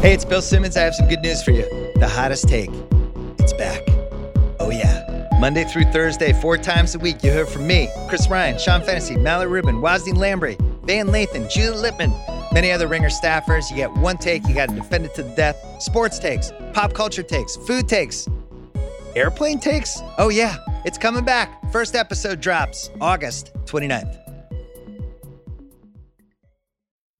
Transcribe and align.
Hey, 0.00 0.14
it's 0.14 0.24
Bill 0.24 0.40
Simmons. 0.40 0.78
I 0.78 0.80
have 0.80 0.94
some 0.94 1.08
good 1.08 1.20
news 1.20 1.42
for 1.42 1.50
you. 1.50 1.68
The 1.96 2.08
hottest 2.08 2.48
take. 2.48 2.70
It's 3.38 3.52
back. 3.52 3.82
Oh, 4.58 4.70
yeah. 4.70 5.28
Monday 5.38 5.64
through 5.64 5.84
Thursday, 5.92 6.32
four 6.32 6.56
times 6.56 6.94
a 6.94 6.98
week, 6.98 7.22
you 7.22 7.30
hear 7.30 7.44
from 7.44 7.66
me, 7.66 7.90
Chris 8.08 8.26
Ryan, 8.26 8.58
Sean 8.58 8.80
Fennessey, 8.80 9.18
Mallory 9.18 9.48
Rubin, 9.48 9.82
Wosny 9.82 10.16
Lambre, 10.16 10.56
Van 10.86 11.08
Lathan, 11.08 11.50
Julie 11.50 11.90
Litman, 11.90 12.14
many 12.50 12.72
other 12.72 12.86
Ringer 12.86 13.10
staffers. 13.10 13.68
You 13.68 13.76
get 13.76 13.92
one 13.92 14.16
take, 14.16 14.48
you 14.48 14.54
got 14.54 14.70
to 14.70 14.74
defend 14.74 15.04
it 15.04 15.14
to 15.16 15.22
the 15.22 15.34
death. 15.34 15.62
Sports 15.82 16.18
takes, 16.18 16.50
pop 16.72 16.94
culture 16.94 17.22
takes, 17.22 17.56
food 17.56 17.86
takes, 17.86 18.26
airplane 19.14 19.60
takes. 19.60 20.00
Oh, 20.16 20.30
yeah, 20.30 20.56
it's 20.86 20.96
coming 20.96 21.26
back. 21.26 21.70
First 21.72 21.94
episode 21.94 22.40
drops 22.40 22.88
August 23.02 23.52
29th. 23.66 24.16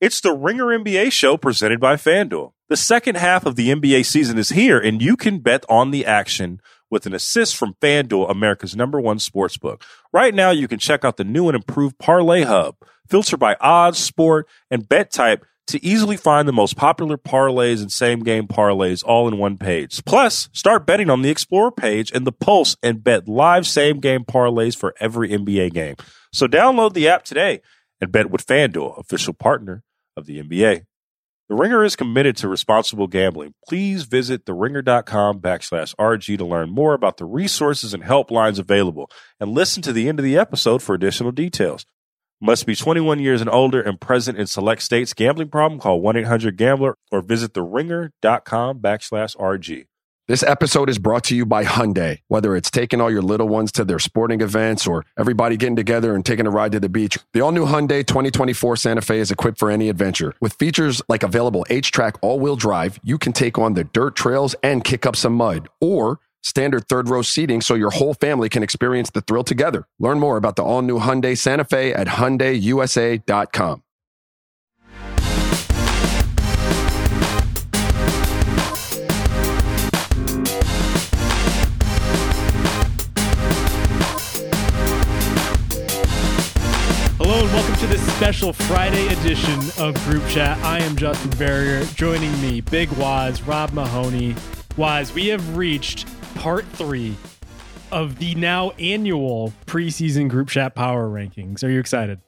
It's 0.01 0.23
the 0.23 0.33
Ringer 0.33 0.69
NBA 0.69 1.13
show 1.13 1.37
presented 1.37 1.79
by 1.79 1.97
FanDuel. 1.97 2.53
The 2.71 2.77
second 2.77 3.17
half 3.17 3.47
of 3.47 3.57
the 3.57 3.71
NBA 3.71 4.07
season 4.07 4.39
is 4.39 4.51
here, 4.51 4.79
and 4.79 5.03
you 5.03 5.17
can 5.17 5.41
bet 5.41 5.65
on 5.69 5.91
the 5.91 6.07
action 6.07 6.61
with 6.89 7.05
an 7.05 7.13
assist 7.13 7.57
from 7.57 7.75
FanDuel, 7.83 8.31
America's 8.31 8.77
number 8.77 9.01
one 9.01 9.19
sports 9.19 9.57
book. 9.57 9.83
Right 10.13 10.33
now, 10.33 10.53
you 10.53 10.69
can 10.69 10.79
check 10.79 11.05
out 11.05 11.17
the 11.17 11.25
new 11.25 11.49
and 11.49 11.57
improved 11.57 11.99
Parlay 11.99 12.43
Hub. 12.43 12.77
Filter 13.09 13.37
by 13.37 13.57
odds, 13.61 13.99
sport, 13.99 14.47
and 14.71 14.89
bet 14.89 15.11
type 15.11 15.45
to 15.67 15.85
easily 15.85 16.17
find 16.17 16.47
the 16.47 16.53
most 16.53 16.77
popular 16.77 17.19
parlays 17.19 17.81
and 17.83 17.91
same 17.91 18.21
game 18.21 18.47
parlays 18.47 19.03
all 19.05 19.27
in 19.27 19.37
one 19.37 19.59
page. 19.59 20.05
Plus, 20.05 20.49
start 20.53 20.87
betting 20.87 21.11
on 21.11 21.23
the 21.23 21.29
Explorer 21.29 21.73
page 21.73 22.13
and 22.13 22.25
the 22.25 22.31
Pulse 22.31 22.77
and 22.85 23.03
bet 23.03 23.27
live 23.27 23.67
same 23.67 23.99
game 23.99 24.23
parlays 24.25 24.77
for 24.77 24.95
every 25.01 25.31
NBA 25.31 25.73
game. 25.73 25.97
So 26.33 26.47
download 26.47 26.95
the 26.95 27.09
app 27.09 27.25
today 27.25 27.63
and 28.01 28.13
bet 28.13 28.31
with 28.31 28.47
FanDuel, 28.47 28.97
official 28.97 29.35
partner 29.35 29.83
of 30.17 30.27
the 30.27 30.41
NBA. 30.41 30.85
The 31.51 31.57
Ringer 31.57 31.83
is 31.83 31.97
committed 31.97 32.37
to 32.37 32.49
responsible 32.49 33.09
gambling. 33.09 33.55
Please 33.69 34.05
visit 34.05 34.47
theringer.com 34.47 35.41
backslash 35.41 35.97
RG 35.97 36.39
to 36.39 36.45
learn 36.45 36.71
more 36.71 36.95
about 36.95 37.17
the 37.17 37.25
resources 37.25 37.93
and 37.93 38.05
helplines 38.05 38.61
available 38.61 39.11
and 39.41 39.51
listen 39.51 39.83
to 39.83 39.93
the 39.93 40.09
end 40.09 40.21
of 40.21 40.25
the 40.25 40.39
episode 40.39 40.81
for 40.81 40.95
additional 40.95 41.33
details. 41.33 41.85
Must 42.41 42.67
be 42.67 42.77
21 42.77 43.19
years 43.19 43.41
and 43.41 43.51
older 43.51 43.83
and 43.83 44.01
present 44.01 44.39
in 44.39 44.47
select 44.47 44.81
states. 44.81 45.13
Gambling 45.13 45.49
problem? 45.49 45.81
Call 45.81 46.01
1-800-GAMBLER 46.01 46.95
or 47.11 47.21
visit 47.21 47.53
theringer.com 47.53 48.79
backslash 48.79 49.37
RG. 49.37 49.87
This 50.31 50.45
episode 50.45 50.89
is 50.89 51.01
brought 51.01 51.25
to 51.25 51.35
you 51.35 51.45
by 51.45 51.65
Hyundai. 51.65 52.21
Whether 52.29 52.55
it's 52.55 52.71
taking 52.71 53.01
all 53.01 53.11
your 53.11 53.21
little 53.21 53.49
ones 53.49 53.73
to 53.73 53.85
their 53.85 53.99
sporting 53.99 54.43
events 54.43 54.87
or 54.87 55.05
everybody 55.19 55.57
getting 55.57 55.75
together 55.75 56.15
and 56.15 56.25
taking 56.25 56.47
a 56.47 56.51
ride 56.51 56.71
to 56.71 56.79
the 56.79 56.89
beach, 56.89 57.19
the 57.33 57.41
all 57.41 57.51
new 57.51 57.67
Hyundai 57.67 58.07
2024 58.07 58.77
Santa 58.77 59.01
Fe 59.01 59.19
is 59.19 59.33
equipped 59.33 59.59
for 59.59 59.73
any 59.73 59.89
adventure. 59.89 60.33
With 60.41 60.53
features 60.53 61.03
like 61.09 61.25
available 61.25 61.67
H 61.69 61.91
track 61.91 62.15
all 62.23 62.39
wheel 62.39 62.55
drive, 62.55 63.01
you 63.03 63.19
can 63.19 63.33
take 63.33 63.59
on 63.59 63.75
the 63.75 63.83
dirt 63.83 64.15
trails 64.15 64.55
and 64.63 64.85
kick 64.85 65.05
up 65.05 65.17
some 65.17 65.35
mud. 65.35 65.69
Or 65.81 66.21
standard 66.45 66.87
third 66.89 67.09
row 67.09 67.23
seating 67.23 67.61
so 67.61 67.75
your 67.75 67.91
whole 67.91 68.15
family 68.15 68.49
can 68.49 68.63
experience 68.63 69.11
the 69.11 69.23
thrill 69.23 69.43
together. 69.43 69.89
Learn 69.99 70.21
more 70.21 70.37
about 70.37 70.55
the 70.55 70.63
all 70.63 70.83
new 70.83 71.01
Hyundai 71.01 71.37
Santa 71.37 71.65
Fe 71.65 71.93
at 71.93 72.07
HyundaiUSA.com. 72.07 73.83
Hello 87.41 87.49
and 87.49 87.59
welcome 87.59 87.81
to 87.81 87.87
this 87.87 88.15
special 88.17 88.53
Friday 88.53 89.07
edition 89.07 89.59
of 89.79 89.95
Group 90.05 90.23
Chat. 90.29 90.59
I 90.59 90.79
am 90.81 90.95
Justin 90.95 91.31
Verrier. 91.31 91.83
Joining 91.95 92.31
me, 92.43 92.61
Big 92.61 92.91
Wos, 92.91 93.41
Rob 93.41 93.73
Mahoney. 93.73 94.37
Wos, 94.77 95.15
we 95.15 95.29
have 95.29 95.57
reached 95.57 96.07
part 96.35 96.67
three 96.67 97.17
of 97.91 98.19
the 98.19 98.35
now 98.35 98.73
annual 98.73 99.55
preseason 99.65 100.29
Group 100.29 100.51
Chat 100.51 100.75
Power 100.75 101.09
Rankings. 101.09 101.65
Are 101.65 101.71
you 101.71 101.81
excited? 101.81 102.21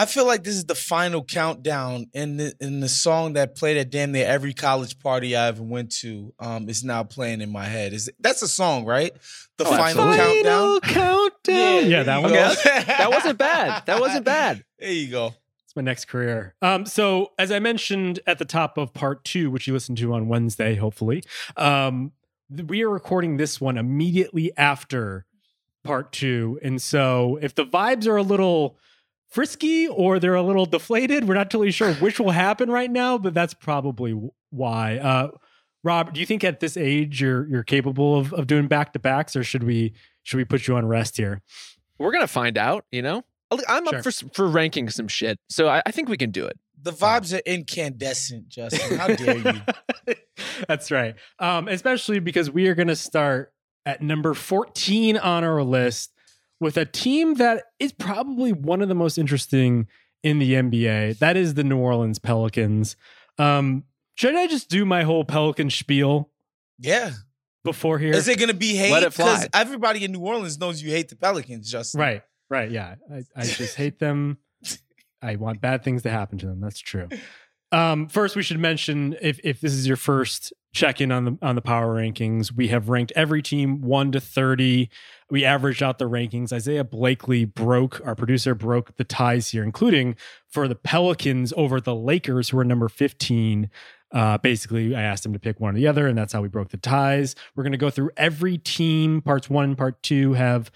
I 0.00 0.06
feel 0.06 0.26
like 0.26 0.44
this 0.44 0.54
is 0.54 0.64
the 0.64 0.74
final 0.74 1.22
countdown, 1.22 2.06
and 2.14 2.40
the 2.40 2.54
in 2.58 2.80
the 2.80 2.88
song 2.88 3.34
that 3.34 3.54
played 3.54 3.76
at 3.76 3.90
damn 3.90 4.12
near 4.12 4.26
every 4.26 4.54
college 4.54 4.98
party 4.98 5.36
I 5.36 5.48
ever 5.48 5.62
went 5.62 5.90
to 5.96 6.32
um, 6.38 6.70
is 6.70 6.82
now 6.82 7.02
playing 7.02 7.42
in 7.42 7.50
my 7.52 7.64
head. 7.66 7.92
Is 7.92 8.10
that's 8.18 8.40
a 8.40 8.48
song, 8.48 8.86
right? 8.86 9.12
The 9.58 9.64
Oh, 9.66 9.76
final 9.76 10.04
absolutely. 10.08 10.42
countdown. 10.42 11.90
Yeah, 11.90 12.04
countdown. 12.04 12.06
that 12.06 12.22
one. 12.22 12.32
Okay, 12.32 12.84
that 12.98 13.10
wasn't 13.10 13.38
bad. 13.38 13.84
That 13.86 14.00
wasn't 14.00 14.24
bad. 14.24 14.64
There 14.78 14.90
you 14.90 15.10
go. 15.10 15.34
It's 15.66 15.76
my 15.76 15.82
next 15.82 16.06
career. 16.06 16.54
Um, 16.62 16.86
so 16.86 17.32
as 17.38 17.52
I 17.52 17.58
mentioned 17.58 18.20
at 18.26 18.38
the 18.38 18.44
top 18.46 18.78
of 18.78 18.94
part 18.94 19.22
two, 19.24 19.50
which 19.50 19.66
you 19.66 19.74
listened 19.74 19.98
to 19.98 20.14
on 20.14 20.28
Wednesday, 20.28 20.76
hopefully, 20.76 21.22
um, 21.58 22.12
th- 22.56 22.66
we 22.68 22.82
are 22.82 22.88
recording 22.90 23.36
this 23.36 23.60
one 23.60 23.76
immediately 23.76 24.50
after 24.56 25.26
part 25.84 26.10
two, 26.10 26.58
and 26.62 26.80
so 26.80 27.38
if 27.42 27.54
the 27.54 27.66
vibes 27.66 28.06
are 28.08 28.16
a 28.16 28.22
little 28.22 28.78
frisky 29.30 29.88
or 29.88 30.18
they're 30.18 30.34
a 30.34 30.42
little 30.42 30.66
deflated, 30.66 31.26
we're 31.26 31.34
not 31.34 31.50
totally 31.50 31.70
sure 31.70 31.94
which 31.94 32.18
will 32.20 32.30
happen 32.32 32.70
right 32.70 32.90
now, 32.90 33.16
but 33.18 33.32
that's 33.34 33.54
probably 33.54 34.18
why. 34.50 34.98
Uh, 34.98 35.28
Rob, 35.82 36.12
do 36.12 36.20
you 36.20 36.26
think 36.26 36.44
at 36.44 36.60
this 36.60 36.76
age 36.76 37.20
you're 37.22 37.46
you're 37.48 37.62
capable 37.62 38.18
of 38.18 38.32
of 38.34 38.46
doing 38.46 38.66
back 38.68 38.92
to 38.92 38.98
backs, 38.98 39.34
or 39.34 39.42
should 39.42 39.64
we 39.64 39.94
should 40.22 40.36
we 40.36 40.44
put 40.44 40.68
you 40.68 40.76
on 40.76 40.86
rest 40.86 41.16
here? 41.16 41.40
We're 41.98 42.12
gonna 42.12 42.26
find 42.26 42.58
out. 42.58 42.84
You 42.90 43.00
know, 43.02 43.24
I'm 43.68 43.86
Sure. 43.86 43.98
up 43.98 44.04
for 44.04 44.10
for 44.10 44.46
ranking 44.46 44.90
some 44.90 45.08
shit, 45.08 45.38
so 45.48 45.68
I, 45.68 45.82
I 45.86 45.90
think 45.90 46.08
we 46.10 46.18
can 46.18 46.30
do 46.30 46.44
it. 46.44 46.58
The 46.82 46.92
vibes 46.92 47.34
are 47.36 47.42
incandescent, 47.44 48.48
Justin. 48.48 48.98
How 48.98 49.08
dare 49.08 49.36
you? 49.38 50.14
That's 50.68 50.90
right. 50.90 51.14
Um, 51.38 51.68
especially 51.68 52.20
because 52.20 52.50
we 52.50 52.68
are 52.68 52.74
going 52.74 52.88
to 52.88 52.96
start 52.96 53.52
at 53.84 54.00
number 54.02 54.32
14 54.32 55.18
on 55.18 55.44
our 55.44 55.62
list 55.62 56.12
with 56.60 56.76
a 56.76 56.84
team 56.84 57.34
that 57.34 57.64
is 57.78 57.92
probably 57.92 58.52
one 58.52 58.82
of 58.82 58.88
the 58.88 58.94
most 58.94 59.18
interesting 59.18 59.86
in 60.22 60.38
the 60.38 60.52
NBA. 60.54 61.18
That 61.18 61.36
is 61.36 61.54
the 61.54 61.64
New 61.64 61.78
Orleans 61.78 62.18
Pelicans. 62.18 62.96
Um, 63.38 63.84
should 64.14 64.36
I 64.36 64.46
just 64.46 64.68
do 64.68 64.84
my 64.84 65.02
whole 65.02 65.24
Pelican 65.24 65.70
spiel 65.70 66.30
Yeah. 66.78 67.12
before 67.64 67.98
here? 67.98 68.12
Is 68.12 68.28
it 68.28 68.38
gonna 68.38 68.52
be 68.52 68.74
hate? 68.76 68.92
Let 68.92 69.02
it 69.02 69.14
fly. 69.14 69.32
Because 69.36 69.48
everybody 69.54 70.04
in 70.04 70.12
New 70.12 70.20
Orleans 70.20 70.58
knows 70.58 70.82
you 70.82 70.90
hate 70.90 71.08
the 71.08 71.16
Pelicans, 71.16 71.70
Justin. 71.70 72.00
Right, 72.00 72.22
right. 72.50 72.70
Yeah. 72.70 72.96
I, 73.12 73.22
I 73.34 73.44
just 73.44 73.76
hate 73.76 73.98
them. 73.98 74.38
I 75.22 75.36
want 75.36 75.60
bad 75.62 75.82
things 75.82 76.02
to 76.02 76.10
happen 76.10 76.36
to 76.38 76.46
them. 76.46 76.60
That's 76.60 76.80
true. 76.80 77.08
Um, 77.72 78.08
first, 78.08 78.36
we 78.36 78.42
should 78.42 78.58
mention 78.58 79.16
if, 79.22 79.38
if 79.44 79.60
this 79.60 79.72
is 79.72 79.86
your 79.86 79.96
first 79.96 80.52
check 80.72 81.00
in 81.00 81.10
on 81.10 81.24
the 81.24 81.38
on 81.42 81.54
the 81.54 81.62
power 81.62 81.94
rankings, 81.94 82.52
we 82.52 82.68
have 82.68 82.88
ranked 82.88 83.12
every 83.16 83.42
team 83.42 83.80
one 83.80 84.12
to 84.12 84.20
thirty. 84.20 84.90
We 85.30 85.44
averaged 85.44 85.82
out 85.82 85.98
the 85.98 86.08
rankings. 86.08 86.52
Isaiah 86.52 86.84
Blakely 86.84 87.44
broke 87.44 88.00
our 88.04 88.14
producer 88.14 88.54
broke 88.54 88.96
the 88.96 89.04
ties 89.04 89.50
here, 89.50 89.62
including 89.62 90.16
for 90.48 90.68
the 90.68 90.74
Pelicans 90.74 91.52
over 91.56 91.80
the 91.80 91.94
Lakers, 91.94 92.50
who 92.50 92.58
are 92.58 92.64
number 92.64 92.88
fifteen. 92.88 93.70
Uh, 94.12 94.38
basically, 94.38 94.94
I 94.94 95.02
asked 95.02 95.24
him 95.24 95.32
to 95.32 95.38
pick 95.38 95.60
one 95.60 95.74
or 95.74 95.78
the 95.78 95.86
other, 95.86 96.08
and 96.08 96.18
that's 96.18 96.32
how 96.32 96.42
we 96.42 96.48
broke 96.48 96.70
the 96.70 96.76
ties. 96.76 97.36
We're 97.54 97.62
going 97.62 97.72
to 97.72 97.78
go 97.78 97.90
through 97.90 98.10
every 98.16 98.58
team. 98.58 99.22
Parts 99.22 99.48
one 99.48 99.64
and 99.64 99.78
part 99.78 100.02
two 100.02 100.32
have 100.32 100.70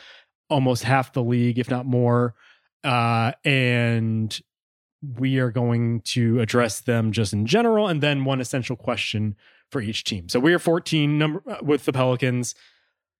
almost 0.49 0.85
half 0.85 1.13
the 1.13 1.23
league, 1.23 1.59
if 1.59 1.69
not 1.69 1.85
more. 1.85 2.35
Uh, 2.85 3.33
and 3.45 4.41
we 5.19 5.39
are 5.39 5.51
going 5.51 6.01
to 6.03 6.41
address 6.41 6.81
them 6.81 7.13
just 7.13 7.33
in 7.33 7.45
general, 7.47 7.89
and 7.89 8.01
then 8.01 8.25
one 8.25 8.41
essential 8.41 8.77
question 8.77 9.37
for 9.71 9.81
each 9.81 10.05
team. 10.05 10.29
So 10.29 10.41
we 10.41 10.55
are 10.55 10.59
14 10.59 11.19
number 11.19 11.43
uh, 11.49 11.59
with 11.63 11.85
the 11.85 11.93
Pelicans. 11.93 12.55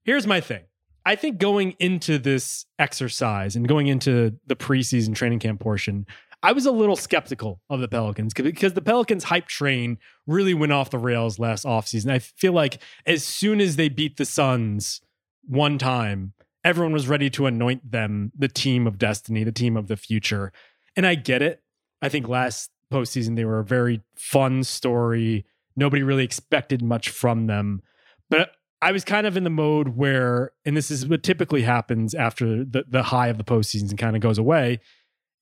Here's 0.05 0.27
my 0.27 0.41
thing. 0.41 0.65
I 1.07 1.17
think 1.17 1.39
going 1.39 1.73
into 1.79 2.19
this 2.19 2.65
exercise 2.79 3.57
and 3.57 3.69
going 3.69 3.89
into 3.89 4.39
the 4.47 4.57
preseason 4.57 5.15
training 5.15 5.39
camp 5.39 5.61
portion, 5.61 6.07
I 6.43 6.53
was 6.53 6.67
a 6.67 6.71
little 6.71 6.97
skeptical 6.97 7.61
of 7.69 7.81
the 7.81 7.89
Pelicans 7.89 8.35
because 8.35 8.75
the 8.75 8.83
Pelicans 8.83 9.25
hype 9.25 9.47
train 9.47 9.99
really 10.27 10.55
went 10.55 10.73
off 10.73 10.91
the 10.91 10.99
rails 10.99 11.39
last 11.39 11.65
offseason. 11.65 12.11
I 12.11 12.19
feel 12.19 12.53
like 12.53 12.83
as 13.07 13.25
soon 13.25 13.61
as 13.61 13.77
they 13.77 13.89
beat 13.89 14.17
the 14.17 14.25
Suns 14.25 15.01
one 15.47 15.79
time, 15.79 16.35
everyone 16.63 16.93
was 16.93 17.09
ready 17.09 17.31
to 17.31 17.47
anoint 17.47 17.91
them 17.91 18.33
the 18.37 18.49
team 18.49 18.87
of 18.87 18.99
destiny, 18.99 19.45
the 19.45 19.53
team 19.53 19.77
of 19.77 19.89
the 19.89 19.97
future. 19.97 20.53
And 20.97 21.07
I 21.07 21.15
get 21.15 21.43
it. 21.43 21.63
I 22.03 22.09
think 22.09 22.29
last 22.29 22.71
postseason 22.93 23.37
they 23.37 23.45
were 23.45 23.61
a 23.61 23.65
very 23.65 24.03
fun 24.15 24.65
story. 24.65 25.47
Nobody 25.77 26.03
really 26.03 26.25
expected 26.25 26.83
much 26.83 27.09
from 27.09 27.47
them. 27.47 27.83
But 28.31 28.51
I 28.81 28.93
was 28.93 29.05
kind 29.05 29.27
of 29.27 29.37
in 29.37 29.45
the 29.45 29.51
mode 29.51 29.97
where, 29.97 30.53
and 30.65 30.77
this 30.77 30.91
is 30.91 31.07
what 31.07 31.23
typically 31.23 31.63
happens 31.63 32.15
after 32.15 32.65
the, 32.65 32.85
the 32.89 33.05
high 33.05 33.29
of 33.29 33.39
the 33.39 33.45
postseason 33.45 33.97
kind 33.97 34.15
of 34.15 34.23
goes 34.23 34.39
away, 34.39 34.81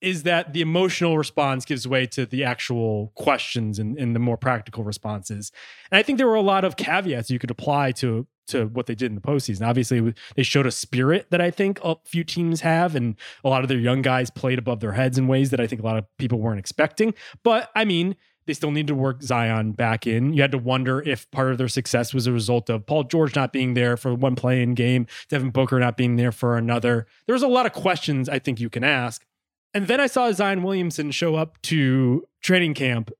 is 0.00 0.25
that 0.25 0.52
the 0.52 0.61
emotional 0.61 1.17
response 1.17 1.64
gives 1.64 1.87
way 1.87 2.06
to 2.06 2.26
the 2.26 2.44
actual 2.44 3.12
questions 3.14 3.79
and, 3.79 3.96
and 3.96 4.14
the 4.14 4.20
more 4.20 4.37
practical 4.37 4.82
responses. 4.84 5.52
And 5.90 5.99
I 5.99 6.02
think 6.02 6.19
there 6.19 6.26
were 6.26 6.34
a 6.34 6.43
lot 6.43 6.64
of 6.64 6.76
caveats 6.76 7.31
you 7.31 7.38
could 7.38 7.50
apply 7.50 7.93
to 7.93 8.26
to 8.49 8.67
what 8.67 8.87
they 8.87 8.94
did 8.96 9.06
in 9.06 9.14
the 9.14 9.20
postseason. 9.20 9.67
Obviously, 9.67 10.14
they 10.34 10.43
showed 10.43 10.67
a 10.67 10.73
spirit 10.73 11.29
that 11.31 11.40
I 11.40 11.52
think 11.52 11.79
a 11.84 11.96
few 12.05 12.25
teams 12.25 12.62
have, 12.62 12.96
and 12.96 13.14
a 13.44 13.49
lot 13.49 13.62
of 13.62 13.69
their 13.69 13.79
young 13.79 14.02
guys 14.02 14.31
played 14.31 14.58
above 14.58 14.81
their 14.81 14.93
heads 14.93 15.17
in 15.17 15.29
ways 15.29 15.50
that 15.50 15.61
I 15.61 15.69
think 15.69 15.81
a 15.81 15.84
lot 15.84 15.96
of 15.96 16.05
people 16.19 16.40
weren't 16.40 16.58
expecting. 16.58 17.14
But 17.44 17.70
I 17.76 17.84
mean, 17.84 18.17
They 18.47 18.55
still 18.55 18.71
need 18.71 18.87
to 18.89 18.94
work 18.94 19.23
Zion 19.23 19.73
back 19.73 20.06
in. 20.06 20.33
You 20.33 20.43
had 20.43 20.53
to 20.53 20.59
wonder 20.59 21.00
if 21.00 21.31
part 21.31 21.53
of 21.53 21.59
their 21.59 21.69
success 21.69 22.12
was 22.12 22.27
a 22.27 22.33
result 22.33 22.69
of 22.69 22.87
Paul 22.87 23.05
George 23.05 23.37
not 23.37 23.53
being 23.53 23.75
there 23.75 23.97
for 23.97 24.15
one 24.15 24.35
play 24.35 24.62
in 24.62 24.75
game, 24.75 25.06
Devin 25.29 25.50
Booker 25.50 25.79
not 25.79 25.97
being 25.97 26.17
there 26.17 26.33
for 26.33 26.56
another. 26.56 27.06
There 27.27 27.35
was 27.35 27.43
a 27.43 27.49
lot 27.49 27.67
of 27.67 27.73
questions 27.73 28.29
I 28.29 28.39
think 28.39 28.61
you 28.61 28.69
can 28.71 28.85
ask. 28.85 29.25
And 29.75 29.87
then 29.87 30.00
I 30.00 30.06
saw 30.06 30.31
Zion 30.33 30.62
Williamson 30.62 31.11
show 31.11 31.35
up 31.35 31.61
to 31.62 32.27
training 32.43 32.75
camp 32.75 33.11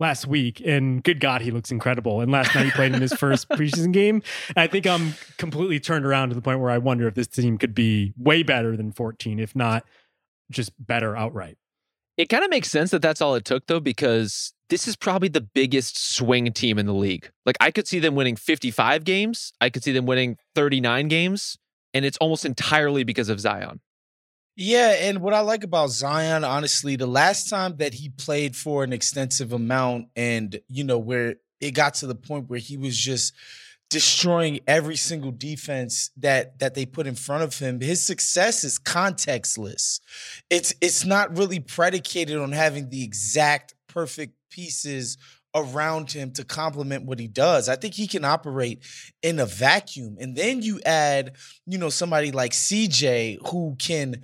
last 0.00 0.26
week, 0.26 0.62
and 0.64 1.02
good 1.02 1.20
God, 1.20 1.40
he 1.40 1.50
looks 1.50 1.70
incredible. 1.70 2.20
And 2.20 2.30
last 2.30 2.54
night 2.54 2.66
he 2.66 2.70
played 2.70 2.94
in 2.94 3.00
his 3.00 3.12
first 3.12 3.48
preseason 3.50 3.92
game. 3.92 4.22
I 4.56 4.66
think 4.66 4.86
I'm 4.86 5.14
completely 5.38 5.80
turned 5.80 6.06
around 6.06 6.28
to 6.28 6.34
the 6.34 6.42
point 6.42 6.60
where 6.60 6.70
I 6.70 6.78
wonder 6.78 7.08
if 7.08 7.14
this 7.14 7.26
team 7.26 7.58
could 7.58 7.74
be 7.74 8.12
way 8.16 8.42
better 8.42 8.76
than 8.76 8.92
14, 8.92 9.38
if 9.38 9.56
not 9.56 9.84
just 10.50 10.72
better 10.78 11.16
outright. 11.16 11.58
It 12.16 12.28
kind 12.28 12.44
of 12.44 12.50
makes 12.50 12.70
sense 12.70 12.90
that 12.90 13.02
that's 13.02 13.20
all 13.20 13.34
it 13.34 13.44
took, 13.44 13.66
though, 13.66 13.80
because 13.80 14.52
this 14.70 14.86
is 14.86 14.96
probably 14.96 15.28
the 15.28 15.40
biggest 15.40 16.14
swing 16.14 16.52
team 16.52 16.78
in 16.78 16.86
the 16.86 16.94
league. 16.94 17.30
Like, 17.46 17.56
I 17.60 17.70
could 17.70 17.88
see 17.88 17.98
them 17.98 18.14
winning 18.14 18.36
55 18.36 19.04
games, 19.04 19.52
I 19.60 19.70
could 19.70 19.82
see 19.82 19.92
them 19.92 20.06
winning 20.06 20.36
39 20.54 21.08
games, 21.08 21.58
and 21.94 22.04
it's 22.04 22.18
almost 22.18 22.44
entirely 22.44 23.04
because 23.04 23.28
of 23.28 23.40
Zion. 23.40 23.80
Yeah, 24.56 24.96
and 25.00 25.20
what 25.20 25.34
I 25.34 25.40
like 25.40 25.62
about 25.62 25.90
Zion, 25.90 26.42
honestly, 26.42 26.96
the 26.96 27.06
last 27.06 27.48
time 27.48 27.76
that 27.76 27.94
he 27.94 28.08
played 28.08 28.56
for 28.56 28.82
an 28.82 28.92
extensive 28.92 29.52
amount 29.52 30.08
and, 30.16 30.60
you 30.68 30.82
know, 30.82 30.98
where 30.98 31.36
it 31.60 31.72
got 31.72 31.94
to 31.94 32.06
the 32.06 32.14
point 32.14 32.50
where 32.50 32.58
he 32.58 32.76
was 32.76 32.96
just 32.96 33.34
destroying 33.90 34.60
every 34.66 34.96
single 34.96 35.30
defense 35.30 36.10
that 36.16 36.58
that 36.58 36.74
they 36.74 36.84
put 36.84 37.06
in 37.06 37.14
front 37.14 37.42
of 37.42 37.58
him 37.58 37.80
his 37.80 38.04
success 38.04 38.62
is 38.62 38.78
contextless 38.78 40.00
it's 40.50 40.74
it's 40.82 41.06
not 41.06 41.34
really 41.38 41.58
predicated 41.58 42.36
on 42.36 42.52
having 42.52 42.90
the 42.90 43.02
exact 43.02 43.74
perfect 43.86 44.34
pieces 44.58 45.18
around 45.54 46.10
him 46.10 46.32
to 46.32 46.44
complement 46.44 47.04
what 47.04 47.20
he 47.20 47.28
does. 47.28 47.68
I 47.68 47.76
think 47.76 47.94
he 47.94 48.08
can 48.08 48.24
operate 48.24 48.82
in 49.22 49.38
a 49.38 49.46
vacuum. 49.46 50.16
And 50.20 50.34
then 50.34 50.62
you 50.62 50.80
add 50.84 51.36
you 51.64 51.78
know 51.78 51.90
somebody 51.90 52.32
like 52.32 52.52
cj 52.52 53.38
who 53.48 53.76
can 53.78 54.22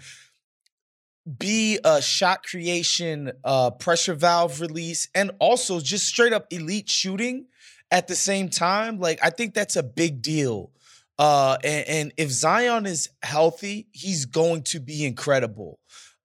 be 1.38 1.78
a 1.84 2.02
shot 2.02 2.42
creation 2.42 3.32
uh 3.44 3.70
pressure 3.70 4.14
valve 4.14 4.60
release 4.60 5.08
and 5.14 5.30
also 5.38 5.80
just 5.80 6.04
straight 6.06 6.32
up 6.32 6.46
elite 6.50 6.90
shooting 6.90 7.46
at 7.92 8.08
the 8.08 8.16
same 8.16 8.48
time. 8.48 8.98
Like 8.98 9.20
i 9.22 9.30
think 9.30 9.54
that's 9.54 9.76
a 9.76 9.84
big 9.84 10.20
deal. 10.20 10.72
Uh 11.16 11.56
and, 11.62 11.88
and 11.88 12.12
if 12.16 12.30
zion 12.30 12.86
is 12.86 13.08
healthy 13.22 13.86
he's 13.92 14.24
going 14.26 14.62
to 14.64 14.80
be 14.80 15.06
incredible 15.06 15.78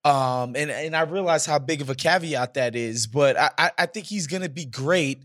um 0.06 0.56
and 0.56 0.72
and 0.72 0.96
i 0.96 1.02
realize 1.02 1.46
how 1.46 1.60
big 1.60 1.82
of 1.82 1.90
a 1.90 1.96
caveat 1.96 2.54
that 2.54 2.76
is 2.76 3.08
but 3.08 3.38
i 3.38 3.72
i 3.78 3.86
think 3.86 4.06
he's 4.06 4.28
gonna 4.28 4.50
be 4.50 4.66
great 4.66 5.24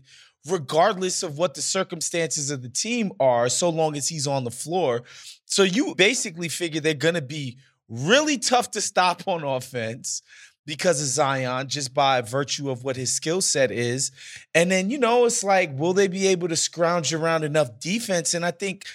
regardless 0.49 1.23
of 1.23 1.37
what 1.37 1.53
the 1.55 1.61
circumstances 1.61 2.51
of 2.51 2.61
the 2.61 2.69
team 2.69 3.11
are 3.19 3.49
so 3.49 3.69
long 3.69 3.95
as 3.95 4.07
he's 4.07 4.27
on 4.27 4.43
the 4.43 4.51
floor 4.51 5.03
so 5.45 5.63
you 5.63 5.95
basically 5.95 6.49
figure 6.49 6.81
they're 6.81 6.93
gonna 6.93 7.21
be 7.21 7.57
really 7.89 8.37
tough 8.37 8.71
to 8.71 8.81
stop 8.81 9.27
on 9.27 9.43
offense 9.43 10.21
because 10.65 10.99
of 11.01 11.07
Zion, 11.07 11.67
just 11.67 11.93
by 11.93 12.21
virtue 12.21 12.69
of 12.69 12.83
what 12.83 12.95
his 12.95 13.11
skill 13.11 13.41
set 13.41 13.71
is. 13.71 14.11
And 14.53 14.71
then, 14.71 14.89
you 14.89 14.97
know, 14.97 15.25
it's 15.25 15.43
like, 15.43 15.77
will 15.77 15.93
they 15.93 16.07
be 16.07 16.27
able 16.27 16.47
to 16.47 16.55
scrounge 16.55 17.13
around 17.13 17.43
enough 17.43 17.79
defense? 17.79 18.33
And 18.33 18.45
I 18.45 18.51
think, 18.51 18.85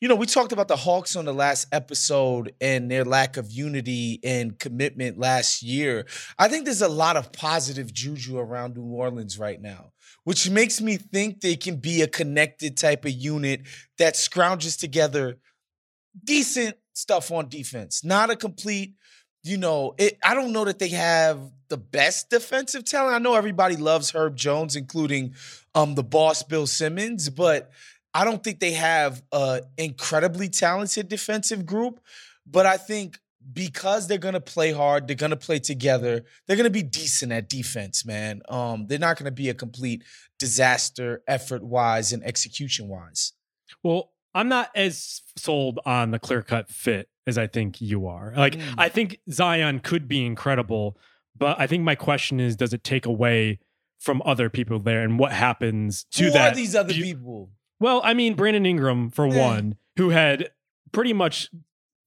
you 0.00 0.08
know, 0.08 0.16
we 0.16 0.26
talked 0.26 0.52
about 0.52 0.68
the 0.68 0.76
Hawks 0.76 1.16
on 1.16 1.24
the 1.24 1.32
last 1.32 1.68
episode 1.72 2.52
and 2.60 2.90
their 2.90 3.04
lack 3.04 3.36
of 3.36 3.50
unity 3.50 4.20
and 4.24 4.58
commitment 4.58 5.18
last 5.18 5.62
year. 5.62 6.06
I 6.38 6.48
think 6.48 6.64
there's 6.64 6.82
a 6.82 6.88
lot 6.88 7.16
of 7.16 7.32
positive 7.32 7.92
juju 7.92 8.38
around 8.38 8.76
New 8.76 8.82
Orleans 8.82 9.38
right 9.38 9.60
now, 9.60 9.92
which 10.24 10.50
makes 10.50 10.80
me 10.80 10.96
think 10.96 11.40
they 11.40 11.56
can 11.56 11.76
be 11.76 12.02
a 12.02 12.08
connected 12.08 12.76
type 12.76 13.04
of 13.04 13.12
unit 13.12 13.62
that 13.98 14.14
scrounges 14.14 14.78
together 14.78 15.38
decent 16.22 16.76
stuff 16.92 17.30
on 17.30 17.48
defense. 17.48 18.04
Not 18.04 18.30
a 18.30 18.36
complete, 18.36 18.94
you 19.42 19.56
know, 19.56 19.94
it, 19.98 20.18
I 20.24 20.34
don't 20.34 20.52
know 20.52 20.64
that 20.64 20.78
they 20.78 20.88
have 20.88 21.40
the 21.68 21.76
best 21.76 22.30
defensive 22.30 22.84
talent. 22.84 23.14
I 23.14 23.18
know 23.18 23.34
everybody 23.34 23.76
loves 23.76 24.10
Herb 24.10 24.36
Jones, 24.36 24.76
including 24.76 25.34
um, 25.74 25.94
the 25.94 26.04
boss 26.04 26.42
Bill 26.42 26.66
Simmons, 26.66 27.28
but 27.28 27.70
I 28.14 28.24
don't 28.24 28.42
think 28.44 28.60
they 28.60 28.72
have 28.72 29.22
an 29.32 29.62
incredibly 29.76 30.48
talented 30.48 31.08
defensive 31.08 31.66
group. 31.66 32.00
But 32.46 32.64
I 32.66 32.76
think 32.76 33.18
because 33.52 34.06
they're 34.06 34.18
gonna 34.18 34.40
play 34.40 34.72
hard, 34.72 35.06
they're 35.06 35.16
gonna 35.16 35.36
play 35.36 35.58
together, 35.58 36.24
they're 36.46 36.56
gonna 36.56 36.70
be 36.70 36.82
decent 36.82 37.32
at 37.32 37.48
defense, 37.48 38.04
man. 38.06 38.40
Um, 38.48 38.86
they're 38.86 38.98
not 38.98 39.18
gonna 39.18 39.30
be 39.30 39.48
a 39.48 39.54
complete 39.54 40.02
disaster 40.38 41.22
effort 41.26 41.62
wise 41.62 42.12
and 42.12 42.22
execution 42.24 42.88
wise. 42.88 43.32
Well, 43.82 44.12
I'm 44.34 44.48
not 44.48 44.70
as 44.74 45.22
sold 45.36 45.78
on 45.86 46.10
the 46.10 46.18
clear 46.18 46.42
cut 46.42 46.68
fit 46.68 47.08
as 47.26 47.36
I 47.38 47.46
think 47.46 47.80
you 47.80 48.06
are. 48.06 48.32
Like, 48.36 48.54
Mm. 48.54 48.74
I 48.78 48.88
think 48.88 49.18
Zion 49.30 49.80
could 49.80 50.06
be 50.08 50.24
incredible, 50.24 50.98
but 51.36 51.58
I 51.58 51.66
think 51.66 51.82
my 51.82 51.94
question 51.94 52.40
is 52.40 52.56
does 52.56 52.72
it 52.72 52.84
take 52.84 53.06
away 53.06 53.58
from 53.98 54.20
other 54.26 54.50
people 54.50 54.78
there 54.80 55.02
and 55.02 55.18
what 55.18 55.32
happens 55.32 56.04
to 56.12 56.24
Who 56.24 56.30
that? 56.32 56.52
are 56.52 56.54
these 56.56 56.74
other 56.74 56.92
you- 56.92 57.04
people? 57.04 57.50
Well, 57.80 58.00
I 58.04 58.14
mean, 58.14 58.34
Brandon 58.34 58.64
Ingram, 58.66 59.10
for 59.10 59.26
Yeah. 59.26 59.38
one, 59.40 59.76
who 59.96 60.10
had 60.10 60.50
pretty 60.92 61.12
much 61.12 61.48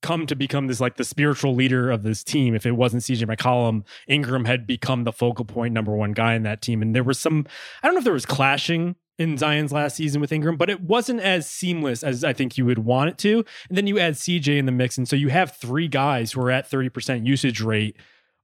come 0.02 0.28
to 0.28 0.36
become 0.36 0.68
this 0.68 0.80
like 0.80 0.96
the 0.96 1.04
spiritual 1.04 1.56
leader 1.56 1.90
of 1.90 2.04
this 2.04 2.24
team. 2.24 2.54
If 2.56 2.66
it 2.66 2.74
wasn't 2.74 3.04
CJ 3.04 3.26
McCollum, 3.26 3.84
Ingram 4.08 4.46
had 4.46 4.68
become 4.68 5.04
the 5.04 5.12
focal 5.12 5.44
point, 5.44 5.74
number 5.74 5.96
one 5.96 6.14
guy 6.14 6.36
in 6.36 6.44
that 6.44 6.62
team. 6.62 6.82
And 6.82 6.96
there 6.96 7.04
was 7.04 7.20
some, 7.20 7.46
I 7.82 7.88
don't 7.88 7.96
know 7.96 8.00
if 8.00 8.04
there 8.04 8.14
was 8.14 8.26
clashing 8.26 8.96
in 9.18 9.38
Zion's 9.38 9.72
last 9.72 9.96
season 9.96 10.22
with 10.22 10.32
Ingram, 10.32 10.56
but 10.56 10.70
it 10.70 10.82
wasn't 10.82 11.20
as 11.22 11.50
seamless 11.50 12.04
as 12.04 12.24
I 12.24 12.32
think 12.32 12.58
you 12.58 12.66
would 12.66 12.78
want 12.80 13.10
it 13.10 13.18
to. 13.20 13.44
And 13.68 13.78
then 13.78 13.88
you 13.88 13.98
add 13.98 14.14
CJ 14.14 14.60
in 14.60 14.68
the 14.68 14.72
mix. 14.72 14.98
And 15.00 15.10
so 15.10 15.16
you 15.16 15.30
have 15.30 15.58
three 15.58 15.88
guys 15.88 16.32
who 16.34 16.42
are 16.42 16.52
at 16.52 16.70
30% 16.70 17.26
usage 17.26 17.60
rate 17.60 17.98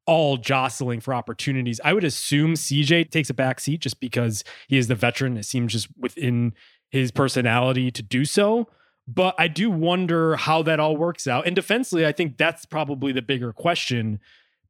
all 0.07 0.37
jostling 0.37 0.99
for 0.99 1.13
opportunities. 1.13 1.79
I 1.85 1.93
would 1.93 2.03
assume 2.03 2.55
CJ 2.55 3.11
takes 3.11 3.29
a 3.29 3.33
back 3.33 3.59
seat 3.59 3.79
just 3.81 3.99
because 3.99 4.43
he 4.67 4.77
is 4.77 4.87
the 4.87 4.95
veteran. 4.95 5.37
It 5.37 5.45
seems 5.45 5.71
just 5.71 5.87
within 5.97 6.53
his 6.93 7.09
personality 7.09 7.89
to 7.89 8.03
do 8.03 8.23
so. 8.23 8.67
But 9.07 9.33
I 9.39 9.47
do 9.47 9.71
wonder 9.71 10.35
how 10.35 10.61
that 10.61 10.79
all 10.79 10.95
works 10.95 11.27
out. 11.27 11.47
And 11.47 11.55
defensively, 11.55 12.05
I 12.05 12.11
think 12.11 12.37
that's 12.37 12.65
probably 12.65 13.11
the 13.11 13.23
bigger 13.23 13.51
question 13.51 14.19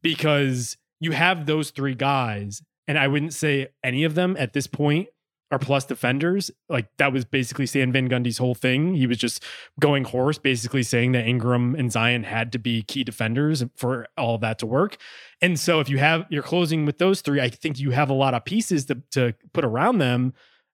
because 0.01 0.77
you 1.01 1.11
have 1.11 1.45
those 1.45 1.69
three 1.69 1.95
guys, 1.95 2.63
and 2.87 2.97
I 2.97 3.09
wouldn't 3.09 3.33
say 3.33 3.67
any 3.83 4.05
of 4.05 4.15
them 4.15 4.37
at 4.39 4.53
this 4.53 4.67
point 4.67 5.09
are 5.51 5.59
plus 5.59 5.85
defenders. 5.85 6.49
Like 6.69 6.87
that 6.97 7.11
was 7.11 7.25
basically 7.25 7.65
Stan 7.65 7.91
Van 7.91 8.07
Gundy's 8.09 8.37
whole 8.37 8.55
thing. 8.55 8.95
He 8.95 9.05
was 9.05 9.17
just 9.17 9.43
going 9.79 10.05
horse, 10.05 10.39
basically 10.39 10.81
saying 10.81 11.11
that 11.11 11.27
Ingram 11.27 11.75
and 11.75 11.91
Zion 11.91 12.23
had 12.23 12.53
to 12.53 12.57
be 12.57 12.83
key 12.83 13.03
defenders 13.03 13.65
for 13.75 14.07
all 14.17 14.37
that 14.39 14.59
to 14.59 14.65
work. 14.65 14.95
And 15.41 15.59
so 15.59 15.81
if 15.81 15.89
you 15.89 15.97
have 15.97 16.25
you're 16.29 16.41
closing 16.41 16.85
with 16.85 16.99
those 16.99 17.19
three, 17.19 17.41
I 17.41 17.49
think 17.49 17.79
you 17.79 17.91
have 17.91 18.09
a 18.09 18.13
lot 18.13 18.33
of 18.33 18.45
pieces 18.45 18.85
to 18.85 19.03
to 19.11 19.35
put 19.51 19.65
around 19.65 19.97
them. 19.97 20.33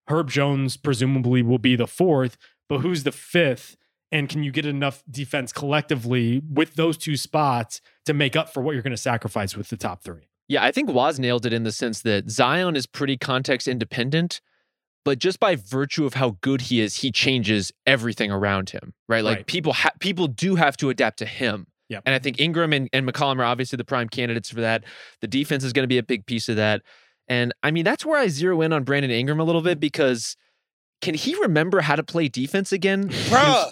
Herb 0.09 0.29
Jones 0.29 0.77
presumably 0.77 1.41
will 1.41 1.57
be 1.59 1.75
the 1.75 1.87
fourth, 1.87 2.37
but 2.67 2.79
who's 2.79 3.03
the 3.03 3.11
fifth? 3.11 3.75
And 4.11 4.27
can 4.27 4.41
you 4.43 4.51
get 4.51 4.65
enough 4.65 5.03
defense 5.09 5.53
collectively 5.53 6.41
with 6.51 6.73
those 6.75 6.97
two 6.97 7.15
spots 7.15 7.79
to 8.05 8.13
make 8.13 8.35
up 8.35 8.51
for 8.51 8.61
what 8.61 8.73
you're 8.73 8.81
going 8.81 8.91
to 8.91 8.97
sacrifice 8.97 9.55
with 9.55 9.69
the 9.69 9.77
top 9.77 10.03
three? 10.03 10.29
Yeah, 10.47 10.63
I 10.63 10.71
think 10.71 10.89
Wos 10.89 11.19
nailed 11.19 11.45
it 11.45 11.53
in 11.53 11.61
the 11.63 11.71
sense 11.71 12.01
that 12.01 12.29
Zion 12.31 12.75
is 12.75 12.87
pretty 12.87 13.17
context 13.17 13.67
independent, 13.67 14.41
but 15.05 15.19
just 15.19 15.39
by 15.39 15.55
virtue 15.55 16.05
of 16.05 16.15
how 16.15 16.37
good 16.41 16.61
he 16.61 16.81
is, 16.81 16.97
he 16.97 17.11
changes 17.11 17.71
everything 17.85 18.31
around 18.31 18.71
him, 18.71 18.93
right? 19.07 19.23
Like 19.23 19.37
Right. 19.37 19.47
people 19.47 19.73
ha- 19.73 19.91
people 19.99 20.25
do 20.27 20.55
have 20.55 20.75
to 20.77 20.89
adapt 20.89 21.19
to 21.19 21.27
him. 21.27 21.67
Yep. 21.89 22.03
And 22.07 22.15
I 22.15 22.19
think 22.19 22.39
Ingram 22.39 22.73
and, 22.73 22.89
and 22.93 23.07
McCollum 23.07 23.37
are 23.37 23.43
obviously 23.43 23.77
the 23.77 23.83
prime 23.85 24.09
candidates 24.09 24.49
for 24.49 24.61
that. 24.61 24.83
The 25.21 25.27
defense 25.27 25.63
is 25.63 25.71
going 25.71 25.83
to 25.83 25.87
be 25.87 25.97
a 25.99 26.03
big 26.03 26.25
piece 26.25 26.49
of 26.49 26.55
that. 26.55 26.81
And 27.29 27.53
I 27.63 27.71
mean, 27.71 27.85
that's 27.85 28.05
where 28.05 28.19
I 28.19 28.27
zero 28.27 28.61
in 28.61 28.73
on 28.73 28.83
Brandon 28.83 29.11
Ingram 29.11 29.39
a 29.39 29.43
little 29.43 29.61
bit 29.61 29.73
mm-hmm. 29.73 29.79
because 29.81 30.35
can 31.01 31.13
he 31.13 31.35
remember 31.35 31.81
how 31.81 31.95
to 31.95 32.03
play 32.03 32.27
defense 32.27 32.71
again? 32.71 33.09
Bruh. 33.29 33.71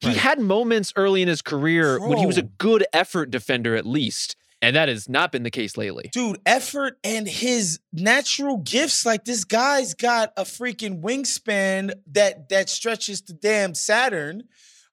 He 0.00 0.08
Right. 0.08 0.16
had 0.18 0.38
moments 0.40 0.92
early 0.94 1.22
in 1.22 1.28
his 1.28 1.40
career 1.40 1.98
when 1.98 2.18
he 2.18 2.26
was 2.26 2.36
a 2.36 2.42
good 2.42 2.84
effort 2.92 3.30
defender, 3.30 3.74
at 3.74 3.86
least. 3.86 4.36
And 4.60 4.76
that 4.76 4.88
has 4.90 5.08
not 5.08 5.32
been 5.32 5.42
the 5.42 5.50
case 5.50 5.76
lately. 5.76 6.10
dude, 6.12 6.38
effort 6.44 6.98
and 7.02 7.26
his 7.26 7.78
natural 7.92 8.58
gifts. 8.58 9.06
Like 9.06 9.24
this 9.24 9.44
guy's 9.44 9.94
got 9.94 10.32
a 10.36 10.42
freaking 10.42 11.00
wingspan 11.00 11.94
that 12.08 12.48
that 12.50 12.68
stretches 12.68 13.22
to 13.22 13.32
damn 13.32 13.74
Saturn. 13.74 14.44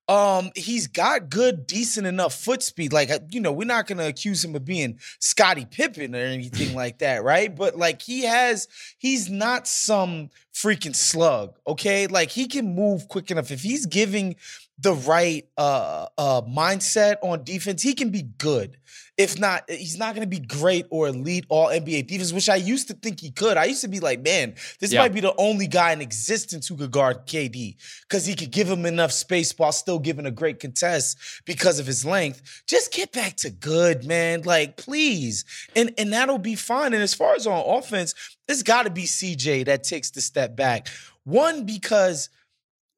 Um, 0.10 0.52
he's 0.56 0.88
got 0.88 1.30
good, 1.30 1.66
decent 1.66 2.06
enough 2.06 2.34
foot 2.34 2.62
speed. 2.62 2.92
Like, 2.92 3.10
uh, 3.10 3.20
you 3.30 3.40
know, 3.40 3.52
we're 3.52 3.66
not 3.66 3.88
gonna 3.88 4.08
accuse 4.08 4.44
him 4.44 4.56
of 4.56 4.66
being 4.66 5.00
Scottie 5.20 5.66
Pippen 5.66 6.14
or 6.14 6.20
anything 6.20 6.76
like 6.76 7.00
that, 7.00 7.24
right? 7.24 7.54
But 7.56 7.78
like, 7.78 8.02
he 8.02 8.24
has, 8.24 8.68
he's 8.98 9.30
not 9.30 9.68
some 9.68 10.30
freaking 10.54 10.96
slug, 10.96 11.58
okay? 11.66 12.08
Like, 12.08 12.32
he 12.32 12.48
can 12.48 12.76
move 12.76 13.08
quick 13.08 13.32
enough. 13.32 13.52
If 13.52 13.62
he's 13.62 13.86
giving 13.86 14.36
the 14.84 14.94
right 14.94 15.48
uh, 15.58 16.08
uh, 16.18 16.42
mindset 16.42 17.16
on 17.24 17.44
defense, 17.44 17.82
he 17.82 17.94
can 17.94 18.10
be 18.10 18.22
good. 18.22 18.78
If 19.18 19.40
not, 19.40 19.70
he's 19.70 19.98
not 19.98 20.16
going 20.16 20.28
to 20.28 20.40
be 20.40 20.44
great 20.46 20.88
or 20.90 21.08
elite 21.08 21.46
all 21.48 21.68
NBA 21.68 22.08
defense, 22.08 22.34
which 22.34 22.50
I 22.50 22.56
used 22.56 22.88
to 22.90 22.94
think 22.96 23.20
he 23.22 23.32
could. 23.32 23.58
I 23.58 23.66
used 23.66 23.82
to 23.82 23.88
be 23.88 24.00
like, 24.00 24.22
man, 24.22 24.56
this 24.80 24.92
Yeah. 24.92 25.02
might 25.02 25.14
be 25.14 25.22
the 25.22 25.36
only 25.38 25.68
guy 25.68 25.94
in 25.94 26.02
existence 26.02 26.68
who 26.68 26.76
could 26.76 26.92
guard 26.92 27.26
KD 27.28 27.78
because 28.02 28.26
he 28.26 28.36
could 28.36 28.52
give 28.52 28.68
him 28.70 28.86
enough 28.86 29.12
space 29.12 29.54
while 29.58 29.72
still 29.72 30.00
giving 30.00 30.26
a 30.26 30.32
great 30.32 30.60
contest 30.60 31.18
because 31.46 31.80
of 31.80 31.86
his 31.86 32.04
length. 32.04 32.42
Just 32.68 32.92
get 32.92 33.12
back 33.14 33.38
to 33.38 33.52
good, 33.52 34.04
man. 34.04 34.42
Like, 34.42 34.78
please. 34.78 35.46
And 35.76 35.94
and 35.98 36.12
that'll 36.12 36.40
be 36.40 36.56
fine. 36.56 36.94
And 36.94 37.04
as 37.04 37.14
far 37.14 37.36
as 37.36 37.48
on 37.48 37.64
offense, 37.78 38.16
it's 38.50 38.64
got 38.64 38.84
to 38.84 38.90
be 38.90 39.04
CJ 39.04 39.66
that 39.66 39.84
takes 39.84 40.10
the 40.12 40.22
step 40.22 40.56
back. 40.56 40.88
One, 41.24 41.66
because 41.66 42.30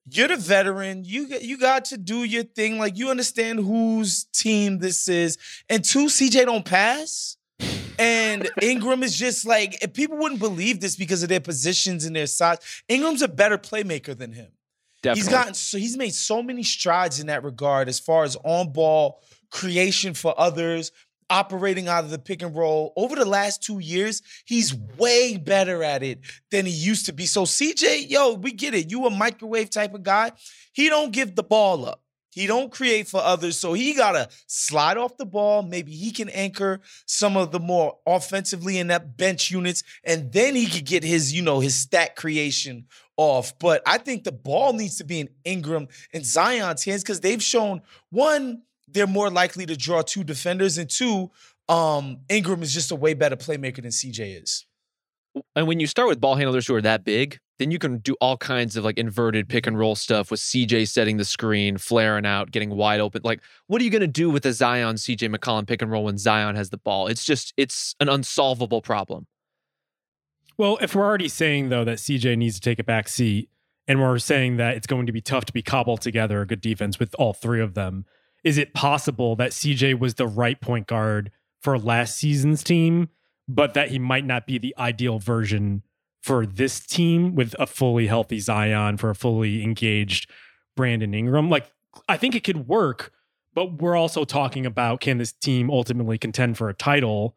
you're 0.09 0.27
the 0.27 0.38
veteran. 0.38 1.03
You 1.03 1.27
got- 1.27 1.41
you 1.43 1.57
got 1.57 1.85
to 1.85 1.97
do 1.97 2.24
your 2.24 2.43
thing. 2.43 2.77
Like 2.77 2.97
you 2.97 3.09
understand 3.09 3.59
whose 3.59 4.25
team 4.25 4.79
this 4.79 5.07
is. 5.07 5.38
And 5.69 5.83
two, 5.83 6.05
CJ 6.05 6.45
don't 6.45 6.65
pass. 6.65 7.38
And 7.97 8.50
Ingram 8.62 9.03
is 9.03 9.17
just 9.17 9.45
like 9.45 9.81
if 9.83 9.93
people 9.93 10.17
wouldn't 10.17 10.39
believe 10.39 10.79
this 10.81 10.95
because 10.95 11.24
of 11.24 11.29
their 11.29 11.39
positions 11.39 12.05
and 12.05 12.15
their 12.15 12.27
size. 12.27 12.59
Ingram's 12.88 13.21
a 13.21 13.27
better 13.27 13.57
playmaker 13.57 14.17
than 14.17 14.31
him. 14.33 14.51
Definitely. 15.01 15.21
He's 15.21 15.29
gotten 15.29 15.53
so 15.53 15.77
he's 15.77 15.97
made 15.97 16.13
so 16.13 16.41
many 16.43 16.63
strides 16.63 17.19
in 17.19 17.27
that 17.27 17.43
regard 17.43 17.88
as 17.88 18.00
far 18.00 18.24
as 18.24 18.35
on 18.43 18.74
ball 18.74 19.21
creation 19.51 20.13
for 20.13 20.33
others, 20.38 20.91
operating 21.29 21.88
out 21.88 22.03
of 22.03 22.10
the 22.10 22.20
pick 22.20 22.41
and 22.41 22.55
roll. 22.55 22.94
Over 22.96 23.15
the 23.15 23.25
last 23.25 23.63
two 23.63 23.79
years, 23.79 24.22
he's 24.46 24.75
way 24.98 25.38
better 25.38 25.84
at 25.84 26.03
it 26.03 26.20
than 26.51 26.65
he 26.65 26.72
used 26.72 27.05
to 27.08 27.13
be. 27.13 27.25
So 27.25 27.44
CJ, 27.44 28.10
yo, 28.10 28.34
we 28.34 28.51
get 28.51 28.74
it. 28.74 28.91
You 28.91 29.05
a 29.05 29.10
microwave 29.10 29.70
type 29.70 29.94
of 29.94 30.03
guy. 30.03 30.32
He 30.74 30.89
don't 30.89 31.12
give 31.12 31.36
the 31.36 31.44
ball 31.44 31.86
up. 31.86 32.01
He 32.36 32.48
don't 32.48 32.70
create 32.70 33.08
for 33.08 33.22
others, 33.22 33.58
so 33.58 33.72
he 33.72 33.94
gotta 33.94 34.27
slide 34.46 34.98
off 34.98 35.15
the 35.15 35.25
ball. 35.25 35.62
Maybe 35.63 35.94
he 35.94 36.12
can 36.12 36.27
anchor 36.27 36.82
some 37.05 37.38
of 37.38 37.53
the 37.53 37.62
more 37.62 37.98
offensively 38.05 38.77
inept 38.77 39.15
bench 39.15 39.50
units, 39.50 39.84
and 40.03 40.34
then 40.34 40.53
he 40.53 40.67
could 40.67 40.84
get 40.84 41.05
his, 41.05 41.32
you 41.32 41.41
know, 41.41 41.62
his 41.62 41.75
stat 41.75 42.17
creation 42.17 42.88
off. 43.15 43.58
But 43.58 43.84
I 43.86 44.00
think 44.00 44.25
the 44.25 44.34
ball 44.34 44.74
needs 44.74 44.98
to 44.98 45.05
be 45.05 45.22
in 45.22 45.29
Ingram 45.46 45.88
and 46.13 46.25
Zion's 46.25 46.84
hands 46.84 47.03
because 47.03 47.22
they've 47.22 47.41
shown 47.41 47.82
one, 48.10 48.63
they're 48.88 49.08
more 49.08 49.30
likely 49.30 49.65
to 49.65 49.75
draw 49.75 50.01
two 50.01 50.24
defenders, 50.24 50.77
and 50.77 50.89
two, 50.89 51.32
um, 51.68 52.20
Ingram 52.30 52.62
is 52.63 52.74
just 52.74 52.92
a 52.92 52.96
way 52.96 53.13
better 53.13 53.36
playmaker 53.36 53.82
than 53.82 53.92
CJ 53.92 54.42
is. 54.44 54.65
and 55.56 55.68
when 55.68 55.80
you 55.80 55.88
start 55.88 56.08
with 56.08 56.22
ball 56.22 56.36
handlers 56.36 56.68
who 56.68 56.75
are 56.75 56.82
that 56.82 57.04
big, 57.04 57.39
then 57.58 57.72
you 57.72 57.80
can 57.80 57.98
do 58.00 58.15
all 58.22 58.38
kinds 58.38 58.75
of 58.75 58.84
like 58.84 58.98
inverted 58.98 59.48
pick 59.48 59.65
and 59.65 59.77
roll 59.77 59.96
stuff 59.96 60.30
with 60.30 60.39
CJ 60.39 60.88
setting 60.88 61.18
the 61.18 61.25
screen, 61.25 61.77
flaring 61.77 62.25
out, 62.25 62.51
getting 62.51 62.70
wide 62.70 63.00
open. 63.00 63.22
Like, 63.24 63.42
what 63.68 63.82
are 63.82 63.86
you 63.86 63.89
going 63.89 64.01
to 64.01 64.08
do 64.08 64.30
with 64.30 64.46
a 64.46 64.54
Zion 64.54 64.96
CJ 64.96 65.34
McCollum 65.34 65.68
pick 65.68 65.82
and 65.82 65.89
roll 65.89 66.04
when 66.04 66.18
Zion 66.18 66.56
has 66.56 66.70
the 66.70 66.77
ball? 66.77 67.08
It's 67.08 67.24
just, 67.24 67.54
it's 67.58 67.96
an 68.00 68.10
unsolvable 68.10 68.82
problem. 68.82 69.27
Well, 70.58 70.77
if 70.82 70.96
we're 70.96 71.06
already 71.06 71.27
saying 71.27 71.70
though 71.70 71.84
that 71.84 71.98
CJ 71.98 72.38
needs 72.38 72.56
to 72.56 72.62
take 72.62 72.80
a 72.80 72.84
back 72.84 73.08
seat, 73.08 73.50
and 73.88 74.01
we're 74.01 74.18
saying 74.18 74.58
that 74.58 74.75
it's 74.75 74.88
going 74.88 75.06
to 75.06 75.12
be 75.12 75.22
tough 75.22 75.46
to 75.46 75.54
be 75.54 75.62
cobbled 75.62 76.01
together 76.01 76.42
a 76.42 76.48
good 76.48 76.62
defense 76.62 77.00
with 77.00 77.13
all 77.20 77.34
three 77.34 77.62
of 77.62 77.74
them, 77.75 78.06
is 78.45 78.57
it 78.57 78.73
possible 78.73 79.35
that 79.35 79.51
CJ 79.51 79.99
was 79.99 80.13
the 80.13 80.27
right 80.27 80.59
point 80.61 80.87
guard 80.87 81.31
for 81.61 81.77
last 81.77 82.15
season's 82.15 82.63
team, 82.63 83.09
but 83.47 83.73
that 83.73 83.89
he 83.89 83.99
might 83.99 84.23
not 84.23 84.47
be 84.47 84.57
the 84.57 84.73
ideal 84.77 85.19
version 85.19 85.83
for 86.23 86.45
this 86.45 86.79
team 86.79 87.35
with 87.35 87.53
a 87.59 87.67
fully 87.67 88.07
healthy 88.07 88.39
Zion 88.39 88.95
for 88.95 89.09
a 89.09 89.15
fully 89.15 89.61
engaged 89.61 90.31
Brandon 90.77 91.13
Ingram? 91.13 91.49
Like, 91.49 91.69
I 92.07 92.15
think 92.15 92.35
it 92.35 92.45
could 92.45 92.67
work, 92.67 93.11
but 93.53 93.81
we're 93.81 93.97
also 93.97 94.23
talking 94.23 94.65
about 94.65 95.01
can 95.01 95.17
this 95.17 95.33
team 95.33 95.69
ultimately 95.69 96.17
contend 96.17 96.57
for 96.57 96.69
a 96.69 96.73
title? 96.73 97.35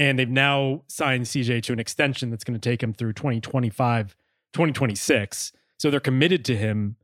and 0.00 0.18
they've 0.18 0.30
now 0.30 0.82
signed 0.88 1.26
CJ 1.26 1.62
to 1.64 1.74
an 1.74 1.78
extension 1.78 2.30
that's 2.30 2.42
going 2.42 2.58
to 2.58 2.70
take 2.70 2.82
him 2.82 2.94
through 2.94 3.12
2025, 3.12 4.16
2026. 4.54 5.52
So 5.76 5.90
they're 5.90 6.00
committed 6.00 6.42
to 6.46 6.56
him. 6.56 6.96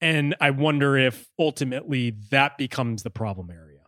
And 0.00 0.34
I 0.40 0.50
wonder 0.50 0.96
if 0.96 1.28
ultimately 1.38 2.10
that 2.30 2.56
becomes 2.56 3.02
the 3.02 3.10
problem 3.10 3.50
area. 3.50 3.80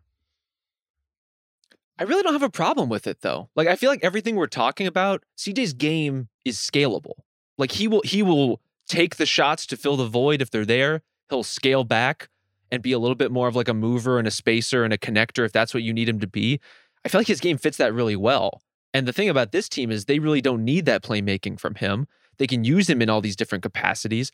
I 1.98 2.04
really 2.04 2.22
don't 2.22 2.32
have 2.32 2.42
a 2.42 2.50
problem 2.50 2.88
with 2.88 3.06
it 3.06 3.20
though. 3.20 3.48
Like, 3.54 3.68
I 3.68 3.76
feel 3.76 3.90
like 3.90 4.02
everything 4.02 4.36
we're 4.36 4.46
talking 4.46 4.86
about, 4.86 5.24
CJ's 5.38 5.72
game 5.72 6.28
is 6.44 6.58
scalable. 6.58 7.14
Like, 7.58 7.72
he 7.72 7.86
will, 7.86 8.02
he 8.04 8.22
will 8.22 8.60
take 8.88 9.16
the 9.16 9.26
shots 9.26 9.66
to 9.66 9.76
fill 9.76 9.96
the 9.96 10.06
void 10.06 10.42
if 10.42 10.50
they're 10.50 10.64
there. 10.64 11.02
He'll 11.30 11.42
scale 11.42 11.84
back 11.84 12.28
and 12.70 12.82
be 12.82 12.92
a 12.92 12.98
little 12.98 13.14
bit 13.14 13.30
more 13.30 13.48
of 13.48 13.54
like 13.54 13.68
a 13.68 13.74
mover 13.74 14.18
and 14.18 14.26
a 14.26 14.30
spacer 14.30 14.82
and 14.82 14.92
a 14.92 14.98
connector 14.98 15.44
if 15.44 15.52
that's 15.52 15.74
what 15.74 15.82
you 15.82 15.92
need 15.92 16.08
him 16.08 16.20
to 16.20 16.26
be. 16.26 16.58
I 17.04 17.08
feel 17.08 17.20
like 17.20 17.28
his 17.28 17.40
game 17.40 17.58
fits 17.58 17.76
that 17.76 17.94
really 17.94 18.16
well. 18.16 18.62
And 18.94 19.06
the 19.06 19.12
thing 19.12 19.28
about 19.28 19.52
this 19.52 19.68
team 19.68 19.90
is 19.90 20.04
they 20.04 20.18
really 20.18 20.40
don't 20.40 20.64
need 20.64 20.86
that 20.86 21.02
playmaking 21.02 21.58
from 21.60 21.76
him. 21.76 22.06
They 22.38 22.46
can 22.46 22.64
use 22.64 22.88
him 22.88 23.02
in 23.02 23.10
all 23.10 23.20
these 23.20 23.36
different 23.36 23.62
capacities. 23.62 24.32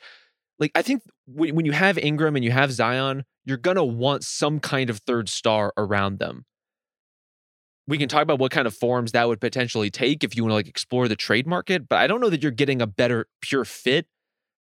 Like 0.59 0.73
I 0.75 0.83
think 0.83 1.03
when, 1.27 1.55
when 1.55 1.67
you 1.67 1.73
have 1.73 1.99
Ingram 1.99 2.37
and 2.37 2.45
you 2.45 2.51
have 2.51 2.73
Zion, 2.73 3.25
you're 3.45 3.57
gonna 3.57 3.85
want 3.85 4.25
some 4.25 4.61
kind 4.61 4.91
of 4.91 4.99
third 4.99 5.29
star 5.29 5.73
around 5.77 6.19
them. 6.19 6.45
We 7.87 7.97
can 7.97 8.09
talk 8.09 8.23
about 8.23 8.39
what 8.39 8.51
kind 8.51 8.67
of 8.67 8.75
forms 8.75 9.13
that 9.13 9.29
would 9.29 9.41
potentially 9.41 9.91
take 9.91 10.23
if 10.23 10.37
you 10.37 10.43
want 10.43 10.51
to 10.51 10.57
like 10.57 10.69
explore 10.69 11.09
the 11.09 11.17
trade 11.17 11.47
market, 11.47 11.89
but 11.89 11.97
I 11.97 12.07
don't 12.07 12.21
know 12.21 12.29
that 12.29 12.43
you're 12.43 12.53
getting 12.53 12.83
a 12.83 12.87
better 12.87 13.27
pure 13.41 13.65
fit 13.65 14.07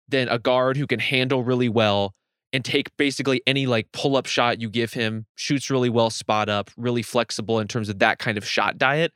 than 0.09 0.28
a 0.28 0.38
guard 0.38 0.78
who 0.78 0.87
can 0.87 1.00
handle 1.00 1.45
really 1.45 1.69
well 1.69 2.14
and 2.52 2.64
take 2.64 2.90
basically 2.97 3.43
any 3.47 3.67
like 3.67 3.93
pull 3.93 4.17
up 4.17 4.26
shot 4.26 4.61
you 4.61 4.71
give 4.71 4.95
him, 4.95 5.26
shoots 5.35 5.71
really 5.71 5.90
well, 5.90 6.09
spot 6.09 6.49
up, 6.49 6.71
really 6.76 7.02
flexible 7.02 7.61
in 7.61 7.69
terms 7.69 7.88
of 7.88 7.99
that 7.99 8.19
kind 8.19 8.38
of 8.38 8.47
shot 8.47 8.78
diet. 8.78 9.12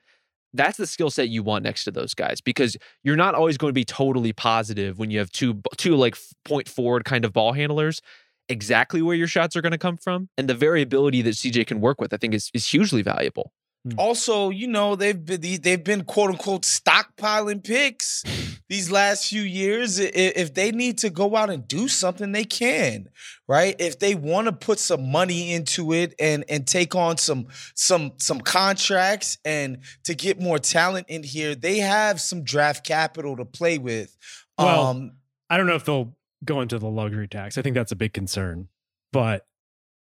That's 0.55 0.77
the 0.77 0.87
skill 0.87 1.11
set 1.11 1.29
you 1.29 1.43
want 1.43 1.65
next 1.65 1.85
to 1.85 1.91
those 1.91 2.15
guys 2.15 2.41
because 2.41 2.77
you're 3.03 3.17
not 3.17 3.35
always 3.35 3.57
going 3.57 3.71
to 3.71 3.75
be 3.75 3.85
totally 3.85 4.33
positive 4.33 4.99
when 4.99 5.11
you 5.11 5.19
have 5.19 5.31
two 5.31 5.61
two 5.77 5.97
like 5.97 6.17
point 6.45 6.69
forward 6.69 7.05
kind 7.05 7.25
of 7.25 7.33
ball 7.33 7.53
handlers 7.53 8.01
exactly 8.49 9.01
where 9.01 9.17
your 9.17 9.29
shots 9.29 9.57
are 9.57 9.63
going 9.63 9.73
to 9.73 9.79
come 9.79 9.97
from 9.97 10.29
and 10.37 10.49
the 10.49 10.55
variability 10.55 11.23
that 11.23 11.35
CJ 11.35 11.67
can 11.67 11.81
work 11.81 12.01
with 12.01 12.13
I 12.13 12.17
think 12.17 12.35
is 12.35 12.51
is 12.53 12.67
hugely 12.69 13.03
valuable. 13.03 13.53
Also, 13.99 14.51
you 14.51 14.69
know, 14.69 14.95
they've 14.95 15.25
been 15.25 15.41
they've 15.41 15.83
been 15.83 16.05
quote 16.05 16.31
unquote 16.31 16.63
stockpiling 16.63 17.65
picks 17.65 18.23
these 18.69 18.93
last 18.93 19.29
few 19.29 19.43
years. 19.43 19.99
If 19.99 20.55
they 20.55 20.71
need 20.71 20.99
to 20.99 21.11
go 21.11 21.35
out 21.35 21.51
and 21.51 21.67
do 21.67 21.89
something, 21.89 22.31
they 22.31 22.45
can, 22.45 23.09
right? 23.49 23.75
If 23.81 23.99
they 23.99 24.15
want 24.15 24.47
to 24.47 24.53
put 24.53 24.79
some 24.79 25.11
money 25.11 25.53
into 25.53 25.93
it 25.93 26.15
and 26.21 26.45
and 26.49 26.65
take 26.65 26.95
on 26.95 27.19
some 27.19 27.49
some 27.75 28.13
some 28.19 28.41
contracts 28.41 29.39
and 29.45 29.79
to 30.05 30.15
get 30.15 30.41
more 30.41 30.61
talent 30.61 31.07
in 31.09 31.25
here, 31.25 31.57
they 31.57 31.79
have 31.79 32.21
some 32.21 32.45
draft 32.45 32.87
capital 32.87 33.37
to 33.37 33.45
play 33.45 33.79
with. 33.79 34.17
Well, 34.59 34.87
um, 34.87 35.13
I 35.51 35.57
don't 35.57 35.67
know 35.67 35.75
if 35.75 35.85
they'll 35.85 36.15
go 36.45 36.61
into 36.61 36.79
the 36.79 36.89
luxury 36.89 37.27
tax. 37.27 37.59
I 37.59 37.63
think 37.63 37.75
that's 37.75 37.93
a 37.93 37.97
big 37.97 38.13
concern. 38.13 38.69
But 39.13 39.45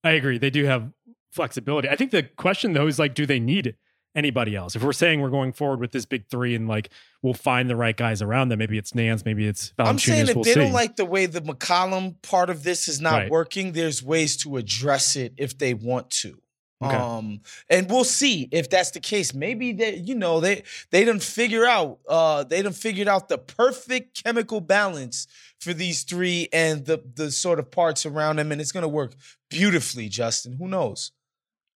I 0.02 0.10
agree. 0.10 0.38
They 0.38 0.50
do 0.50 0.64
have 0.64 0.92
flexibility. 1.32 1.88
I 1.88 1.96
think 1.96 2.10
the 2.10 2.22
question 2.22 2.72
though 2.72 2.87
is 2.87 2.99
like, 2.99 3.14
do 3.14 3.26
they 3.26 3.40
need 3.40 3.76
anybody 4.14 4.56
else? 4.56 4.75
If 4.75 4.82
we're 4.82 4.92
saying 4.92 5.20
we're 5.20 5.30
going 5.30 5.52
forward 5.52 5.80
with 5.80 5.92
this 5.92 6.04
big 6.06 6.26
three 6.28 6.54
and 6.54 6.66
like 6.68 6.90
we'll 7.22 7.34
find 7.34 7.70
the 7.70 7.76
right 7.76 7.96
guys 7.96 8.22
around 8.22 8.49
them, 8.49 8.58
maybe 8.58 8.76
it's 8.78 8.94
Nance, 8.94 9.25
maybe 9.25 9.46
it's 9.46 9.72
Valanciunas. 9.78 9.87
I'm 9.88 9.99
saying 9.99 10.28
if 10.28 10.34
we'll 10.34 10.44
they 10.44 10.54
see. 10.54 10.60
don't 10.60 10.72
like 10.72 10.96
the 10.96 11.04
way 11.04 11.26
the 11.26 11.40
McCollum 11.42 12.20
part 12.22 12.50
of 12.50 12.62
this 12.64 12.88
is 12.88 13.00
not 13.00 13.12
Right. 13.14 13.30
working, 13.30 13.72
there's 13.72 14.02
ways 14.02 14.37
to 14.38 14.56
address 14.56 15.16
it 15.16 15.34
if 15.37 15.56
they 15.58 15.75
want 15.75 16.10
to. 16.10 16.38
Okay. 16.82 16.96
Um, 16.96 17.42
and 17.68 17.90
we'll 17.90 18.04
see 18.04 18.49
if 18.52 18.70
that's 18.70 18.92
the 18.92 19.00
case. 19.00 19.34
Maybe 19.34 19.72
they, 19.75 19.96
you 19.96 20.14
know, 20.14 20.40
they 20.40 20.62
they 20.90 21.04
didn't 21.04 21.22
figure 21.22 21.66
out 21.66 21.99
uh 22.08 22.42
they 22.44 22.62
done 22.62 22.72
figured 22.72 23.06
out 23.06 23.28
the 23.28 23.37
perfect 23.37 24.25
chemical 24.25 24.62
balance 24.62 25.26
for 25.60 25.75
these 25.75 26.04
three 26.04 26.49
and 26.54 26.87
the 26.87 27.04
the 27.16 27.30
sort 27.30 27.58
of 27.58 27.70
parts 27.70 28.06
around 28.06 28.37
them, 28.37 28.50
and 28.50 28.62
it's 28.62 28.72
gonna 28.72 28.88
work 28.88 29.12
beautifully, 29.50 30.08
Justin. 30.08 30.54
Who 30.54 30.68
knows? 30.68 31.12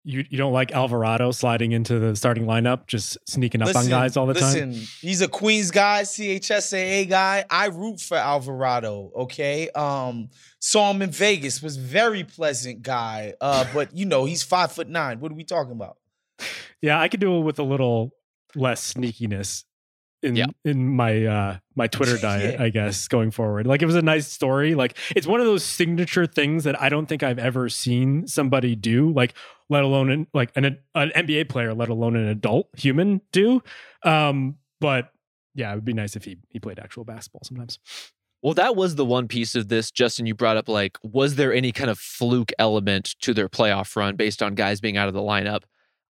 You 0.03 0.25
you 0.29 0.37
don't 0.37 0.53
like 0.53 0.71
Alvarado 0.71 1.31
sliding 1.31 1.71
into 1.73 1.99
the 1.99 2.15
starting 2.15 2.45
lineup, 2.45 2.87
just 2.87 3.17
sneaking 3.29 3.61
up 3.61 3.75
on 3.75 3.87
guys 3.87 4.17
all 4.17 4.25
the 4.25 4.33
time. 4.33 4.69
listen, 4.71 4.87
he's 5.01 5.21
a 5.21 5.27
Queens 5.27 5.69
guy, 5.71 6.01
CHSAA 6.03 7.07
guy. 7.09 7.45
I 7.49 7.67
root 7.67 7.99
for 8.01 8.17
Alvarado. 8.17 9.11
Okay, 9.15 9.69
um, 9.69 10.29
saw 10.59 10.91
him 10.91 11.01
in 11.01 11.11
Vegas. 11.11 11.61
Was 11.61 11.77
very 11.77 12.23
pleasant 12.23 12.81
guy. 12.81 13.33
Uh, 13.39 13.65
but 13.73 13.95
you 13.95 14.05
know 14.05 14.25
he's 14.25 14.43
five 14.43 14.71
foot 14.71 14.89
nine. 14.89 15.19
What 15.19 15.31
are 15.31 15.35
we 15.35 15.43
talking 15.43 15.73
about? 15.73 15.97
Yeah, 16.81 16.99
I 16.99 17.07
could 17.07 17.19
do 17.19 17.37
it 17.37 17.41
with 17.41 17.59
a 17.59 17.63
little 17.63 18.11
less 18.55 18.93
sneakiness 18.93 19.63
in 20.23 20.35
Yeah. 20.35 20.47
in 20.65 20.95
my 20.95 21.25
uh 21.25 21.57
my 21.75 21.87
Twitter 21.95 22.17
diet, 22.17 22.55
Yeah. 22.55 22.63
I 22.65 22.69
guess, 22.69 23.07
going 23.07 23.31
forward. 23.31 23.67
Like 23.67 23.81
it 23.81 23.85
was 23.85 23.95
a 23.95 24.01
nice 24.01 24.27
story. 24.27 24.73
Like 24.75 24.97
it's 25.15 25.27
one 25.27 25.39
of 25.39 25.45
those 25.45 25.63
signature 25.63 26.25
things 26.25 26.63
that 26.63 26.79
I 26.81 26.89
don't 26.89 27.05
think 27.07 27.21
I've 27.23 27.39
ever 27.39 27.69
seen 27.69 28.27
somebody 28.27 28.75
do, 28.75 29.11
like 29.13 29.33
let 29.71 29.83
alone 29.83 30.11
an, 30.11 30.27
like 30.33 30.51
an 30.55 30.65
an 30.93 31.11
NBA 31.15 31.49
player, 31.49 31.73
let 31.73 31.87
alone 31.89 32.15
an 32.17 32.27
adult 32.27 32.67
human 32.77 33.21
do. 33.31 33.63
Um, 34.03 34.57
but 34.81 35.13
yeah, 35.55 35.71
it 35.71 35.75
would 35.75 35.85
be 35.85 35.93
nice 35.93 36.15
if 36.15 36.25
he 36.25 36.37
he 36.49 36.59
played 36.59 36.77
actual 36.77 37.05
basketball 37.05 37.41
sometimes. 37.43 37.79
Well, 38.43 38.53
that 38.55 38.75
was 38.75 38.95
the 38.95 39.05
one 39.05 39.27
piece 39.27 39.55
of 39.55 39.69
this, 39.69 39.89
Justin. 39.89 40.25
You 40.25 40.35
brought 40.35 40.57
up 40.57 40.67
like, 40.67 40.97
was 41.03 41.35
there 41.35 41.53
any 41.53 41.71
kind 41.71 41.89
of 41.89 41.97
fluke 41.97 42.51
element 42.59 43.15
to 43.21 43.33
their 43.33 43.47
playoff 43.47 43.95
run 43.95 44.15
based 44.15 44.43
on 44.43 44.55
guys 44.55 44.81
being 44.81 44.97
out 44.97 45.07
of 45.07 45.13
the 45.13 45.21
lineup? 45.21 45.61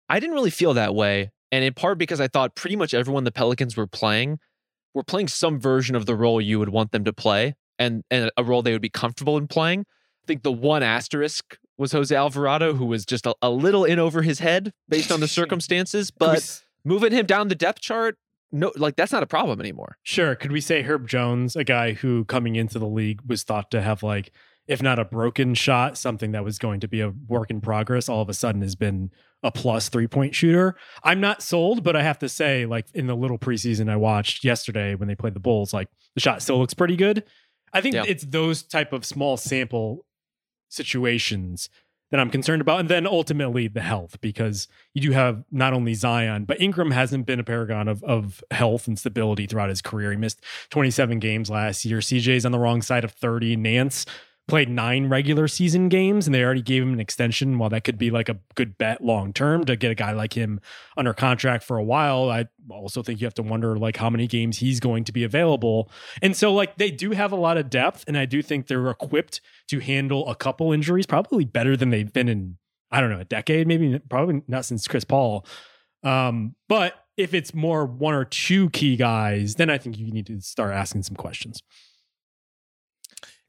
I 0.09 0.19
didn't 0.19 0.35
really 0.35 0.49
feel 0.49 0.73
that 0.73 0.95
way. 0.95 1.31
And 1.51 1.63
in 1.63 1.73
part 1.73 1.97
because 1.97 2.19
I 2.19 2.27
thought 2.27 2.55
pretty 2.55 2.75
much 2.75 2.93
everyone 2.93 3.25
the 3.25 3.31
Pelicans 3.31 3.77
were 3.77 3.87
playing 3.87 4.39
were 4.93 5.03
playing 5.03 5.27
some 5.27 5.59
version 5.59 5.95
of 5.95 6.05
the 6.05 6.15
role 6.15 6.41
you 6.41 6.57
would 6.59 6.69
want 6.69 6.91
them 6.91 7.03
to 7.05 7.13
play 7.13 7.55
and, 7.77 8.03
and 8.09 8.31
a 8.35 8.43
role 8.43 8.61
they 8.61 8.73
would 8.73 8.81
be 8.81 8.89
comfortable 8.89 9.37
in 9.37 9.47
playing. 9.47 9.81
I 9.81 10.25
think 10.25 10.43
the 10.43 10.51
one 10.51 10.83
asterisk 10.83 11.57
was 11.81 11.91
Jose 11.91 12.15
Alvarado, 12.15 12.73
who 12.75 12.85
was 12.85 13.05
just 13.05 13.25
a, 13.25 13.35
a 13.41 13.49
little 13.49 13.83
in 13.83 13.99
over 13.99 14.21
his 14.21 14.39
head 14.39 14.71
based 14.87 15.11
on 15.11 15.19
the 15.19 15.27
circumstances. 15.39 16.11
But 16.11 16.61
moving 16.85 17.11
him 17.11 17.25
down 17.25 17.47
the 17.49 17.55
depth 17.55 17.81
chart, 17.81 18.17
no, 18.51 18.71
like 18.75 18.95
that's 18.95 19.11
not 19.11 19.23
a 19.23 19.27
problem 19.27 19.59
anymore. 19.59 19.97
Sure. 20.03 20.35
Could 20.35 20.51
we 20.51 20.61
say 20.61 20.81
Herb 20.83 21.07
Jones, 21.07 21.55
a 21.55 21.63
guy 21.63 21.93
who 21.93 22.25
coming 22.25 22.55
into 22.55 22.79
the 22.79 22.87
league 22.87 23.21
was 23.27 23.43
thought 23.43 23.71
to 23.71 23.81
have 23.81 24.03
like, 24.03 24.31
if 24.67 24.81
not 24.81 24.99
a 24.99 25.05
broken 25.05 25.53
shot, 25.55 25.97
something 25.97 26.31
that 26.33 26.43
was 26.43 26.57
going 26.59 26.79
to 26.81 26.87
be 26.87 27.01
a 27.01 27.13
work 27.27 27.49
in 27.49 27.61
progress, 27.61 28.07
all 28.07 28.21
of 28.21 28.29
a 28.29 28.33
sudden 28.33 28.61
has 28.61 28.75
been 28.75 29.09
a 29.43 29.51
plus 29.51 29.89
three 29.89 30.07
point 30.07 30.35
shooter. 30.35 30.75
I'm 31.03 31.19
not 31.19 31.41
sold, 31.41 31.83
but 31.83 31.95
I 31.95 32.03
have 32.03 32.19
to 32.19 32.29
say, 32.29 32.65
like 32.65 32.85
in 32.93 33.07
the 33.07 33.15
little 33.15 33.39
preseason 33.39 33.89
I 33.89 33.95
watched 33.95 34.43
yesterday 34.43 34.93
when 34.95 35.07
they 35.07 35.15
played 35.15 35.33
the 35.33 35.39
Bulls, 35.39 35.73
like 35.73 35.87
the 36.13 36.21
shot 36.21 36.41
still 36.41 36.59
looks 36.59 36.73
pretty 36.75 36.95
good. 36.95 37.23
I 37.73 37.81
think 37.81 37.95
Yeah. 37.95 38.03
it's 38.05 38.23
those 38.25 38.61
type 38.63 38.93
of 38.93 39.03
small 39.05 39.37
sample 39.37 40.05
situations 40.71 41.69
that 42.11 42.19
I'm 42.19 42.29
concerned 42.29 42.61
about. 42.61 42.81
And 42.81 42.89
then 42.89 43.07
ultimately 43.07 43.67
the 43.67 43.81
health, 43.81 44.19
because 44.21 44.67
you 44.93 45.01
do 45.01 45.11
have 45.11 45.43
not 45.51 45.73
only 45.73 45.93
Zion, 45.93 46.45
but 46.45 46.61
Ingram 46.61 46.91
hasn't 46.91 47.25
been 47.25 47.39
a 47.39 47.43
paragon 47.43 47.87
of, 47.87 48.03
of 48.03 48.43
health 48.51 48.87
and 48.87 48.99
stability 48.99 49.47
throughout 49.47 49.69
his 49.69 49.81
career. 49.81 50.11
He 50.11 50.17
missed 50.17 50.41
27 50.69 51.19
games 51.19 51.49
last 51.49 51.85
year. 51.85 51.99
CJ's 51.99 52.45
on 52.45 52.51
the 52.51 52.59
wrong 52.59 52.81
side 52.81 53.03
of 53.03 53.11
30. 53.11 53.55
Nance 53.55 54.05
played 54.51 54.67
nine 54.67 55.07
regular 55.07 55.47
season 55.47 55.87
games 55.87 56.27
and 56.27 56.35
they 56.35 56.43
already 56.43 56.61
gave 56.61 56.83
him 56.83 56.91
an 56.91 56.99
extension. 56.99 57.57
While 57.57 57.69
that 57.69 57.85
could 57.85 57.97
be 57.97 58.11
like 58.11 58.27
a 58.27 58.37
good 58.53 58.77
bet 58.77 59.01
long 59.01 59.31
term 59.31 59.63
to 59.63 59.77
get 59.77 59.91
a 59.91 59.95
guy 59.95 60.11
like 60.11 60.33
him 60.33 60.59
under 60.97 61.13
contract 61.13 61.63
for 61.63 61.77
a 61.77 61.83
while, 61.83 62.29
I 62.29 62.49
also 62.69 63.01
think 63.01 63.21
you 63.21 63.25
have 63.25 63.33
to 63.35 63.43
wonder 63.43 63.77
like 63.77 63.95
how 63.95 64.09
many 64.09 64.27
games 64.27 64.57
he's 64.57 64.81
going 64.81 65.05
to 65.05 65.13
be 65.13 65.23
available. 65.23 65.89
And 66.21 66.35
so 66.35 66.53
like 66.53 66.75
they 66.75 66.91
do 66.91 67.11
have 67.11 67.31
a 67.31 67.37
lot 67.37 67.55
of 67.55 67.69
depth 67.69 68.03
and 68.09 68.17
I 68.17 68.25
do 68.25 68.41
think 68.41 68.67
they're 68.67 68.89
equipped 68.89 69.39
to 69.69 69.79
handle 69.79 70.27
a 70.27 70.35
couple 70.35 70.73
injuries 70.73 71.05
probably 71.05 71.45
better 71.45 71.77
than 71.77 71.89
they've 71.89 72.11
been 72.11 72.27
in 72.27 72.57
I 72.91 72.99
don't 72.99 73.09
know, 73.09 73.21
a 73.21 73.23
decade, 73.23 73.69
maybe 73.69 73.99
probably 74.09 74.41
not 74.49 74.65
since 74.65 74.85
Chris 74.85 75.05
Paul. 75.05 75.45
Um, 76.03 76.55
but 76.67 76.95
if 77.15 77.33
it's 77.33 77.53
more 77.53 77.85
one 77.85 78.15
or 78.15 78.25
two 78.25 78.69
key 78.71 78.97
guys, 78.97 79.55
then 79.55 79.69
I 79.69 79.77
think 79.77 79.97
you 79.97 80.11
need 80.11 80.27
to 80.27 80.41
start 80.41 80.73
asking 80.73 81.03
some 81.03 81.15
questions. 81.15 81.63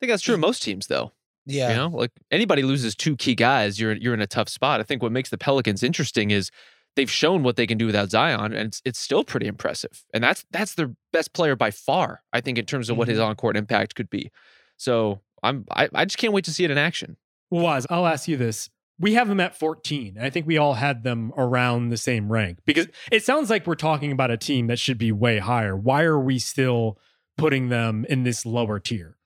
I 0.02 0.06
think 0.06 0.12
that's 0.14 0.22
true 0.22 0.34
of 0.34 0.40
most 0.40 0.64
teams, 0.64 0.88
though. 0.88 1.12
Yeah. 1.46 1.70
You 1.70 1.76
know, 1.76 1.88
like 1.88 2.10
anybody 2.32 2.62
loses 2.62 2.96
two 2.96 3.16
key 3.16 3.36
guys, 3.36 3.78
you're 3.78 3.92
you're 3.92 4.14
in 4.14 4.20
a 4.20 4.26
tough 4.26 4.48
spot. 4.48 4.80
I 4.80 4.82
think 4.82 5.00
what 5.00 5.12
makes 5.12 5.30
the 5.30 5.38
Pelicans 5.38 5.82
interesting 5.82 6.32
is 6.32 6.50
they've 6.96 7.10
shown 7.10 7.42
what 7.42 7.56
they 7.56 7.66
can 7.66 7.78
do 7.78 7.86
without 7.86 8.10
Zion, 8.10 8.52
and 8.52 8.68
it's, 8.68 8.82
it's 8.84 8.98
still 8.98 9.24
pretty 9.24 9.46
impressive. 9.46 10.04
And 10.12 10.22
that's 10.22 10.44
that's 10.50 10.74
their 10.74 10.90
best 11.12 11.32
player 11.32 11.56
by 11.56 11.70
far, 11.70 12.22
I 12.32 12.40
think, 12.40 12.58
in 12.58 12.64
terms 12.64 12.90
of 12.90 12.96
what 12.96 13.08
his 13.08 13.18
mm-hmm. 13.18 13.28
on 13.28 13.36
court 13.36 13.56
impact 13.56 13.94
could 13.94 14.10
be. 14.10 14.30
So 14.76 15.20
I'm 15.42 15.66
I, 15.70 15.88
I 15.94 16.04
just 16.04 16.18
can't 16.18 16.32
wait 16.32 16.44
to 16.46 16.52
see 16.52 16.64
it 16.64 16.70
in 16.70 16.78
action. 16.78 17.16
Well, 17.50 17.62
Wos, 17.62 17.86
I'll 17.90 18.06
ask 18.06 18.26
you 18.26 18.36
this. 18.36 18.70
We 18.98 19.14
have 19.14 19.28
them 19.28 19.40
at 19.40 19.56
14. 19.56 20.18
I 20.20 20.30
think 20.30 20.46
we 20.46 20.58
all 20.58 20.74
had 20.74 21.02
them 21.02 21.32
around 21.36 21.88
the 21.88 21.96
same 21.96 22.30
rank 22.30 22.58
because 22.64 22.86
it 23.10 23.24
sounds 23.24 23.50
like 23.50 23.66
we're 23.66 23.74
talking 23.74 24.12
about 24.12 24.30
a 24.30 24.36
team 24.36 24.68
that 24.68 24.78
should 24.78 24.98
be 24.98 25.10
way 25.10 25.38
higher. 25.38 25.76
Why 25.76 26.02
are 26.02 26.20
we 26.20 26.38
still 26.38 26.98
putting 27.36 27.68
them 27.68 28.06
in 28.08 28.22
this 28.22 28.46
lower 28.46 28.78
tier? 28.78 29.16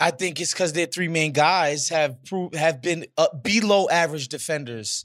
I 0.00 0.10
think 0.10 0.40
it's 0.40 0.52
because 0.52 0.72
their 0.72 0.86
three 0.86 1.08
main 1.08 1.32
guys 1.32 1.90
have 1.90 2.24
pro- 2.24 2.50
have 2.54 2.80
been 2.80 3.06
uh, 3.18 3.28
below 3.42 3.88
average 3.90 4.28
defenders 4.28 5.04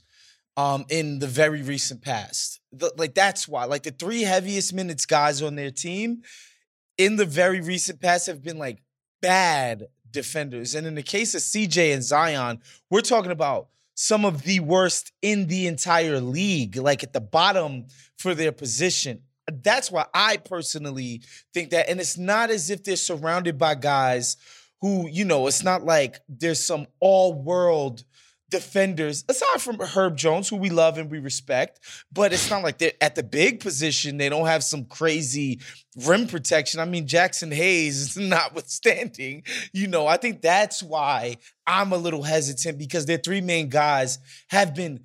um, 0.55 0.85
in 0.89 1.19
the 1.19 1.27
very 1.27 1.61
recent 1.61 2.01
past. 2.01 2.61
The- 2.71 2.93
like 2.97 3.13
that's 3.13 3.47
why. 3.47 3.65
Like 3.65 3.83
the 3.83 3.91
three 3.91 4.21
heaviest 4.21 4.73
minutes 4.73 5.05
guys 5.05 5.41
on 5.41 5.55
their 5.55 5.71
team 5.71 6.21
in 6.97 7.17
the 7.17 7.25
very 7.25 7.59
recent 7.59 8.01
past 8.01 8.27
have 8.27 8.41
been 8.41 8.57
like 8.57 8.81
bad 9.21 9.87
defenders. 10.11 10.75
And 10.75 10.87
in 10.87 10.95
the 10.95 11.03
case 11.03 11.35
of 11.35 11.41
CJ 11.41 11.93
and 11.93 12.03
Zion, 12.03 12.61
we're 12.89 13.01
talking 13.01 13.31
about 13.31 13.67
some 13.95 14.23
of 14.23 14.43
the 14.43 14.61
worst 14.61 15.11
in 15.21 15.47
the 15.47 15.67
entire 15.67 16.21
league, 16.21 16.77
like 16.77 17.03
at 17.03 17.11
the 17.11 17.21
bottom 17.21 17.85
for 18.17 18.33
their 18.33 18.51
position. 18.53 19.21
That's 19.51 19.91
why 19.91 20.05
I 20.13 20.37
personally 20.37 21.21
think 21.53 21.69
that. 21.71 21.89
And 21.89 21.99
it's 21.99 22.17
not 22.17 22.49
as 22.49 22.69
if 22.69 22.83
they're 22.83 22.95
surrounded 22.95 23.57
by 23.57 23.75
guys 23.75 24.37
who, 24.85 25.09
you 25.09 25.25
know, 25.25 25.47
it's 25.47 25.63
not 25.63 25.83
like 25.83 26.19
there's 26.29 26.63
some 26.63 26.85
all 26.99 27.33
world 27.33 28.03
defenders, 28.51 29.25
aside 29.27 29.59
from 29.59 29.79
Herb 29.79 30.15
Jones, 30.15 30.47
who 30.47 30.57
we 30.57 30.69
love 30.69 30.99
and 30.99 31.09
we 31.09 31.17
respect, 31.17 31.79
but 32.13 32.31
it's 32.31 32.51
not 32.51 32.61
like 32.61 32.77
they're 32.77 32.91
at 33.01 33.15
the 33.15 33.23
big 33.23 33.61
position. 33.61 34.17
They 34.17 34.29
don't 34.29 34.45
have 34.45 34.63
some 34.63 34.85
crazy 34.85 35.59
rim 36.05 36.27
protection. 36.27 36.79
I 36.79 36.85
mean, 36.85 37.07
Jaxson 37.07 37.51
Hayes, 37.51 38.15
notwithstanding, 38.69 39.41
you 39.73 39.87
know, 39.87 40.05
I 40.05 40.17
think 40.17 40.41
that's 40.43 40.83
why 40.83 41.37
I'm 41.65 41.91
a 41.91 41.97
little 41.97 42.21
hesitant 42.21 42.77
because 42.77 43.07
their 43.07 43.17
three 43.17 43.41
main 43.41 43.69
guys 43.69 44.19
have 44.49 44.75
been 44.75 44.99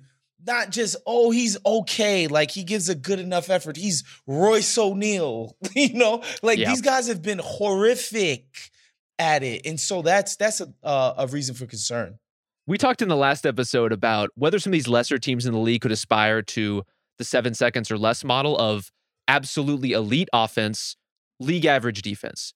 not 0.45 0.69
just, 0.69 0.95
oh, 1.07 1.31
he's 1.31 1.57
okay. 1.65 2.27
Like 2.27 2.51
he 2.51 2.63
gives 2.63 2.89
a 2.89 2.95
good 2.95 3.19
enough 3.19 3.49
effort. 3.49 3.75
He's 3.75 4.03
Royce 4.27 4.77
O'Neale, 4.77 5.55
you 5.75 5.95
know, 5.95 6.23
like 6.43 6.59
Yeah. 6.59 6.69
these 6.69 6.81
guys 6.81 7.07
have 7.07 7.23
been 7.23 7.39
horrific 7.43 8.70
at 9.21 9.43
it. 9.43 9.65
And 9.65 9.79
so 9.79 10.01
that's 10.01 10.35
that's 10.35 10.59
a, 10.59 10.73
uh, 10.83 11.13
a 11.19 11.27
reason 11.27 11.55
for 11.55 11.65
concern. 11.67 12.17
We 12.67 12.77
talked 12.77 13.01
in 13.01 13.07
the 13.07 13.15
last 13.15 13.45
episode 13.45 13.91
about 13.91 14.29
whether 14.35 14.59
some 14.59 14.71
of 14.71 14.73
these 14.73 14.87
lesser 14.87 15.17
teams 15.17 15.45
in 15.45 15.53
the 15.53 15.59
league 15.59 15.81
could 15.81 15.91
aspire 15.91 16.41
to 16.41 16.83
the 17.17 17.23
seven 17.23 17.53
seconds 17.53 17.91
or 17.91 17.97
less 17.97 18.23
model 18.23 18.57
of 18.57 18.91
absolutely 19.27 19.91
elite 19.93 20.29
offense, 20.33 20.95
league 21.39 21.65
average 21.65 22.01
defense. 22.01 22.53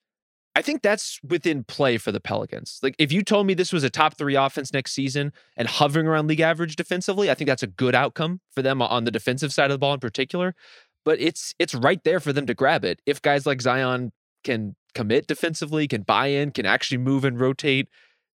I 0.57 0.61
think 0.61 0.81
that's 0.81 1.19
within 1.27 1.65
play 1.65 1.97
for 1.97 2.13
the 2.13 2.21
Pelicans. 2.21 2.79
Like, 2.81 2.95
if 2.97 3.11
you 3.11 3.23
told 3.23 3.45
me 3.45 3.53
this 3.53 3.73
was 3.73 3.83
a 3.83 3.89
top 3.89 4.17
three 4.17 4.35
offense 4.35 4.71
next 4.71 4.93
season 4.93 5.33
and 5.57 5.67
hovering 5.67 6.07
around 6.07 6.27
league 6.27 6.39
average 6.39 6.77
defensively, 6.77 7.29
I 7.29 7.33
think 7.33 7.49
that's 7.49 7.63
a 7.63 7.67
good 7.67 7.93
outcome 7.93 8.39
for 8.51 8.61
them 8.61 8.81
on 8.81 9.03
the 9.03 9.11
defensive 9.11 9.51
side 9.51 9.69
of 9.69 9.75
the 9.75 9.79
ball 9.79 9.93
in 9.93 9.99
particular. 9.99 10.55
But 11.03 11.19
it's 11.19 11.53
it's 11.59 11.75
right 11.75 12.01
there 12.03 12.19
for 12.19 12.31
them 12.31 12.45
to 12.45 12.53
grab 12.53 12.85
it. 12.85 13.01
If 13.05 13.21
guys 13.21 13.45
like 13.45 13.61
Zion 13.61 14.13
can 14.45 14.75
commit 14.93 15.27
defensively, 15.27 15.87
can 15.87 16.03
buy 16.03 16.27
in, 16.27 16.51
can 16.51 16.65
actually 16.65 16.97
move 16.97 17.25
and 17.25 17.39
rotate, 17.39 17.89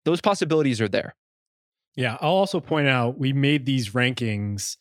those 0.03 0.19
possibilities 0.19 0.81
are 0.81 0.87
there. 0.87 1.15
Yeah, 1.95 2.17
I'll 2.21 2.31
also 2.31 2.59
point 2.59 2.87
out 2.87 3.19
we 3.19 3.33
made 3.33 3.65
these 3.65 3.91
rankings 3.91 4.77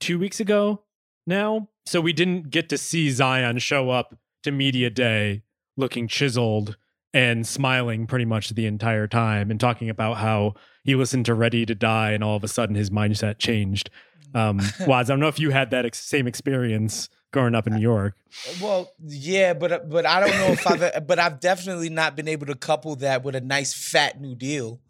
two 0.00 0.18
weeks 0.18 0.40
ago 0.40 0.82
now. 1.26 1.68
So 1.84 2.00
we 2.00 2.12
didn't 2.12 2.50
get 2.50 2.68
to 2.70 2.78
see 2.78 3.10
Zion 3.10 3.58
show 3.58 3.90
up 3.90 4.16
to 4.42 4.50
media 4.50 4.90
day 4.90 5.42
looking 5.76 6.08
chiseled 6.08 6.76
and 7.14 7.46
smiling 7.46 8.06
pretty 8.06 8.24
much 8.24 8.50
the 8.50 8.66
entire 8.66 9.06
time 9.06 9.50
and 9.50 9.58
talking 9.58 9.88
about 9.88 10.18
how 10.18 10.54
he 10.84 10.94
listened 10.94 11.24
to 11.26 11.34
Ready 11.34 11.64
to 11.64 11.74
Die 11.74 12.10
and 12.10 12.22
all 12.22 12.36
of 12.36 12.44
a 12.44 12.48
sudden 12.48 12.74
his 12.74 12.90
mindset 12.90 13.38
changed. 13.38 13.88
Um, 14.34 14.60
Wos, 14.86 15.08
I 15.08 15.12
don't 15.12 15.20
know 15.20 15.28
if 15.28 15.38
you 15.38 15.50
had 15.50 15.70
that 15.70 15.86
ex- 15.86 16.04
same 16.04 16.26
experience 16.26 17.08
growing 17.36 17.54
up 17.54 17.66
in 17.66 17.74
New 17.74 17.82
York. 17.82 18.14
Well, 18.62 18.90
yeah, 19.04 19.52
but 19.52 19.90
but 19.90 20.06
I 20.06 20.20
don't 20.20 20.38
know 20.38 20.52
if 20.52 20.66
I've 20.66 21.06
but 21.06 21.18
I've 21.18 21.38
definitely 21.38 21.90
not 21.90 22.16
been 22.16 22.28
able 22.28 22.46
to 22.46 22.54
couple 22.54 22.96
that 22.96 23.22
with 23.22 23.36
a 23.36 23.42
nice 23.42 23.74
fat 23.74 24.18
new 24.18 24.34
deal. 24.34 24.80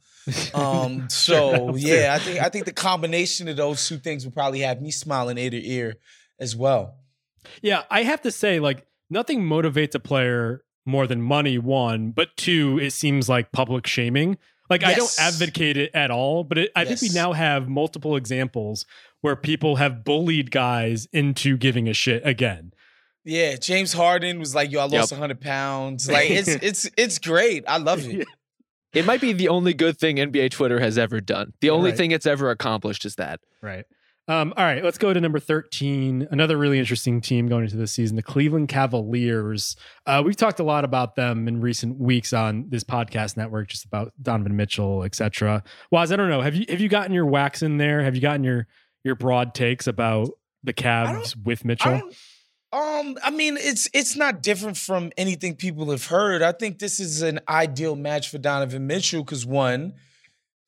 Um, 0.54 1.08
so 1.10 1.74
yeah, 1.74 2.14
I 2.14 2.20
think 2.20 2.40
I 2.40 2.48
think 2.48 2.64
the 2.66 2.72
combination 2.72 3.48
of 3.48 3.56
those 3.56 3.86
two 3.88 3.98
things 3.98 4.24
would 4.24 4.34
probably 4.34 4.60
have 4.60 4.80
me 4.80 4.92
smiling 4.92 5.38
ear 5.38 5.50
to 5.50 5.68
ear 5.68 5.96
as 6.38 6.54
well. 6.54 6.98
Yeah, 7.62 7.82
I 7.90 8.04
have 8.04 8.22
to 8.22 8.30
say, 8.30 8.60
like, 8.60 8.86
nothing 9.10 9.42
motivates 9.42 9.94
a 9.94 10.00
player 10.00 10.62
more 10.84 11.06
than 11.06 11.20
money, 11.20 11.58
one, 11.58 12.10
but 12.12 12.36
two, 12.36 12.78
it 12.80 12.92
seems 12.92 13.28
like 13.28 13.50
public 13.50 13.86
shaming. 13.86 14.38
Like, 14.68 14.84
I 14.84 14.94
don't 14.94 15.14
advocate 15.18 15.76
it 15.76 15.90
at 15.94 16.10
all, 16.10 16.42
but 16.44 16.58
it, 16.58 16.72
I 16.74 16.84
think 16.84 17.00
we 17.00 17.08
now 17.10 17.32
have 17.32 17.68
multiple 17.68 18.16
examples 18.16 18.84
where 19.20 19.36
people 19.36 19.76
have 19.76 20.04
bullied 20.04 20.50
guys 20.50 21.06
into 21.12 21.56
giving 21.56 21.88
a 21.88 21.92
shit 21.94 22.22
again. 22.26 22.72
Yeah, 23.24 23.56
James 23.56 23.92
Harden 23.92 24.38
was 24.38 24.54
like, 24.54 24.70
"Yo, 24.70 24.78
I 24.80 24.84
lost 24.84 25.10
Yep. 25.10 25.18
100 25.20 25.40
pounds." 25.40 26.08
Like 26.10 26.30
it's 26.30 26.48
it's 26.48 26.88
it's 26.96 27.18
great. 27.18 27.64
I 27.66 27.78
love 27.78 28.06
it. 28.06 28.26
It 28.92 29.04
might 29.04 29.20
be 29.20 29.32
the 29.32 29.48
only 29.48 29.74
good 29.74 29.98
thing 29.98 30.16
NBA 30.16 30.50
Twitter 30.52 30.78
has 30.80 30.96
ever 30.96 31.20
done. 31.20 31.52
The 31.60 31.70
only 31.70 31.90
Right. 31.90 31.96
thing 31.98 32.10
it's 32.12 32.24
ever 32.26 32.50
accomplished 32.50 33.04
is 33.04 33.16
that. 33.16 33.40
Right. 33.60 33.84
Um, 34.28 34.52
all 34.56 34.64
right, 34.64 34.82
let's 34.82 34.98
go 34.98 35.12
to 35.12 35.20
number 35.20 35.38
13. 35.38 36.26
Another 36.32 36.56
really 36.56 36.80
interesting 36.80 37.20
team 37.20 37.46
going 37.46 37.62
into 37.62 37.76
this 37.76 37.92
season, 37.92 38.16
the 38.16 38.22
Cleveland 38.22 38.68
Cavaliers. 38.68 39.76
Uh, 40.04 40.22
we've 40.24 40.36
talked 40.36 40.58
a 40.58 40.64
lot 40.64 40.84
about 40.84 41.14
them 41.14 41.46
in 41.46 41.60
recent 41.60 42.00
weeks 42.00 42.32
on 42.32 42.66
this 42.68 42.82
podcast 42.82 43.36
network, 43.36 43.68
just 43.68 43.84
about 43.84 44.12
Donovan 44.20 44.56
Mitchell, 44.56 45.04
etc. 45.04 45.62
Wos, 45.92 46.10
I 46.10 46.16
don't 46.16 46.28
know. 46.28 46.40
Have 46.40 46.56
you 46.56 46.64
have 46.68 46.80
you 46.80 46.88
gotten 46.88 47.12
your 47.12 47.26
wax 47.26 47.62
in 47.62 47.76
there? 47.76 48.02
Have 48.02 48.16
you 48.16 48.20
gotten 48.20 48.42
your 48.42 48.66
your 49.04 49.14
broad 49.14 49.54
takes 49.54 49.86
about 49.86 50.30
the 50.64 50.74
Cavs 50.74 51.36
with 51.44 51.64
Mitchell? 51.64 52.00
don't, 52.00 52.16
Um, 52.72 53.16
I 53.22 53.30
mean, 53.30 53.56
it's 53.56 53.88
it's 53.94 54.16
not 54.16 54.42
different 54.42 54.76
from 54.76 55.12
anything 55.16 55.54
people 55.54 55.90
have 55.92 56.06
heard. 56.06 56.42
I 56.42 56.50
think 56.50 56.80
this 56.80 56.98
is 56.98 57.22
an 57.22 57.38
ideal 57.48 57.94
match 57.94 58.28
for 58.28 58.38
Donovan 58.38 58.88
Mitchell 58.88 59.22
because 59.22 59.46
one, 59.46 59.94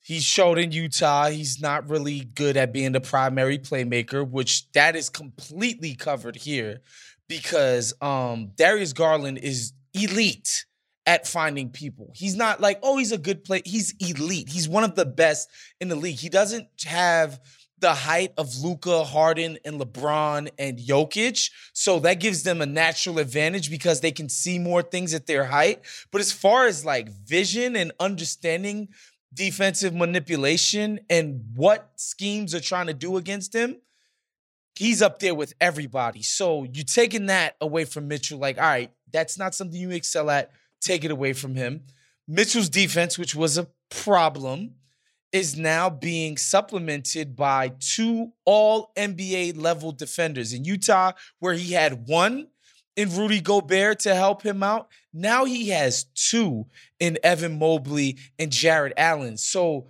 he 0.08 0.20
showed 0.20 0.58
in 0.58 0.72
Utah 0.72 1.28
he's 1.28 1.60
not 1.60 1.90
really 1.90 2.20
good 2.20 2.56
at 2.56 2.72
being 2.72 2.92
the 2.92 3.00
primary 3.00 3.58
playmaker, 3.58 4.26
which 4.26 4.72
that 4.72 4.96
is 4.96 5.10
completely 5.10 5.94
covered 5.94 6.34
here 6.34 6.80
because 7.28 7.92
um 8.00 8.52
Darius 8.56 8.94
Garland 8.94 9.36
is 9.36 9.74
elite 9.92 10.64
at 11.04 11.28
finding 11.28 11.68
people. 11.68 12.10
He's 12.14 12.36
not 12.36 12.58
like, 12.58 12.78
oh, 12.82 12.96
he's 12.96 13.12
a 13.12 13.18
good 13.18 13.44
player. 13.44 13.60
He's 13.66 13.94
elite. 14.00 14.48
He's 14.48 14.66
one 14.66 14.82
of 14.82 14.94
the 14.94 15.04
best 15.04 15.50
in 15.78 15.88
the 15.88 15.94
league. 15.94 16.16
He 16.16 16.30
doesn't 16.30 16.68
have 16.86 17.38
the 17.78 17.92
height 17.92 18.32
of 18.38 18.58
Luka, 18.58 19.04
Harden, 19.04 19.58
and 19.62 19.78
LeBron 19.78 20.48
and 20.58 20.78
Jokic. 20.78 21.50
So 21.74 21.98
that 22.00 22.18
gives 22.18 22.44
them 22.44 22.62
a 22.62 22.66
natural 22.66 23.18
advantage 23.18 23.70
because 23.70 24.00
they 24.00 24.10
can 24.12 24.30
see 24.30 24.58
more 24.58 24.80
things 24.80 25.12
at 25.12 25.26
their 25.26 25.44
height. 25.44 25.82
But 26.10 26.22
as 26.22 26.32
far 26.32 26.66
as 26.66 26.82
like 26.86 27.10
vision 27.10 27.76
and 27.76 27.92
understanding 28.00 28.88
defensive 29.32 29.94
manipulation 29.94 31.00
and 31.10 31.42
what 31.54 31.90
schemes 31.96 32.54
are 32.54 32.60
trying 32.60 32.86
to 32.86 32.94
do 32.94 33.16
against 33.16 33.54
him, 33.54 33.76
he's 34.74 35.02
up 35.02 35.18
there 35.18 35.34
with 35.34 35.54
everybody. 35.60 36.22
So 36.22 36.64
you're 36.64 36.84
taking 36.84 37.26
that 37.26 37.56
away 37.60 37.84
from 37.84 38.08
Mitchell, 38.08 38.38
like, 38.38 38.58
all 38.58 38.64
right, 38.64 38.90
that's 39.12 39.38
not 39.38 39.54
something 39.54 39.78
you 39.78 39.90
excel 39.90 40.30
at. 40.30 40.50
Take 40.80 41.04
it 41.04 41.10
away 41.10 41.32
from 41.32 41.54
him. 41.54 41.82
Mitchell's 42.26 42.68
defense, 42.68 43.18
which 43.18 43.34
was 43.34 43.58
a 43.58 43.68
problem, 43.90 44.74
is 45.32 45.56
now 45.56 45.90
being 45.90 46.36
supplemented 46.36 47.36
by 47.36 47.72
two 47.80 48.32
all 48.44 48.92
NBA 48.96 49.60
level 49.60 49.92
defenders. 49.92 50.52
In 50.52 50.64
Utah, 50.64 51.12
where 51.38 51.54
he 51.54 51.72
had 51.72 52.06
one 52.06 52.48
in 52.96 53.14
Rudy 53.14 53.40
Gobert 53.40 54.00
to 54.00 54.14
help 54.14 54.42
him 54.42 54.62
out, 54.62 54.88
now 55.18 55.44
he 55.44 55.68
has 55.70 56.04
two 56.14 56.66
in 56.98 57.18
Evan 57.22 57.58
Mobley 57.58 58.18
and 58.38 58.50
Jarrett 58.50 58.94
Allen. 58.96 59.36
So 59.36 59.88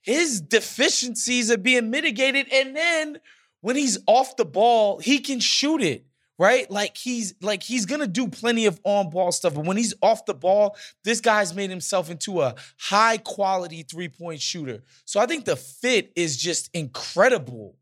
his 0.00 0.40
deficiencies 0.40 1.50
are 1.50 1.58
being 1.58 1.90
mitigated. 1.90 2.46
And 2.52 2.76
then 2.76 3.18
when 3.60 3.76
he's 3.76 3.98
off 4.06 4.36
the 4.36 4.44
ball, 4.44 4.98
he 4.98 5.18
can 5.18 5.40
shoot 5.40 5.82
it 5.82 6.06
right? 6.38 6.70
Like 6.70 6.96
he's 6.96 7.34
like 7.40 7.62
he's 7.62 7.86
gonna 7.86 8.06
do 8.06 8.28
plenty 8.28 8.66
of 8.66 8.80
on-ball 8.84 9.32
stuff, 9.32 9.54
but 9.54 9.64
when 9.64 9.76
he's 9.76 9.94
off 10.02 10.26
the 10.26 10.34
ball, 10.34 10.76
this 11.04 11.20
guy's 11.20 11.54
made 11.54 11.70
himself 11.70 12.10
into 12.10 12.42
a 12.42 12.54
high 12.78 13.18
quality 13.18 13.82
three-point 13.82 14.40
shooter. 14.40 14.82
So 15.04 15.20
I 15.20 15.26
think 15.26 15.44
the 15.44 15.56
fit 15.56 16.12
is 16.16 16.36
just 16.36 16.70
incredible 16.74 17.76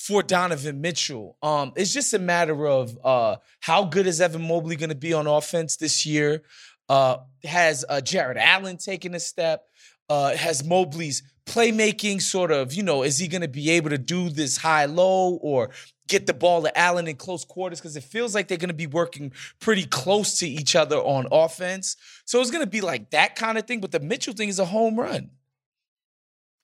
for 0.00 0.22
Donovan 0.22 0.80
Mitchell. 0.80 1.36
Um, 1.42 1.72
it's 1.76 1.92
just 1.92 2.14
a 2.14 2.18
matter 2.18 2.66
of 2.66 2.98
uh 3.04 3.36
how 3.60 3.84
good 3.84 4.06
is 4.06 4.20
Evan 4.20 4.46
Mobley 4.48 4.76
gonna 4.76 4.94
be 4.94 5.12
on 5.12 5.26
offense 5.26 5.76
this 5.76 6.06
year? 6.06 6.42
Uh, 6.88 7.18
has 7.44 7.84
uh, 7.88 8.00
Jarrett 8.00 8.36
Allen 8.36 8.76
taken 8.76 9.14
a 9.14 9.20
step? 9.20 9.66
Uh, 10.08 10.34
has 10.34 10.64
Mobley's 10.64 11.22
playmaking 11.46 12.20
sort 12.20 12.50
of, 12.50 12.74
you 12.74 12.82
know, 12.82 13.04
is 13.04 13.18
he 13.18 13.28
going 13.28 13.42
to 13.42 13.48
be 13.48 13.70
able 13.70 13.90
to 13.90 13.98
do 13.98 14.28
this 14.28 14.56
high 14.56 14.86
low 14.86 15.34
or 15.40 15.70
get 16.08 16.26
the 16.26 16.34
ball 16.34 16.62
to 16.62 16.76
Allen 16.76 17.06
in 17.06 17.14
close 17.14 17.44
quarters 17.44 17.78
because 17.78 17.96
it 17.96 18.02
feels 18.02 18.34
like 18.34 18.48
they're 18.48 18.58
going 18.58 18.70
to 18.70 18.74
be 18.74 18.88
working 18.88 19.32
pretty 19.60 19.84
close 19.84 20.40
to 20.40 20.48
each 20.48 20.74
other 20.74 20.96
on 20.96 21.28
offense. 21.30 21.96
So 22.24 22.40
it's 22.40 22.50
going 22.50 22.64
to 22.64 22.70
be 22.70 22.80
like 22.80 23.10
that 23.10 23.36
kind 23.36 23.56
of 23.56 23.68
thing. 23.68 23.80
But 23.80 23.92
the 23.92 24.00
Mitchell 24.00 24.34
thing 24.34 24.48
is 24.48 24.58
a 24.58 24.64
home 24.64 24.98
run. 24.98 25.30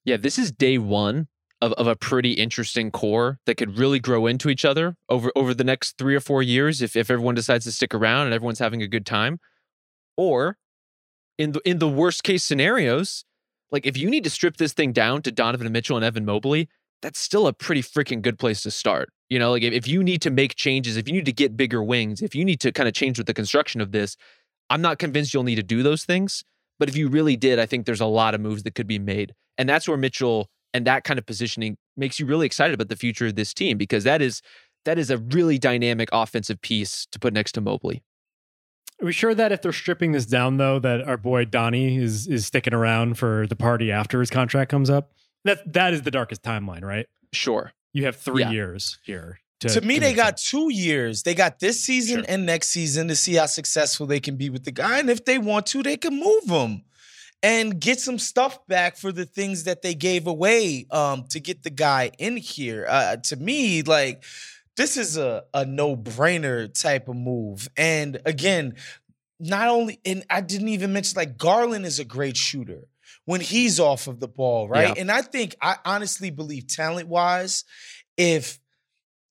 Yeah, 0.05 0.17
this 0.17 0.41
is 0.41 0.51
day 0.51 0.79
one 0.79 1.29
of, 1.67 1.73
of 1.73 1.87
a 1.87 1.97
pretty 1.97 2.33
interesting 2.33 2.91
core 2.91 3.39
that 3.45 3.57
could 3.57 3.77
really 3.77 3.99
grow 3.99 4.27
into 4.27 4.49
each 4.49 4.65
other 4.65 4.97
over 5.09 5.33
over 5.35 5.53
the 5.53 5.65
next 5.65 5.99
three 5.99 6.15
or 6.15 6.21
four 6.21 6.43
years 6.43 6.81
if 6.81 6.97
if 6.97 7.11
everyone 7.11 7.35
decides 7.35 7.65
to 7.65 7.73
stick 7.73 7.93
around 7.93 8.27
and 8.27 8.35
everyone's 8.35 8.61
having 8.61 8.83
a 8.83 8.89
good 8.89 9.05
time. 9.05 9.41
Or 10.17 10.57
in 11.37 11.53
the 11.53 11.61
in 11.65 11.79
the 11.79 11.89
worst 11.89 12.23
case 12.23 12.45
scenarios, 12.45 13.25
like 13.71 13.87
if 13.87 13.97
you 13.97 14.09
need 14.09 14.25
to 14.25 14.31
strip 14.31 14.57
this 14.57 14.73
thing 14.73 14.93
down 14.93 15.23
to 15.23 15.33
Donovan 15.33 15.71
Mitchell 15.73 15.97
and 15.97 16.05
Evan 16.05 16.25
Mobley, 16.25 16.69
that's 17.03 17.21
still 17.21 17.47
a 17.47 17.53
pretty 17.53 17.83
freaking 17.83 18.23
good 18.23 18.39
place 18.39 18.63
to 18.63 18.71
start. 18.71 19.11
You 19.29 19.39
know, 19.39 19.51
like 19.51 19.63
if, 19.63 19.73
if 19.73 19.89
you 19.89 20.03
need 20.03 20.23
to 20.23 20.31
make 20.31 20.55
changes, 20.55 20.97
if 20.97 21.09
you 21.09 21.15
need 21.15 21.27
to 21.27 21.33
get 21.33 21.57
bigger 21.57 21.83
wings, 21.83 22.23
if 22.23 22.35
you 22.35 22.45
need 22.45 22.61
to 22.61 22.73
kind 22.73 22.89
of 22.89 22.95
change 22.95 23.19
with 23.19 23.27
the 23.27 23.35
construction 23.35 23.81
of 23.81 23.93
this, 23.93 24.17
I'm 24.71 24.81
not 24.81 24.99
convinced 24.99 25.35
you'll 25.35 25.43
need 25.43 25.57
to 25.57 25.63
do 25.63 25.83
those 25.83 26.05
things. 26.05 26.45
But 26.79 26.89
if 26.89 26.97
you 26.97 27.09
really 27.09 27.37
did, 27.37 27.59
I 27.59 27.67
think 27.67 27.87
there's 27.87 28.01
a 28.01 28.07
lot 28.07 28.35
of 28.35 28.41
moves 28.41 28.63
that 28.63 28.75
could 28.75 28.87
be 28.87 28.99
made. 28.99 29.35
And 29.59 29.69
that's 29.69 29.89
where 29.89 29.97
Mitchell 29.97 30.49
and 30.77 30.87
that 30.87 31.05
kind 31.05 31.19
of 31.19 31.27
positioning 31.27 31.77
makes 31.97 32.21
you 32.21 32.27
really 32.27 32.47
excited 32.47 32.75
about 32.75 32.89
the 32.89 32.97
future 32.97 33.27
of 33.27 33.35
this 33.35 33.55
team 33.55 33.79
because 33.79 34.05
that 34.05 34.21
is 34.23 34.43
that 34.85 34.99
is 34.99 35.11
a 35.11 35.19
really 35.19 35.59
dynamic 35.59 36.09
offensive 36.13 36.61
piece 36.61 37.07
to 37.11 37.19
put 37.19 37.33
next 37.33 37.53
to 37.53 37.61
Mobley. 37.61 38.03
Are 39.03 39.07
we 39.07 39.13
sure 39.13 39.35
that 39.35 39.53
if 39.53 39.61
they're 39.63 39.73
stripping 39.73 40.13
this 40.13 40.27
down 40.27 40.57
though, 40.57 40.79
that 40.79 41.03
our 41.07 41.17
boy 41.17 41.45
Donnie 41.45 41.97
is 41.97 42.27
is 42.27 42.47
sticking 42.47 42.75
around 42.75 43.19
for 43.19 43.47
the 43.47 43.57
party 43.57 43.91
after 43.91 44.21
his 44.21 44.31
contract 44.31 44.71
comes 44.71 44.89
up? 44.91 45.13
That 45.45 45.73
that 45.73 45.93
is 45.95 46.03
the 46.03 46.11
darkest 46.11 46.43
timeline, 46.43 46.83
right? 46.83 47.07
Sure. 47.33 47.73
You 47.93 48.05
have 48.05 48.17
three 48.17 48.43
Yeah. 48.43 48.51
years 48.51 48.99
here. 49.05 49.41
To, 49.61 49.69
to 49.69 49.81
me, 49.81 49.95
to 49.95 50.01
they 50.01 50.13
got 50.13 50.39
sense. 50.39 50.51
two 50.51 50.71
years. 50.73 51.23
They 51.23 51.35
got 51.35 51.61
this 51.61 51.83
season 51.83 52.17
Sure. 52.19 52.25
and 52.29 52.45
next 52.47 52.69
season 52.69 53.09
to 53.09 53.17
see 53.17 53.35
how 53.35 53.47
successful 53.47 54.07
they 54.07 54.21
can 54.21 54.37
be 54.37 54.51
with 54.51 54.65
the 54.65 54.73
guy. 54.73 54.99
And 54.99 55.09
if 55.09 55.25
they 55.25 55.39
want 55.39 55.65
to, 55.69 55.83
they 55.83 55.97
can 55.97 56.19
move 56.21 56.45
him 56.45 56.83
and 57.47 57.81
get 57.81 58.01
some 58.01 58.19
stuff 58.19 58.67
back 58.67 58.97
for 58.97 59.13
the 59.13 59.25
things 59.25 59.65
that 59.65 59.81
they 59.81 59.95
gave 59.95 60.27
away 60.27 60.85
um, 60.91 61.23
to 61.29 61.39
get 61.39 61.63
the 61.63 61.71
guy 61.71 62.11
in 62.19 62.37
here. 62.37 62.85
Uh, 62.89 63.19
to 63.19 63.37
me, 63.37 63.83
like 63.83 64.25
this 64.77 64.97
is 64.97 65.17
a, 65.17 65.45
a 65.55 65.65
no 65.65 65.97
brainer 65.97 66.69
type 66.75 67.09
of 67.09 67.15
move. 67.15 67.69
And 67.77 68.21
again, 68.27 68.75
not 69.39 69.69
only, 69.69 70.01
and 70.05 70.25
I 70.29 70.41
didn't 70.41 70.71
even 70.71 70.93
mention 70.93 71.17
like 71.17 71.39
Garland 71.39 71.87
is 71.87 72.01
a 72.01 72.05
great 72.05 72.37
shooter 72.37 72.89
when 73.27 73.41
he's 73.41 73.79
off 73.79 74.09
of 74.09 74.19
the 74.19 74.29
ball, 74.29 74.69
right? 74.69 74.89
Yeah. 74.89 75.01
And 75.01 75.13
I 75.13 75.23
think, 75.23 75.55
I 75.63 75.77
honestly 75.85 76.31
believe 76.31 76.67
talent 76.67 77.07
wise, 77.07 77.63
if 78.17 78.59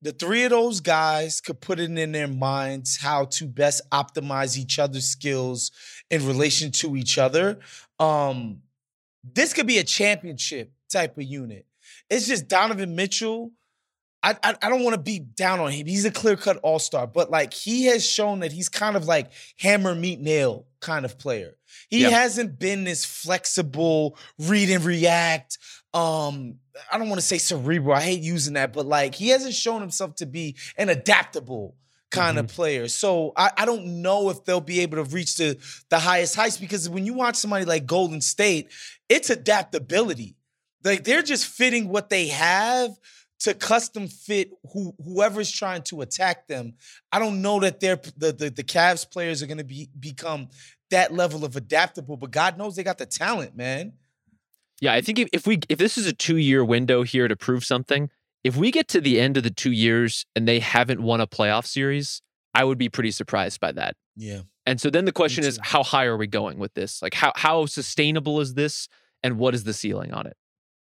the 0.01 0.12
three 0.12 0.43
of 0.43 0.51
those 0.51 0.81
guys 0.81 1.41
could 1.41 1.60
put 1.62 1.79
it 1.79 1.89
in 1.97 2.12
their 2.12 2.27
minds 2.27 2.97
how 2.97 3.25
to 3.25 3.47
best 3.47 3.81
optimize 3.91 4.58
each 4.58 4.77
other's 4.77 5.05
skills 5.05 5.71
in 6.10 6.25
relation 6.27 6.71
to 6.71 6.95
each 6.95 7.17
other. 7.17 7.60
Um, 7.99 8.62
this 9.23 9.53
could 9.53 9.67
be 9.67 9.79
a 9.79 9.84
championship 9.84 10.71
type 10.91 11.17
of 11.17 11.23
unit. 11.23 11.65
It's 12.10 12.27
just 12.27 12.47
Donovan 12.47 12.95
Mitchell. 12.95 13.51
I, 14.21 14.36
I, 14.43 14.55
I 14.62 14.69
don't 14.69 14.84
want 14.84 14.95
to 14.95 15.01
be 15.01 15.19
down 15.19 15.60
on 15.60 15.71
him. 15.71 15.86
He's 15.88 16.05
a 16.05 16.12
clear 16.12 16.36
cut 16.36 16.58
all 16.58 16.79
star, 16.79 17.05
but 17.08 17.29
like 17.31 17.53
he 17.53 17.86
has 17.86 18.08
shown 18.08 18.39
that 18.41 18.51
he's 18.51 18.69
kind 18.69 18.95
of 18.95 19.05
like 19.05 19.31
hammer, 19.60 19.93
meet, 19.95 20.19
nail 20.19 20.65
kind 20.81 21.05
of 21.05 21.17
player. 21.17 21.55
He 21.89 22.01
Yeah. 22.03 22.10
hasn't 22.10 22.58
been 22.60 22.84
this 22.84 23.05
flexible, 23.05 24.17
read 24.39 24.69
and 24.69 24.84
react. 24.84 25.58
Um, 25.93 26.55
I 26.91 26.97
don't 26.97 27.09
want 27.09 27.21
to 27.21 27.25
say 27.25 27.38
cerebral. 27.38 27.95
I 27.95 28.01
hate 28.01 28.21
using 28.21 28.53
that, 28.53 28.73
but 28.73 28.85
like 28.85 29.15
he 29.15 29.29
hasn't 29.29 29.53
shown 29.53 29.81
himself 29.81 30.15
to 30.15 30.25
be 30.25 30.55
an 30.77 30.89
adaptable 30.89 31.75
kind 32.11 32.38
of 32.38 32.47
mm-hmm. 32.47 32.55
player. 32.55 32.88
So 32.88 33.33
I, 33.35 33.51
I 33.57 33.65
don't 33.65 34.01
know 34.01 34.29
if 34.29 34.43
they'll 34.45 34.61
be 34.61 34.81
able 34.81 35.03
to 35.03 35.03
reach 35.03 35.38
the 35.38 35.57
the 35.89 35.99
highest 35.99 36.35
heights 36.35 36.57
because 36.57 36.89
when 36.89 37.05
you 37.05 37.13
watch 37.13 37.35
somebody 37.35 37.65
like 37.65 37.85
Golden 37.85 38.21
State, 38.21 38.71
it's 39.09 39.29
adaptability. 39.29 40.35
Like 40.83 41.03
they're 41.03 41.23
just 41.23 41.47
fitting 41.47 41.89
what 41.89 42.09
they 42.09 42.27
have 42.27 42.91
to 43.39 43.53
custom 43.53 44.07
fit 44.07 44.51
who 44.71 44.93
whoever's 45.03 45.51
trying 45.51 45.81
to 45.83 46.01
attack 46.01 46.47
them. 46.47 46.73
I 47.11 47.19
don't 47.19 47.41
know 47.41 47.59
that 47.59 47.79
they're 47.79 47.99
the 48.17 48.31
the, 48.31 48.49
the 48.49 48.63
Cavs 48.63 49.09
players 49.09 49.41
are 49.41 49.47
going 49.47 49.57
to 49.57 49.63
be 49.63 49.89
become 49.99 50.49
that 50.91 51.13
level 51.13 51.43
of 51.43 51.55
adaptable, 51.55 52.17
but 52.17 52.31
God 52.31 52.57
knows 52.57 52.75
they 52.75 52.83
got 52.83 52.97
the 52.97 53.05
talent, 53.05 53.55
man. 53.55 53.93
Yeah, 54.81 54.93
I 54.93 55.01
think 55.01 55.19
if, 55.19 55.29
if 55.31 55.47
we 55.47 55.59
if 55.69 55.77
this 55.77 55.97
is 55.97 56.05
a 56.05 56.13
two 56.13 56.38
year 56.38 56.63
window 56.63 57.03
here 57.03 57.27
to 57.27 57.35
prove 57.35 57.63
something, 57.63 58.09
if 58.43 58.55
we 58.55 58.71
get 58.71 58.88
to 58.89 59.01
the 59.01 59.19
end 59.19 59.38
of 59.38 59.43
the 59.43 59.49
two 59.49 59.71
years 59.71 60.25
and 60.35 60.47
they 60.47 60.59
haven't 60.59 61.01
won 61.01 61.21
a 61.21 61.27
playoff 61.27 61.65
series, 61.65 62.21
I 62.53 62.63
would 62.63 62.77
be 62.77 62.89
pretty 62.89 63.11
surprised 63.11 63.59
by 63.59 63.71
that. 63.73 63.95
Yeah. 64.15 64.41
And 64.65 64.81
so 64.81 64.89
then 64.89 65.05
the 65.05 65.11
question 65.11 65.43
is, 65.43 65.59
how 65.61 65.83
high 65.83 66.05
are 66.05 66.17
we 66.17 66.27
going 66.27 66.57
with 66.57 66.73
this? 66.73 67.01
Like 67.01 67.13
how 67.13 67.31
how 67.35 67.65
sustainable 67.65 68.41
is 68.41 68.53
this, 68.53 68.88
and 69.23 69.38
what 69.38 69.53
is 69.55 69.63
the 69.63 69.73
ceiling 69.73 70.13
on 70.13 70.27
it? 70.27 70.38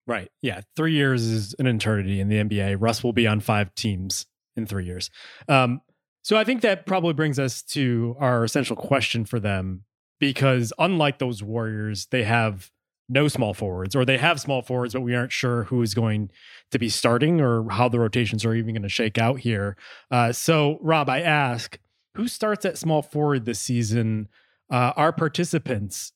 Right. 0.06 0.30
Yeah. 0.42 0.60
Three 0.76 0.92
years 0.92 1.22
is 1.22 1.54
an 1.58 1.66
eternity 1.66 2.20
in 2.20 2.28
the 2.28 2.36
NBA. 2.36 2.76
Russ 2.78 3.02
will 3.02 3.12
be 3.12 3.26
on 3.26 3.40
five 3.40 3.74
teams 3.74 4.26
in 4.56 4.66
three 4.66 4.84
years. 4.84 5.10
Um, 5.48 5.80
so 6.22 6.36
I 6.36 6.44
think 6.44 6.62
that 6.62 6.86
probably 6.86 7.12
brings 7.12 7.38
us 7.38 7.62
to 7.62 8.16
our 8.18 8.44
essential 8.44 8.76
question 8.76 9.24
for 9.24 9.40
them 9.40 9.84
because 10.18 10.72
unlike 10.78 11.18
those 11.18 11.42
Warriors, 11.42 12.06
they 12.10 12.24
have 12.24 12.70
no 13.08 13.28
small 13.28 13.54
forwards 13.54 13.94
or 13.94 14.04
they 14.04 14.18
have 14.18 14.40
small 14.40 14.62
forwards, 14.62 14.94
but 14.94 15.02
we 15.02 15.14
aren't 15.14 15.32
sure 15.32 15.64
who 15.64 15.82
is 15.82 15.94
going 15.94 16.30
to 16.70 16.78
be 16.78 16.88
starting 16.88 17.40
or 17.40 17.68
how 17.70 17.88
the 17.88 17.98
rotations 17.98 18.44
are 18.44 18.54
even 18.54 18.74
going 18.74 18.82
to 18.82 18.88
shake 18.88 19.18
out 19.18 19.40
here. 19.40 19.76
Uh, 20.10 20.32
so, 20.32 20.78
Rob, 20.80 21.08
I 21.08 21.20
ask 21.20 21.78
who 22.14 22.28
starts 22.28 22.64
at 22.64 22.78
small 22.78 23.02
forward 23.02 23.44
this 23.44 23.60
season? 23.60 24.28
Uh, 24.70 24.92
our 24.96 25.12
participants, 25.12 26.12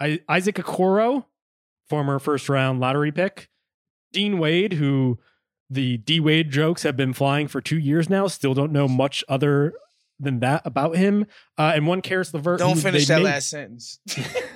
I, 0.00 0.20
Isaac 0.28 0.56
Okoro, 0.56 1.26
former 1.88 2.18
first 2.18 2.48
round 2.48 2.80
lottery 2.80 3.12
pick. 3.12 3.48
Dean 4.12 4.38
Wade, 4.38 4.74
who 4.74 5.18
the 5.68 5.98
D 5.98 6.18
Wade 6.20 6.50
jokes 6.50 6.82
have 6.82 6.96
been 6.96 7.12
flying 7.12 7.46
for 7.46 7.60
two 7.60 7.78
years 7.78 8.08
now. 8.08 8.26
Still 8.26 8.54
don't 8.54 8.72
know 8.72 8.88
much 8.88 9.22
other 9.28 9.74
than 10.18 10.40
that 10.40 10.62
about 10.64 10.96
him. 10.96 11.26
Uh, 11.58 11.72
and 11.74 11.86
one 11.86 12.02
Caris 12.02 12.32
LeVert. 12.32 12.58
Don't 12.58 12.76
finish 12.76 13.06
that 13.08 13.18
made- 13.18 13.24
last 13.24 13.50
sentence. 13.50 13.98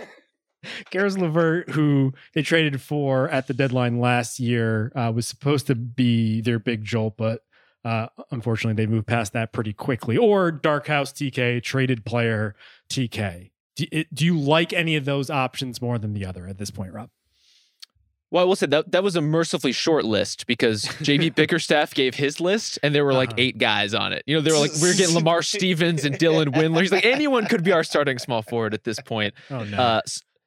Caris 0.90 1.16
LeVert, 1.18 1.70
who 1.70 2.12
they 2.34 2.42
traded 2.42 2.80
for 2.80 3.28
at 3.30 3.46
the 3.46 3.54
deadline 3.54 3.98
last 4.00 4.38
year, 4.40 4.92
uh, 4.94 5.12
was 5.14 5.26
supposed 5.26 5.66
to 5.68 5.74
be 5.74 6.40
their 6.40 6.58
big 6.58 6.84
jolt, 6.84 7.16
but 7.16 7.40
uh, 7.84 8.06
unfortunately 8.30 8.82
they 8.82 8.90
moved 8.90 9.06
past 9.06 9.32
that 9.34 9.52
pretty 9.52 9.72
quickly. 9.72 10.16
Or 10.16 10.50
Dark 10.50 10.86
House 10.86 11.12
TK, 11.12 11.62
traded 11.62 12.04
player 12.04 12.54
TK. 12.88 13.50
Do, 13.76 13.86
it- 13.92 14.14
do 14.14 14.24
you 14.24 14.38
like 14.38 14.72
any 14.72 14.96
of 14.96 15.04
those 15.04 15.28
options 15.30 15.82
more 15.82 15.98
than 15.98 16.12
the 16.14 16.24
other 16.24 16.46
at 16.46 16.58
this 16.58 16.70
point, 16.70 16.92
Rob? 16.92 17.10
Well, 18.30 18.42
I 18.42 18.46
will 18.46 18.56
say 18.56 18.66
that 18.66 18.90
that 18.90 19.04
was 19.04 19.14
a 19.14 19.20
mercifully 19.20 19.70
short 19.70 20.04
list 20.04 20.46
because 20.48 20.82
JB 21.02 21.36
Bickerstaff 21.36 21.94
gave 21.94 22.14
his 22.16 22.40
list 22.40 22.80
and 22.82 22.92
there 22.94 23.04
were 23.04 23.12
like 23.12 23.28
Uh-huh. 23.30 23.36
eight 23.42 23.58
guys 23.58 23.94
on 23.94 24.12
it. 24.12 24.24
You 24.26 24.34
know, 24.36 24.40
they 24.40 24.50
were 24.50 24.58
like, 24.58 24.72
we're 24.82 24.94
getting 24.94 25.14
Lamar 25.14 25.42
Stevens 25.42 26.04
and 26.04 26.16
Dylan 26.18 26.46
Windler. 26.48 26.80
He's 26.80 26.90
like, 26.90 27.04
anyone 27.04 27.46
could 27.46 27.62
be 27.62 27.70
our 27.70 27.84
starting 27.84 28.18
small 28.18 28.42
forward 28.42 28.74
at 28.74 28.82
this 28.82 28.98
point. 29.00 29.34
Oh 29.50 29.62
no. 29.62 29.76
Uh, 29.76 30.00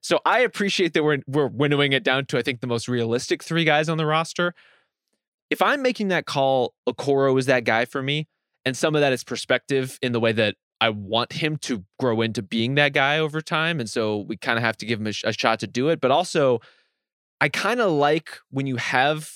so 0.08 0.22
I 0.26 0.39
appreciate 0.39 0.93
that 0.93 1.04
we're 1.04 1.20
we're 1.28 1.48
winnowing 1.48 1.91
it 1.91 2.02
down 2.02 2.28
to 2.28 2.38
I 2.38 2.41
think 2.41 2.62
the 2.62 2.67
most 2.67 2.88
realistic 2.88 3.43
three 3.43 3.65
guys 3.65 3.89
on 3.89 3.98
the 3.98 4.06
roster. 4.06 4.54
If 5.50 5.62
I'm 5.62 5.82
making 5.82 6.08
that 6.08 6.26
call, 6.26 6.74
Okoro 6.88 7.38
is 7.38 7.46
that 7.48 7.65
guy 7.65 7.84
for 7.84 8.02
me, 8.02 8.30
and 8.63 8.78
some 8.78 8.96
of 8.96 9.02
that 9.02 9.12
is 9.12 9.26
perspective 9.26 10.00
in 10.02 10.13
the 10.13 10.22
way 10.22 10.32
that 10.32 10.56
I 10.80 10.91
want 10.91 11.34
him 11.34 11.58
to 11.58 11.84
grow 12.00 12.22
into 12.22 12.41
being 12.41 12.76
that 12.76 12.93
guy 12.93 13.20
over 13.20 13.41
time, 13.41 13.82
and 13.82 13.89
so 13.89 14.20
we 14.20 14.38
kind 14.38 14.58
of 14.58 14.63
have 14.63 14.78
to 14.78 14.86
give 14.86 15.02
him 15.02 15.08
a, 15.08 15.13
a 15.26 15.34
shot 15.34 15.60
to 15.60 15.67
do 15.67 15.89
it. 15.89 16.00
But 16.00 16.12
also, 16.12 16.62
I 17.41 17.50
kind 17.50 17.82
of 17.82 17.91
like 17.91 18.30
when 18.50 18.65
you 18.65 18.78
have 18.78 19.30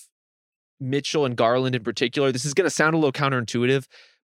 Mitchell 0.80 1.26
and 1.26 1.36
Garland 1.36 1.76
in 1.76 1.84
particular. 1.84 2.32
This 2.32 2.46
is 2.46 2.54
going 2.54 2.66
to 2.66 2.72
sound 2.72 2.96
a 2.96 2.98
little 2.98 3.12
counterintuitive, 3.12 3.88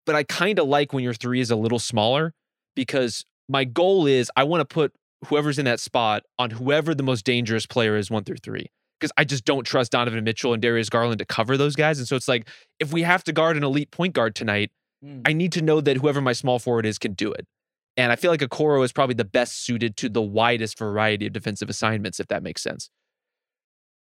but 0.06 0.16
I 0.16 0.22
kind 0.22 0.58
of 0.58 0.68
like 0.68 0.94
when 0.94 1.04
your 1.04 1.14
three 1.14 1.40
is 1.40 1.50
a 1.50 1.56
little 1.56 1.78
smaller 1.78 2.32
because 2.74 3.26
my 3.46 3.64
goal 3.64 4.06
is 4.06 4.30
I 4.36 4.44
want 4.44 4.62
to 4.62 4.64
put 4.64 4.92
whoever's 5.26 5.58
in 5.58 5.64
that 5.66 5.80
spot 5.80 6.22
on 6.38 6.50
whoever 6.50 6.94
the 6.94 7.02
most 7.02 7.24
dangerous 7.24 7.66
player 7.66 7.96
is 7.96 8.10
one 8.10 8.24
through 8.24 8.38
three. 8.38 8.66
Because 8.98 9.12
I 9.16 9.24
just 9.24 9.44
don't 9.46 9.64
trust 9.64 9.92
Donovan 9.92 10.22
Mitchell 10.24 10.52
and 10.52 10.60
Darius 10.60 10.90
Garland 10.90 11.20
to 11.20 11.24
cover 11.24 11.56
those 11.56 11.74
guys. 11.74 11.98
And 11.98 12.06
so 12.06 12.16
it's 12.16 12.28
like, 12.28 12.48
if 12.78 12.92
we 12.92 13.02
have 13.02 13.24
to 13.24 13.32
guard 13.32 13.56
an 13.56 13.64
elite 13.64 13.90
point 13.90 14.14
guard 14.14 14.34
tonight, 14.34 14.70
Mm. 15.04 15.22
I 15.24 15.32
need 15.32 15.52
to 15.52 15.62
know 15.62 15.80
that 15.80 15.98
whoever 15.98 16.20
my 16.20 16.32
small 16.32 16.58
forward 16.58 16.86
is 16.86 16.98
can 16.98 17.12
do 17.14 17.32
it. 17.32 17.46
And 17.96 18.12
I 18.12 18.16
feel 18.16 18.30
like 18.30 18.40
Okoro 18.40 18.84
is 18.84 18.92
probably 18.92 19.14
the 19.14 19.24
best 19.24 19.64
suited 19.64 19.96
to 19.98 20.08
the 20.08 20.22
widest 20.22 20.78
variety 20.78 21.26
of 21.26 21.32
defensive 21.32 21.68
assignments, 21.68 22.20
if 22.20 22.28
that 22.28 22.42
makes 22.42 22.62
sense. 22.62 22.90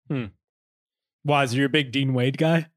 Hmm. 0.08 0.26
Wise, 1.24 1.54
you're 1.54 1.66
a 1.66 1.70
big 1.70 1.92
Dean 1.92 2.14
Wade 2.14 2.38
guy. 2.38 2.68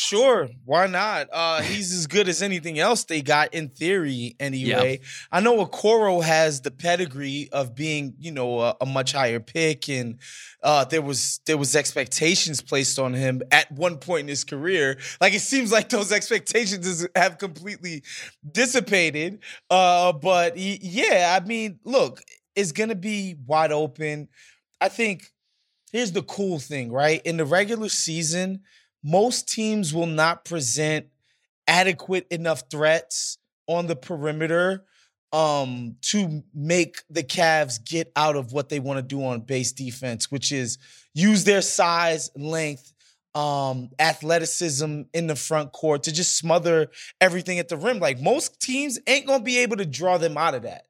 Sure, 0.00 0.48
why 0.64 0.86
not? 0.86 1.26
Uh, 1.32 1.60
he's 1.60 1.92
as 1.92 2.06
good 2.06 2.28
as 2.28 2.40
anything 2.40 2.78
else 2.78 3.02
they 3.02 3.20
got 3.20 3.52
in 3.52 3.68
theory, 3.68 4.36
anyway. 4.38 5.00
I 5.32 5.40
know 5.40 5.64
Okoro 5.66 6.22
has 6.22 6.60
the 6.60 6.70
pedigree 6.70 7.48
of 7.50 7.74
being, 7.74 8.14
you 8.20 8.30
know, 8.30 8.60
a, 8.60 8.76
a 8.80 8.86
much 8.86 9.10
higher 9.12 9.40
pick, 9.40 9.88
and 9.88 10.20
uh, 10.62 10.84
there 10.84 11.02
was 11.02 11.40
there 11.46 11.58
was 11.58 11.74
expectations 11.74 12.60
placed 12.60 13.00
on 13.00 13.12
him 13.12 13.42
at 13.50 13.72
one 13.72 13.96
point 13.98 14.20
in 14.20 14.28
his 14.28 14.44
career. 14.44 14.98
Like 15.20 15.34
it 15.34 15.40
seems 15.40 15.72
like 15.72 15.88
those 15.88 16.12
expectations 16.12 16.86
is- 16.86 17.08
have 17.16 17.38
completely 17.38 18.04
dissipated. 18.52 19.40
Uh, 19.68 20.12
but 20.12 20.54
y- 20.54 20.78
yeah, 20.80 21.36
I 21.42 21.44
mean, 21.44 21.80
look, 21.84 22.22
it's 22.54 22.70
gonna 22.70 22.94
be 22.94 23.34
wide 23.46 23.72
open. 23.72 24.28
I 24.80 24.90
think 24.90 25.32
here's 25.92 26.12
the 26.12 26.22
cool 26.22 26.58
thing, 26.58 26.92
right? 26.92 27.20
In 27.24 27.36
the 27.36 27.44
regular 27.44 27.88
season 27.88 28.60
most 29.02 29.48
teams 29.48 29.94
will 29.94 30.06
not 30.06 30.44
present 30.44 31.06
adequate 31.66 32.26
enough 32.30 32.64
threats 32.70 33.38
on 33.66 33.86
the 33.86 33.96
perimeter 33.96 34.84
um 35.32 35.94
to 36.00 36.42
make 36.54 37.02
the 37.10 37.22
Cavs 37.22 37.84
get 37.84 38.10
out 38.16 38.34
of 38.34 38.52
what 38.52 38.70
they 38.70 38.80
want 38.80 38.96
to 38.98 39.02
do 39.02 39.22
on 39.24 39.40
base 39.40 39.72
defense, 39.72 40.30
which 40.30 40.52
is 40.52 40.78
use 41.12 41.44
their 41.44 41.60
size, 41.60 42.30
length, 42.34 42.94
um, 43.34 43.90
athleticism 43.98 45.02
in 45.12 45.26
the 45.26 45.36
front 45.36 45.72
court 45.72 46.04
to 46.04 46.12
just 46.12 46.36
smother 46.38 46.88
everything 47.20 47.58
at 47.58 47.68
the 47.68 47.76
rim. 47.76 47.98
Like 47.98 48.20
most 48.20 48.60
teams 48.60 48.98
ain't 49.06 49.26
gonna 49.26 49.44
be 49.44 49.58
able 49.58 49.76
to 49.76 49.86
draw 49.86 50.16
them 50.16 50.38
out 50.38 50.54
of 50.54 50.62
that. 50.62 50.86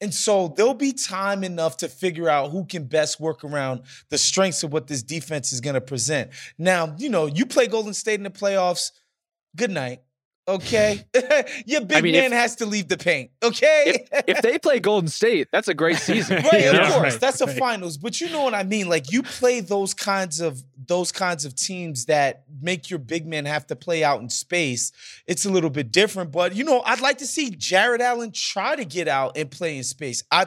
And 0.00 0.14
so 0.14 0.48
there'll 0.56 0.74
be 0.74 0.92
time 0.92 1.44
enough 1.44 1.76
to 1.78 1.88
figure 1.88 2.28
out 2.28 2.50
who 2.50 2.64
can 2.64 2.84
best 2.84 3.20
work 3.20 3.44
around 3.44 3.82
the 4.08 4.16
strengths 4.16 4.62
of 4.62 4.72
what 4.72 4.86
this 4.86 5.02
defense 5.02 5.52
is 5.52 5.60
going 5.60 5.74
to 5.74 5.80
present. 5.80 6.30
Now, 6.56 6.94
you 6.98 7.10
know, 7.10 7.26
you 7.26 7.44
play 7.44 7.66
Golden 7.66 7.92
State 7.92 8.14
in 8.14 8.24
the 8.24 8.30
playoffs. 8.30 8.92
Good 9.56 9.70
night. 9.70 10.00
Okay. 10.54 11.04
Your 11.66 11.82
big 11.82 12.02
mean, 12.02 12.12
man 12.12 12.32
if- 12.32 12.38
has 12.38 12.56
to 12.56 12.66
leave 12.66 12.88
the 12.88 12.96
paint. 12.98 13.30
Okay. 13.42 14.06
If 14.26 14.42
they 14.42 14.58
play 14.58 14.80
Golden 14.80 15.08
State, 15.08 15.48
that's 15.52 15.68
a 15.68 15.74
great 15.74 15.96
season. 16.08 16.42
right, 16.42 16.62
you 16.62 16.68
of 16.70 16.74
know? 16.74 16.80
course. 16.90 17.12
Right, 17.12 17.20
That's 17.20 17.38
the 17.38 17.46
right. 17.46 17.58
finals. 17.58 17.96
But 17.96 18.20
you 18.20 18.28
know 18.30 18.42
what 18.42 18.54
I 18.54 18.62
mean? 18.64 18.88
Like 18.88 19.12
you 19.12 19.22
play 19.22 19.60
those 19.60 19.94
kinds 19.94 20.40
of 20.40 20.62
those 20.86 21.12
kinds 21.12 21.44
of 21.44 21.54
teams 21.54 22.06
that 22.06 22.44
make 22.60 22.90
your 22.90 22.98
big 22.98 23.26
men 23.26 23.44
have 23.44 23.66
to 23.68 23.76
play 23.76 24.02
out 24.02 24.20
in 24.20 24.28
space. 24.28 24.92
It's 25.26 25.44
a 25.44 25.50
little 25.50 25.70
bit 25.70 25.92
different. 25.92 26.32
But 26.32 26.54
you 26.54 26.64
know, 26.64 26.82
I'd 26.84 27.00
like 27.00 27.18
to 27.18 27.26
see 27.26 27.50
Jarrett 27.50 28.00
Allen 28.00 28.32
try 28.32 28.76
to 28.76 28.84
get 28.84 29.08
out 29.08 29.36
and 29.36 29.50
play 29.50 29.76
in 29.76 29.84
space. 29.84 30.22
I 30.30 30.46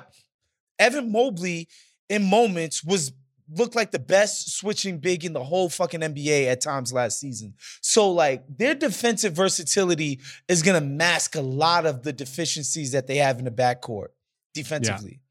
Evan 0.79 1.11
Mobley 1.11 1.67
in 2.09 2.23
moments 2.29 2.83
was 2.83 3.11
looked 3.55 3.75
like 3.75 3.91
the 3.91 3.99
best 3.99 4.57
switching 4.57 4.97
big 4.99 5.25
in 5.25 5.33
the 5.33 5.43
whole 5.43 5.69
fucking 5.69 6.01
NBA 6.01 6.47
at 6.47 6.61
times 6.61 6.91
last 6.93 7.19
season. 7.19 7.53
So 7.81 8.11
like 8.11 8.43
their 8.57 8.75
defensive 8.75 9.33
versatility 9.33 10.19
is 10.47 10.61
gonna 10.61 10.81
mask 10.81 11.35
a 11.35 11.41
lot 11.41 11.85
of 11.85 12.03
the 12.03 12.13
deficiencies 12.13 12.91
that 12.91 13.07
they 13.07 13.17
have 13.17 13.39
in 13.39 13.45
the 13.45 13.51
backcourt 13.51 14.07
defensively. 14.53 15.21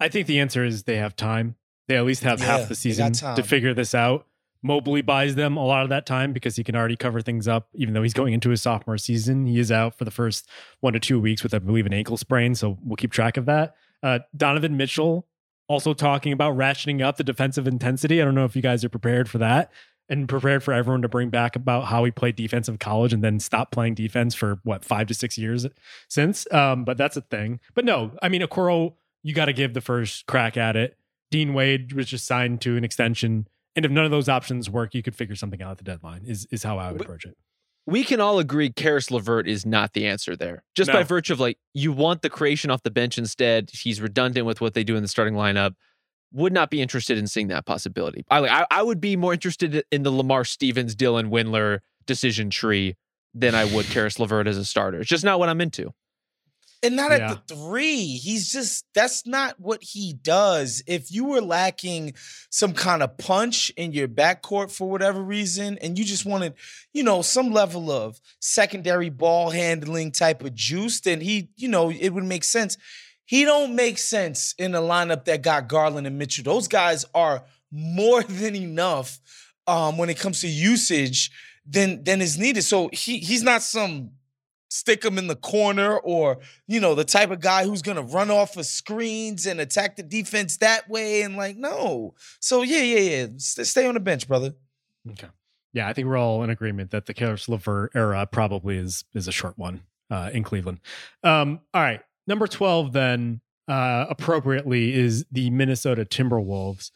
I 0.00 0.08
think 0.08 0.26
the 0.26 0.40
answer 0.40 0.64
is 0.64 0.84
they 0.84 0.96
have 0.96 1.16
time. 1.16 1.56
They 1.88 1.96
at 1.96 2.04
least 2.04 2.22
have 2.22 2.40
Yeah, 2.40 2.46
half 2.46 2.68
the 2.68 2.74
season 2.74 3.12
to 3.12 3.42
figure 3.42 3.74
this 3.74 3.94
out. 3.94 4.26
Mobley 4.62 5.02
buys 5.02 5.36
them 5.36 5.56
a 5.56 5.64
lot 5.64 5.84
of 5.84 5.88
that 5.90 6.04
time 6.04 6.32
because 6.32 6.56
he 6.56 6.64
can 6.64 6.74
already 6.74 6.96
cover 6.96 7.20
things 7.20 7.46
up, 7.46 7.68
even 7.74 7.94
though 7.94 8.02
he's 8.02 8.12
going 8.12 8.34
into 8.34 8.50
his 8.50 8.60
sophomore 8.60 8.98
season. 8.98 9.46
He 9.46 9.58
is 9.58 9.70
out 9.70 9.96
for 9.96 10.04
the 10.04 10.10
first 10.10 10.48
one 10.80 10.94
to 10.94 11.00
two 11.00 11.20
weeks 11.20 11.42
with, 11.42 11.54
I 11.54 11.60
believe, 11.60 11.86
an 11.86 11.92
ankle 11.92 12.16
sprain. 12.16 12.54
So 12.54 12.76
we'll 12.82 12.96
keep 12.96 13.12
track 13.12 13.36
of 13.36 13.46
that. 13.46 13.76
Uh, 14.02 14.18
Donovan 14.36 14.76
Mitchell 14.76 15.26
also 15.68 15.94
talking 15.94 16.32
about 16.32 16.56
ratcheting 16.56 17.02
up 17.02 17.16
the 17.16 17.24
defensive 17.24 17.68
intensity. 17.68 18.20
I 18.20 18.24
don't 18.24 18.34
know 18.34 18.44
if 18.44 18.56
you 18.56 18.62
guys 18.62 18.84
are 18.84 18.88
prepared 18.88 19.28
for 19.28 19.38
that 19.38 19.70
and 20.08 20.28
prepared 20.28 20.62
for 20.62 20.72
everyone 20.72 21.02
to 21.02 21.08
bring 21.08 21.28
back 21.28 21.54
about 21.54 21.84
how 21.86 22.04
he 22.04 22.10
played 22.10 22.34
defense 22.34 22.68
in 22.68 22.78
college 22.78 23.12
and 23.12 23.22
then 23.22 23.38
stopped 23.38 23.72
playing 23.72 23.94
defense 23.94 24.34
for 24.34 24.58
what 24.64 24.84
five 24.84 25.06
to 25.08 25.14
six 25.14 25.36
years 25.36 25.66
since. 26.08 26.50
Um, 26.52 26.84
but 26.84 26.96
that's 26.96 27.16
a 27.16 27.20
thing. 27.20 27.60
But 27.74 27.84
no, 27.84 28.12
I 28.22 28.28
mean, 28.28 28.40
Okoro, 28.40 28.94
you 29.22 29.34
got 29.34 29.46
to 29.46 29.52
give 29.52 29.74
the 29.74 29.80
first 29.80 30.26
crack 30.26 30.56
at 30.56 30.76
it. 30.76 30.96
Dean 31.30 31.52
Wade 31.52 31.92
was 31.92 32.06
just 32.06 32.26
signed 32.26 32.62
to 32.62 32.76
an 32.76 32.84
extension. 32.84 33.46
And 33.76 33.84
if 33.84 33.90
none 33.90 34.06
of 34.06 34.10
those 34.10 34.28
options 34.28 34.70
work, 34.70 34.94
you 34.94 35.02
could 35.02 35.14
figure 35.14 35.36
something 35.36 35.62
out 35.62 35.72
at 35.72 35.78
the 35.78 35.84
deadline, 35.84 36.22
is, 36.24 36.46
is 36.50 36.62
how 36.62 36.78
I 36.78 36.90
would 36.90 37.02
approach 37.02 37.26
it. 37.26 37.36
We 37.88 38.04
can 38.04 38.20
all 38.20 38.38
agree 38.38 38.70
Caris 38.70 39.10
LeVert 39.10 39.48
is 39.48 39.64
not 39.64 39.94
the 39.94 40.06
answer 40.06 40.36
there. 40.36 40.62
Just 40.74 40.92
by 40.92 41.04
virtue 41.04 41.32
of 41.32 41.40
like 41.40 41.56
you 41.72 41.90
want 41.90 42.20
the 42.20 42.28
creation 42.28 42.70
off 42.70 42.82
the 42.82 42.90
bench 42.90 43.16
instead. 43.16 43.70
He's 43.72 43.98
redundant 43.98 44.44
with 44.44 44.60
what 44.60 44.74
they 44.74 44.84
do 44.84 44.94
in 44.94 45.00
the 45.00 45.08
starting 45.08 45.32
lineup. 45.32 45.74
Would 46.34 46.52
not 46.52 46.68
be 46.68 46.82
interested 46.82 47.16
in 47.16 47.26
seeing 47.26 47.48
that 47.48 47.64
possibility. 47.64 48.26
I 48.28 48.40
like 48.40 48.50
I, 48.50 48.66
I 48.70 48.82
would 48.82 49.00
be 49.00 49.16
more 49.16 49.32
interested 49.32 49.84
in 49.90 50.02
the 50.02 50.10
Lamar 50.10 50.44
Stevens, 50.44 50.94
Dylan 50.94 51.30
Windler 51.30 51.78
decision 52.04 52.50
tree 52.50 52.94
than 53.32 53.54
I 53.54 53.64
would 53.64 53.86
Caris 53.86 54.18
LeVert 54.18 54.46
as 54.46 54.58
a 54.58 54.66
starter. 54.66 55.00
It's 55.00 55.08
just 55.08 55.24
not 55.24 55.38
what 55.38 55.48
I'm 55.48 55.62
into. 55.62 55.94
And 56.82 56.94
not 56.94 57.10
Yeah. 57.10 57.32
at 57.32 57.46
the 57.48 57.54
three. 57.54 58.06
He's 58.18 58.52
just, 58.52 58.84
that's 58.94 59.26
not 59.26 59.58
what 59.58 59.82
he 59.82 60.12
does. 60.12 60.82
If 60.86 61.10
you 61.10 61.24
were 61.24 61.40
lacking 61.40 62.14
some 62.50 62.72
kind 62.72 63.02
of 63.02 63.18
punch 63.18 63.70
in 63.76 63.92
your 63.92 64.06
backcourt 64.06 64.70
for 64.70 64.88
whatever 64.88 65.20
reason, 65.20 65.76
and 65.78 65.98
you 65.98 66.04
just 66.04 66.24
wanted, 66.24 66.54
you 66.92 67.02
know, 67.02 67.20
some 67.22 67.50
level 67.52 67.90
of 67.90 68.20
secondary 68.40 69.10
ball 69.10 69.50
handling 69.50 70.12
type 70.12 70.44
of 70.44 70.54
juice, 70.54 71.00
then 71.00 71.20
he, 71.20 71.48
you 71.56 71.66
know, 71.68 71.90
it 71.90 72.10
would 72.10 72.24
make 72.24 72.44
sense. 72.44 72.76
He 73.24 73.44
don't 73.44 73.74
make 73.74 73.98
sense 73.98 74.54
in 74.56 74.74
a 74.74 74.80
lineup 74.80 75.24
that 75.24 75.42
got 75.42 75.68
Garland 75.68 76.06
and 76.06 76.16
Mitchell. 76.16 76.44
Those 76.44 76.68
guys 76.68 77.04
are 77.14 77.44
more 77.72 78.22
than 78.40 78.54
enough 78.54 79.18
um, 79.66 79.98
when 79.98 80.08
it 80.10 80.18
comes 80.18 80.40
to 80.42 80.48
usage 80.48 81.30
than 81.66 82.02
than 82.04 82.22
is 82.22 82.38
needed. 82.38 82.62
So 82.62 82.88
he 82.92 83.18
he's 83.18 83.42
not 83.42 83.62
some 83.62 84.12
stick 84.68 85.04
him 85.04 85.18
in 85.18 85.26
the 85.26 85.36
corner 85.36 85.96
or 85.98 86.38
you 86.66 86.78
know 86.80 86.94
the 86.94 87.04
type 87.04 87.30
of 87.30 87.40
guy 87.40 87.64
who's 87.64 87.82
gonna 87.82 88.02
run 88.02 88.30
off 88.30 88.56
of 88.56 88.66
screens 88.66 89.46
and 89.46 89.60
attack 89.60 89.96
the 89.96 90.02
defense 90.02 90.58
that 90.58 90.88
way 90.88 91.22
and 91.22 91.36
like 91.36 91.56
no 91.56 92.14
so 92.40 92.62
yeah 92.62 92.82
yeah 92.82 93.24
yeah 93.24 93.26
stay 93.36 93.86
on 93.86 93.94
the 93.94 94.00
bench 94.00 94.28
brother 94.28 94.54
Okay. 95.12 95.28
Yeah, 95.72 95.88
I 95.88 95.92
think 95.92 96.08
we're 96.08 96.16
all 96.16 96.42
in 96.42 96.50
agreement 96.50 96.90
that 96.90 97.06
the 97.06 97.14
Caris 97.14 97.48
LeVert 97.48 97.92
era 97.94 98.26
probably 98.30 98.76
is 98.76 99.04
is 99.14 99.28
a 99.28 99.32
short 99.32 99.58
one 99.58 99.82
uh, 100.10 100.30
in 100.32 100.42
Cleveland. 100.42 100.80
Um, 101.22 101.60
all 101.74 101.82
right, 101.82 102.00
number 102.26 102.46
twelve 102.46 102.92
then 102.92 103.40
uh, 103.68 104.06
appropriately 104.08 104.94
is 104.94 105.26
the 105.30 105.50
Minnesota 105.50 106.04
Timberwolves. 106.04 106.90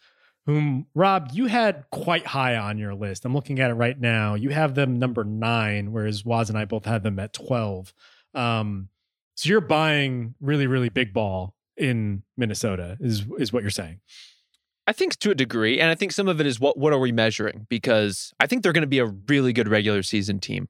Whom 0.47 0.87
Rob, 0.95 1.31
you 1.33 1.47
had 1.47 1.85
quite 1.91 2.27
high 2.27 2.57
on 2.57 2.77
your 2.77 2.95
list. 2.95 3.25
I'm 3.25 3.35
looking 3.35 3.61
at 3.61 3.71
it 3.71 3.75
right 3.75 3.99
now. 3.99 4.35
You 4.35 4.51
have 4.51 4.75
them 4.75 4.99
number 4.99 5.23
nine, 5.23 5.93
whereas 5.93 6.25
Wos 6.25 6.49
and 6.49 6.59
I 6.59 6.65
both 6.65 6.85
had 6.85 7.05
them 7.05 7.19
at 7.21 7.33
12. 7.33 7.95
Um, 8.35 8.89
so 9.37 9.49
you're 9.49 9.61
buying 9.61 10.35
really, 10.41 10.67
really 10.67 10.89
big 10.89 11.13
ball 11.13 11.55
in 11.77 12.23
Minnesota, 12.37 12.97
is 13.01 13.25
is 13.39 13.53
what 13.53 13.63
you're 13.63 13.71
saying. 13.71 14.01
I 14.87 14.93
think 14.93 15.17
to 15.21 15.31
a 15.31 15.35
degree, 15.35 15.81
and 15.81 15.91
I 15.91 15.95
think 15.95 16.13
some 16.13 16.29
of 16.29 16.41
it 16.41 16.47
is 16.47 16.59
what 16.59 16.77
what 16.77 16.93
are 16.93 16.99
we 16.99 17.13
measuring? 17.13 17.67
Because 17.69 18.33
I 18.41 18.47
think 18.47 18.63
they're 18.63 18.73
going 18.73 18.83
to 18.83 18.89
be 18.89 18.99
a 18.99 19.07
really 19.07 19.53
good 19.53 19.69
regular 19.69 20.03
season 20.03 20.41
team. 20.41 20.69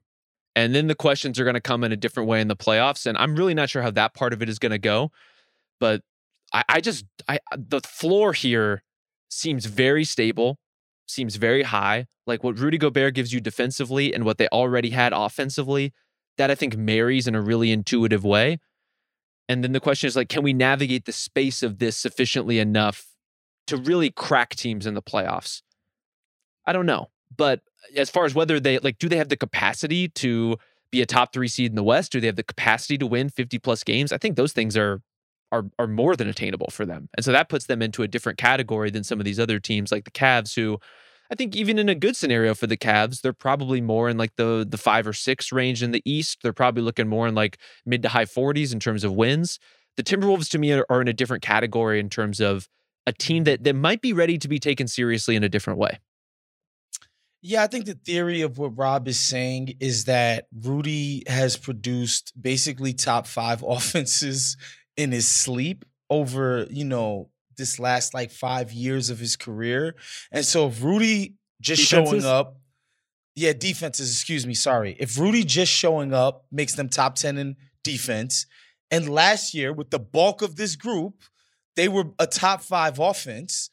And 0.55 0.75
then 0.75 0.87
the 0.87 0.95
questions 0.95 1.39
are 1.39 1.43
going 1.43 1.55
to 1.55 1.61
come 1.61 1.83
in 1.83 1.91
a 1.91 1.97
different 1.97 2.29
way 2.29 2.39
in 2.39 2.47
the 2.47 2.55
playoffs. 2.55 3.05
And 3.05 3.17
I'm 3.17 3.35
really 3.35 3.53
not 3.53 3.69
sure 3.69 3.81
how 3.81 3.91
that 3.91 4.13
part 4.13 4.33
of 4.33 4.41
it 4.41 4.49
is 4.49 4.59
going 4.59 4.71
to 4.71 4.77
go. 4.77 5.11
But 5.79 6.01
I, 6.53 6.63
I 6.69 6.79
just, 6.81 7.05
I, 7.27 7.39
the 7.57 7.81
floor 7.81 8.33
here 8.33 8.83
seems 9.33 9.65
very 9.65 10.03
stable, 10.03 10.57
seems 11.07 11.35
very 11.35 11.63
high. 11.63 12.05
Like 12.25 12.43
what 12.43 12.57
Rudy 12.57 12.77
Gobert 12.77 13.13
gives 13.13 13.33
you 13.33 13.41
defensively 13.41 14.13
and 14.13 14.23
what 14.23 14.37
they 14.37 14.47
already 14.47 14.91
had 14.91 15.13
offensively, 15.13 15.93
that 16.37 16.49
I 16.49 16.55
think 16.55 16.77
marries 16.77 17.27
in 17.27 17.35
a 17.35 17.41
really 17.41 17.71
intuitive 17.71 18.23
way. 18.23 18.59
And 19.49 19.63
then 19.63 19.73
the 19.73 19.79
question 19.79 20.07
is 20.07 20.15
like, 20.15 20.29
can 20.29 20.43
we 20.43 20.53
navigate 20.53 21.05
the 21.05 21.11
space 21.11 21.63
of 21.63 21.79
this 21.79 21.97
sufficiently 21.97 22.59
enough 22.59 23.07
to 23.67 23.77
really 23.77 24.09
crack 24.09 24.55
teams 24.55 24.85
in 24.85 24.93
the 24.93 25.01
playoffs? 25.01 25.61
I 26.65 26.71
don't 26.71 26.85
know. 26.85 27.09
But 27.35 27.61
as 27.95 28.09
far 28.09 28.25
as 28.25 28.33
whether 28.33 28.59
they 28.59 28.79
like, 28.79 28.99
do 28.99 29.09
they 29.09 29.17
have 29.17 29.29
the 29.29 29.37
capacity 29.37 30.07
to 30.09 30.57
be 30.91 31.01
a 31.01 31.05
top 31.05 31.33
three 31.33 31.47
seed 31.47 31.71
in 31.71 31.75
the 31.75 31.83
West? 31.83 32.11
Do 32.11 32.21
they 32.21 32.27
have 32.27 32.35
the 32.35 32.43
capacity 32.43 32.97
to 32.99 33.07
win 33.07 33.29
50 33.29 33.59
plus 33.59 33.83
games? 33.83 34.13
I 34.13 34.17
think 34.17 34.37
those 34.37 34.53
things 34.53 34.77
are 34.77 35.01
are 35.53 35.65
are 35.79 35.87
more 35.87 36.15
than 36.15 36.27
attainable 36.27 36.69
for 36.71 36.85
them. 36.85 37.07
And 37.15 37.23
so 37.23 37.31
that 37.31 37.47
puts 37.47 37.67
them 37.67 37.81
into 37.81 38.03
a 38.03 38.07
different 38.07 38.37
category 38.37 38.89
than 38.89 39.03
some 39.03 39.19
of 39.19 39.25
these 39.25 39.39
other 39.39 39.59
teams 39.59 39.91
like 39.91 40.03
the 40.03 40.11
Cavs 40.11 40.55
who 40.55 40.79
I 41.31 41.35
think 41.35 41.55
even 41.55 41.79
in 41.79 41.87
a 41.87 41.95
good 41.95 42.17
scenario 42.17 42.53
for 42.53 42.67
the 42.67 42.75
Cavs, 42.75 43.21
they're 43.21 43.31
probably 43.31 43.79
more 43.79 44.09
in 44.09 44.17
like 44.17 44.35
the 44.35 44.65
the 44.67 44.77
5 44.77 45.07
or 45.07 45.13
6 45.13 45.51
range 45.51 45.81
in 45.81 45.91
the 45.91 46.01
East. 46.05 46.39
They're 46.43 46.51
probably 46.51 46.83
looking 46.83 47.07
more 47.07 47.27
in 47.27 47.35
like 47.35 47.57
mid 47.85 48.01
to 48.01 48.09
high 48.09 48.25
40s 48.25 48.73
in 48.73 48.79
terms 48.79 49.03
of 49.03 49.13
wins. 49.13 49.59
The 49.95 50.03
Timberwolves 50.03 50.49
to 50.49 50.59
me 50.59 50.73
are, 50.73 50.85
are 50.89 51.01
in 51.01 51.07
a 51.07 51.13
different 51.13 51.43
category 51.43 51.99
in 51.99 52.09
terms 52.09 52.41
of 52.41 52.67
a 53.05 53.13
team 53.13 53.43
that 53.43 53.63
that 53.63 53.75
might 53.75 54.01
be 54.01 54.11
ready 54.11 54.37
to 54.39 54.47
be 54.47 54.59
taken 54.59 54.87
seriously 54.87 55.35
in 55.35 55.43
a 55.43 55.49
different 55.49 55.79
way. 55.79 55.99
Yeah, 57.45 57.61
I 57.61 57.67
think 57.67 57.85
the 57.85 57.95
theory 58.05 58.41
of 58.41 58.57
what 58.57 58.77
Rob 58.77 59.05
is 59.09 59.19
saying 59.19 59.75
is 59.81 60.05
that 60.05 60.47
Rudy 60.61 61.23
has 61.27 61.57
produced 61.57 62.31
basically 62.41 62.93
top 62.93 63.27
five 63.27 63.61
offenses 63.67 64.55
in 64.97 65.11
his 65.11 65.27
sleep 65.27 65.85
over, 66.09 66.67
you 66.69 66.85
know, 66.85 67.29
this 67.57 67.79
last 67.79 68.13
like 68.13 68.31
five 68.31 68.71
years 68.71 69.09
of 69.09 69.19
his 69.19 69.35
career. 69.35 69.95
And 70.31 70.45
so 70.45 70.67
if 70.67 70.83
Rudy 70.83 71.35
just 71.61 71.89
Defenses? 71.89 72.23
showing 72.23 72.25
up, 72.25 72.57
yeah, 73.35 73.53
defenses, 73.53 74.11
excuse 74.11 74.45
me, 74.45 74.53
sorry. 74.53 74.95
If 74.99 75.17
Rudy 75.17 75.43
just 75.43 75.71
showing 75.71 76.13
up 76.13 76.45
makes 76.51 76.75
them 76.75 76.89
top 76.89 77.15
10 77.15 77.37
in 77.37 77.55
defense, 77.83 78.45
and 78.91 79.09
last 79.09 79.53
year 79.55 79.73
with 79.73 79.89
the 79.89 79.99
bulk 79.99 80.41
of 80.41 80.55
this 80.55 80.75
group, 80.75 81.23
they 81.75 81.87
were 81.87 82.05
a 82.19 82.27
top 82.27 82.61
five 82.61 82.99
offense 82.99 83.71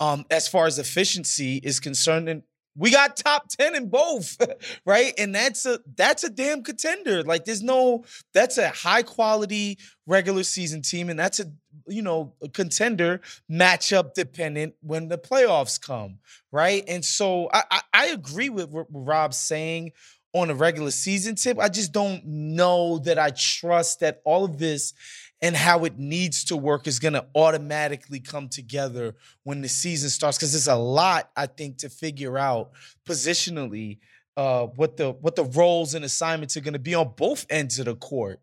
um, 0.00 0.26
as 0.30 0.46
far 0.46 0.66
as 0.66 0.78
efficiency 0.78 1.56
is 1.56 1.80
concerned. 1.80 2.28
And 2.28 2.42
we 2.78 2.92
got 2.92 3.16
top 3.16 3.48
10 3.48 3.74
in 3.74 3.88
both, 3.88 4.38
right? 4.86 5.12
And 5.18 5.34
that's 5.34 5.66
a 5.66 5.80
that's 5.96 6.24
a 6.24 6.30
damn 6.30 6.62
contender. 6.62 7.22
Like 7.24 7.44
there's 7.44 7.62
no 7.62 8.04
that's 8.32 8.56
a 8.56 8.68
high 8.68 9.02
quality 9.02 9.78
regular 10.06 10.44
season 10.44 10.82
team, 10.82 11.10
and 11.10 11.18
that's 11.18 11.40
a 11.40 11.46
you 11.86 12.02
know 12.02 12.32
a 12.42 12.48
contender 12.48 13.20
matchup 13.50 14.14
dependent 14.14 14.74
when 14.80 15.08
the 15.08 15.18
playoffs 15.18 15.80
come, 15.80 16.18
right? 16.52 16.84
And 16.86 17.04
so 17.04 17.50
I 17.52 17.64
I, 17.70 17.80
I 17.92 18.06
agree 18.06 18.48
with 18.48 18.70
what 18.70 18.86
Rob's 18.90 19.38
saying 19.38 19.92
on 20.32 20.50
a 20.50 20.54
regular 20.54 20.90
season 20.90 21.34
tip. 21.34 21.58
I 21.58 21.68
just 21.68 21.92
don't 21.92 22.24
know 22.24 22.98
that 23.00 23.18
I 23.18 23.30
trust 23.30 24.00
that 24.00 24.20
all 24.24 24.44
of 24.44 24.58
this 24.58 24.92
and 25.40 25.54
how 25.54 25.84
it 25.84 25.98
needs 25.98 26.44
to 26.44 26.56
work 26.56 26.86
is 26.86 26.98
going 26.98 27.14
to 27.14 27.24
automatically 27.34 28.20
come 28.20 28.48
together 28.48 29.14
when 29.44 29.60
the 29.60 29.68
season 29.68 30.10
starts 30.10 30.36
because 30.36 30.52
there's 30.52 30.68
a 30.68 30.74
lot 30.74 31.30
I 31.36 31.46
think 31.46 31.78
to 31.78 31.88
figure 31.88 32.38
out 32.38 32.70
positionally 33.06 33.98
uh, 34.36 34.66
what 34.66 34.96
the 34.96 35.12
what 35.12 35.36
the 35.36 35.44
roles 35.44 35.94
and 35.94 36.04
assignments 36.04 36.56
are 36.56 36.60
going 36.60 36.72
to 36.72 36.78
be 36.78 36.94
on 36.94 37.12
both 37.16 37.46
ends 37.50 37.78
of 37.78 37.86
the 37.86 37.96
court 37.96 38.40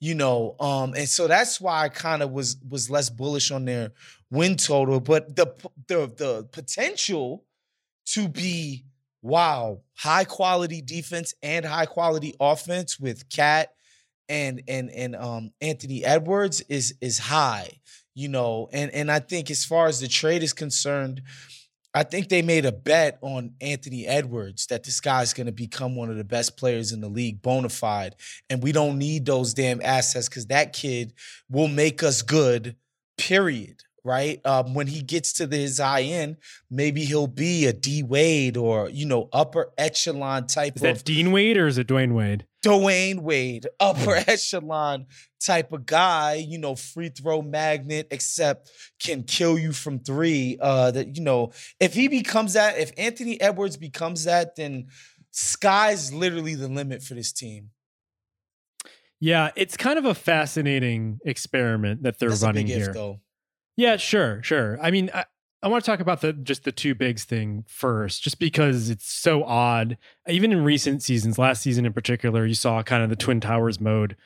you 0.00 0.14
know 0.14 0.54
um 0.60 0.94
and 0.94 1.08
so 1.08 1.26
that's 1.26 1.60
why 1.60 1.84
I 1.84 1.88
kind 1.88 2.22
of 2.22 2.30
was 2.30 2.56
was 2.68 2.90
less 2.90 3.10
bullish 3.10 3.50
on 3.50 3.64
their 3.64 3.92
win 4.30 4.56
total 4.56 5.00
but 5.00 5.34
the 5.34 5.46
the 5.88 6.12
the 6.16 6.48
potential 6.52 7.44
to 8.06 8.28
be 8.28 8.84
wow 9.22 9.80
high 9.94 10.24
quality 10.24 10.80
defense 10.82 11.34
and 11.42 11.64
high 11.64 11.86
quality 11.86 12.34
offense 12.40 12.98
with 13.00 13.28
Cat 13.28 13.72
and 14.28 14.62
and 14.68 14.90
and 14.90 15.16
um 15.16 15.52
Anthony 15.60 16.04
Edwards 16.04 16.60
is 16.62 16.94
is 17.00 17.18
high, 17.18 17.80
you 18.14 18.28
know, 18.28 18.68
and 18.72 18.90
and 18.92 19.10
I 19.10 19.20
think 19.20 19.50
as 19.50 19.64
far 19.64 19.86
as 19.86 20.00
the 20.00 20.08
trade 20.08 20.42
is 20.42 20.52
concerned, 20.52 21.22
I 21.94 22.02
think 22.02 22.28
they 22.28 22.42
made 22.42 22.66
a 22.66 22.72
bet 22.72 23.18
on 23.22 23.54
Anthony 23.60 24.06
Edwards 24.06 24.66
that 24.66 24.84
this 24.84 25.00
guy's 25.00 25.32
going 25.32 25.46
to 25.46 25.52
become 25.52 25.96
one 25.96 26.10
of 26.10 26.16
the 26.16 26.24
best 26.24 26.56
players 26.56 26.92
in 26.92 27.00
the 27.00 27.08
league, 27.08 27.40
bona 27.42 27.70
fide, 27.70 28.14
and 28.50 28.62
we 28.62 28.72
don't 28.72 28.98
need 28.98 29.24
those 29.24 29.54
damn 29.54 29.80
assets 29.82 30.28
because 30.28 30.46
that 30.46 30.72
kid 30.72 31.12
will 31.48 31.68
make 31.68 32.02
us 32.02 32.22
good. 32.22 32.76
Period. 33.16 33.82
Right. 34.04 34.40
Um, 34.46 34.74
when 34.74 34.86
he 34.86 35.02
gets 35.02 35.34
to 35.34 35.46
the, 35.46 35.56
his 35.56 35.78
high 35.78 36.02
end, 36.02 36.36
maybe 36.70 37.04
he'll 37.04 37.26
be 37.26 37.66
a 37.66 37.72
D 37.72 38.02
Wade 38.02 38.56
or 38.56 38.88
you 38.88 39.04
know 39.04 39.28
upper 39.32 39.72
echelon 39.76 40.46
type 40.46 40.76
Is 40.76 40.82
of 40.82 40.98
that 40.98 41.04
Dean 41.04 41.32
Wade 41.32 41.56
or 41.56 41.66
is 41.66 41.78
it 41.78 41.88
Dwyane 41.88 42.14
Wade? 42.14 42.46
Dwyane 42.68 43.20
Wade, 43.20 43.66
upper 43.80 44.16
echelon 44.16 45.06
type 45.44 45.72
of 45.72 45.86
guy, 45.86 46.34
you 46.34 46.58
know, 46.58 46.74
free 46.74 47.08
throw 47.08 47.42
magnet, 47.42 48.08
except 48.10 48.70
can 49.00 49.22
kill 49.22 49.58
you 49.58 49.72
from 49.72 50.00
three. 50.00 50.58
Uh, 50.60 50.90
that 50.90 51.16
you 51.16 51.22
know, 51.22 51.52
if 51.80 51.94
he 51.94 52.08
becomes 52.08 52.54
that, 52.54 52.78
if 52.78 52.92
Anthony 52.98 53.40
Edwards 53.40 53.76
becomes 53.76 54.24
that, 54.24 54.56
then 54.56 54.88
sky's 55.30 56.12
literally 56.12 56.54
the 56.54 56.68
limit 56.68 57.02
for 57.02 57.14
this 57.14 57.32
team. 57.32 57.70
Yeah, 59.20 59.50
it's 59.56 59.76
kind 59.76 59.98
of 59.98 60.04
a 60.04 60.14
fascinating 60.14 61.18
experiment 61.24 62.04
that 62.04 62.18
they're 62.18 62.28
That's 62.28 62.42
running 62.42 62.68
here. 62.68 62.92
if. 62.92 63.20
Yeah, 63.76 63.96
sure, 63.96 64.42
sure. 64.42 64.78
I 64.80 64.90
mean, 64.90 65.10
I, 65.12 65.24
I 65.60 65.68
want 65.68 65.84
to 65.84 65.90
talk 65.90 66.00
about 66.00 66.20
the 66.20 66.32
just 66.32 66.64
the 66.64 66.72
two 66.72 66.94
bigs 66.94 67.24
thing 67.24 67.64
first, 67.66 68.22
just 68.22 68.38
because 68.38 68.90
it's 68.90 69.10
so 69.10 69.42
odd. 69.42 69.98
Even 70.28 70.52
in 70.52 70.62
recent 70.62 71.02
seasons, 71.02 71.38
last 71.38 71.62
season 71.62 71.84
in 71.84 71.92
particular, 71.92 72.46
you 72.46 72.54
saw 72.54 72.82
kind 72.82 73.02
of 73.02 73.10
the 73.10 73.16
Twin 73.16 73.40
Towers 73.40 73.80
mode 73.80 74.16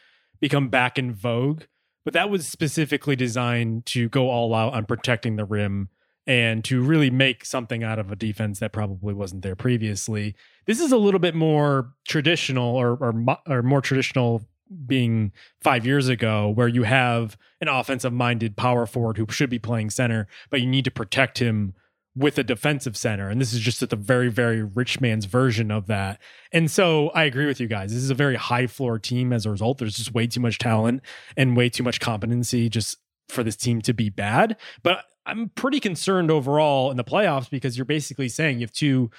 become 0.41 0.69
back 0.69 0.99
in 0.99 1.13
vogue, 1.13 1.63
but 2.05 2.13
that 2.13 2.29
was 2.29 2.47
specifically 2.47 3.17
designed 3.17 3.87
to 3.87 4.11
go 4.11 4.29
all 4.29 4.55
out 4.55 4.75
on 4.75 4.85
protecting 4.85 5.37
the 5.37 5.45
rim 5.47 5.89
and 6.27 6.65
to 6.65 6.83
really 6.83 7.11
make 7.11 7.45
something 7.45 7.83
out 7.83 7.99
of 7.99 8.13
a 8.13 8.17
defense 8.17 8.59
that 8.59 8.73
probably 8.73 9.15
wasn't 9.15 9.43
there 9.43 9.57
previously. 9.57 10.35
This 10.67 10.81
is 10.81 10.93
a 10.93 10.99
little 10.99 11.19
bit 11.19 11.35
more 11.35 11.95
traditional 12.07 12.77
or 12.77 12.91
or, 12.97 13.39
or 13.47 13.63
more 13.63 13.81
traditional 13.81 14.47
being 14.87 15.33
five 15.61 15.87
years 15.87 16.09
ago, 16.09 16.49
where 16.49 16.69
you 16.69 16.83
have 16.85 17.37
an 17.61 17.69
offensive 17.69 18.13
minded 18.13 18.57
power 18.57 18.87
forward 18.87 19.19
who 19.19 19.27
should 19.31 19.51
be 19.51 19.59
playing 19.59 19.91
center, 19.91 20.27
but 20.51 20.61
you 20.61 20.67
need 20.67 20.85
to 20.85 20.91
protect 20.91 21.39
him 21.39 21.75
with 22.15 22.37
a 22.39 22.43
defensive 22.43 22.97
center. 22.97 23.29
And 23.29 23.41
this 23.41 23.53
is 23.53 23.61
just 23.61 23.89
the 23.89 23.97
very, 23.97 24.29
very 24.29 24.63
rich 24.63 25.01
man's 25.01 25.25
version 25.25 25.71
of 25.71 25.87
that. 25.87 26.21
And 26.53 26.71
so 26.71 27.09
I 27.11 27.25
agree 27.25 27.47
with 27.47 27.59
you 27.59 27.69
guys. 27.69 27.93
This 27.93 28.03
is 28.03 28.11
a 28.11 28.15
very 28.15 28.37
high 28.37 28.67
floor 28.67 28.99
team 28.99 29.33
as 29.33 29.47
a 29.47 29.51
result. 29.51 29.79
There's 29.79 29.97
just 29.97 30.13
way 30.13 30.27
too 30.27 30.41
much 30.41 30.59
talent 30.59 31.03
and 31.37 31.57
way 31.57 31.69
too 31.71 31.83
much 31.83 32.01
competency 32.01 32.69
just 32.69 32.99
for 33.29 33.43
this 33.43 33.57
team 33.57 33.81
to 33.83 33.95
be 33.95 34.11
bad. 34.11 34.57
But 34.83 35.05
I'm 35.25 35.51
pretty 35.51 35.81
concerned 35.81 36.31
overall 36.31 36.91
in 36.91 36.97
the 36.97 37.05
playoffs 37.05 37.49
because 37.49 37.79
you're 37.79 37.85
basically 37.85 38.29
saying 38.29 38.59
you 38.59 38.65
have 38.65 38.73
two 38.73 39.11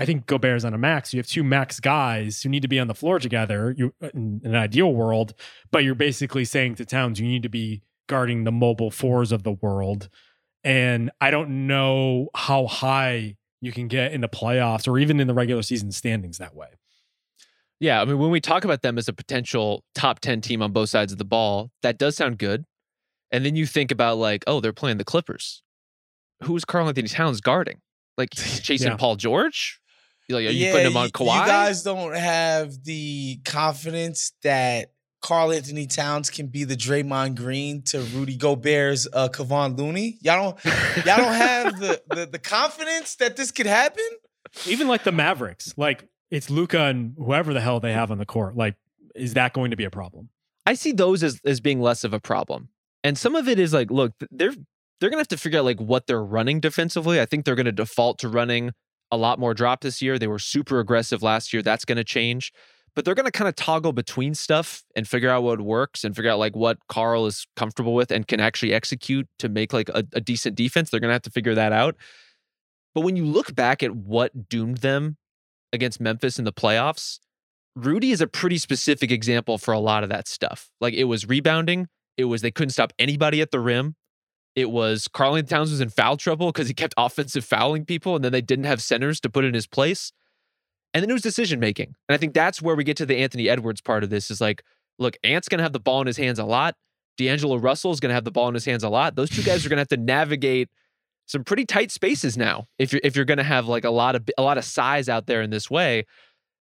I 0.00 0.06
think 0.06 0.24
Gobert's 0.26 0.64
on 0.64 0.72
a 0.72 0.78
max. 0.78 1.12
You 1.12 1.18
have 1.18 1.26
two 1.26 1.44
max 1.44 1.78
guys 1.78 2.42
who 2.42 2.48
need 2.48 2.62
to 2.62 2.68
be 2.68 2.80
on 2.80 2.86
the 2.86 2.94
floor 2.94 3.18
together 3.18 3.74
you, 3.76 3.92
in, 4.00 4.40
in 4.42 4.52
an 4.52 4.56
ideal 4.56 4.92
world, 4.94 5.34
but 5.70 5.84
you're 5.84 5.94
basically 5.94 6.46
saying 6.46 6.76
to 6.76 6.86
Towns, 6.86 7.20
you 7.20 7.28
need 7.28 7.42
to 7.42 7.50
be 7.50 7.82
guarding 8.08 8.44
the 8.44 8.50
mobile 8.50 8.90
fours 8.90 9.30
of 9.30 9.42
the 9.42 9.52
world. 9.52 10.08
And 10.64 11.10
I 11.20 11.30
don't 11.30 11.66
know 11.66 12.28
how 12.34 12.66
high 12.66 13.36
you 13.60 13.72
can 13.72 13.88
get 13.88 14.12
in 14.12 14.22
the 14.22 14.28
playoffs 14.28 14.88
or 14.88 14.98
even 14.98 15.20
in 15.20 15.26
the 15.26 15.34
regular 15.34 15.62
season 15.62 15.92
standings 15.92 16.38
that 16.38 16.54
way. 16.54 16.68
Yeah, 17.78 18.00
I 18.00 18.04
mean, 18.04 18.18
when 18.18 18.30
we 18.30 18.40
talk 18.40 18.64
about 18.64 18.82
them 18.82 18.98
as 18.98 19.08
a 19.08 19.12
potential 19.12 19.84
top 19.94 20.20
10 20.20 20.40
team 20.40 20.62
on 20.62 20.72
both 20.72 20.88
sides 20.88 21.12
of 21.12 21.18
the 21.18 21.24
ball, 21.24 21.70
that 21.82 21.98
does 21.98 22.16
sound 22.16 22.38
good. 22.38 22.64
And 23.30 23.44
then 23.44 23.56
you 23.56 23.64
think 23.64 23.90
about, 23.90 24.18
like, 24.18 24.44
oh, 24.46 24.60
they're 24.60 24.72
playing 24.72 24.98
the 24.98 25.04
Clippers. 25.04 25.62
Who's 26.42 26.64
Karl-Anthony 26.64 27.08
Towns 27.08 27.40
guarding? 27.40 27.80
Like, 28.18 28.34
he's 28.36 28.60
chasing 28.60 28.88
Yeah. 28.88 28.96
Paul 28.96 29.16
George? 29.16 29.79
Like, 30.30 30.46
are 30.46 30.50
you 30.50 30.66
yeah, 30.66 30.72
putting 30.72 30.86
him 30.88 30.96
on 30.96 31.06
you- 31.06 31.12
Kawhi? 31.12 31.40
You 31.40 31.46
guys 31.46 31.82
don't 31.82 32.14
have 32.14 32.84
the 32.84 33.40
confidence 33.44 34.32
that 34.42 34.92
Karl-Anthony 35.22 35.86
Towns 35.86 36.30
can 36.30 36.46
be 36.46 36.64
the 36.64 36.76
Draymond 36.76 37.36
Green 37.36 37.82
to 37.84 38.00
Rudy 38.00 38.36
Gobert's 38.36 39.06
uh, 39.12 39.28
Kevon 39.28 39.76
Looney? 39.76 40.18
Y'all 40.22 40.54
don't 40.64 40.64
y'all 41.06 41.18
don't 41.18 41.34
have 41.34 41.78
the, 41.78 42.02
the 42.14 42.26
the 42.26 42.38
confidence 42.38 43.16
that 43.16 43.36
this 43.36 43.50
could 43.50 43.66
happen? 43.66 44.04
Even 44.66 44.88
like 44.88 45.04
the 45.04 45.12
Mavericks, 45.12 45.74
like 45.76 46.08
it's 46.30 46.48
Luka 46.48 46.84
and 46.84 47.14
whoever 47.18 47.52
the 47.52 47.60
hell 47.60 47.80
they 47.80 47.92
have 47.92 48.10
on 48.10 48.18
the 48.18 48.26
court. 48.26 48.56
Like, 48.56 48.76
is 49.14 49.34
that 49.34 49.52
going 49.52 49.70
to 49.72 49.76
be 49.76 49.84
a 49.84 49.90
problem? 49.90 50.30
I 50.66 50.74
see 50.74 50.92
those 50.92 51.22
as, 51.22 51.40
as 51.44 51.60
being 51.60 51.80
less 51.80 52.04
of 52.04 52.14
a 52.14 52.20
problem. 52.20 52.68
And 53.02 53.18
some 53.18 53.34
of 53.34 53.48
it 53.48 53.58
is 53.58 53.72
like, 53.72 53.90
look, 53.90 54.12
they're 54.30 54.54
they're 55.00 55.10
gonna 55.10 55.20
have 55.20 55.28
to 55.28 55.36
figure 55.36 55.58
out 55.58 55.64
like 55.64 55.80
what 55.80 56.06
they're 56.06 56.22
running 56.22 56.60
defensively. 56.60 57.20
I 57.20 57.26
think 57.26 57.44
they're 57.44 57.54
gonna 57.54 57.72
default 57.72 58.18
to 58.20 58.28
running 58.28 58.72
a 59.12 59.16
lot 59.16 59.38
more 59.38 59.54
drop 59.54 59.80
this 59.80 60.00
year. 60.00 60.18
They 60.18 60.26
were 60.26 60.38
super 60.38 60.80
aggressive 60.80 61.22
last 61.22 61.52
year. 61.52 61.62
That's 61.62 61.84
gonna 61.84 62.04
change. 62.04 62.52
But 62.94 63.04
they're 63.04 63.14
gonna 63.14 63.30
kind 63.30 63.48
of 63.48 63.56
toggle 63.56 63.92
between 63.92 64.34
stuff 64.34 64.82
and 64.96 65.06
figure 65.06 65.30
out 65.30 65.42
what 65.42 65.60
works 65.60 66.04
and 66.04 66.14
figure 66.14 66.30
out 66.30 66.38
like 66.38 66.56
what 66.56 66.78
Karl 66.88 67.26
is 67.26 67.46
comfortable 67.56 67.94
with 67.94 68.10
and 68.10 68.26
can 68.26 68.40
actually 68.40 68.72
execute 68.72 69.28
to 69.38 69.48
make 69.48 69.72
like 69.72 69.88
a, 69.90 70.04
a 70.12 70.20
decent 70.20 70.56
defense. 70.56 70.90
They're 70.90 71.00
gonna 71.00 71.12
have 71.12 71.22
to 71.22 71.30
figure 71.30 71.54
that 71.54 71.72
out. 71.72 71.96
But 72.94 73.02
when 73.02 73.16
you 73.16 73.24
look 73.24 73.54
back 73.54 73.82
at 73.82 73.94
what 73.94 74.48
doomed 74.48 74.78
them 74.78 75.16
against 75.72 76.00
Memphis 76.00 76.38
in 76.38 76.44
the 76.44 76.52
playoffs, 76.52 77.20
Rudy 77.76 78.10
is 78.10 78.20
a 78.20 78.26
pretty 78.26 78.58
specific 78.58 79.10
example 79.10 79.58
for 79.58 79.72
a 79.72 79.78
lot 79.78 80.02
of 80.02 80.08
that 80.08 80.26
stuff. 80.26 80.68
Like 80.80 80.94
it 80.94 81.04
was 81.04 81.26
rebounding, 81.26 81.86
it 82.16 82.24
was 82.24 82.42
they 82.42 82.50
couldn't 82.50 82.70
stop 82.70 82.92
anybody 82.98 83.40
at 83.40 83.50
the 83.50 83.60
rim. 83.60 83.94
It 84.56 84.70
was 84.70 85.08
Carlin 85.08 85.46
Towns 85.46 85.70
was 85.70 85.80
in 85.80 85.90
foul 85.90 86.16
trouble 86.16 86.50
because 86.50 86.68
he 86.68 86.74
kept 86.74 86.94
offensive 86.96 87.44
fouling 87.44 87.84
people, 87.84 88.16
and 88.16 88.24
then 88.24 88.32
they 88.32 88.40
didn't 88.40 88.64
have 88.64 88.82
centers 88.82 89.20
to 89.20 89.30
put 89.30 89.44
in 89.44 89.54
his 89.54 89.66
place. 89.66 90.12
And 90.92 91.02
then 91.02 91.10
it 91.10 91.12
was 91.12 91.22
decision 91.22 91.60
making. 91.60 91.94
And 92.08 92.14
I 92.14 92.18
think 92.18 92.34
that's 92.34 92.60
where 92.60 92.74
we 92.74 92.82
get 92.82 92.96
to 92.96 93.06
the 93.06 93.18
Anthony 93.18 93.48
Edwards 93.48 93.80
part 93.80 94.02
of 94.02 94.10
this 94.10 94.30
is 94.30 94.40
like, 94.40 94.64
look, 94.98 95.16
Ant's 95.22 95.48
gonna 95.48 95.62
have 95.62 95.72
the 95.72 95.80
ball 95.80 96.00
in 96.00 96.06
his 96.08 96.16
hands 96.16 96.38
a 96.38 96.44
lot. 96.44 96.74
D'Angelo 97.16 97.56
Russell 97.56 97.92
is 97.92 98.00
gonna 98.00 98.14
have 98.14 98.24
the 98.24 98.32
ball 98.32 98.48
in 98.48 98.54
his 98.54 98.64
hands 98.64 98.82
a 98.82 98.88
lot. 98.88 99.14
Those 99.14 99.30
two 99.30 99.42
guys 99.42 99.64
are 99.64 99.68
gonna 99.68 99.82
have 99.82 99.88
to 99.88 99.96
navigate 99.96 100.68
some 101.26 101.44
pretty 101.44 101.64
tight 101.64 101.92
spaces 101.92 102.36
now 102.36 102.66
if 102.78 102.92
you're 102.92 103.00
if 103.04 103.14
you're 103.14 103.24
gonna 103.24 103.44
have 103.44 103.68
like 103.68 103.84
a 103.84 103.90
lot 103.90 104.16
of 104.16 104.28
a 104.36 104.42
lot 104.42 104.58
of 104.58 104.64
size 104.64 105.08
out 105.08 105.26
there 105.26 105.42
in 105.42 105.50
this 105.50 105.70
way. 105.70 106.06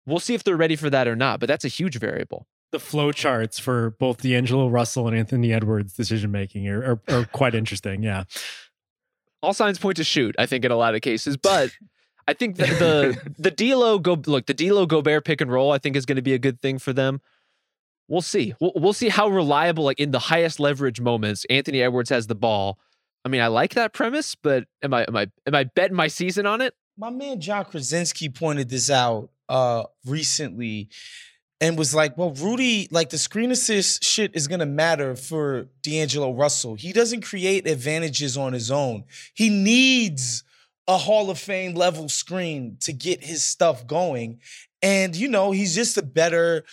We'll 0.06 0.18
see 0.18 0.34
if 0.34 0.42
they're 0.42 0.56
ready 0.56 0.74
for 0.74 0.90
that 0.90 1.06
or 1.06 1.14
not, 1.14 1.38
but 1.38 1.46
that's 1.46 1.64
a 1.64 1.68
huge 1.68 1.98
variable 1.98 2.46
the 2.72 2.78
flow 2.78 3.12
charts 3.12 3.58
for 3.58 3.90
both 3.98 4.22
D'Angelo 4.22 4.68
Russell 4.68 5.08
and 5.08 5.16
Anthony 5.16 5.52
Edwards 5.52 5.92
decision 5.92 6.30
making 6.30 6.68
are, 6.68 7.00
are, 7.08 7.14
are, 7.14 7.24
quite 7.26 7.54
interesting. 7.54 8.02
Yeah. 8.02 8.24
All 9.42 9.54
signs 9.54 9.78
point 9.78 9.96
to 9.96 10.04
shoot, 10.04 10.34
I 10.38 10.46
think, 10.46 10.64
in 10.64 10.70
a 10.70 10.76
lot 10.76 10.94
of 10.94 11.00
cases. 11.00 11.36
But 11.36 11.70
I 12.28 12.34
think 12.34 12.56
the 12.56 12.66
the, 12.66 13.32
the 13.38 13.50
D'Lo 13.50 13.98
go 13.98 14.20
look, 14.26 14.46
the 14.46 14.54
D'Lo 14.54 14.86
Gobert 14.86 15.24
pick 15.24 15.40
and 15.40 15.50
roll, 15.50 15.72
I 15.72 15.78
think 15.78 15.96
is 15.96 16.06
going 16.06 16.16
to 16.16 16.22
be 16.22 16.34
a 16.34 16.38
good 16.38 16.60
thing 16.60 16.78
for 16.78 16.92
them. 16.92 17.20
We'll 18.08 18.22
see. 18.22 18.54
We'll, 18.60 18.72
we'll 18.74 18.92
see 18.92 19.08
how 19.08 19.28
reliable, 19.28 19.84
like 19.84 20.00
in 20.00 20.10
the 20.10 20.18
highest 20.18 20.58
leverage 20.58 21.00
moments, 21.00 21.46
Anthony 21.48 21.80
Edwards 21.82 22.10
has 22.10 22.26
the 22.26 22.34
ball. 22.34 22.78
I 23.24 23.28
mean, 23.28 23.40
I 23.40 23.48
like 23.48 23.74
that 23.74 23.92
premise, 23.92 24.34
but 24.34 24.64
am 24.82 24.94
I 24.94 25.04
am 25.04 25.16
I 25.16 25.26
am 25.46 25.54
I 25.54 25.64
betting 25.64 25.96
my 25.96 26.08
season 26.08 26.46
on 26.46 26.60
it? 26.60 26.74
My 26.96 27.10
man 27.10 27.40
Jon 27.40 27.64
Krawczynski 27.64 28.34
pointed 28.34 28.68
this 28.68 28.90
out 28.90 29.30
uh 29.48 29.84
recently 30.06 30.88
and 31.60 31.76
was 31.76 31.94
like, 31.94 32.16
well, 32.16 32.32
Rudy, 32.32 32.88
like 32.90 33.10
the 33.10 33.18
screen 33.18 33.50
assist 33.50 34.02
shit 34.02 34.34
is 34.34 34.48
gonna 34.48 34.66
matter 34.66 35.14
for 35.14 35.66
D'Angelo 35.82 36.32
Russell. 36.32 36.74
He 36.74 36.92
doesn't 36.92 37.22
create 37.22 37.68
advantages 37.68 38.36
on 38.36 38.52
his 38.52 38.70
own. 38.70 39.04
He 39.34 39.50
needs 39.50 40.42
a 40.88 40.96
Hall 40.96 41.30
of 41.30 41.38
Fame 41.38 41.74
level 41.74 42.08
screen 42.08 42.76
to 42.80 42.92
get 42.92 43.22
his 43.22 43.44
stuff 43.44 43.86
going. 43.86 44.40
And, 44.82 45.14
you 45.14 45.28
know, 45.28 45.50
he's 45.52 45.74
just 45.74 45.96
a 45.98 46.02
better 46.02 46.64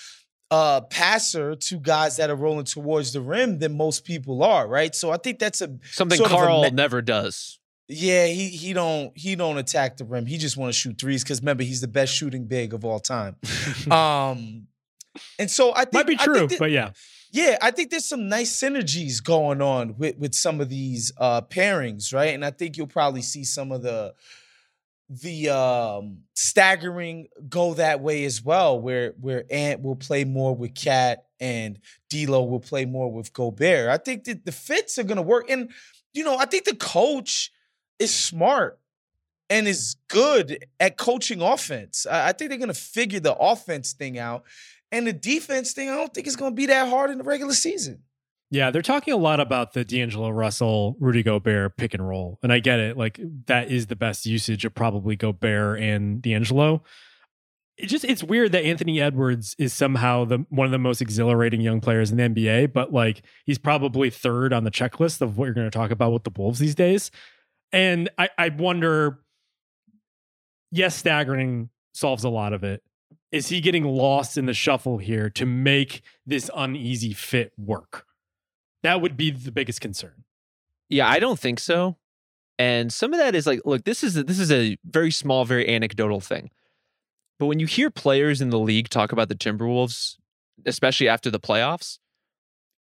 uh 0.50 0.80
passer 0.80 1.56
to 1.56 1.78
guys 1.78 2.16
that 2.16 2.30
are 2.30 2.36
rolling 2.36 2.64
towards 2.64 3.12
the 3.12 3.20
rim 3.20 3.60
than 3.60 3.76
most 3.76 4.06
people 4.06 4.42
are, 4.44 4.66
right? 4.66 4.96
So 4.96 5.12
I 5.12 5.18
think 5.18 5.40
that's 5.40 5.62
a 5.62 5.78
something 5.92 6.24
Karl 6.24 6.64
me- 6.64 6.70
never 6.70 7.02
does. 7.02 7.60
Yeah, 7.90 8.28
he 8.28 8.48
he 8.50 8.74
don't 8.74 9.18
he 9.18 9.36
don't 9.36 9.58
attack 9.58 9.98
the 9.98 10.06
rim. 10.06 10.26
He 10.26 10.38
just 10.38 10.56
want 10.56 10.74
to 10.74 10.78
shoot 10.78 10.98
threes 10.98 11.24
because 11.24 11.42
remember 11.42 11.64
he's 11.64 11.82
the 11.82 11.88
best 11.88 12.14
shooting 12.14 12.46
big 12.46 12.74
of 12.74 12.86
all 12.86 13.00
time. 13.00 13.36
um, 13.92 14.68
and 15.40 15.50
so 15.50 15.74
I 15.76 15.86
think 15.86 15.94
might 15.94 16.08
be 16.08 16.16
true, 16.18 16.48
that, 16.48 16.60
but 16.60 16.72
yeah, 16.72 16.92
yeah, 17.32 17.58
I 17.62 17.72
think 17.72 17.92
there's 17.92 18.08
some 18.08 18.30
nice 18.30 18.58
synergies 18.58 19.24
going 19.24 19.62
on 19.62 19.98
with 19.98 20.18
with 20.18 20.34
some 20.34 20.62
of 20.62 20.70
these 20.70 21.12
uh 21.18 21.42
pairings, 21.42 22.14
right? 22.14 22.34
And 22.34 22.46
I 22.46 22.52
think 22.52 22.78
you'll 22.78 22.88
probably 22.88 23.22
see 23.22 23.44
some 23.44 23.72
of 23.72 23.82
the 23.82 24.14
the 25.10 25.50
um 25.50 26.20
staggering 26.34 27.28
go 27.48 27.74
that 27.76 28.02
way 28.02 28.26
as 28.26 28.44
well, 28.44 28.80
where 28.80 29.14
where 29.20 29.46
Ant 29.50 29.82
will 29.82 29.96
play 29.96 30.24
more 30.24 30.56
with 30.56 30.76
Cat 30.76 31.26
and 31.40 31.80
D'Lo 32.10 32.44
will 32.44 32.60
play 32.60 32.86
more 32.86 33.12
with 33.12 33.34
Gobert. 33.34 33.90
I 33.90 33.98
think 33.98 34.26
that 34.26 34.46
the 34.46 34.52
fits 34.52 34.98
are 34.98 35.04
gonna 35.04 35.22
work, 35.22 35.50
and 35.50 35.72
you 36.14 36.24
know, 36.24 36.38
I 36.38 36.46
think 36.46 36.66
the 36.66 36.76
coach 36.76 37.52
is 38.00 38.14
smart 38.14 38.80
and 39.50 39.68
is 39.68 39.96
good 40.10 40.66
at 40.80 40.98
coaching 40.98 41.42
offense. 41.42 42.06
I, 42.06 42.30
I 42.30 42.32
think 42.34 42.50
they're 42.50 42.60
gonna 42.60 42.74
figure 42.74 43.20
the 43.20 43.36
offense 43.36 43.94
thing 43.94 44.18
out. 44.18 44.44
And 44.92 45.06
the 45.06 45.14
defense 45.14 45.74
thing, 45.74 45.90
I 45.90 45.96
don't 45.96 46.14
think 46.14 46.28
it's 46.28 46.36
going 46.36 46.52
to 46.52 46.56
be 46.56 46.68
that 46.68 46.90
hard 46.90 47.12
in 47.12 47.18
the 47.18 47.24
regular 47.24 47.54
season. 47.54 48.04
Yeah, 48.50 48.72
they're 48.72 48.82
talking 48.82 49.14
a 49.14 49.18
lot 49.18 49.42
about 49.42 49.74
the 49.74 49.84
D'Angelo 49.84 50.30
Russell, 50.30 50.96
Rudy 51.00 51.22
Gobert 51.22 51.76
pick 51.76 51.94
and 51.94 52.08
roll. 52.08 52.40
And 52.42 52.54
I 52.54 52.60
get 52.60 52.80
it. 52.80 52.96
Like, 52.96 53.20
that 53.48 53.70
is 53.70 53.88
the 53.88 53.98
best 53.98 54.26
usage 54.26 54.64
of 54.64 54.74
probably 54.74 55.18
Gobert 55.18 55.82
and 55.82 56.22
D'Angelo. 56.22 56.84
It 57.78 57.88
just, 57.88 58.06
it's 58.06 58.24
weird 58.24 58.54
that 58.54 58.64
Anthony 58.64 59.02
Edwards 59.02 59.56
is 59.60 59.74
somehow 59.74 60.24
the 60.24 60.46
one 60.50 60.66
of 60.66 60.72
the 60.72 60.80
most 60.80 61.02
exhilarating 61.02 61.62
young 61.62 61.82
players 61.82 62.10
in 62.10 62.18
the 62.18 62.24
NBA, 62.24 62.74
but 62.74 62.92
like, 62.92 63.22
he's 63.46 63.60
probably 63.60 64.10
third 64.10 64.54
on 64.54 64.64
the 64.64 64.72
checklist 64.72 65.22
of 65.22 65.38
what 65.38 65.46
you're 65.46 65.54
going 65.54 65.70
to 65.70 65.78
talk 65.78 65.92
about 65.92 66.14
with 66.14 66.24
the 66.24 66.32
Wolves 66.36 66.58
these 66.58 66.74
days. 66.74 67.12
And 67.74 68.10
I, 68.18 68.30
I 68.38 68.50
wonder, 68.50 69.20
yes, 70.72 70.96
staggering 70.96 71.70
solves 71.94 72.24
a 72.24 72.30
lot 72.30 72.54
of 72.54 72.64
it 72.64 72.82
is 73.32 73.50
he 73.50 73.62
getting 73.62 73.84
lost 73.84 74.38
in 74.38 74.46
the 74.46 74.54
shuffle 74.54 74.98
here 74.98 75.30
to 75.32 75.46
make 75.46 76.02
this 76.26 76.50
uneasy 76.56 77.14
fit 77.14 77.52
work? 77.58 78.06
That 78.84 79.02
would 79.02 79.18
be 79.18 79.32
the 79.32 79.52
biggest 79.52 79.82
concern. 79.82 80.24
Yeah, 80.90 81.10
I 81.10 81.20
don't 81.20 81.40
think 81.40 81.60
so. 81.60 81.98
And 82.60 82.92
some 82.92 83.14
of 83.14 83.20
that 83.20 83.36
is 83.36 83.46
like, 83.46 83.62
look, 83.66 83.84
this 83.84 84.04
is 84.04 84.18
a, 84.18 84.24
this 84.24 84.40
is 84.40 84.52
a 84.52 84.78
very 84.86 85.12
small, 85.12 85.46
very 85.46 85.68
anecdotal 85.68 86.22
thing. 86.22 86.50
But 87.38 87.48
when 87.48 87.60
you 87.60 87.68
hear 87.68 87.92
players 87.92 88.42
in 88.42 88.50
the 88.50 88.60
league 88.60 88.90
talk 88.90 89.12
about 89.12 89.30
the 89.30 89.36
Timberwolves, 89.36 90.16
especially 90.66 91.08
after 91.08 91.30
the 91.30 91.40
playoffs, 91.40 92.00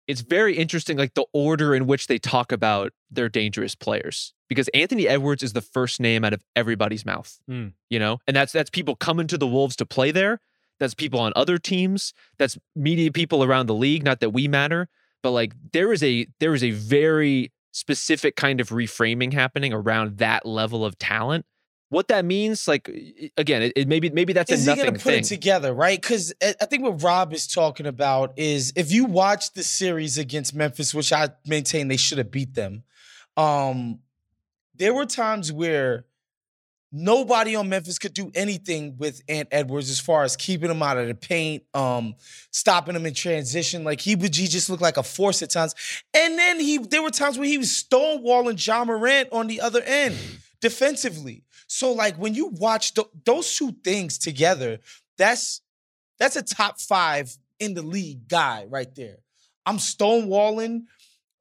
it's 0.07 0.21
very 0.21 0.55
interesting, 0.55 0.97
like 0.97 1.15
the 1.15 1.25
order 1.33 1.73
in 1.73 1.87
which 1.87 2.07
they 2.07 2.19
talk 2.19 2.51
about 2.51 2.93
their 3.09 3.27
dangerous 3.27 3.75
players. 3.75 4.33
Because 4.47 4.67
Anthony 4.69 5.07
Edwards 5.07 5.41
is 5.43 5.53
the 5.53 5.61
first 5.61 5.99
name 5.99 6.23
out 6.23 6.33
of 6.33 6.43
everybody's 6.55 7.05
mouth, 7.05 7.39
mm. 7.49 7.73
you 7.89 7.99
know, 7.99 8.19
and 8.27 8.35
that's 8.35 8.51
that's 8.51 8.69
people 8.69 8.95
coming 8.95 9.27
to 9.27 9.37
the 9.37 9.47
Wolves 9.47 9.75
to 9.77 9.85
play 9.85 10.11
there. 10.11 10.39
That's 10.79 10.93
people 10.93 11.19
on 11.19 11.31
other 11.35 11.57
teams. 11.57 12.13
That's 12.37 12.57
media 12.75 13.11
people 13.11 13.43
around 13.43 13.67
the 13.67 13.73
league. 13.73 14.03
Not 14.03 14.19
that 14.19 14.31
we 14.31 14.47
matter, 14.47 14.87
but 15.23 15.31
like 15.31 15.53
there 15.73 15.91
is 15.91 16.03
a 16.03 16.27
there 16.39 16.53
is 16.53 16.63
a 16.63 16.71
very 16.71 17.51
specific 17.71 18.35
kind 18.35 18.61
of 18.61 18.69
reframing 18.69 19.33
happening 19.33 19.73
around 19.73 20.17
that 20.19 20.45
level 20.45 20.85
of 20.85 20.97
talent 20.97 21.45
what 21.89 22.07
that 22.07 22.25
means, 22.25 22.67
like 22.67 22.89
again, 23.37 23.61
it, 23.61 23.73
it 23.75 23.87
maybe 23.87 24.09
maybe 24.09 24.33
that's 24.33 24.51
is 24.51 24.65
a 24.65 24.69
nothing 24.69 24.83
he 24.83 24.87
gonna 24.87 24.99
put 24.99 25.03
thing. 25.03 25.19
it 25.19 25.25
together, 25.25 25.73
right? 25.73 26.01
Because 26.01 26.33
I 26.41 26.65
think 26.65 26.83
what 26.83 27.01
Rob 27.03 27.31
is 27.31 27.47
talking 27.47 27.85
about 27.85 28.33
is 28.37 28.73
if 28.75 28.91
you 28.91 29.05
watch 29.05 29.53
the 29.53 29.63
series 29.63 30.17
against 30.17 30.55
Memphis, 30.55 30.93
which 30.93 31.13
I 31.13 31.29
maintain 31.45 31.87
they 31.87 31.97
should 31.97 32.17
have 32.17 32.31
beat 32.31 32.53
them. 32.53 32.83
Um, 33.37 33.99
there 34.77 34.93
were 34.93 35.05
times 35.05 35.51
where 35.51 36.05
nobody 36.91 37.55
on 37.55 37.67
Memphis 37.67 37.99
could 37.99 38.13
do 38.13 38.31
anything 38.33 38.95
with 38.97 39.21
Ant 39.27 39.49
Edwards 39.51 39.89
as 39.89 39.99
far 39.99 40.23
as 40.23 40.35
keeping 40.35 40.71
him 40.71 40.81
out 40.81 40.97
of 40.97 41.07
the 41.07 41.15
paint, 41.15 41.63
um, 41.73 42.15
stopping 42.51 42.95
him 42.95 43.05
in 43.05 43.13
transition. 43.13 43.83
Like 43.83 43.99
he 43.99 44.15
would, 44.15 44.35
he 44.35 44.47
just 44.47 44.69
looked 44.69 44.81
like 44.81 44.97
a 44.97 45.03
force 45.03 45.41
at 45.41 45.49
times. 45.49 45.75
And 46.13 46.37
then 46.37 46.59
he, 46.59 46.77
there 46.77 47.01
were 47.01 47.11
times 47.11 47.37
where 47.37 47.47
he 47.47 47.57
was 47.57 47.69
stonewalling 47.69 48.65
Ja 48.65 48.85
Morant 48.85 49.29
on 49.31 49.47
the 49.47 49.61
other 49.61 49.81
end 49.81 50.15
defensively. 50.61 51.43
So 51.67 51.91
like 51.91 52.15
when 52.15 52.33
you 52.33 52.47
watch 52.47 52.93
th- 52.93 53.07
those 53.25 53.55
two 53.55 53.73
things 53.83 54.17
together, 54.17 54.79
that's 55.17 55.61
that's 56.17 56.35
a 56.37 56.43
top 56.43 56.79
five 56.79 57.35
in 57.59 57.73
the 57.73 57.81
league 57.81 58.27
guy 58.27 58.65
right 58.69 58.93
there. 58.95 59.17
I'm 59.65 59.77
stonewalling 59.77 60.83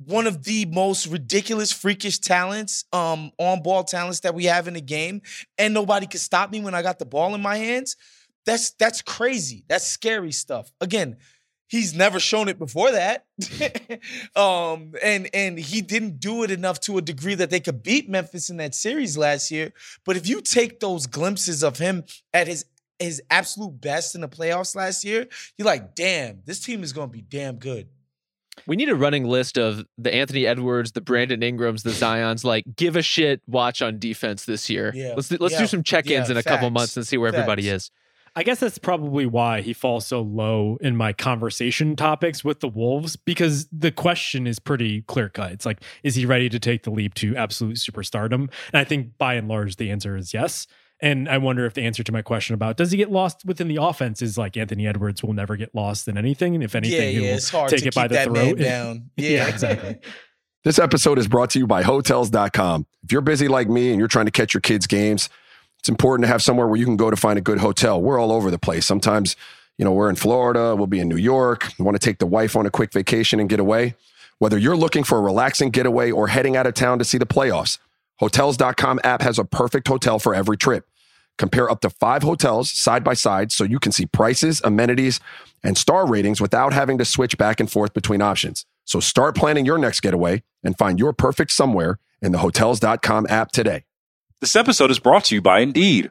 one 0.06 0.26
of 0.26 0.44
the 0.44 0.66
most 0.66 1.06
ridiculous, 1.06 1.72
freakish 1.72 2.18
talents, 2.18 2.84
um, 2.92 3.30
on 3.38 3.62
ball 3.62 3.84
talents 3.84 4.20
that 4.20 4.34
we 4.34 4.44
have 4.44 4.68
in 4.68 4.74
the 4.74 4.80
game, 4.80 5.22
and 5.58 5.74
nobody 5.74 6.06
could 6.06 6.20
stop 6.20 6.50
me 6.50 6.60
when 6.60 6.74
I 6.74 6.82
got 6.82 6.98
the 6.98 7.06
ball 7.06 7.34
in 7.34 7.42
my 7.42 7.56
hands. 7.56 7.96
That's 8.46 8.70
that's 8.72 9.02
crazy. 9.02 9.64
That's 9.68 9.86
scary 9.86 10.32
stuff. 10.32 10.70
Again, 10.80 11.16
he's 11.68 11.94
never 11.94 12.20
shown 12.20 12.48
it 12.48 12.58
before 12.58 12.92
that. 12.92 13.24
um, 14.36 14.92
and 15.02 15.28
and 15.32 15.58
he 15.58 15.80
didn't 15.80 16.20
do 16.20 16.42
it 16.42 16.50
enough 16.50 16.80
to 16.80 16.98
a 16.98 17.02
degree 17.02 17.34
that 17.34 17.50
they 17.50 17.60
could 17.60 17.82
beat 17.82 18.08
Memphis 18.08 18.50
in 18.50 18.58
that 18.58 18.74
series 18.74 19.16
last 19.16 19.50
year. 19.50 19.72
But 20.04 20.16
if 20.16 20.28
you 20.28 20.40
take 20.40 20.80
those 20.80 21.06
glimpses 21.06 21.64
of 21.64 21.78
him 21.78 22.04
at 22.32 22.46
his 22.46 22.64
his 22.98 23.22
absolute 23.30 23.80
best 23.80 24.14
in 24.14 24.20
the 24.20 24.28
playoffs 24.28 24.76
last 24.76 25.04
year, 25.04 25.26
you're 25.58 25.66
like, 25.66 25.94
damn, 25.94 26.42
this 26.44 26.60
team 26.60 26.82
is 26.82 26.92
going 26.92 27.08
to 27.08 27.12
be 27.12 27.22
damn 27.22 27.56
good. 27.56 27.88
We 28.66 28.76
need 28.76 28.88
a 28.88 28.94
running 28.94 29.24
list 29.24 29.58
of 29.58 29.84
the 29.98 30.14
Anthony 30.14 30.46
Edwards, 30.46 30.92
the 30.92 31.00
Brandon 31.00 31.40
Ingrams, 31.42 31.82
the 31.82 31.90
Zions. 31.90 32.44
Like, 32.44 32.64
give 32.76 32.96
a 32.96 33.02
shit. 33.02 33.42
Watch 33.46 33.82
on 33.82 33.98
defense 33.98 34.44
this 34.44 34.70
year. 34.70 34.92
Yeah. 34.94 35.14
Let's 35.16 35.28
do, 35.28 35.36
let's 35.40 35.54
Yeah. 35.54 35.60
do 35.60 35.66
some 35.66 35.82
check-ins 35.82 36.28
Yeah, 36.28 36.32
in 36.32 36.36
a 36.36 36.42
couple 36.42 36.70
months 36.70 36.96
and 36.96 37.06
see 37.06 37.16
where 37.16 37.28
everybody 37.28 37.68
is. 37.68 37.90
I 38.36 38.42
guess 38.42 38.58
that's 38.58 38.78
probably 38.78 39.26
why 39.26 39.60
he 39.60 39.72
falls 39.72 40.08
so 40.08 40.20
low 40.20 40.76
in 40.80 40.96
my 40.96 41.12
conversation 41.12 41.94
topics 41.94 42.42
with 42.42 42.58
the 42.58 42.68
Wolves 42.68 43.14
because 43.14 43.68
the 43.70 43.92
question 43.92 44.48
is 44.48 44.58
pretty 44.58 45.02
clear 45.02 45.28
cut. 45.28 45.52
It's 45.52 45.64
like, 45.64 45.80
is 46.02 46.16
he 46.16 46.26
ready 46.26 46.48
to 46.48 46.58
take 46.58 46.82
the 46.82 46.90
leap 46.90 47.14
to 47.14 47.36
absolute 47.36 47.76
superstardom? 47.76 48.34
And 48.40 48.50
I 48.74 48.82
think 48.82 49.16
by 49.18 49.34
and 49.34 49.46
large, 49.46 49.76
the 49.76 49.90
answer 49.90 50.16
is 50.16 50.34
yes. 50.34 50.66
And 51.00 51.28
I 51.28 51.38
wonder 51.38 51.66
if 51.66 51.74
the 51.74 51.82
answer 51.82 52.02
to 52.02 52.12
my 52.12 52.22
question 52.22 52.54
about 52.54 52.76
does 52.76 52.90
he 52.90 52.96
get 52.96 53.10
lost 53.10 53.44
within 53.44 53.68
the 53.68 53.76
offense 53.76 54.22
is 54.22 54.38
like 54.38 54.56
Anthony 54.56 54.86
Edwards 54.86 55.22
will 55.22 55.32
never 55.32 55.56
get 55.56 55.74
lost 55.74 56.08
in 56.08 56.16
anything. 56.16 56.54
And 56.54 56.62
if 56.62 56.74
anything, 56.74 56.98
yeah, 56.98 57.20
he 57.20 57.26
yeah, 57.26 57.38
will 57.52 57.68
take 57.68 57.84
it 57.84 57.94
by 57.94 58.08
the 58.08 58.22
throat. 58.22 58.58
down. 58.58 59.10
yeah, 59.16 59.28
Yeah, 59.30 59.48
exactly. 59.48 59.98
This 60.64 60.78
episode 60.78 61.18
is 61.18 61.28
brought 61.28 61.50
to 61.50 61.58
you 61.58 61.66
by 61.66 61.82
Hotels.com. 61.82 62.86
If 63.02 63.12
you're 63.12 63.20
busy 63.20 63.48
like 63.48 63.68
me 63.68 63.90
and 63.90 63.98
you're 63.98 64.08
trying 64.08 64.24
to 64.24 64.30
catch 64.30 64.54
your 64.54 64.62
kids' 64.62 64.86
games, 64.86 65.28
it's 65.78 65.90
important 65.90 66.24
to 66.24 66.28
have 66.28 66.42
somewhere 66.42 66.66
where 66.66 66.78
you 66.78 66.86
can 66.86 66.96
go 66.96 67.10
to 67.10 67.16
find 67.16 67.38
a 67.38 67.42
good 67.42 67.58
hotel. 67.58 68.00
We're 68.00 68.18
all 68.18 68.32
over 68.32 68.50
the 68.50 68.58
place. 68.58 68.86
Sometimes, 68.86 69.36
you 69.76 69.84
know, 69.84 69.92
we're 69.92 70.08
in 70.08 70.16
Florida, 70.16 70.74
we'll 70.74 70.86
be 70.86 71.00
in 71.00 71.08
New 71.10 71.18
York, 71.18 71.70
we 71.78 71.84
want 71.84 71.94
to 71.94 71.98
take 71.98 72.16
the 72.16 72.26
wife 72.26 72.56
on 72.56 72.64
a 72.64 72.70
quick 72.70 72.94
vacation 72.94 73.40
and 73.40 73.50
get 73.50 73.60
away. 73.60 73.94
Whether 74.38 74.56
you're 74.56 74.76
looking 74.76 75.04
for 75.04 75.18
a 75.18 75.20
relaxing 75.20 75.68
getaway 75.68 76.10
or 76.10 76.28
heading 76.28 76.56
out 76.56 76.66
of 76.66 76.72
town 76.72 76.98
to 76.98 77.04
see 77.04 77.18
the 77.18 77.26
playoffs, 77.26 77.76
Hotels.com 78.20 79.00
app 79.04 79.22
has 79.22 79.38
a 79.38 79.44
perfect 79.44 79.88
hotel 79.88 80.18
for 80.18 80.34
every 80.34 80.56
trip. 80.56 80.86
Compare 81.36 81.68
up 81.68 81.80
to 81.80 81.90
five 81.90 82.22
hotels 82.22 82.70
side 82.70 83.02
by 83.02 83.14
side 83.14 83.50
so 83.50 83.64
you 83.64 83.80
can 83.80 83.90
see 83.90 84.06
prices, 84.06 84.60
amenities, 84.62 85.18
and 85.64 85.76
star 85.76 86.06
ratings 86.06 86.40
without 86.40 86.72
having 86.72 86.98
to 86.98 87.04
switch 87.04 87.36
back 87.36 87.58
and 87.58 87.70
forth 87.70 87.92
between 87.92 88.22
options. 88.22 88.66
So 88.84 89.00
start 89.00 89.34
planning 89.34 89.66
your 89.66 89.78
next 89.78 90.00
getaway 90.00 90.42
and 90.62 90.78
find 90.78 90.98
your 90.98 91.12
perfect 91.12 91.50
somewhere 91.50 91.98
in 92.22 92.32
the 92.32 92.38
Hotels.com 92.38 93.26
app 93.28 93.50
today. 93.50 93.84
This 94.40 94.54
episode 94.54 94.90
is 94.90 94.98
brought 94.98 95.24
to 95.24 95.34
you 95.34 95.42
by 95.42 95.60
Indeed. 95.60 96.10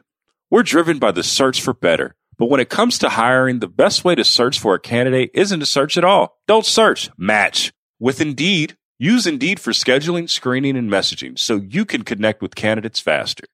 We're 0.50 0.62
driven 0.62 0.98
by 0.98 1.12
the 1.12 1.22
search 1.22 1.62
for 1.62 1.72
better. 1.72 2.16
But 2.36 2.46
when 2.46 2.60
it 2.60 2.68
comes 2.68 2.98
to 2.98 3.08
hiring, 3.10 3.60
the 3.60 3.68
best 3.68 4.04
way 4.04 4.14
to 4.16 4.24
search 4.24 4.58
for 4.58 4.74
a 4.74 4.80
candidate 4.80 5.30
isn't 5.34 5.60
to 5.60 5.66
search 5.66 5.96
at 5.96 6.04
all. 6.04 6.40
Don't 6.48 6.66
search, 6.66 7.10
match. 7.16 7.72
With 8.00 8.20
Indeed, 8.20 8.76
use 8.98 9.26
Indeed 9.26 9.60
for 9.60 9.72
scheduling, 9.72 10.28
screening, 10.28 10.76
and 10.76 10.90
messaging 10.90 11.38
so 11.38 11.56
you 11.56 11.84
can 11.84 12.02
connect 12.02 12.42
with 12.42 12.54
candidates 12.54 13.00
faster. 13.00 13.44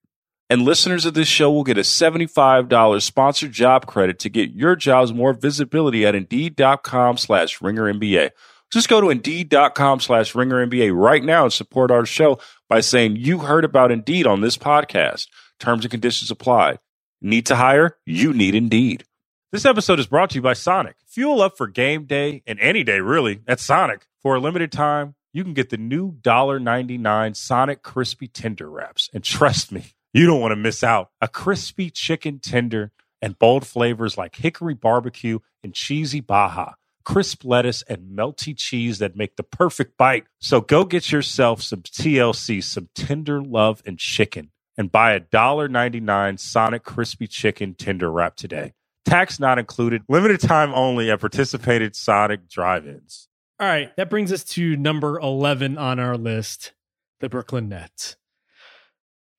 And 0.49 0.63
listeners 0.63 1.07
of 1.07 1.15
this 1.15 1.29
show 1.29 1.51
will 1.51 1.63
get 1.63 1.79
a 1.79 1.83
$75 1.83 3.03
sponsored 3.03 3.53
job 3.53 3.87
credit 3.87 4.19
to 4.19 4.29
get 4.29 4.51
your 4.51 4.75
jobs 4.75 5.13
more 5.13 5.33
visibility 5.33 6.05
at 6.05 6.17
Indeed.com 6.17 7.19
slash 7.19 7.63
Ringer 7.63 7.93
NBA. 7.93 8.31
Just 8.73 8.89
go 8.89 9.01
to 9.01 9.11
Indeed.com 9.11 10.01
slash 10.01 10.35
Ringer 10.35 10.67
NBA 10.67 10.93
right 10.97 11.23
now 11.23 11.45
and 11.45 11.53
support 11.53 11.91
our 11.91 12.05
show 12.05 12.41
by 12.69 12.81
saying 12.81 13.17
you 13.17 13.39
heard 13.39 13.65
about 13.65 13.93
Indeed 13.93 14.27
on 14.27 14.41
this 14.41 14.57
podcast. 14.59 15.29
Terms 15.61 15.85
and 15.85 15.91
conditions 15.91 16.31
apply. 16.31 16.79
Need 17.21 17.47
to 17.47 17.57
hire? 17.57 17.99
You 18.05 18.33
need 18.33 18.55
Indeed. 18.55 19.05
This 19.53 19.65
episode 19.65 19.99
is 19.99 20.07
brought 20.07 20.31
to 20.31 20.37
you 20.37 20.43
by 20.43 20.53
Sonic. 20.53 20.97
Fuel 21.09 21.43
up 21.43 21.57
for 21.57 21.67
game 21.67 22.05
day 22.07 22.43
and 22.47 22.59
any 22.61 22.83
day, 22.85 23.01
really, 23.01 23.43
at 23.47 23.61
Sonic. 23.61 24.07
For 24.23 24.37
a 24.37 24.41
limited 24.41 24.71
time, 24.71 25.15
you 25.33 25.45
can 25.45 25.55
get 25.55 25.71
the 25.71 25.77
new 25.77 26.13
$1.99 26.13 27.37
Sonic 27.37 27.83
Crispy 27.83 28.29
Tender 28.29 28.69
Wraps. 28.69 29.09
And 29.13 29.23
trust 29.23 29.71
me, 29.73 29.95
you 30.13 30.27
don't 30.27 30.41
want 30.41 30.53
to 30.53 30.57
miss 30.57 30.83
out. 30.83 31.11
A 31.21 31.29
crispy 31.29 31.91
chicken 31.91 32.39
tender 32.39 32.93
and 33.23 33.39
bold 33.39 33.67
flavors 33.67 34.19
like 34.19 34.37
hickory 34.37 34.75
barbecue 34.75 35.39
and 35.63 35.75
cheesy 35.75 36.21
baja, 36.21 36.73
crisp 37.05 37.45
lettuce 37.45 37.83
and 37.83 38.17
melty 38.17 38.57
cheese 38.57 38.99
that 38.99 39.17
make 39.17 39.37
the 39.37 39.43
perfect 39.43 39.97
bite. 39.97 40.25
So 40.41 40.61
go 40.61 40.85
get 40.85 41.13
yourself 41.13 41.63
some 41.63 41.83
TLC, 41.83 42.63
some 42.63 42.89
tender 42.95 43.43
love 43.43 43.83
and 43.87 43.99
chicken, 43.99 44.51
and 44.77 44.91
buy 44.91 45.13
a 45.13 45.21
$1.99 45.21 46.41
Sonic 46.41 46.83
Crispy 46.83 47.27
Chicken 47.27 47.75
Tender 47.75 48.11
Wrap 48.11 48.37
today. 48.37 48.73
Tax 49.05 49.41
not 49.41 49.59
included, 49.59 50.03
limited 50.09 50.41
time 50.41 50.73
only 50.75 51.11
at 51.11 51.21
participated 51.21 51.97
Sonic 51.97 52.49
drive-ins. 52.49 53.29
All 53.61 53.69
right, 53.69 53.95
that 53.97 54.09
brings 54.09 54.33
us 54.33 54.43
to 54.45 54.75
number 54.75 55.21
11 55.21 55.77
on 55.77 55.99
our 56.01 56.17
list, 56.17 56.73
the 57.21 57.29
Brooklyn 57.29 57.69
Nets. 57.69 58.17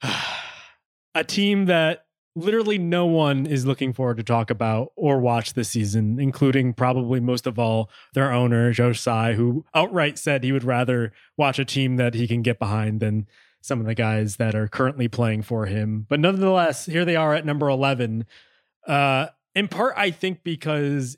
A 1.16 1.24
team 1.24 1.66
that 1.66 2.06
literally 2.36 2.78
no 2.78 3.08
one 3.08 3.48
is 3.48 3.66
looking 3.66 3.94
forward 3.94 4.18
to 4.18 4.24
talk 4.24 4.52
about 4.52 4.92
or 4.96 5.20
watch 5.20 5.54
this 5.54 5.70
season, 5.70 6.20
including 6.20 6.74
probably 6.74 7.20
most 7.20 7.48
of 7.48 7.58
all 7.58 7.90
their 8.14 8.32
owner, 8.32 8.72
Joe 8.72 8.94
Tsai, 8.94 9.34
who 9.34 9.66
outright 9.74 10.20
said 10.20 10.44
he 10.44 10.52
would 10.52 10.64
rather 10.64 11.12
watch 11.36 11.58
a 11.58 11.66
team 11.66 11.96
that 11.98 12.14
he 12.14 12.28
can 12.28 12.44
get 12.44 12.60
behind 12.60 13.00
than 13.00 13.26
some 13.60 13.80
of 13.80 13.88
the 13.88 13.96
guys 13.96 14.36
that 14.36 14.54
are 14.54 14.68
currently 14.68 15.08
playing 15.08 15.42
for 15.42 15.66
him. 15.66 16.06
But 16.08 16.20
nonetheless, 16.20 16.86
here 16.86 17.06
they 17.06 17.16
are 17.16 17.34
at 17.34 17.44
number 17.44 17.70
11. 17.70 18.28
Uh, 18.86 19.30
in 19.56 19.68
part, 19.68 19.96
I 19.98 20.12
think 20.12 20.44
because 20.44 21.18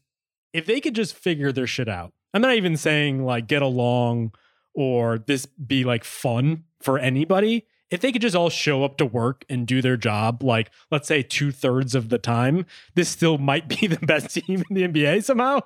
if 0.53 0.65
they 0.65 0.79
could 0.79 0.95
just 0.95 1.13
figure 1.13 1.51
their 1.51 1.67
shit 1.67 1.89
out, 1.89 2.13
I'm 2.33 2.41
not 2.41 2.55
even 2.55 2.77
saying 2.77 3.25
like 3.25 3.47
get 3.47 3.61
along 3.61 4.33
or 4.73 5.19
this 5.19 5.45
be 5.45 5.83
like 5.83 6.03
fun 6.03 6.63
for 6.81 6.97
anybody. 6.97 7.67
If 7.91 8.01
they 8.01 8.11
could 8.11 8.23
just 8.23 8.35
all 8.35 8.49
show 8.49 8.83
up 8.83 8.97
to 8.97 9.05
work 9.05 9.45
and 9.49 9.67
do 9.67 9.79
their 9.79 9.97
job, 9.97 10.41
like 10.41 10.71
let's 10.89 11.07
say 11.07 11.21
two 11.21 11.51
thirds 11.51 11.93
of 11.93 12.09
the 12.09 12.17
time, 12.17 12.65
this 12.95 13.07
still 13.09 13.37
might 13.37 13.67
be 13.67 13.85
the 13.87 14.03
best 14.03 14.31
team 14.31 14.63
in 14.69 14.75
the 14.75 14.87
NBA 14.87 15.23
somehow. 15.23 15.59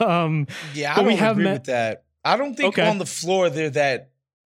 um, 0.00 0.46
Yeah, 0.74 0.92
I 0.92 0.96
But 0.96 1.04
we 1.04 1.10
don't 1.12 1.18
have 1.18 1.32
agree 1.32 1.44
met- 1.44 1.52
with 1.54 1.64
that. 1.64 2.04
I 2.24 2.36
don't 2.36 2.54
think 2.56 2.68
Okay. 2.78 2.88
on 2.88 2.98
the 2.98 3.06
floor 3.06 3.50
they're 3.50 3.70
that 3.70 4.10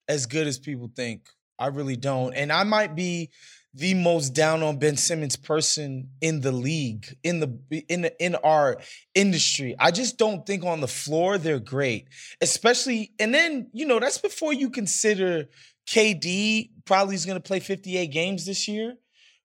as 0.07 0.25
good 0.25 0.47
as 0.47 0.59
people 0.59 0.91
think. 0.95 1.27
I 1.57 1.67
really 1.67 1.95
don't. 1.95 2.33
And 2.33 2.51
I 2.51 2.63
might 2.63 2.95
be 2.95 3.29
the 3.73 3.93
most 3.93 4.33
down 4.33 4.63
on 4.63 4.79
Ben 4.79 4.97
Simmons 4.97 5.35
person 5.35 6.09
in 6.21 6.41
the 6.41 6.51
league, 6.51 7.15
in 7.23 7.39
the 7.39 7.83
in 7.87 8.09
in 8.19 8.35
our 8.35 8.79
industry. 9.13 9.75
I 9.79 9.91
just 9.91 10.17
don't 10.17 10.45
think 10.45 10.63
on 10.63 10.81
the 10.81 10.87
floor 10.87 11.37
they're 11.37 11.59
great. 11.59 12.07
Especially 12.41 13.11
and 13.19 13.33
then, 13.33 13.69
you 13.73 13.85
know, 13.85 13.99
that's 13.99 14.17
before 14.17 14.53
you 14.53 14.69
consider 14.69 15.45
KD 15.87 16.71
probably 16.85 17.15
is 17.15 17.25
going 17.25 17.37
to 17.37 17.47
play 17.47 17.59
58 17.59 18.07
games 18.07 18.45
this 18.45 18.67
year 18.67 18.95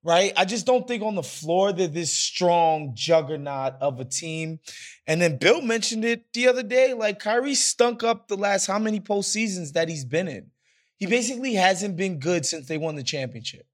right? 0.05 0.35
I 0.37 0.45
just 0.45 0.67
don't 0.67 0.87
think 0.87 1.03
on 1.03 1.15
the 1.15 1.23
floor 1.23 1.73
they're 1.73 1.89
this 1.89 2.15
strong 2.15 2.93
juggernaut 2.95 3.75
of 3.81 3.99
a 3.99 4.05
team. 4.05 4.61
And 5.07 5.21
then 5.21 5.39
Bill 5.39 5.63
mentioned 5.63 6.05
it 6.05 6.33
the 6.35 6.47
other 6.47 6.63
day. 6.63 6.93
Like 6.93 7.19
Kyrie 7.19 7.55
stunk 7.55 8.05
up 8.05 8.29
the 8.29 8.37
last 8.37 8.67
how 8.67 8.79
many 8.79 9.01
postseasons 9.01 9.73
that 9.73 9.89
he's 9.89 10.05
been 10.05 10.29
in. 10.29 10.51
He 10.99 11.07
basically 11.07 11.55
hasn't 11.55 11.97
been 11.97 12.21
good 12.21 12.47
since 12.47 12.69
they 12.69 12.79
won 12.79 12.95
the 12.95 13.03
championship. 13.03 13.67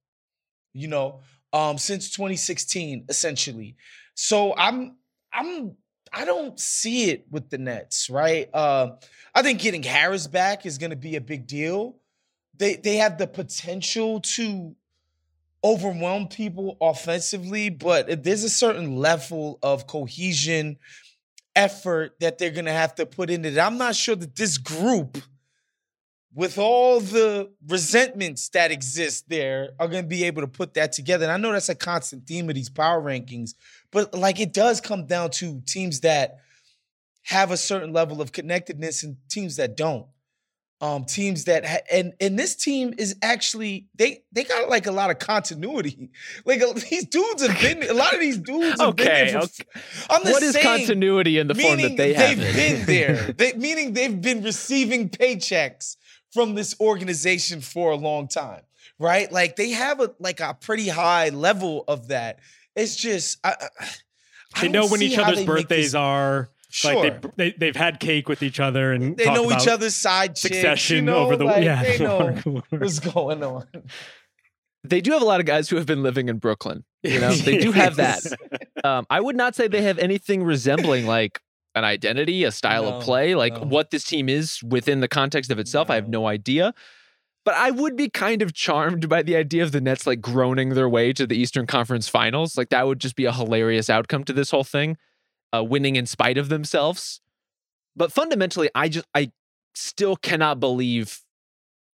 You 0.73 0.89
know, 0.89 1.21
um, 1.53 1.79
since 1.79 2.11
2016, 2.11 3.07
essentially. 3.09 3.77
So 4.15 4.55
I'm 4.57 4.97
I'm 5.33 5.77
I 6.13 6.25
don't 6.25 6.59
see 6.59 7.11
it 7.11 7.27
with 7.31 7.51
the 7.51 7.59
Nets, 7.59 8.11
right? 8.11 8.49
Uh, 8.53 8.93
I 9.35 9.43
think 9.43 9.61
getting 9.61 9.83
Harris 9.83 10.27
back 10.27 10.67
is 10.67 10.79
going 10.79 10.91
to 10.91 10.97
be 10.97 11.17
a 11.17 11.21
big 11.21 11.47
deal. 11.47 11.97
They 12.57 12.77
they 12.77 12.97
have 12.97 13.19
the 13.19 13.27
potential 13.27 14.21
to 14.21 14.75
overwhelm 15.63 16.29
people 16.29 16.77
offensively, 16.81 17.71
but 17.71 18.23
there's 18.23 18.45
a 18.45 18.51
certain 18.51 18.97
level 18.97 19.59
of 19.63 19.87
cohesion, 19.87 20.79
effort 21.55 22.17
that 22.21 22.39
they're 22.39 22.51
gonna 22.51 22.73
have 22.73 22.95
to 22.95 23.07
put 23.07 23.31
into 23.31 23.49
it. 23.49 23.59
I'm 23.59 23.79
not 23.79 23.95
sure 23.95 24.17
that 24.17 24.37
this 24.37 24.59
group, 24.59 25.19
with 26.35 26.59
all 26.59 27.01
the 27.01 27.51
resentments 27.67 28.49
that 28.51 28.71
exist 28.71 29.29
there, 29.29 29.71
are 29.79 29.89
gonna 29.89 30.03
be 30.03 30.25
able 30.25 30.43
to 30.43 30.49
put 30.49 30.75
that 30.75 30.93
together. 30.93 31.25
And 31.25 31.33
I 31.33 31.37
know 31.37 31.53
that's 31.53 31.69
a 31.69 31.75
constant 31.75 32.27
theme 32.27 32.49
of 32.49 32.55
these 32.55 32.71
power 32.71 33.03
rankings, 33.03 33.55
but 33.91 34.15
like 34.15 34.41
it 34.41 34.53
does 34.53 34.81
come 34.81 35.07
down 35.07 35.31
to 35.33 35.61
teams 35.67 36.01
that 36.01 36.39
have 37.23 37.51
a 37.51 37.57
certain 37.57 37.93
level 37.93 38.21
of 38.21 38.33
connectedness 38.33 39.03
and 39.03 39.17
teams 39.29 39.57
that 39.57 39.77
don't 39.77 40.07
um 40.81 41.05
teams 41.05 41.45
that 41.45 41.67
ha- 41.67 41.83
and 41.93 42.15
and 42.21 42.39
this 42.39 42.57
team 42.57 42.95
is 42.97 43.15
actually 43.23 43.87
they 43.95 44.23
they 44.33 44.45
got 44.45 44.69
like 44.69 44.87
a 44.87 44.91
lot 44.91 45.11
of 45.11 45.19
continuity 45.19 46.11
like 46.45 46.63
these 46.89 47.05
dudes 47.07 47.47
have 47.47 47.61
been 47.61 47.83
a 47.89 47.93
lot 47.93 48.15
of 48.15 48.21
these 48.21 48.39
dudes 48.39 48.81
have 48.81 48.91
Okay, 48.91 49.33
for, 49.33 49.41
okay. 49.41 49.65
What 50.09 50.43
is 50.43 50.55
saying, 50.55 50.65
continuity 50.65 51.39
in 51.39 51.49
the 51.49 51.55
form 51.55 51.81
that 51.83 51.97
they 51.97 52.15
have? 52.15 52.39
they've 52.39 52.57
been 52.57 52.87
there 52.87 53.17
they, 53.37 53.53
meaning 53.55 53.93
they've 53.93 54.21
been 54.21 54.43
receiving 54.43 55.11
paychecks 55.11 55.97
from 56.33 56.55
this 56.55 56.75
organization 56.81 57.61
for 57.61 57.91
a 57.93 57.97
long 57.97 58.29
time 58.29 58.63
right 58.99 59.31
like 59.33 59.57
they 59.57 59.71
have 59.71 60.01
a 60.01 60.11
like 60.19 60.41
a 60.41 60.55
pretty 60.61 60.89
high 60.89 61.29
level 61.31 61.85
of 61.89 62.09
that 62.09 62.39
it's 62.77 62.97
just 62.97 63.39
I, 63.45 63.55
I- 63.61 63.87
I 64.55 64.63
they 64.63 64.69
know 64.69 64.89
when 64.89 65.01
each 65.03 65.17
other's 65.19 65.45
birthdays 65.45 65.87
this- 65.87 65.95
are. 65.95 66.49
sure 66.71 66.95
Like 66.95 67.23
they, 67.37 67.51
they 67.51 67.57
they've 67.59 67.77
had 67.77 68.01
cake 68.01 68.29
with 68.29 68.43
each 68.43 68.59
other 68.61 68.93
and 68.93 69.17
they 69.17 69.27
know 69.27 69.51
each 69.53 69.69
other's 69.69 69.95
side 69.95 70.35
chicks, 70.37 70.55
succession 70.57 70.97
you 70.97 71.03
know? 71.03 71.19
over 71.19 71.37
the 71.37 71.45
like, 71.45 71.63
yeah 71.65 71.83
they 71.83 71.99
know 72.05 72.33
what's 72.71 72.99
going 72.99 73.43
on 73.45 73.67
they 74.83 75.01
do 75.01 75.13
have 75.13 75.23
a 75.23 75.25
lot 75.27 75.41
of 75.41 75.47
guys 75.47 75.69
who 75.69 75.77
have 75.77 75.85
been 75.87 76.03
living 76.03 76.31
in 76.31 76.39
Brooklyn. 76.39 76.85
You 77.03 77.21
know, 77.21 77.33
they 77.35 77.59
do 77.59 77.71
have 77.73 77.97
that. 77.97 78.21
Um, 78.83 79.07
I 79.11 79.21
would 79.21 79.37
not 79.37 79.55
say 79.55 79.69
they 79.69 79.83
have 79.83 79.99
anything 79.99 80.43
resembling 80.43 81.07
like 81.07 81.39
an 81.75 81.85
identity, 81.85 82.45
a 82.45 82.51
style 82.53 82.85
No, 82.85 82.95
of 82.97 83.03
play, 83.03 83.35
like 83.35 83.55
no. 83.55 83.61
what 83.61 83.91
this 83.91 84.05
team 84.05 84.29
is 84.29 84.63
within 84.63 85.01
the 85.01 85.09
context 85.09 85.51
of 85.51 85.59
itself. 85.59 85.91
I 85.91 85.95
have 85.97 86.09
No. 86.09 86.21
no 86.23 86.27
idea. 86.27 86.75
But 87.45 87.55
I 87.55 87.71
would 87.71 87.97
be 87.97 88.11
kind 88.11 88.43
of 88.43 88.53
charmed 88.53 89.09
by 89.09 89.23
the 89.23 89.35
idea 89.37 89.63
of 89.63 89.73
the 89.73 89.81
Nets 89.81 90.07
like 90.07 90.21
groaning 90.21 90.71
their 90.71 90.89
way 90.89 91.13
to 91.15 91.27
the 91.27 91.37
Eastern 91.37 91.67
Conference 91.67 92.07
Finals. 92.09 92.57
Like 92.59 92.69
that 92.69 92.87
would 92.87 93.01
just 93.01 93.17
be 93.17 93.25
a 93.25 93.33
hilarious 93.33 93.89
outcome 93.89 94.25
to 94.25 94.33
this 94.35 94.51
whole 94.51 94.65
thing, 94.65 94.99
uh, 95.55 95.65
winning 95.65 95.97
in 95.97 96.05
spite 96.07 96.37
of 96.37 96.49
themselves. 96.51 97.21
But 97.97 98.13
fundamentally, 98.13 98.69
I 98.75 98.89
just 98.89 99.07
I 99.15 99.33
still 99.75 100.17
cannot 100.17 100.61
believe 100.61 101.21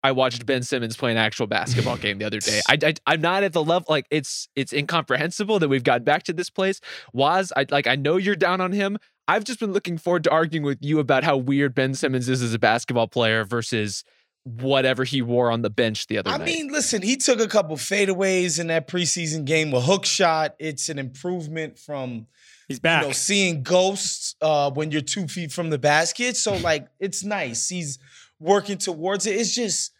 I 0.01 0.11
watched 0.11 0.45
Ben 0.45 0.63
Simmons 0.63 0.95
play 0.97 1.11
an 1.11 1.17
actual 1.17 1.47
basketball 1.47 1.97
game 1.97 2.19
the 2.19 2.25
other 2.25 2.39
day. 2.39 2.61
I, 2.69 2.77
I 2.81 2.93
I'm 3.05 3.21
not 3.21 3.43
at 3.43 3.53
the 3.53 3.63
level 3.63 3.85
like 3.89 4.05
it's 4.11 4.47
it's 4.55 4.71
incomprehensible 4.73 5.59
that 5.59 5.67
we've 5.67 5.83
gotten 5.83 6.03
back 6.03 6.23
to 6.23 6.33
this 6.33 6.49
place. 6.49 6.79
Was 7.13 7.51
I 7.55 7.65
like 7.69 7.85
I 7.87 7.95
know 7.95 8.15
you're 8.17 8.35
down 8.35 8.61
on 8.61 8.71
him. 8.71 8.97
I've 9.27 9.43
just 9.43 9.59
been 9.59 9.71
looking 9.73 9.97
forward 9.97 10.23
to 10.25 10.31
arguing 10.31 10.65
with 10.65 10.79
you 10.81 10.99
about 10.99 11.23
how 11.23 11.37
weird 11.37 11.73
Ben 11.73 11.93
Simmons 11.93 12.27
is 12.27 12.41
as 12.41 12.53
a 12.53 12.59
basketball 12.59 13.07
player 13.07 13.43
versus 13.45 14.03
whatever 14.43 15.05
he 15.05 15.21
wore 15.21 15.49
on 15.49 15.61
the 15.61 15.69
bench 15.69 16.07
the 16.07 16.17
other 16.17 16.29
I 16.29 16.37
night. 16.37 16.45
mean, 16.45 16.67
listen, 16.69 17.01
he 17.01 17.15
took 17.15 17.39
a 17.39 17.47
couple 17.47 17.77
fadeaways 17.77 18.59
in 18.59 18.67
that 18.67 18.87
preseason 18.89 19.45
game, 19.45 19.73
a 19.73 19.79
hook 19.79 20.05
shot. 20.05 20.55
It's 20.59 20.89
an 20.89 20.99
improvement 20.99 21.79
from 21.79 22.27
He's 22.67 22.77
you 22.77 22.81
back. 22.81 23.03
know 23.03 23.11
seeing 23.13 23.63
ghosts 23.63 24.35
uh, 24.41 24.69
when 24.71 24.91
you're 24.91 24.99
two 25.01 25.27
feet 25.29 25.51
from 25.53 25.69
the 25.69 25.77
basket. 25.79 26.35
So 26.35 26.57
like, 26.57 26.87
it's 26.99 27.23
nice. 27.23 27.69
He's 27.69 27.99
working 28.39 28.77
towards 28.77 29.25
it. 29.25 29.35
It's 29.37 29.55
just 29.55 29.91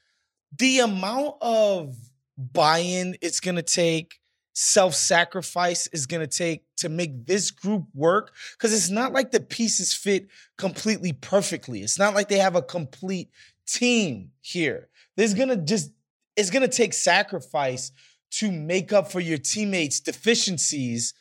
the 0.58 0.80
amount 0.80 1.36
of 1.42 1.96
buy-in 2.38 3.16
it's 3.22 3.40
gonna 3.40 3.62
take, 3.64 4.20
self-sacrifice 4.54 5.88
is 5.88 6.06
gonna 6.06 6.28
take 6.28 6.64
to 6.78 6.90
make 6.90 7.26
this 7.26 7.52
group 7.52 7.86
work. 7.94 8.34
Because 8.54 8.74
it's 8.74 8.90
not 8.90 9.14
like 9.14 9.32
the 9.32 9.40
pieces 9.40 9.94
fit 9.94 10.28
completely 10.58 11.14
perfectly. 11.14 11.82
It's 11.82 12.00
not 12.00 12.14
like 12.14 12.30
they 12.30 12.38
have 12.38 12.56
a 12.56 12.62
complete 12.62 13.30
team 13.68 14.32
here. 14.42 14.90
There's 15.18 15.34
gonna 15.34 15.58
just 15.58 15.92
it's 16.36 16.50
gonna 16.50 16.68
take 16.68 16.94
sacrifice 16.94 17.92
to 18.32 18.52
make 18.52 18.92
up 18.92 19.12
for 19.12 19.20
your 19.20 19.38
teammates' 19.38 20.00
deficiencies 20.00 21.14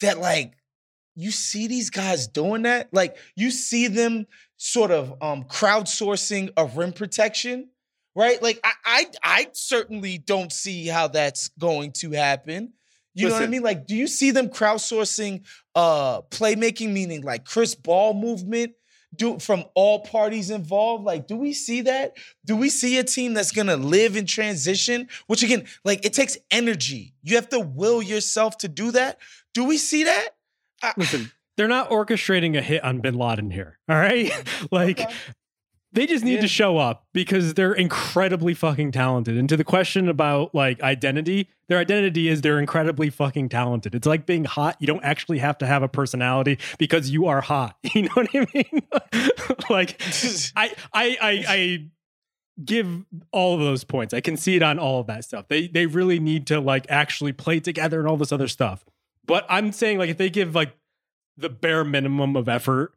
that 0.00 0.18
like 0.18 0.54
you 1.14 1.30
see 1.32 1.66
these 1.66 1.90
guys 1.90 2.28
doing 2.28 2.62
that 2.62 2.88
like 2.92 3.16
you 3.34 3.50
see 3.50 3.88
them 3.88 4.26
sort 4.56 4.90
of 4.90 5.14
um 5.20 5.44
crowdsourcing 5.44 6.50
a 6.56 6.64
rim 6.66 6.92
protection 6.92 7.68
right? 8.18 8.42
Like 8.42 8.60
i 8.64 8.72
i, 8.84 9.06
I 9.22 9.46
certainly 9.52 10.18
don't 10.18 10.52
see 10.52 10.86
how 10.86 11.08
that's 11.08 11.48
going 11.58 11.92
to 11.92 12.10
happen. 12.10 12.72
You 13.14 13.28
know 13.28 13.34
what 13.34 13.42
i 13.44 13.46
mean? 13.46 13.62
Like 13.62 13.86
do 13.86 13.96
you 13.96 14.06
see 14.06 14.30
them 14.32 14.48
crowdsourcing 14.48 15.44
uh 15.74 16.20
playmaking 16.22 16.92
meaning 16.92 17.22
like 17.22 17.44
chris 17.44 17.74
ball 17.74 18.12
movement 18.14 18.72
do 19.16 19.38
from 19.38 19.64
all 19.74 20.00
parties 20.00 20.50
involved? 20.50 21.04
Like 21.04 21.26
do 21.26 21.36
we 21.36 21.52
see 21.52 21.80
that? 21.82 22.16
Do 22.44 22.56
we 22.56 22.68
see 22.68 22.98
a 22.98 23.04
team 23.04 23.32
that's 23.34 23.52
gonna 23.52 23.76
live 23.76 24.16
in 24.16 24.26
transition? 24.26 25.08
Which 25.28 25.42
again 25.42 25.64
like 25.84 26.04
it 26.04 26.12
takes 26.12 26.36
energy. 26.50 27.14
You 27.22 27.36
have 27.36 27.48
to 27.50 27.60
will 27.60 28.02
yourself 28.02 28.58
to 28.58 28.68
do 28.68 28.90
that. 28.92 29.18
Do 29.54 29.64
we 29.64 29.78
see 29.78 30.04
that? 30.04 30.28
I- 30.82 30.94
Listen, 30.96 31.32
they're 31.56 31.68
not 31.68 31.90
orchestrating 31.90 32.56
a 32.56 32.62
hit 32.62 32.84
on 32.84 33.00
Bin 33.00 33.14
Laden 33.14 33.50
here. 33.50 33.78
All 33.88 33.96
right, 33.96 34.30
like 34.70 35.00
Okay. 35.00 35.14
They 35.92 36.06
just 36.06 36.24
need 36.24 36.34
Yeah. 36.34 36.40
to 36.42 36.48
show 36.48 36.76
up 36.76 37.06
because 37.14 37.54
they're 37.54 37.72
incredibly 37.72 38.52
fucking 38.54 38.92
talented. 38.92 39.36
And 39.38 39.48
to 39.48 39.56
the 39.56 39.64
question 39.64 40.08
about 40.08 40.54
like 40.54 40.82
identity, 40.82 41.48
their 41.68 41.78
identity 41.78 42.28
is 42.28 42.42
they're 42.42 42.58
incredibly 42.58 43.08
fucking 43.10 43.48
talented. 43.48 43.94
It's 43.94 44.06
like 44.06 44.26
being 44.26 44.44
hot. 44.44 44.76
You 44.80 44.86
don't 44.86 45.02
actually 45.04 45.38
have 45.38 45.56
to 45.58 45.66
have 45.66 45.82
a 45.82 45.88
personality 45.88 46.58
because 46.78 47.10
you 47.10 47.26
are 47.26 47.40
hot. 47.40 47.76
You 47.94 48.02
know 48.02 48.10
what 48.14 48.28
I 48.34 48.46
mean? 48.54 48.82
like 49.70 50.00
I, 50.56 50.74
I, 50.92 51.16
I, 51.20 51.44
I 51.48 51.84
give 52.64 53.04
all 53.32 53.54
of 53.54 53.60
those 53.60 53.84
points. 53.84 54.12
I 54.12 54.20
concede 54.20 54.62
on 54.62 54.78
all 54.78 55.00
of 55.00 55.06
that 55.06 55.24
stuff. 55.24 55.48
They, 55.48 55.68
they 55.68 55.86
really 55.86 56.18
need 56.20 56.46
to 56.48 56.60
like 56.60 56.86
actually 56.90 57.32
play 57.32 57.60
together 57.60 57.98
and 57.98 58.08
all 58.08 58.16
this 58.16 58.32
other 58.32 58.48
stuff. 58.48 58.84
But 59.26 59.46
I'm 59.48 59.72
saying 59.72 59.98
like 59.98 60.10
if 60.10 60.16
they 60.18 60.28
give 60.30 60.54
like 60.54 60.74
the 61.36 61.48
bare 61.48 61.84
minimum 61.84 62.34
of 62.36 62.48
effort, 62.48 62.92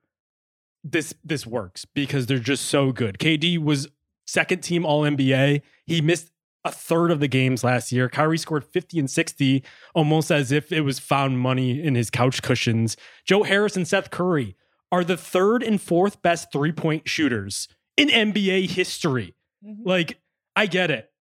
this 0.84 1.14
this 1.24 1.46
works 1.46 1.86
because 1.86 2.26
they're 2.26 2.40
just 2.40 2.66
so 2.66 2.92
good. 2.92 3.18
KD 3.20 3.58
was 3.58 3.88
second 4.26 4.62
team 4.62 4.86
All 4.86 5.04
NBA. 5.04 5.62
He 5.86 6.02
missed 6.02 6.32
a 6.64 6.72
third 6.72 7.12
of 7.12 7.20
the 7.20 7.28
games 7.28 7.64
last 7.64 7.92
year. 7.92 8.08
Kyrie 8.08 8.38
scored 8.38 8.64
50 8.64 9.00
and 9.00 9.10
60, 9.10 9.64
almost 9.96 10.32
as 10.32 10.52
if 10.52 10.72
it 10.72 10.82
was 10.82 11.00
found 11.00 11.40
money 11.40 11.82
in 11.82 11.96
his 11.96 12.10
couch 12.10 12.42
cushions. 12.42 12.96
Joe 13.26 13.44
Harris 13.44 13.76
and 13.76 13.88
Seth 13.88 14.12
Curry 14.12 14.56
are 14.92 15.04
the 15.04 15.18
third 15.18 15.64
and 15.64 15.82
fourth 15.82 16.22
best 16.22 16.52
three 16.52 16.72
point 16.72 17.08
shooters 17.10 17.68
in 17.98 18.10
NBA 18.10 18.68
history. 18.68 19.36
Mhm. 19.66 19.80
Like, 19.86 20.20
I 20.56 20.66
get 20.68 20.92
it. 20.92 21.12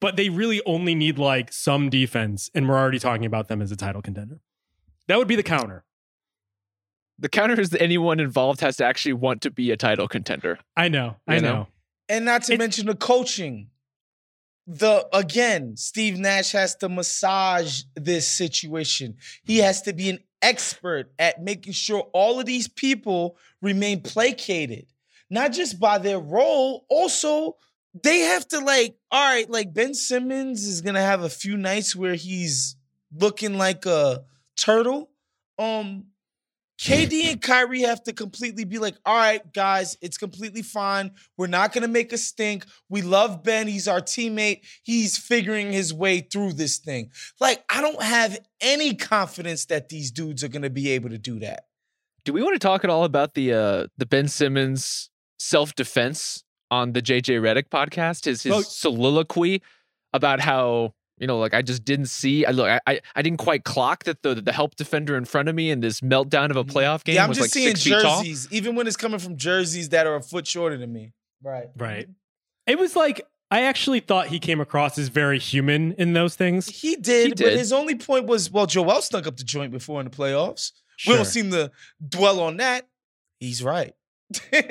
But 0.00 0.14
they 0.16 0.28
really 0.28 0.62
only 0.64 0.94
need 0.94 1.18
like 1.18 1.52
some 1.52 1.90
defense, 1.90 2.50
and 2.54 2.68
we're 2.68 2.78
already 2.78 3.00
talking 3.00 3.26
about 3.26 3.48
them 3.48 3.60
as 3.60 3.72
a 3.72 3.76
title 3.76 4.00
contender. 4.02 4.40
That 5.08 5.18
would 5.18 5.26
be 5.26 5.36
the 5.36 5.42
counter. 5.42 5.84
The 7.18 7.28
counter 7.28 7.60
is 7.60 7.70
that 7.70 7.82
anyone 7.82 8.20
involved 8.20 8.60
has 8.60 8.76
to 8.76 8.84
actually 8.84 9.14
want 9.14 9.42
to 9.42 9.50
be 9.50 9.70
a 9.70 9.76
title 9.76 10.06
contender. 10.08 10.58
I 10.76 10.88
know. 10.88 11.16
I 11.26 11.36
You 11.36 11.40
know. 11.42 11.52
know? 11.54 11.68
And 12.08 12.24
not 12.24 12.44
to 12.44 12.54
It- 12.54 12.58
mention 12.58 12.86
the 12.86 12.94
coaching. 12.94 13.70
The 14.66 15.08
again, 15.14 15.76
Steve 15.78 16.18
Nash 16.18 16.52
has 16.52 16.74
to 16.76 16.88
massage 16.90 17.82
this 17.96 18.26
situation. 18.28 19.16
He 19.42 19.58
has 19.58 19.80
to 19.82 19.94
be 19.94 20.10
an 20.10 20.18
expert 20.42 21.10
at 21.18 21.42
making 21.42 21.72
sure 21.72 22.02
all 22.12 22.38
of 22.38 22.44
these 22.46 22.68
people 22.68 23.38
remain 23.62 24.02
placated, 24.02 24.86
not 25.30 25.52
just 25.52 25.80
by 25.80 25.96
their 25.98 26.18
role, 26.20 26.84
also 26.90 27.56
they 28.04 28.18
have 28.20 28.46
to 28.48 28.60
like, 28.60 28.96
all 29.10 29.34
right, 29.34 29.48
like 29.48 29.72
Ben 29.72 29.94
Simmons 29.94 30.64
is 30.66 30.82
gonna 30.82 31.00
have 31.00 31.22
a 31.22 31.30
few 31.30 31.56
nights 31.56 31.96
where 31.96 32.14
he's 32.14 32.76
looking 33.12 33.56
like 33.56 33.86
a 33.86 34.22
turtle. 34.56 35.10
Um, 35.58 36.08
KD 36.78 37.32
and 37.32 37.42
Kyrie 37.42 37.82
have 37.82 38.02
to 38.04 38.12
completely 38.12 38.64
be 38.64 38.78
like, 38.78 38.94
all 39.04 39.16
right, 39.16 39.52
guys, 39.52 39.96
it's 40.00 40.16
completely 40.16 40.62
fine. 40.62 41.10
We're 41.36 41.48
not 41.48 41.72
gonna 41.72 41.88
make 41.88 42.12
a 42.12 42.18
stink. 42.18 42.64
We 42.88 43.02
love 43.02 43.42
Ben. 43.42 43.66
He's 43.66 43.88
our 43.88 44.00
teammate. 44.00 44.60
He's 44.84 45.18
figuring 45.18 45.72
his 45.72 45.92
way 45.92 46.20
through 46.20 46.52
this 46.52 46.78
thing. 46.78 47.10
Like, 47.40 47.64
I 47.68 47.80
don't 47.80 48.02
have 48.02 48.38
any 48.60 48.94
confidence 48.94 49.64
that 49.66 49.88
these 49.88 50.10
dudes 50.12 50.44
are 50.44 50.48
gonna 50.48 50.70
be 50.70 50.90
able 50.90 51.10
to 51.10 51.18
do 51.18 51.40
that. 51.40 51.64
Do 52.24 52.32
we 52.32 52.42
want 52.42 52.54
to 52.54 52.60
talk 52.60 52.84
at 52.84 52.90
all 52.90 53.04
about 53.04 53.34
the 53.34 53.52
uh 53.52 53.86
the 53.96 54.06
Ben 54.06 54.28
Simmons 54.28 55.10
self 55.38 55.74
defense 55.74 56.44
on 56.70 56.92
the 56.92 57.02
JJ 57.02 57.40
Redick 57.40 57.70
podcast? 57.70 58.26
His 58.26 58.44
his 58.44 58.50
Well- 58.50 58.62
soliloquy 58.62 59.62
about 60.12 60.40
how 60.40 60.94
you 61.18 61.26
know, 61.26 61.38
like 61.38 61.54
I 61.54 61.62
just 61.62 61.84
didn't 61.84 62.06
see. 62.06 62.44
I 62.44 62.50
look, 62.50 62.68
I 62.68 62.80
I, 62.86 63.00
I 63.16 63.22
didn't 63.22 63.38
quite 63.38 63.64
clock 63.64 64.04
that 64.04 64.22
the 64.22 64.34
the 64.34 64.52
help 64.52 64.76
defender 64.76 65.16
in 65.16 65.24
front 65.24 65.48
of 65.48 65.54
me 65.54 65.70
in 65.70 65.80
this 65.80 66.00
meltdown 66.00 66.50
of 66.50 66.56
a 66.56 66.64
mm-hmm. 66.64 66.76
playoff 66.76 67.04
game 67.04 67.16
yeah, 67.16 67.24
I'm 67.24 67.28
was 67.28 67.38
just 67.38 67.54
like 67.54 67.62
seeing 67.62 67.76
six 67.76 67.84
feet 67.84 68.02
tall. 68.02 68.18
jerseys, 68.22 68.48
even 68.50 68.74
when 68.74 68.86
it's 68.86 68.96
coming 68.96 69.18
from 69.18 69.36
jerseys 69.36 69.90
that 69.90 70.06
are 70.06 70.16
a 70.16 70.22
foot 70.22 70.46
shorter 70.46 70.76
than 70.76 70.92
me. 70.92 71.12
Right. 71.42 71.68
Right. 71.76 72.04
Mm-hmm. 72.04 72.72
It 72.72 72.78
was 72.78 72.96
like 72.96 73.26
I 73.50 73.62
actually 73.62 74.00
thought 74.00 74.28
he 74.28 74.38
came 74.38 74.60
across 74.60 74.98
as 74.98 75.08
very 75.08 75.38
human 75.38 75.92
in 75.92 76.12
those 76.12 76.36
things. 76.36 76.68
He 76.68 76.96
did, 76.96 77.38
He 77.38 77.44
but 77.44 77.54
his 77.54 77.72
only 77.72 77.94
point 77.94 78.26
was, 78.26 78.50
well, 78.50 78.66
Joel 78.66 79.00
snuck 79.00 79.26
up 79.26 79.38
the 79.38 79.44
joint 79.44 79.72
before 79.72 80.00
in 80.00 80.04
the 80.04 80.14
playoffs. 80.14 80.72
We 81.06 81.14
don't 81.14 81.24
seem 81.24 81.50
to 81.52 81.70
dwell 82.06 82.40
on 82.40 82.58
that. 82.58 82.88
He's 83.40 83.62
right. 83.62 83.94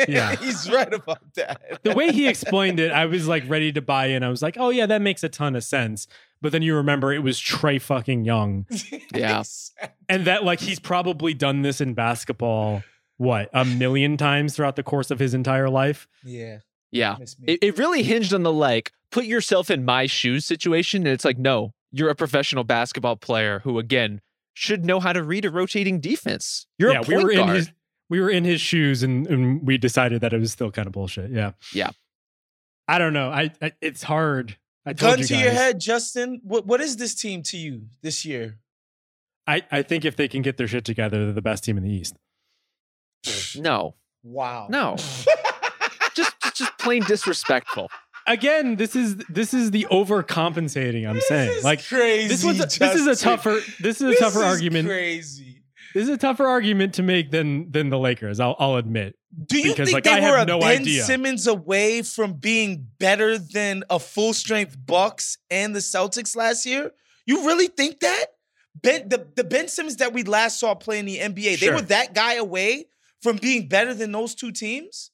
Yeah. 0.07 0.35
He's 0.39 0.69
right 0.69 0.93
about 0.93 1.33
that. 1.35 1.79
the 1.83 1.95
way 1.95 2.11
he 2.11 2.27
explained 2.27 2.79
it, 2.79 2.91
I 2.91 3.05
was 3.05 3.27
like 3.27 3.43
ready 3.47 3.71
to 3.71 3.81
buy 3.81 4.07
in. 4.07 4.23
I 4.23 4.29
was 4.29 4.41
like, 4.41 4.57
oh 4.59 4.69
yeah, 4.69 4.85
that 4.85 5.01
makes 5.01 5.23
a 5.23 5.29
ton 5.29 5.55
of 5.55 5.63
sense. 5.63 6.07
But 6.41 6.51
then 6.51 6.61
you 6.61 6.75
remember 6.75 7.11
it 7.13 7.23
was 7.23 7.39
Trae 7.39 7.81
fucking 7.81 8.25
Young. 8.25 8.65
Yeah. 9.13 9.43
And 10.09 10.25
that 10.25 10.43
like 10.43 10.59
he's 10.59 10.79
probably 10.79 11.33
done 11.33 11.61
this 11.61 11.81
in 11.81 11.93
basketball, 11.93 12.83
what, 13.17 13.49
a 13.53 13.65
million 13.65 14.17
times 14.17 14.55
throughout 14.55 14.75
the 14.75 14.83
course 14.83 15.09
of 15.11 15.19
his 15.19 15.33
entire 15.33 15.69
life. 15.69 16.07
Yeah. 16.23 16.59
Yeah, 16.91 17.17
it, 17.43 17.59
it 17.61 17.77
really 17.77 18.01
hinged 18.01 18.33
on 18.33 18.43
the 18.43 18.51
like 18.51 18.93
put 19.11 19.25
yourself 19.25 19.69
in 19.69 19.83
my 19.83 20.05
shoes 20.05 20.45
situation, 20.45 21.01
and 21.01 21.09
it's 21.09 21.25
like 21.25 21.37
no, 21.37 21.73
you're 21.91 22.09
a 22.09 22.15
professional 22.15 22.63
basketball 22.63 23.17
player 23.17 23.59
who 23.59 23.77
again 23.77 24.21
should 24.53 24.85
know 24.85 24.99
how 24.99 25.13
to 25.13 25.21
read 25.21 25.45
a 25.45 25.51
rotating 25.51 25.99
defense. 25.99 26.65
You're 26.77 26.93
yeah, 26.93 27.01
a 27.01 27.03
point 27.03 27.17
we 27.17 27.23
were 27.25 27.33
guard. 27.33 27.49
in 27.49 27.55
his 27.55 27.71
we 28.09 28.21
were 28.21 28.29
in 28.29 28.45
his 28.45 28.61
shoes 28.61 29.03
and, 29.03 29.27
and 29.27 29.67
we 29.67 29.77
decided 29.77 30.21
that 30.21 30.33
it 30.33 30.39
was 30.39 30.51
still 30.51 30.71
kind 30.71 30.87
of 30.87 30.93
bullshit. 30.93 31.29
Yeah. 31.29 31.51
Yeah. 31.73 31.89
I 32.87 32.99
don't 32.99 33.13
know. 33.13 33.29
I, 33.29 33.51
I 33.61 33.73
it's 33.81 34.03
hard. 34.03 34.57
I 34.87 34.93
told 34.93 35.11
Gun 35.11 35.19
you 35.19 35.25
to 35.25 35.33
guys. 35.33 35.43
your 35.43 35.51
head, 35.51 35.79
Justin. 35.81 36.39
What 36.43 36.65
what 36.65 36.79
is 36.81 36.95
this 36.97 37.13
team 37.13 37.43
to 37.43 37.57
you 37.57 37.87
this 38.01 38.23
year? 38.25 38.57
I, 39.45 39.61
I 39.71 39.81
think 39.81 40.05
if 40.05 40.15
they 40.15 40.27
can 40.27 40.41
get 40.41 40.57
their 40.57 40.67
shit 40.67 40.85
together, 40.85 41.23
they're 41.25 41.33
the 41.33 41.41
best 41.41 41.63
team 41.63 41.77
in 41.77 41.83
the 41.83 41.91
East. 41.91 42.15
no, 43.61 43.95
Wow. 44.23 44.67
no, 44.69 44.95
just, 46.15 46.39
just 46.41 46.55
just 46.55 46.77
plain 46.77 47.03
disrespectful. 47.03 47.89
again, 48.27 48.75
this 48.77 48.95
is 48.95 49.15
this 49.29 49.53
is 49.53 49.71
the 49.71 49.85
overcompensating. 49.91 51.07
I'm 51.07 51.19
saying, 51.21 51.49
This 51.49 51.57
is 51.59 51.63
like 51.63 51.85
crazy. 51.87 52.27
this 52.29 52.43
was 52.43 52.59
a, 52.59 52.79
this 52.79 52.95
is 52.95 53.07
a 53.07 53.15
tougher 53.15 53.59
this 53.81 53.97
is 53.97 54.01
a 54.01 54.05
This 54.07 54.19
tougher 54.19 54.39
is 54.39 54.45
argument. 54.45 54.87
Crazy. 54.87 55.56
This 55.93 56.03
is 56.03 56.09
a 56.09 56.17
tougher 56.17 56.45
argument 56.45 56.93
to 56.95 57.03
make 57.03 57.31
than 57.31 57.71
than 57.71 57.89
the 57.89 57.99
Lakers. 57.99 58.39
I'll 58.39 58.55
I'll 58.59 58.75
admit. 58.75 59.15
Do 59.45 59.57
you 59.57 59.71
Because, 59.71 59.89
think 59.89 59.95
like, 59.95 60.03
they 60.03 60.25
I 60.25 60.31
were 60.31 60.37
a 60.37 60.45
no 60.45 60.59
Ben 60.59 60.81
idea. 60.81 61.03
Simmons 61.03 61.47
away 61.47 62.01
from 62.01 62.33
being 62.33 62.87
better 62.97 63.37
than 63.37 63.83
a 63.89 63.99
full 63.99 64.33
strength 64.33 64.77
Bucks 64.85 65.37
and 65.51 65.75
the 65.75 65.79
Celtics 65.79 66.35
last 66.35 66.65
year? 66.65 66.91
You 67.25 67.45
really 67.45 67.67
think 67.67 67.99
that? 67.99 68.25
Ben 68.81 69.09
the, 69.09 69.27
the 69.35 69.43
Ben 69.43 69.67
Simmons 69.67 69.97
that 69.97 70.13
we 70.13 70.23
last 70.23 70.59
saw 70.59 70.75
play 70.75 70.99
in 70.99 71.05
the 71.05 71.17
NBA, 71.17 71.59
they 71.59 71.71
were 71.71 71.81
that 71.81 72.13
guy 72.13 72.35
away 72.35 72.85
from 73.21 73.37
being 73.37 73.67
better 73.67 73.93
than 73.93 74.11
those 74.11 74.35
two 74.35 74.51
teams? 74.51 75.11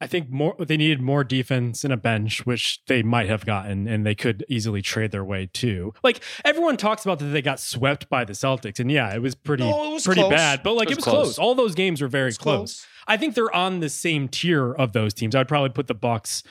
I 0.00 0.06
think 0.06 0.28
more 0.28 0.54
they 0.58 0.76
needed 0.76 1.00
more 1.00 1.24
defense 1.24 1.82
and 1.82 1.92
a 1.92 1.96
bench, 1.96 2.44
which 2.44 2.80
they 2.86 3.02
might 3.02 3.28
have 3.28 3.46
gotten, 3.46 3.88
and 3.88 4.04
they 4.04 4.14
could 4.14 4.44
easily 4.48 4.82
trade 4.82 5.10
their 5.10 5.24
way 5.24 5.48
to. 5.54 5.94
Like 6.02 6.22
everyone 6.44 6.76
talks 6.76 7.04
about 7.04 7.18
that 7.20 7.26
they 7.26 7.40
got 7.40 7.58
swept 7.60 8.08
by 8.10 8.24
the 8.24 8.34
Celtics, 8.34 8.78
and 8.78 8.90
yeah, 8.92 9.14
it 9.14 9.22
was 9.22 9.34
pretty 9.34 9.64
No, 9.64 9.90
it 9.90 9.94
was 9.94 10.04
pretty 10.04 10.20
close. 10.20 10.30
bad, 10.32 10.62
but 10.62 10.74
like 10.74 10.88
It 10.88 10.92
it 10.92 10.96
was 10.96 11.06
was, 11.06 11.12
close. 11.12 11.26
close. 11.28 11.38
All 11.38 11.54
those 11.54 11.74
games 11.74 12.02
were 12.02 12.08
very 12.08 12.28
It's 12.28 12.36
close. 12.38 12.86
I 13.08 13.16
think 13.16 13.34
they're 13.34 13.54
on 13.54 13.80
the 13.80 13.88
same 13.88 14.28
tier 14.28 14.72
of 14.72 14.92
those 14.92 15.14
teams. 15.14 15.34
I'd 15.34 15.48
probably 15.48 15.70
put 15.70 15.86
the 15.86 15.94
Bucks 15.94 16.42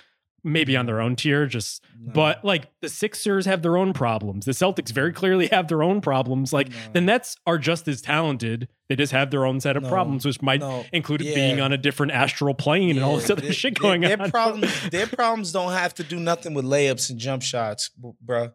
maybe 0.45 0.77
on 0.77 0.85
their 0.85 1.01
own 1.01 1.15
tier, 1.15 1.45
just 1.47 1.83
but 1.99 2.45
like 2.45 2.69
the 2.81 2.87
Sixers 2.87 3.45
have 3.47 3.61
their 3.63 3.75
own 3.75 3.91
problems. 3.91 4.45
The 4.45 4.51
Celtics 4.53 4.91
very 4.91 5.11
clearly 5.11 5.47
have 5.47 5.67
their 5.67 5.83
own 5.83 5.99
problems. 5.99 6.53
Like 6.53 6.69
No. 6.69 6.75
the 6.93 7.01
Nets 7.01 7.35
are 7.47 7.57
just 7.57 7.87
as 7.87 8.01
talented. 8.01 8.69
They 8.87 8.95
just 8.95 9.11
have 9.11 9.31
their 9.31 9.45
own 9.45 9.59
set 9.59 9.75
of 9.75 9.83
No. 9.83 9.89
problems, 9.89 10.23
which 10.25 10.41
might 10.41 10.59
No. 10.61 10.85
include 10.93 11.21
Yeah. 11.21 11.33
being 11.35 11.59
on 11.59 11.73
a 11.73 11.77
different 11.77 12.11
astral 12.11 12.53
plane 12.53 12.91
and 12.91 13.03
all 13.03 13.15
this 13.17 13.29
other 13.29 13.41
their- 13.41 13.51
shit 13.53 13.73
going 13.79 14.01
their 14.01 14.21
on. 14.21 14.29
Problems, 14.31 14.71
their 14.91 15.07
problems 15.07 15.51
don't 15.51 15.73
have 15.73 15.93
to 15.95 16.03
do 16.03 16.19
nothing 16.19 16.53
with 16.53 16.63
layups 16.63 17.09
and 17.09 17.19
jump 17.19 17.41
shots, 17.41 17.89
b- 17.89 18.11
bruh. 18.23 18.53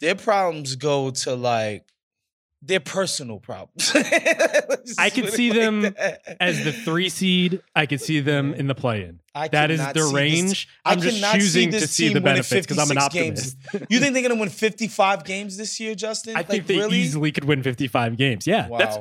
Their 0.00 0.14
problems 0.14 0.76
go 0.76 1.10
to 1.10 1.34
like 1.34 1.86
their 2.62 2.80
personal 2.80 3.38
problems. 3.38 3.92
I 3.94 5.10
just 5.10 5.14
could 5.14 5.30
see 5.32 5.50
like 5.50 5.58
them 5.58 5.80
that. 5.82 6.36
As 6.40 6.64
the 6.64 6.72
three 6.72 7.08
seed, 7.08 7.62
I 7.74 7.86
could 7.86 8.00
see 8.00 8.20
them 8.20 8.54
in 8.54 8.66
the 8.66 8.74
play-in. 8.74 9.20
I 9.34 9.48
That 9.48 9.70
is 9.70 9.78
cannot 9.78 9.94
their 9.94 10.04
see 10.04 10.12
this- 10.12 10.14
range. 10.14 10.68
I 10.84 10.92
I'm 10.92 11.00
just 11.00 11.16
cannot 11.16 11.32
see 11.34 11.38
choosing 11.40 11.70
this 11.70 11.82
to 11.82 11.88
see 11.88 12.04
team 12.06 12.14
the 12.14 12.20
benefits 12.22 12.66
because 12.66 12.78
I'm 12.78 12.96
an 12.96 13.02
56 13.02 13.14
games. 13.14 13.56
optimist. 13.66 13.90
You 13.92 14.00
think 14.00 14.14
they're 14.14 14.22
gonna 14.22 14.40
win 14.40 14.48
55 14.48 15.24
games 15.24 15.56
this 15.56 15.78
year, 15.78 15.94
Justin? 15.94 16.34
I 16.34 16.40
Like, 16.40 16.48
think 16.48 16.66
they 16.66 16.78
really? 16.78 16.98
easily 16.98 17.30
could 17.30 17.44
win 17.44 17.62
55 17.62 18.16
games. 18.16 18.46
Yeah, 18.46 18.68
Wow, 18.68 18.78
that's 18.78 18.96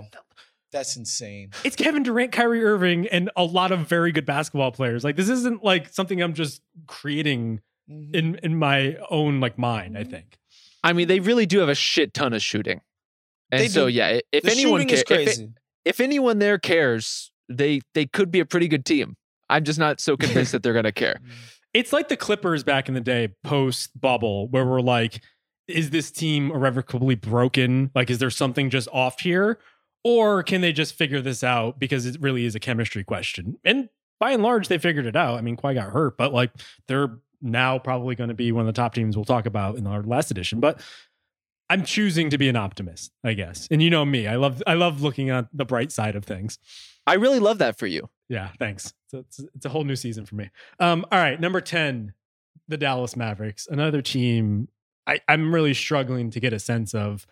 that's, 0.72 0.98
insane. 0.98 1.52
it's 1.64 1.78
Kevin 1.78 2.04
Durant, 2.04 2.34
Kyrie 2.34 2.64
Irving, 2.64 3.08
and 3.08 3.32
a 3.38 3.44
lot 3.46 3.72
of 3.72 3.88
very 3.88 4.12
good 4.12 4.26
basketball 4.26 4.74
players. 4.74 5.04
Like 5.06 5.16
this 5.16 5.30
isn't 5.30 5.64
like 5.64 5.94
something 5.94 6.22
I'm 6.22 6.34
just 6.34 6.62
creating 6.88 7.62
Mhm. 7.90 8.14
in 8.16 8.36
in 8.44 8.58
my 8.60 8.98
own 9.10 9.40
like 9.40 9.58
mind. 9.58 9.98
I 9.98 10.04
think. 10.04 10.38
I 10.84 10.92
mean, 10.94 11.08
they 11.08 11.20
really 11.20 11.46
do 11.46 11.60
have 11.60 11.70
a 11.70 11.76
shit 11.76 12.14
ton 12.14 12.34
of 12.34 12.42
shooting. 12.42 12.82
And 13.52 13.62
They 13.62 13.68
so 13.68 13.88
do. 13.88 13.94
yeah, 13.94 14.20
if 14.32 14.44
the 14.44 14.52
anyone 14.52 14.82
shooting 14.82 14.90
is 14.96 15.04
ca- 15.04 15.16
if, 15.16 15.40
it- 15.40 15.50
if 15.86 16.00
anyone 16.00 16.40
there 16.40 16.58
cares, 16.58 17.32
they 17.50 17.82
they 17.94 18.06
could 18.06 18.32
be 18.32 18.40
a 18.40 18.46
pretty 18.46 18.68
good 18.68 18.86
team. 18.86 19.16
I'm 19.50 19.64
just 19.64 19.78
not 19.80 20.00
so 20.00 20.18
convinced 20.18 20.52
that 20.52 20.64
they're 20.64 20.74
gonna 20.74 20.92
care. 20.92 21.20
It's 21.74 21.92
like 21.94 22.08
the 22.08 22.18
Clippers 22.18 22.64
back 22.64 22.88
in 22.88 22.94
the 22.96 23.02
day, 23.02 23.30
post 23.44 24.00
bubble, 24.00 24.48
where 24.48 24.66
we're 24.66 24.82
like, 24.82 25.22
is 25.68 25.90
this 25.90 26.10
team 26.10 26.50
irrevocably 26.52 27.16
broken? 27.16 27.92
Like, 27.94 28.10
is 28.10 28.18
there 28.20 28.30
something 28.30 28.70
just 28.70 28.88
off 28.94 29.20
here? 29.20 29.60
Or 30.04 30.42
can 30.44 30.62
they 30.62 30.72
just 30.72 30.94
figure 30.96 31.20
this 31.22 31.44
out 31.44 31.80
because 31.80 32.06
it 32.06 32.18
really 32.22 32.46
is 32.46 32.56
a 32.56 32.60
chemistry 32.60 33.04
question? 33.04 33.58
And 33.66 33.90
by 34.20 34.32
and 34.32 34.42
large, 34.44 34.68
they 34.70 34.78
figured 34.78 35.06
it 35.06 35.16
out. 35.16 35.38
I 35.38 35.42
mean, 35.42 35.58
Kawhi 35.58 35.74
got 35.74 35.92
hurt, 35.92 36.18
but 36.18 36.32
like 36.34 36.52
they're 36.88 37.18
now 37.42 37.78
probably 37.80 38.16
going 38.16 38.30
to 38.30 38.34
be 38.36 38.52
one 38.52 38.62
of 38.62 38.68
the 38.68 38.80
top 38.82 38.94
teams 38.96 39.18
we'll 39.18 39.26
talk 39.26 39.46
about 39.46 39.78
in 39.78 39.86
our 39.86 40.02
last 40.04 40.32
edition. 40.32 40.60
But 40.60 40.80
I'm 41.70 41.84
choosing 41.84 42.30
to 42.30 42.38
be 42.38 42.48
an 42.48 42.56
optimist, 42.56 43.12
I 43.24 43.34
guess. 43.34 43.68
And 43.72 43.82
you 43.82 43.90
know 43.90 44.06
me, 44.06 44.28
I 44.28 44.36
love 44.36 44.62
I 44.68 44.76
love 44.76 45.02
looking 45.02 45.30
at 45.30 45.48
the 45.54 45.66
bright 45.66 45.92
side 45.92 46.16
of 46.16 46.26
things. 46.26 46.60
I 47.08 47.16
really 47.16 47.40
love 47.40 47.60
that 47.60 47.78
for 47.78 47.88
you. 47.88 48.10
Yeah, 48.30 48.50
thanks. 48.58 48.94
So 49.10 49.20
it's, 49.20 49.40
it's 49.56 49.66
a 49.66 49.70
whole 49.70 49.84
new 49.84 49.96
season 49.96 50.26
for 50.26 50.36
me. 50.36 50.50
Um, 50.80 51.06
all 51.12 51.20
right, 51.20 51.40
number 51.40 51.62
10, 51.62 52.14
the 52.68 52.78
Dallas 52.78 53.16
Mavericks, 53.16 53.68
another 53.68 54.02
team 54.02 54.70
I, 55.08 55.20
I'm 55.28 55.54
really 55.54 55.74
struggling 55.74 56.32
to 56.32 56.40
get 56.40 56.54
a 56.54 56.60
sense 56.60 56.94
of 56.94 57.28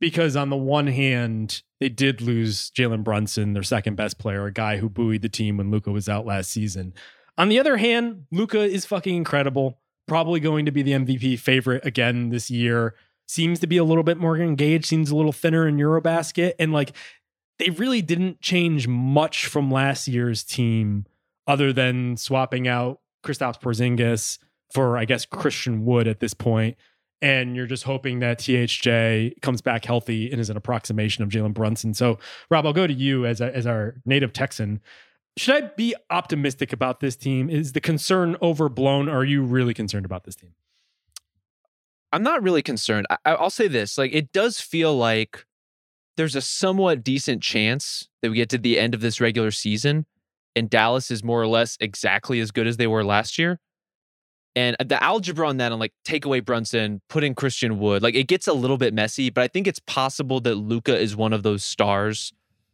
because 0.00 0.34
on 0.34 0.50
the 0.50 0.56
one 0.56 0.88
hand, 0.88 1.62
they 1.78 1.88
did 1.88 2.20
lose 2.20 2.70
Jalen 2.70 3.04
Brunson, 3.04 3.52
their 3.52 3.62
second 3.62 3.96
best 3.96 4.18
player, 4.18 4.46
a 4.46 4.52
guy 4.52 4.78
who 4.78 4.88
buoyed 4.88 5.22
the 5.22 5.28
team 5.28 5.58
when 5.58 5.70
Luka 5.70 5.92
was 5.92 6.08
out 6.08 6.26
last 6.26 6.50
season. 6.50 6.94
On 7.38 7.48
the 7.48 7.58
other 7.58 7.76
hand, 7.76 8.26
Luka 8.32 8.60
is 8.60 8.84
fucking 8.84 9.14
incredible. 9.14 9.78
Probably 10.08 10.40
going 10.40 10.66
to 10.66 10.72
be 10.72 10.82
the 10.82 10.92
MVP 10.92 11.38
favorite 11.38 11.86
again 11.86 12.30
this 12.30 12.50
year. 12.50 12.94
Seems 13.32 13.60
to 13.60 13.66
be 13.66 13.78
a 13.78 13.84
little 13.84 14.02
bit 14.02 14.18
more 14.18 14.36
engaged, 14.36 14.84
seems 14.84 15.10
a 15.10 15.16
little 15.16 15.32
thinner 15.32 15.66
in 15.66 15.78
Eurobasket. 15.78 16.52
And 16.58 16.70
like 16.70 16.92
they 17.58 17.70
really 17.70 18.02
didn't 18.02 18.42
change 18.42 18.86
much 18.86 19.46
from 19.46 19.70
last 19.70 20.06
year's 20.06 20.44
team 20.44 21.06
other 21.46 21.72
than 21.72 22.18
swapping 22.18 22.68
out 22.68 23.00
Kristaps 23.24 23.58
Porzingis 23.58 24.36
for, 24.70 24.98
I 24.98 25.06
guess, 25.06 25.24
Christian 25.24 25.86
Wood 25.86 26.06
at 26.08 26.20
this 26.20 26.34
point. 26.34 26.76
And 27.22 27.56
you're 27.56 27.64
just 27.64 27.84
hoping 27.84 28.18
that 28.18 28.38
THJ 28.38 29.40
comes 29.40 29.62
back 29.62 29.86
healthy 29.86 30.30
and 30.30 30.38
is 30.38 30.50
an 30.50 30.58
approximation 30.58 31.24
of 31.24 31.30
Jalen 31.30 31.54
Brunson. 31.54 31.94
So, 31.94 32.18
Rob, 32.50 32.66
I'll 32.66 32.74
go 32.74 32.86
to 32.86 32.92
you 32.92 33.24
as, 33.24 33.40
a, 33.40 33.56
as 33.56 33.66
our 33.66 33.94
native 34.04 34.34
Texan. 34.34 34.82
Should 35.38 35.54
I 35.54 35.68
be 35.74 35.94
optimistic 36.10 36.70
about 36.70 37.00
this 37.00 37.16
team? 37.16 37.48
Is 37.48 37.72
the 37.72 37.80
concern 37.80 38.36
overblown? 38.42 39.08
Are 39.08 39.24
you 39.24 39.42
really 39.42 39.72
concerned 39.72 40.04
about 40.04 40.24
this 40.24 40.34
team? 40.34 40.52
I'm 42.12 42.22
not 42.22 42.42
really 42.42 42.62
concerned. 42.62 43.06
I, 43.10 43.32
I'll 43.32 43.50
say 43.50 43.68
this: 43.68 43.96
like, 43.98 44.12
it 44.12 44.32
does 44.32 44.60
feel 44.60 44.96
like 44.96 45.46
there's 46.16 46.36
a 46.36 46.42
somewhat 46.42 47.02
decent 47.02 47.42
chance 47.42 48.08
that 48.20 48.30
we 48.30 48.36
get 48.36 48.50
to 48.50 48.58
the 48.58 48.78
end 48.78 48.94
of 48.94 49.00
this 49.00 49.20
regular 49.20 49.50
season, 49.50 50.06
and 50.54 50.68
Dallas 50.68 51.10
is 51.10 51.24
more 51.24 51.40
or 51.40 51.46
less 51.46 51.76
exactly 51.80 52.40
as 52.40 52.50
good 52.50 52.66
as 52.66 52.76
they 52.76 52.86
were 52.86 53.04
last 53.04 53.38
year. 53.38 53.58
And 54.54 54.76
uh, 54.78 54.84
the 54.84 55.02
algebra 55.02 55.48
on 55.48 55.56
that, 55.58 55.72
on 55.72 55.78
like 55.78 55.94
take 56.04 56.24
away 56.24 56.40
Brunson, 56.40 57.00
put 57.08 57.24
in 57.24 57.34
Christian 57.34 57.78
Wood, 57.78 58.02
like 58.02 58.14
it 58.14 58.28
gets 58.28 58.46
a 58.46 58.52
little 58.52 58.76
bit 58.76 58.92
messy. 58.92 59.30
But 59.30 59.42
I 59.44 59.48
think 59.48 59.66
it's 59.66 59.80
possible 59.80 60.40
that 60.40 60.56
Luka 60.56 60.98
is 60.98 61.16
one 61.16 61.32
of 61.32 61.42
those 61.42 61.64
stars 61.64 62.32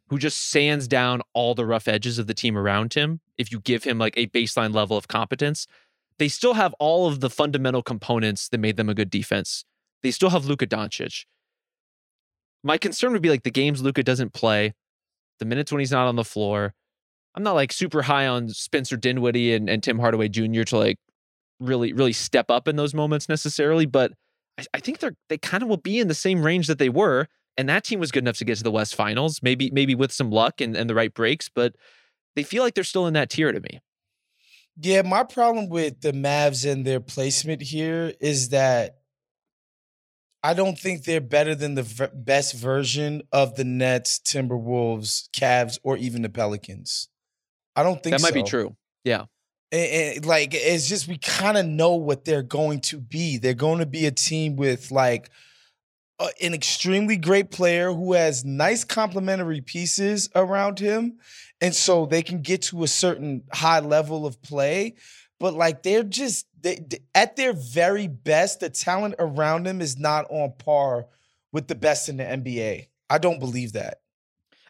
who 0.09 0.19
just 0.19 0.51
sands 0.51 0.89
down 0.89 1.23
all 1.35 1.55
the 1.55 1.67
rough 1.67 1.87
edges 1.87 2.19
of 2.19 2.27
the 2.27 2.35
team 2.35 2.57
around 2.57 2.95
him. 2.95 3.21
If 3.37 3.53
you 3.53 3.61
give 3.61 3.85
him 3.85 3.99
like 3.99 4.15
a 4.17 4.27
baseline 4.29 4.75
level 4.75 4.97
of 4.97 5.07
competence, 5.07 5.67
they 6.19 6.29
still 6.29 6.55
have 6.55 6.75
all 6.79 7.07
of 7.07 7.21
the 7.21 7.31
fundamental 7.31 7.83
components 7.83 8.49
that 8.49 8.59
made 8.59 8.77
them 8.77 8.89
a 8.89 8.95
good 8.95 9.11
defense. 9.11 9.65
They 10.03 10.11
still 10.11 10.31
have 10.31 10.45
Luka 10.45 10.67
Doncic. 10.67 11.25
My 12.63 12.79
concern 12.79 13.13
would 13.13 13.23
be 13.23 13.31
like 13.31 13.45
the 13.45 13.51
games 13.51 13.83
Luka 13.83 14.03
doesn't 14.03 14.33
play, 14.33 14.75
the 15.39 15.45
minutes 15.45 15.71
when 15.71 15.81
he's 15.81 15.93
not 15.93 16.09
on 16.09 16.17
the 16.17 16.25
floor. 16.25 16.75
I'm 17.35 17.43
not 17.43 17.55
like 17.55 17.73
super 17.73 18.03
high 18.03 18.27
on 18.27 18.49
Spencer 18.49 18.97
Dinwiddie 18.97 19.55
and, 19.55 19.69
and 19.71 19.83
Tim 19.83 19.99
Hardaway 19.99 20.29
Jr. 20.29 20.63
to 20.63 20.79
like 20.79 20.99
really, 21.61 21.93
really 21.93 22.13
step 22.13 22.51
up 22.51 22.67
in 22.67 22.77
those 22.77 22.95
moments 22.95 23.29
necessarily, 23.29 23.87
but 23.87 24.13
I, 24.59 24.65
I 24.75 24.81
think 24.81 24.99
they're 24.99 25.15
they 25.29 25.39
kind 25.39 25.63
of 25.63 25.69
will 25.69 25.77
be 25.77 26.01
in 26.01 26.09
the 26.09 26.15
same 26.15 26.43
range 26.43 26.67
that 26.67 26.79
they 26.79 26.89
were. 26.89 27.29
And 27.57 27.69
that 27.69 27.85
team 27.85 27.99
was 27.99 28.13
good 28.13 28.23
enough 28.23 28.39
to 28.39 28.45
get 28.45 28.57
to 28.59 28.63
the 28.63 28.71
West 28.71 28.95
Finals, 28.95 29.41
maybe 29.43 29.71
maybe 29.71 29.95
with 29.95 30.13
some 30.13 30.31
luck 30.31 30.61
and, 30.61 30.77
and 30.77 30.89
the 30.89 30.95
right 30.95 31.13
breaks, 31.13 31.49
but 31.49 31.75
they 32.37 32.43
feel 32.43 32.63
like 32.63 32.75
they're 32.75 32.85
still 32.85 33.07
in 33.07 33.15
that 33.15 33.31
tier 33.31 33.53
to 33.53 33.61
me. 33.61 33.81
Yeah, 34.81 35.03
my 35.03 35.25
problem 35.25 35.69
with 35.69 36.01
the 36.01 36.13
Mavs 36.13 36.71
and 36.71 36.85
their 36.85 37.01
placement 37.01 37.63
here 37.63 38.13
is 38.21 38.51
that 38.51 38.99
I 40.43 40.55
don't 40.55 40.79
think 40.79 41.05
they're 41.05 41.21
better 41.21 41.55
than 41.55 41.75
the 41.75 41.83
v- 41.83 42.07
best 42.15 42.55
version 42.55 43.23
of 43.33 43.57
the 43.57 43.65
Nets, 43.65 44.21
Timberwolves, 44.21 45.29
Cavs, 45.31 45.79
or 45.83 45.97
even 45.97 46.23
the 46.23 46.29
Pelicans. 46.29 47.09
I 47.75 47.83
don't 47.83 48.01
think 48.03 48.17
That 48.17 48.23
might 48.23 48.35
be 48.35 48.41
so. 48.41 48.47
true. 48.47 48.77
And, 49.73 50.17
and, 50.17 50.27
like 50.27 50.55
it's 50.55 50.89
just 50.89 51.09
we 51.09 51.19
kind 51.19 51.59
of 51.59 51.67
know 51.67 51.95
what 51.95 52.25
they're 52.25 52.43
going 52.43 52.81
to 52.83 52.99
be. 53.01 53.37
They're 53.37 53.55
going 53.55 53.81
to 53.81 53.87
be 53.87 54.07
a 54.07 54.11
team 54.13 54.57
with 54.57 54.91
like 54.91 55.29
an 56.41 56.55
extremely 56.55 57.17
great 57.17 57.51
player 57.51 57.93
who 57.93 58.13
has 58.13 58.45
nice 58.45 58.85
complementary 58.85 59.61
pieces 59.61 60.29
around 60.35 60.79
him, 60.79 61.19
and 61.61 61.75
so 61.75 62.07
they 62.07 62.23
can 62.23 62.43
get 62.43 62.63
to 62.63 62.83
a 62.83 62.89
certain 62.89 63.45
high 63.53 63.81
level 63.81 64.27
of 64.27 64.41
play. 64.43 64.95
But 65.39 65.55
like 65.55 65.83
they're 65.83 66.03
just 66.03 66.47
they- 66.61 66.85
at 67.15 67.37
their 67.37 67.53
very 67.53 68.09
best, 68.09 68.61
the 68.61 68.71
talent 68.71 69.15
around 69.19 69.65
them 69.65 69.81
is 69.81 69.99
not 69.99 70.27
on 70.31 70.53
par 70.59 71.07
with 71.53 71.69
the 71.69 71.75
best 71.75 72.09
in 72.09 72.17
the 72.17 72.25
NBA. 72.25 72.89
I 73.09 73.19
don't 73.19 73.39
believe 73.39 73.73
that. 73.73 74.01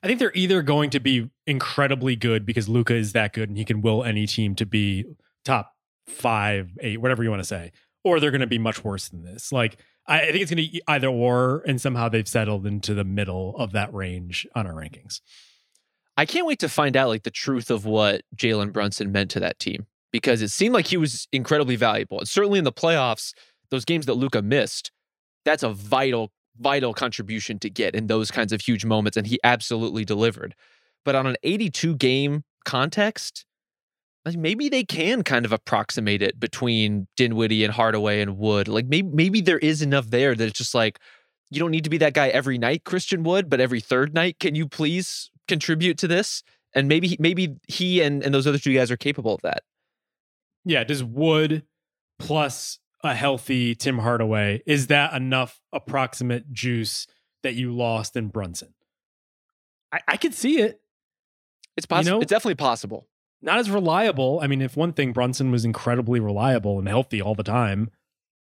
I 0.02 0.06
think 0.06 0.20
they're 0.20 0.32
either 0.34 0.62
going 0.62 0.90
to 0.90 1.00
be 1.00 1.30
incredibly 1.46 2.14
good 2.14 2.46
because 2.46 2.68
Luka 2.68 2.94
is 2.94 3.12
that 3.14 3.32
good 3.32 3.48
and 3.48 3.58
he 3.58 3.64
can 3.64 3.80
will 3.80 4.04
any 4.04 4.26
team 4.26 4.54
to 4.56 4.66
be 4.66 5.04
top 5.44 5.74
five, 6.06 6.70
eight, 6.80 7.00
whatever 7.00 7.24
you 7.24 7.30
want 7.30 7.42
to 7.42 7.48
say, 7.48 7.72
or 8.04 8.20
they're 8.20 8.30
going 8.30 8.42
to 8.42 8.46
be 8.46 8.58
much 8.58 8.84
worse 8.84 9.08
than 9.08 9.24
this. 9.24 9.50
Like, 9.50 9.78
I, 10.08 10.32
think 10.32 10.36
it's 10.36 10.50
going 10.50 10.70
to 10.70 10.80
either 10.88 11.08
or, 11.08 11.62
and 11.66 11.80
somehow 11.80 12.08
they've 12.08 12.26
settled 12.26 12.66
into 12.66 12.94
the 12.94 13.04
middle 13.04 13.54
of 13.56 13.72
that 13.72 13.92
range 13.92 14.46
on 14.54 14.66
our 14.66 14.72
rankings. 14.72 15.20
I 16.16 16.24
can't 16.24 16.46
wait 16.46 16.58
to 16.60 16.68
find 16.68 16.96
out 16.96 17.08
like 17.08 17.22
the 17.22 17.30
truth 17.30 17.70
of 17.70 17.84
what 17.84 18.22
Jalen 18.34 18.72
Brunson 18.72 19.12
meant 19.12 19.30
to 19.32 19.40
that 19.40 19.58
team. 19.58 19.86
because 20.12 20.42
it 20.42 20.48
seemed 20.48 20.74
like 20.74 20.86
he 20.86 20.96
was 20.96 21.28
incredibly 21.32 21.76
valuable. 21.76 22.18
And 22.18 22.28
certainly 22.28 22.58
in 22.58 22.64
the 22.64 22.72
playoffs, 22.72 23.34
those 23.70 23.84
games 23.84 24.06
that 24.06 24.14
Luka 24.14 24.42
missed, 24.42 24.90
that's 25.44 25.62
a 25.62 25.70
vital, 25.70 26.32
vital 26.58 26.94
contribution 26.94 27.58
to 27.60 27.70
get 27.70 27.94
in 27.94 28.06
those 28.06 28.30
kinds 28.30 28.52
of 28.52 28.60
huge 28.60 28.84
moments. 28.84 29.16
And 29.16 29.26
he 29.26 29.38
absolutely 29.44 30.04
delivered. 30.04 30.54
But 31.04 31.14
on 31.14 31.26
an 31.26 31.36
82 31.42 31.96
game 31.96 32.44
context, 32.64 33.44
like 34.28 34.38
maybe 34.38 34.68
they 34.68 34.84
can 34.84 35.22
kind 35.22 35.44
of 35.44 35.52
approximate 35.52 36.22
it 36.22 36.38
between 36.38 37.06
Dinwiddie 37.16 37.64
and 37.64 37.72
Hardaway 37.72 38.20
and 38.20 38.36
Wood. 38.36 38.68
Like 38.68 38.86
maybe 38.86 39.08
maybe 39.08 39.40
there 39.40 39.58
is 39.58 39.82
enough 39.82 40.10
there 40.10 40.34
that 40.34 40.48
it's 40.48 40.58
just 40.58 40.74
like 40.74 40.98
you 41.50 41.58
don't 41.58 41.70
need 41.70 41.84
to 41.84 41.90
be 41.90 41.98
that 41.98 42.14
guy 42.14 42.28
every 42.28 42.58
night, 42.58 42.84
Christian 42.84 43.22
Wood, 43.22 43.48
but 43.48 43.60
every 43.60 43.80
third 43.80 44.12
night, 44.14 44.38
can 44.38 44.54
you 44.54 44.68
please 44.68 45.30
contribute 45.46 45.96
to 45.98 46.08
this? 46.08 46.42
And 46.74 46.88
maybe 46.88 47.16
maybe 47.18 47.56
he 47.66 48.02
and, 48.02 48.22
and 48.22 48.34
those 48.34 48.46
other 48.46 48.58
two 48.58 48.74
guys 48.74 48.90
are 48.90 48.96
capable 48.96 49.34
of 49.34 49.42
that. 49.42 49.62
Yeah, 50.64 50.84
does 50.84 51.02
Wood 51.02 51.62
plus 52.18 52.78
a 53.02 53.14
healthy 53.14 53.74
Tim 53.74 53.98
Hardaway 53.98 54.62
is 54.66 54.88
that 54.88 55.14
enough 55.14 55.60
approximate 55.72 56.52
juice 56.52 57.06
that 57.42 57.54
you 57.54 57.74
lost 57.74 58.16
in 58.16 58.28
Brunson? 58.28 58.74
I, 59.92 60.00
I 60.06 60.16
could 60.16 60.34
see 60.34 60.60
it. 60.60 60.80
It's 61.76 61.86
possible. 61.86 62.18
know- 62.18 62.22
it's 62.22 62.30
definitely 62.30 62.56
possible. 62.56 63.06
Not 63.40 63.58
as 63.58 63.70
reliable. 63.70 64.40
I 64.42 64.46
mean, 64.48 64.60
if 64.60 64.76
one 64.76 64.92
thing, 64.92 65.12
Brunson 65.12 65.50
was 65.50 65.64
incredibly 65.64 66.18
reliable 66.20 66.78
and 66.78 66.88
healthy 66.88 67.22
all 67.22 67.34
the 67.34 67.42
time, 67.44 67.90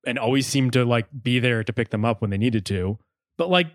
and 0.07 0.18
always 0.18 0.47
seemed 0.47 0.72
to 0.72 0.84
like 0.84 1.07
be 1.22 1.38
there 1.38 1.62
to 1.62 1.72
pick 1.72 1.91
them 1.91 2.05
up 2.05 2.20
when 2.20 2.30
they 2.30 2.38
needed 2.38 2.66
to. 2.66 2.99
But 3.38 3.51
like, 3.51 3.68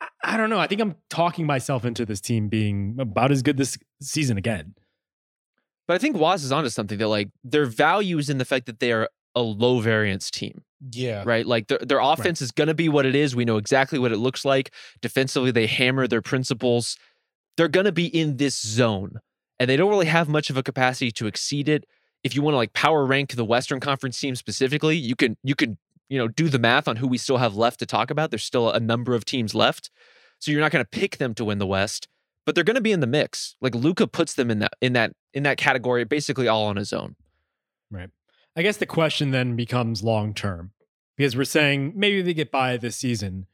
I, 0.00 0.08
I 0.22 0.36
don't 0.36 0.50
know. 0.50 0.58
I 0.58 0.66
think 0.66 0.80
I'm 0.80 0.96
talking 1.08 1.46
myself 1.46 1.84
into 1.84 2.04
this 2.04 2.20
team 2.20 2.48
being 2.48 2.96
about 2.98 3.30
as 3.32 3.42
good 3.42 3.56
this 3.56 3.78
season 4.02 4.36
again. 4.36 4.74
But 5.86 5.94
I 5.94 5.98
think 5.98 6.16
Wos 6.16 6.42
is 6.44 6.52
onto 6.52 6.70
something 6.70 6.98
that 6.98 7.08
like 7.08 7.30
their 7.42 7.66
value 7.66 8.18
is 8.18 8.28
in 8.30 8.38
the 8.38 8.44
fact 8.44 8.66
that 8.66 8.80
they 8.80 8.92
are 8.92 9.08
a 9.34 9.42
low 9.42 9.80
variance 9.80 10.30
team, 10.30 10.62
Yeah. 10.92 11.22
right? 11.26 11.46
Like 11.46 11.66
their 11.68 11.78
their 11.78 11.98
offense 12.00 12.40
is 12.40 12.52
going 12.52 12.68
to 12.68 12.74
be 12.74 12.88
what 12.88 13.04
it 13.06 13.14
is. 13.14 13.34
We 13.36 13.44
know 13.44 13.56
exactly 13.56 13.98
what 13.98 14.12
it 14.12 14.18
looks 14.18 14.44
like. 14.44 14.72
Defensively, 15.02 15.50
they 15.50 15.66
hammer 15.66 16.06
their 16.06 16.22
principles. 16.22 16.96
They're 17.56 17.68
going 17.68 17.86
to 17.86 17.92
be 17.92 18.06
in 18.06 18.36
this 18.36 18.60
zone, 18.60 19.18
and 19.58 19.68
they 19.68 19.76
don't 19.76 19.90
really 19.90 20.06
have 20.06 20.28
much 20.28 20.50
of 20.50 20.56
a 20.56 20.62
capacity 20.62 21.10
to 21.12 21.26
exceed 21.26 21.68
it. 21.68 21.84
If 22.22 22.34
you 22.34 22.42
want 22.42 22.54
to 22.54 22.58
like 22.58 22.72
power 22.72 23.04
rank 23.04 23.34
the 23.34 23.44
Western 23.44 23.80
Conference 23.80 24.18
team 24.18 24.34
specifically, 24.34 24.96
you 24.96 25.14
can 25.14 25.36
you 25.42 25.54
can 25.54 25.78
you 26.08 26.18
know 26.18 26.28
do 26.28 26.48
the 26.48 26.58
math 26.58 26.88
on 26.88 26.96
who 26.96 27.06
we 27.06 27.18
still 27.18 27.38
have 27.38 27.56
left 27.56 27.78
to 27.80 27.86
talk 27.86 28.10
about. 28.10 28.30
There's 28.30 28.44
still 28.44 28.70
a 28.70 28.80
number 28.80 29.14
of 29.14 29.24
teams 29.24 29.54
left, 29.54 29.90
so 30.38 30.50
you're 30.50 30.60
not 30.60 30.72
going 30.72 30.84
to 30.84 30.88
pick 30.88 31.18
them 31.18 31.34
to 31.34 31.44
win 31.44 31.58
the 31.58 31.66
West, 31.66 32.08
but 32.46 32.54
they're 32.54 32.64
going 32.64 32.74
to 32.76 32.80
be 32.80 32.92
in 32.92 33.00
the 33.00 33.06
mix. 33.06 33.56
Like 33.60 33.74
Luka 33.74 34.06
puts 34.06 34.34
them 34.34 34.50
in 34.50 34.60
that 34.60 34.72
in 34.80 34.94
that 34.94 35.12
in 35.32 35.42
that 35.42 35.58
category, 35.58 36.04
basically 36.04 36.48
all 36.48 36.64
on 36.64 36.76
his 36.76 36.92
own. 36.92 37.16
Right. 37.90 38.10
I 38.56 38.62
guess 38.62 38.76
the 38.76 38.86
question 38.86 39.30
then 39.30 39.56
becomes 39.56 40.02
long 40.02 40.32
term 40.32 40.72
because 41.16 41.36
we're 41.36 41.44
saying 41.44 41.92
maybe 41.96 42.22
they 42.22 42.34
get 42.34 42.50
by 42.50 42.76
this 42.76 42.96
season, 42.96 43.46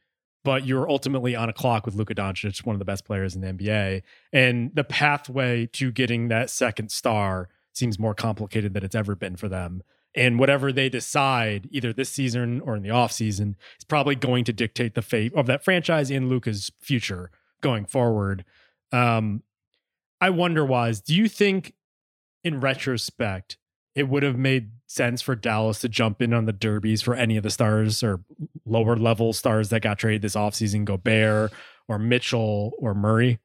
but 0.43 0.65
you're 0.65 0.89
ultimately 0.89 1.35
on 1.35 1.49
a 1.49 1.53
clock 1.53 1.85
with 1.85 1.95
Luka 1.95 2.15
Doncic, 2.15 2.65
one 2.65 2.75
of 2.75 2.79
the 2.79 2.85
best 2.85 3.05
players 3.05 3.35
in 3.35 3.41
the 3.41 3.47
NBA, 3.47 4.01
and 4.33 4.71
the 4.73 4.83
pathway 4.83 5.67
to 5.73 5.91
getting 5.91 6.27
that 6.29 6.49
second 6.49 6.91
star 6.91 7.49
seems 7.73 7.99
more 7.99 8.13
complicated 8.13 8.73
than 8.73 8.83
it's 8.83 8.95
ever 8.95 9.15
been 9.15 9.35
for 9.35 9.47
them. 9.47 9.83
And 10.13 10.39
whatever 10.39 10.73
they 10.73 10.89
decide, 10.89 11.69
either 11.71 11.93
this 11.93 12.09
season 12.09 12.59
or 12.61 12.75
in 12.75 12.83
the 12.83 12.89
offseason, 12.89 13.55
is 13.79 13.85
probably 13.87 14.15
going 14.15 14.43
to 14.45 14.53
dictate 14.53 14.93
the 14.93 15.01
fate 15.01 15.33
of 15.35 15.45
that 15.45 15.63
franchise 15.63 16.11
and 16.11 16.27
Luka's 16.27 16.69
future 16.81 17.31
going 17.61 17.85
forward. 17.85 18.43
Um, 18.91 19.43
I 20.19 20.29
wonder, 20.31 20.65
Wos, 20.65 20.99
do 20.99 21.15
you 21.15 21.29
think 21.29 21.73
in 22.43 22.59
retrospect, 22.59 23.57
it 23.95 24.09
would 24.09 24.23
have 24.23 24.37
made 24.37 24.71
sense 24.91 25.21
for 25.21 25.35
Dallas 25.35 25.79
to 25.79 25.89
jump 25.89 26.21
in 26.21 26.33
on 26.33 26.45
the 26.45 26.53
derbies 26.53 27.01
for 27.01 27.15
any 27.15 27.37
of 27.37 27.43
the 27.43 27.49
stars 27.49 28.03
or 28.03 28.21
lower 28.65 28.95
level 28.95 29.33
stars 29.33 29.69
that 29.69 29.81
got 29.81 29.99
traded 29.99 30.21
this 30.21 30.35
offseason, 30.35 30.85
Gobert 30.85 31.51
or 31.87 31.97
Mitchell 31.97 32.73
or 32.77 32.93
Murray. 32.93 33.39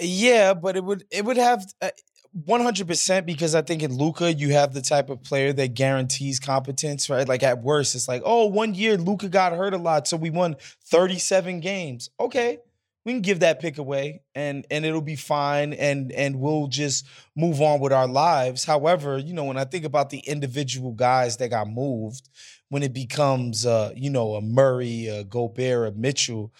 Yeah, 0.00 0.54
but 0.54 0.76
it 0.76 0.84
would 0.84 1.04
it 1.10 1.24
would 1.24 1.36
have 1.36 1.64
uh, 1.80 1.90
one 2.32 2.60
hundred 2.60 2.88
percent 2.88 3.26
because 3.26 3.54
I 3.54 3.62
think 3.62 3.82
in 3.82 3.96
Luka 3.96 4.32
you 4.32 4.52
have 4.52 4.72
the 4.72 4.82
type 4.82 5.10
of 5.10 5.22
player 5.22 5.52
that 5.52 5.74
guarantees 5.74 6.40
competence, 6.40 7.10
right? 7.10 7.28
Like 7.28 7.42
at 7.42 7.62
worst, 7.62 7.94
it's 7.94 8.08
like, 8.08 8.22
oh, 8.24 8.46
one 8.46 8.74
year 8.74 8.96
Luka 8.96 9.28
got 9.28 9.52
hurt 9.52 9.74
a 9.74 9.78
lot, 9.78 10.08
so 10.08 10.16
we 10.16 10.30
won 10.30 10.56
thirty 10.86 11.18
seven 11.18 11.60
games. 11.60 12.10
Okay, 12.18 12.58
we 13.04 13.12
can 13.12 13.22
give 13.22 13.40
that 13.40 13.60
pick 13.60 13.78
away, 13.78 14.22
and 14.34 14.66
and 14.70 14.84
it'll 14.84 15.00
be 15.00 15.16
fine, 15.16 15.72
and 15.72 16.12
and 16.12 16.38
we'll 16.38 16.66
just 16.66 17.06
move 17.36 17.60
on 17.60 17.80
with 17.80 17.92
our 17.92 18.06
lives. 18.06 18.64
However, 18.64 19.18
you 19.18 19.32
know, 19.34 19.44
when 19.44 19.56
I 19.56 19.64
think 19.64 19.84
about 19.84 20.10
the 20.10 20.18
individual 20.20 20.92
guys 20.92 21.36
that 21.38 21.48
got 21.48 21.68
moved, 21.68 22.28
when 22.68 22.82
it 22.82 22.92
becomes, 22.92 23.64
uh, 23.64 23.92
you 23.96 24.10
know, 24.10 24.34
a 24.34 24.42
Murray, 24.42 25.06
a 25.06 25.24
Gobert, 25.24 25.88
a 25.88 25.92
Mitchell 25.92 26.52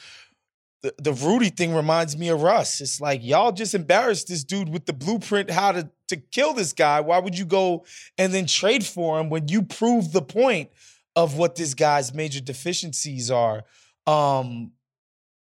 the, 0.82 0.94
the 0.98 1.12
Rudy 1.12 1.50
thing 1.50 1.74
reminds 1.74 2.16
me 2.16 2.28
of 2.28 2.42
Russ. 2.42 2.80
It's 2.80 3.00
like 3.00 3.22
y'all 3.22 3.52
just 3.52 3.74
embarrassed 3.74 4.28
this 4.28 4.44
dude 4.44 4.68
with 4.68 4.86
the 4.86 4.92
blueprint 4.92 5.50
how 5.50 5.72
to 5.72 5.90
to 6.08 6.16
kill 6.16 6.54
this 6.54 6.72
guy. 6.72 7.00
Why 7.00 7.18
would 7.18 7.38
you 7.38 7.44
go 7.44 7.84
and 8.18 8.32
then 8.32 8.46
trade 8.46 8.84
for 8.84 9.20
him 9.20 9.30
when 9.30 9.48
you 9.48 9.62
prove 9.62 10.12
the 10.12 10.22
point 10.22 10.70
of 11.14 11.36
what 11.36 11.54
this 11.54 11.74
guy's 11.74 12.14
major 12.14 12.40
deficiencies 12.40 13.30
are? 13.30 13.64
Um, 14.06 14.72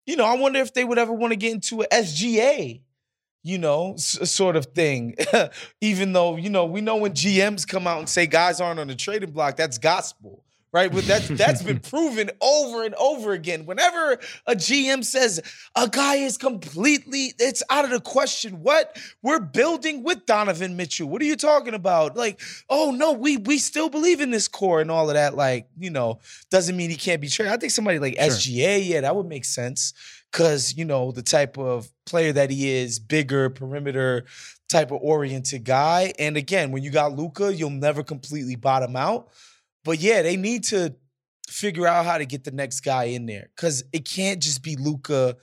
you 0.09 0.15
know, 0.15 0.25
I 0.25 0.35
wonder 0.35 0.59
if 0.59 0.73
they 0.73 0.83
would 0.83 0.97
ever 0.97 1.13
want 1.13 1.31
to 1.33 1.37
get 1.37 1.53
into 1.53 1.83
a 1.83 1.87
SGA, 1.91 2.81
you 3.43 3.57
know, 3.59 3.93
s- 3.93 4.29
sort 4.31 4.55
of 4.55 4.65
thing. 4.67 5.15
Even 5.81 6.13
though, 6.13 6.35
you 6.35 6.49
know, 6.49 6.65
we 6.65 6.81
know 6.81 6.97
when 6.97 7.13
GMs 7.13 7.67
come 7.67 7.85
out 7.85 7.99
and 7.99 8.09
say 8.09 8.25
guys 8.25 8.59
aren't 8.59 8.79
on 8.79 8.87
the 8.87 8.95
trading 8.95 9.31
block, 9.31 9.55
that's 9.55 9.77
gospel 9.77 10.43
right? 10.71 10.91
But 10.91 11.05
that's 11.05 11.27
that's 11.27 11.63
been 11.63 11.79
proven 11.91 12.29
over 12.41 12.83
and 12.83 12.95
over 12.95 13.33
again. 13.33 13.65
Whenever 13.65 14.19
a 14.45 14.55
GM 14.55 15.03
says 15.03 15.41
a 15.75 15.87
guy 15.87 16.15
is 16.15 16.37
completely, 16.37 17.33
it's 17.39 17.63
out 17.69 17.85
of 17.85 17.91
the 17.91 18.01
question. 18.01 18.61
What 18.61 18.97
we're 19.21 19.39
building 19.39 20.03
with 20.03 20.25
Donovan 20.25 20.75
Mitchell. 20.75 21.09
What 21.09 21.21
are 21.21 21.25
you 21.25 21.35
talking 21.35 21.73
about? 21.73 22.15
Like, 22.15 22.39
oh 22.69 22.91
no, 22.91 23.13
we 23.13 23.37
we 23.37 23.57
still 23.57 23.89
believe 23.89 24.21
in 24.21 24.31
this 24.31 24.47
core 24.47 24.81
and 24.81 24.91
all 24.91 25.09
of 25.09 25.15
that. 25.15 25.35
Like, 25.35 25.67
you 25.77 25.89
know, 25.89 26.19
doesn't 26.49 26.75
mean 26.75 26.89
he 26.89 26.95
can't 26.95 27.21
be 27.21 27.27
traded. 27.27 27.53
I 27.53 27.57
think 27.57 27.71
somebody 27.71 27.99
like 27.99 28.15
Sure. 28.15 28.25
SGA, 28.25 28.87
yeah, 28.87 29.01
that 29.01 29.15
would 29.15 29.27
make 29.27 29.45
sense. 29.45 29.93
Cause 30.31 30.75
you 30.77 30.85
know 30.85 31.11
the 31.11 31.23
type 31.23 31.57
of 31.57 31.89
player 32.05 32.31
that 32.33 32.51
he 32.51 32.69
is, 32.69 32.99
bigger 32.99 33.49
perimeter 33.49 34.25
type 34.69 34.91
of 34.91 34.99
oriented 35.01 35.63
guy. 35.63 36.13
And 36.19 36.37
again, 36.37 36.71
when 36.71 36.83
you 36.83 36.91
got 36.91 37.13
Luka, 37.17 37.53
you'll 37.53 37.71
never 37.71 38.03
completely 38.03 38.55
bottom 38.55 38.95
out. 38.95 39.29
But 39.89 40.01
yeah, 40.01 40.21
they 40.21 40.37
need 40.37 40.65
to 40.65 40.93
figure 41.47 41.87
out 41.87 42.05
how 42.05 42.19
to 42.19 42.25
get 42.27 42.43
the 42.43 42.51
next 42.51 42.81
guy 42.81 43.05
in 43.05 43.25
there 43.25 43.49
because 43.55 43.83
it 43.91 44.07
can't 44.07 44.39
just 44.39 44.61
be 44.61 44.75
Luka. 44.75 45.35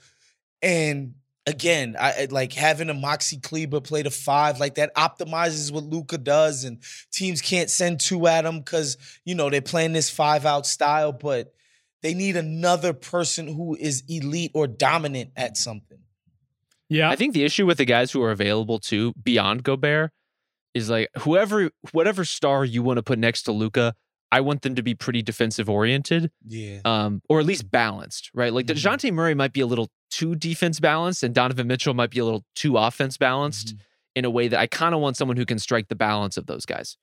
And 0.62 1.14
again, 1.48 1.96
I 1.98 2.12
I- 2.12 2.28
like 2.30 2.52
having 2.52 2.88
a 2.88 2.94
Maxi 2.94 3.42
Kleber 3.42 3.80
play 3.80 4.02
the 4.02 4.10
five 4.12 4.60
like 4.60 4.76
that 4.76 4.94
optimizes 4.94 5.72
what 5.72 5.82
Luka 5.82 6.16
does, 6.16 6.62
and 6.62 6.80
teams 7.10 7.42
can't 7.42 7.68
send 7.68 7.98
two 7.98 8.28
at 8.28 8.44
him 8.44 8.60
because 8.60 8.98
you 9.24 9.34
know 9.34 9.50
they're 9.50 9.60
playing 9.60 9.94
this 9.94 10.10
five 10.10 10.46
out 10.46 10.64
style. 10.64 11.10
But 11.10 11.52
they 12.02 12.14
need 12.14 12.36
another 12.36 12.92
person 12.92 13.48
who 13.48 13.74
is 13.74 14.04
elite 14.08 14.52
or 14.54 14.68
dominant 14.68 15.32
at 15.34 15.56
something. 15.56 15.98
Yeah. 16.88 17.10
I 17.10 17.16
think 17.16 17.34
the 17.34 17.42
issue 17.42 17.66
with 17.66 17.78
the 17.78 17.84
guys 17.84 18.12
who 18.12 18.22
are 18.22 18.30
available 18.30 18.78
too 18.78 19.12
beyond 19.20 19.64
Gobert 19.64 20.12
is 20.72 20.88
like 20.88 21.08
whoever 21.18 21.70
whatever 21.90 22.24
star 22.24 22.64
you 22.64 22.84
want 22.84 22.98
to 22.98 23.02
put 23.02 23.18
next 23.18 23.42
to 23.42 23.50
Luka, 23.50 23.96
I 24.32 24.40
want 24.40 24.62
them 24.62 24.74
to 24.74 24.82
be 24.82 24.94
pretty 24.94 25.22
defensive 25.22 25.68
oriented, 25.70 26.30
Yeah. 26.46 26.80
um, 26.84 27.22
or 27.28 27.38
at 27.40 27.46
least 27.46 27.70
balanced, 27.70 28.30
right? 28.34 28.52
Like 28.52 28.66
Mhm. 28.66 28.74
Dejounte 28.74 29.12
Murray 29.12 29.34
might 29.34 29.52
be 29.52 29.60
a 29.60 29.66
little 29.66 29.88
too 30.10 30.34
defense 30.34 30.80
balanced, 30.80 31.22
and 31.22 31.34
Donovan 31.34 31.66
Mitchell 31.66 31.94
might 31.94 32.10
be 32.10 32.18
a 32.18 32.24
little 32.24 32.44
too 32.54 32.76
offense 32.76 33.16
balanced 33.16 33.76
Mhm. 33.76 33.80
in 34.16 34.24
a 34.24 34.30
way 34.30 34.48
that 34.48 34.58
I 34.58 34.66
kind 34.66 34.94
of 34.94 35.00
want 35.00 35.16
someone 35.16 35.36
who 35.36 35.46
can 35.46 35.58
strike 35.58 35.88
the 35.88 35.94
balance 35.94 36.36
of 36.36 36.46
those 36.46 36.66
guys. 36.66 36.96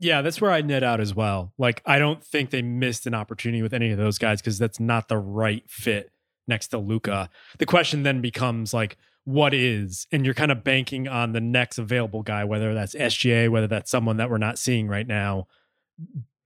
Yeah, 0.00 0.22
that's 0.22 0.40
where 0.40 0.52
I 0.52 0.60
net 0.60 0.84
out 0.84 1.00
as 1.00 1.14
well. 1.14 1.52
Like, 1.58 1.82
I 1.84 1.98
don't 1.98 2.22
think 2.22 2.50
they 2.50 2.62
missed 2.62 3.06
an 3.06 3.14
opportunity 3.14 3.62
with 3.62 3.74
any 3.74 3.90
of 3.90 3.98
those 3.98 4.16
guys 4.18 4.40
because 4.40 4.58
that's 4.58 4.78
not 4.78 5.08
the 5.08 5.18
right 5.18 5.68
fit 5.68 6.12
next 6.46 6.68
to 6.68 6.78
Luka. 6.78 7.28
The 7.58 7.66
question 7.66 8.04
then 8.04 8.20
becomes 8.20 8.72
like, 8.72 8.96
what 9.24 9.52
is? 9.52 10.06
And 10.12 10.24
you're 10.24 10.34
kind 10.34 10.52
of 10.52 10.62
banking 10.62 11.08
on 11.08 11.32
the 11.32 11.40
next 11.40 11.78
available 11.78 12.22
guy, 12.22 12.44
whether 12.44 12.72
that's 12.74 12.94
SGA, 12.94 13.48
whether 13.48 13.66
that's 13.66 13.90
someone 13.90 14.16
that 14.18 14.30
we're 14.30 14.38
not 14.38 14.58
seeing 14.58 14.86
right 14.86 15.06
now, 15.06 15.48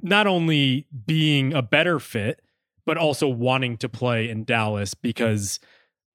not 0.03 0.27
only 0.27 0.87
being 1.07 1.53
a 1.53 1.63
better 1.63 1.99
fit, 1.99 2.41
but 2.85 2.97
also 2.97 3.29
wanting 3.29 3.77
to 3.79 3.89
play 3.89 4.29
in 4.29 4.45
Dallas 4.45 4.95
because 4.95 5.61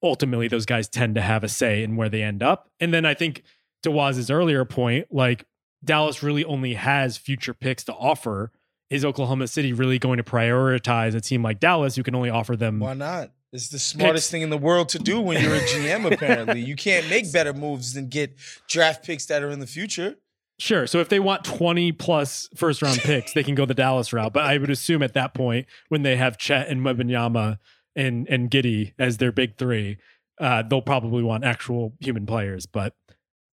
ultimately 0.03 0.47
those 0.47 0.65
guys 0.65 0.88
tend 0.88 1.15
to 1.15 1.21
have 1.21 1.43
a 1.43 1.49
say 1.49 1.83
in 1.83 1.95
where 1.95 2.09
they 2.09 2.21
end 2.21 2.43
up. 2.43 2.69
And 2.79 2.93
then 2.93 3.05
I 3.05 3.13
think 3.13 3.43
to 3.83 3.91
Wos's 3.91 4.29
earlier 4.29 4.65
point, 4.65 5.07
like 5.11 5.45
Dallas 5.83 6.21
really 6.21 6.43
only 6.43 6.73
has 6.73 7.17
future 7.17 7.53
picks 7.53 7.83
to 7.85 7.93
offer. 7.93 8.51
Is 8.89 9.03
Oklahoma 9.03 9.47
City 9.47 9.73
really 9.73 9.99
going 9.99 10.17
to 10.17 10.23
prioritize 10.23 11.13
a 11.15 11.21
team 11.21 11.43
like 11.43 11.59
Dallas 11.59 11.95
who 11.95 12.03
can 12.03 12.15
only 12.15 12.29
offer 12.29 12.55
them? 12.55 12.79
Why 12.79 12.93
not? 12.93 13.31
It's 13.53 13.69
the 13.69 13.79
smartest 13.79 14.29
thing 14.29 14.41
in 14.41 14.49
the 14.49 14.57
world 14.57 14.89
to 14.89 14.99
do 14.99 15.21
when 15.21 15.41
you're 15.41 15.55
a 15.55 15.59
GM, 15.59 16.11
apparently. 16.11 16.59
You 16.61 16.75
can't 16.75 17.09
make 17.09 17.31
better 17.31 17.53
moves 17.53 17.93
than 17.93 18.09
get 18.09 18.38
draft 18.67 19.05
picks 19.05 19.25
that 19.27 19.41
are 19.41 19.49
in 19.49 19.59
the 19.59 19.67
future. 19.67 20.15
Sure. 20.60 20.88
So 20.88 20.99
if 20.99 21.10
they 21.10 21.20
want 21.20 21.43
20 21.43 21.91
plus 21.91 22.49
first 22.55 22.82
round 22.82 22.99
picks, 22.99 23.34
they 23.34 23.43
can 23.43 23.53
go 23.53 23.66
the 23.66 23.76
Dallas 23.76 24.12
route. 24.12 24.34
But 24.34 24.45
I 24.45 24.58
would 24.58 24.72
assume 24.72 25.03
at 25.03 25.14
that 25.14 25.34
point, 25.34 25.68
when 25.89 26.01
they 26.01 26.16
have 26.16 26.38
Chet 26.38 26.68
and 26.68 26.82
Wembanyama 26.82 27.60
and 27.95 28.28
and 28.28 28.49
Giddey 28.49 28.93
as 28.97 29.18
their 29.18 29.32
big 29.32 29.58
three, 29.58 29.97
uh, 30.39 30.64
they'll 30.64 30.82
probably 30.82 31.22
want 31.22 31.43
actual 31.43 31.93
human 31.99 32.26
players. 32.26 32.66
But 32.66 32.95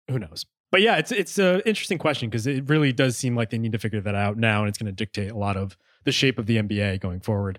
who 0.08 0.18
knows? 0.18 0.44
But 0.70 0.82
yeah, 0.82 0.96
it's 0.96 1.10
it's 1.10 1.38
an 1.38 1.62
interesting 1.64 1.98
question 1.98 2.28
because 2.28 2.46
it 2.46 2.68
really 2.68 2.92
does 2.92 3.16
seem 3.16 3.34
like 3.34 3.50
they 3.50 3.58
need 3.58 3.72
to 3.72 3.78
figure 3.78 4.00
that 4.02 4.14
out 4.14 4.36
now, 4.36 4.60
and 4.60 4.68
it's 4.68 4.78
going 4.78 4.86
to 4.86 4.92
dictate 4.92 5.30
a 5.30 5.36
lot 5.38 5.56
of 5.56 5.76
the 6.04 6.12
shape 6.12 6.38
of 6.38 6.46
the 6.46 6.56
NBA 6.56 7.00
going 7.00 7.20
forward. 7.20 7.58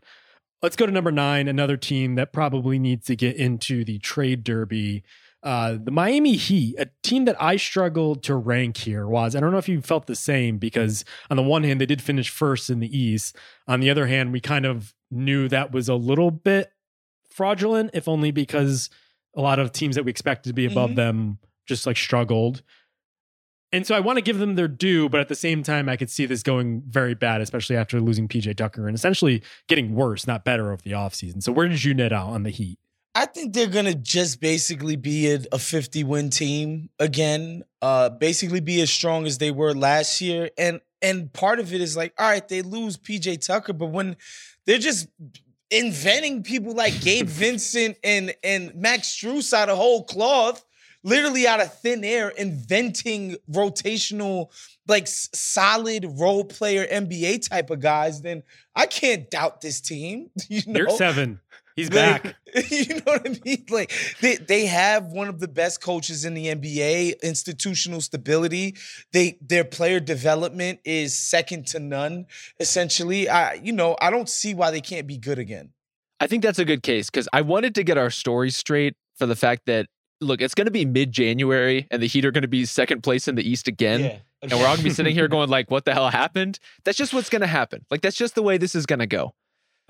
Let's 0.62 0.76
go 0.76 0.86
to 0.86 0.92
number 0.92 1.12
nine, 1.12 1.48
another 1.48 1.78
team 1.78 2.16
that 2.16 2.32
probably 2.32 2.78
needs 2.78 3.08
to 3.08 3.16
get 3.16 3.36
into 3.36 3.84
the 3.84 3.98
trade 4.00 4.44
derby 4.44 5.04
uh, 5.44 5.78
the 5.82 5.92
Miami 5.92 6.36
Heat, 6.36 6.76
a 6.78 6.90
team 7.04 7.26
that 7.26 7.42
I 7.42 7.56
struggled 7.56 8.24
to 8.24 8.36
rank 8.36 8.78
here, 8.78 9.08
was 9.08 9.36
I 9.36 9.40
don't 9.40 9.52
know 9.52 9.58
if 9.58 9.70
you 9.70 9.82
felt 9.82 10.06
the 10.06 10.16
same 10.16 10.58
because 10.58 11.04
on 11.30 11.38
the 11.38 11.44
one 11.44 11.64
hand 11.64 11.82
they 11.82 11.86
did 11.86 12.02
finish 12.02 12.30
first 12.30 12.70
in 12.70 12.80
the 12.80 12.98
East. 12.98 13.36
On 13.68 13.80
the 13.80 13.90
other 13.90 14.08
hand, 14.08 14.32
we 14.32 14.40
kind 14.40 14.66
of 14.66 14.94
knew 15.10 15.48
that 15.48 15.72
was 15.72 15.90
a 15.90 15.96
little 15.96 16.32
bit 16.32 16.72
fraudulent, 17.30 17.92
if 17.94 18.08
only 18.08 18.32
because 18.32 18.90
a 19.36 19.42
lot 19.42 19.60
of 19.60 19.72
teams 19.72 19.96
that 19.96 20.04
we 20.04 20.12
expected 20.12 20.50
to 20.50 20.54
be 20.54 20.66
above 20.66 20.92
mm-hmm. 20.92 20.98
them 20.98 21.40
just 21.66 21.88
like 21.88 21.98
struggled. 21.98 22.62
And 23.74 23.88
so 23.88 23.96
I 23.96 24.02
want 24.02 24.18
to 24.18 24.22
give 24.22 24.38
them 24.38 24.56
their 24.56 24.68
due, 24.68 25.08
but 25.08 25.22
at 25.22 25.30
the 25.30 25.36
same 25.36 25.64
time, 25.64 25.88
I 25.88 25.96
could 25.96 26.10
see 26.10 26.26
this 26.26 26.44
going 26.44 26.84
very 26.88 27.16
bad, 27.16 27.40
especially 27.40 27.78
after 27.78 28.02
losing 28.02 28.28
PJ 28.28 28.58
Tucker 28.58 28.86
and 28.86 28.96
essentially 28.96 29.42
getting 29.70 29.96
worse, 29.96 30.28
not 30.28 30.44
better 30.44 30.74
over 30.74 30.82
the 30.84 30.92
offseason. 30.92 31.42
So 31.42 31.54
where 31.54 31.70
did 31.70 31.84
you 31.84 31.94
net 31.94 32.12
out 32.12 32.28
on 32.28 32.44
the 32.44 32.50
Heat? 32.50 32.80
I 33.14 33.26
think 33.26 33.54
they're 33.54 33.68
gonna 33.68 33.94
just 33.94 34.40
basically 34.40 34.96
be 34.96 35.32
a, 35.32 35.40
a 35.52 35.60
50 35.60 36.04
win 36.04 36.30
team 36.30 36.90
again. 37.00 37.64
Uh, 37.82 38.10
basically 38.10 38.62
be 38.62 38.82
as 38.82 38.92
strong 38.92 39.26
as 39.26 39.38
they 39.38 39.52
were 39.52 39.74
last 39.74 40.22
year. 40.22 40.50
And 40.58 40.82
and 41.02 41.32
part 41.34 41.60
of 41.60 41.74
it 41.74 41.82
is 41.82 41.98
like, 41.98 42.14
all 42.18 42.30
right, 42.30 42.48
they 42.48 42.62
lose 42.62 42.98
PJ 42.98 43.46
Tucker, 43.46 43.74
but 43.74 43.88
when 43.88 44.16
they're 44.66 44.78
just 44.78 45.08
inventing 45.70 46.44
people 46.44 46.74
like 46.74 47.02
Gabe 47.02 47.28
Vincent 47.28 47.98
and 48.04 48.34
and 48.44 48.74
Max 48.76 49.10
Strus 49.10 49.54
out 49.54 49.70
of 49.70 49.78
whole 49.78 50.04
cloth, 50.04 50.64
literally 51.04 51.48
out 51.48 51.62
of 51.62 51.74
thin 51.80 52.04
air, 52.04 52.30
inventing 52.30 53.36
rotational, 53.50 54.52
like 54.88 55.08
solid 55.08 56.06
role 56.20 56.44
player 56.44 56.86
NBA 56.86 57.50
type 57.50 57.70
of 57.70 57.80
guys, 57.80 58.22
then 58.22 58.44
I 58.76 58.86
can't 58.86 59.30
doubt 59.30 59.62
this 59.62 59.82
team. 59.82 60.30
You 60.50 60.62
know? 60.68 60.80
You're 60.80 60.90
seven. 60.90 61.40
He's 61.76 61.90
back. 61.90 62.36
you 62.70 62.96
know 62.96 63.02
what 63.06 63.26
I 63.26 63.40
mean? 63.46 63.66
Like 63.70 63.92
they 64.22 64.36
they 64.36 64.66
have 64.66 65.06
one 65.08 65.28
of 65.28 65.40
the 65.40 65.48
best 65.48 65.82
coaches 65.82 66.26
in 66.26 66.34
the 66.34 66.48
NBA, 66.48 67.22
institutional 67.22 68.02
stability. 68.02 68.76
They 69.14 69.38
their 69.42 69.64
player 69.64 70.00
development 70.00 70.80
is 70.84 71.18
second 71.18 71.68
to 71.68 71.80
none. 71.80 72.26
Essentially, 72.60 73.30
I 73.30 73.54
you 73.56 73.72
know 73.72 73.96
I 74.02 74.10
don't 74.10 74.30
see 74.30 74.54
why 74.54 74.72
they 74.72 74.82
can't 74.82 75.08
be 75.08 75.18
good 75.18 75.40
again. 75.40 75.70
I 76.20 76.28
think 76.28 76.44
that's 76.44 76.60
a 76.60 76.66
good 76.66 76.84
case 76.84 77.10
because 77.10 77.28
I 77.34 77.42
wanted 77.42 77.74
to 77.76 77.84
get 77.84 77.98
our 77.98 78.12
story 78.12 78.52
straight 78.52 78.96
for 79.16 79.26
the 79.26 79.36
fact 79.36 79.66
that 79.66 79.88
look, 80.22 80.42
it's 80.42 80.54
going 80.54 80.66
to 80.66 80.72
be 80.72 80.86
mid 80.86 81.12
January 81.12 81.88
and 81.92 82.02
the 82.02 82.08
Heat 82.08 82.26
are 82.26 82.32
going 82.32 82.44
to 82.44 82.48
be 82.48 82.66
second 82.66 83.02
place 83.02 83.28
in 83.28 83.36
the 83.36 83.50
East 83.50 83.68
again. 83.68 84.02
Yeah. 84.02 84.18
and 84.42 84.52
we're 84.52 84.60
all 84.60 84.66
going 84.66 84.78
to 84.78 84.84
be 84.84 84.90
sitting 84.92 85.16
here 85.16 85.28
going 85.28 85.50
like, 85.50 85.70
what 85.72 85.86
the 85.86 85.94
hell 85.94 86.10
happened? 86.10 86.60
That's 86.84 86.98
just 86.98 87.14
what's 87.14 87.30
going 87.30 87.42
to 87.42 87.48
happen. 87.48 87.86
Like 87.90 88.02
that's 88.02 88.16
just 88.16 88.36
the 88.36 88.44
way 88.44 88.58
this 88.58 88.76
is 88.76 88.86
going 88.86 89.00
to 89.00 89.08
go. 89.08 89.34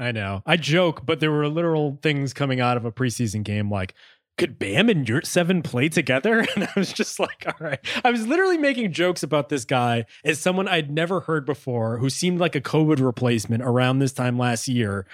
I 0.02 0.12
know. 0.12 0.42
I 0.48 0.58
joke, 0.58 1.06
but 1.06 1.20
there 1.20 1.32
were 1.32 1.48
literal 1.48 2.00
things 2.02 2.34
coming 2.34 2.60
out 2.60 2.76
of 2.76 2.86
a 2.86 2.92
preseason 2.92 3.44
game 3.44 3.70
like, 3.70 3.94
could 4.36 4.58
Bam 4.58 4.90
and 4.90 5.08
Seven 5.24 5.62
play 5.62 5.90
together? 5.90 6.44
And 6.56 6.64
I 6.64 6.72
was 6.76 6.92
just 6.92 7.20
like, 7.20 7.46
all 7.46 7.54
right. 7.60 7.80
I 8.04 8.10
was 8.10 8.26
literally 8.26 8.58
making 8.58 8.92
jokes 8.94 9.22
about 9.22 9.50
this 9.50 9.64
guy 9.64 10.06
as 10.26 10.40
someone 10.40 10.68
I'd 10.68 10.90
never 10.90 11.20
heard 11.20 11.46
before 11.46 12.00
who 12.00 12.10
seemed 12.10 12.40
like 12.40 12.56
a 12.56 12.62
COVID 12.62 13.00
replacement 13.00 13.62
around 13.62 14.00
this 14.00 14.12
time 14.12 14.40
last 14.40 14.68
year. 14.68 15.06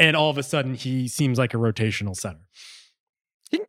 And 0.00 0.16
all 0.16 0.30
of 0.30 0.38
a 0.38 0.42
sudden, 0.42 0.74
he 0.74 1.06
seems 1.06 1.38
like 1.38 1.54
a 1.54 1.58
rotational 1.58 2.16
center. 2.16 2.40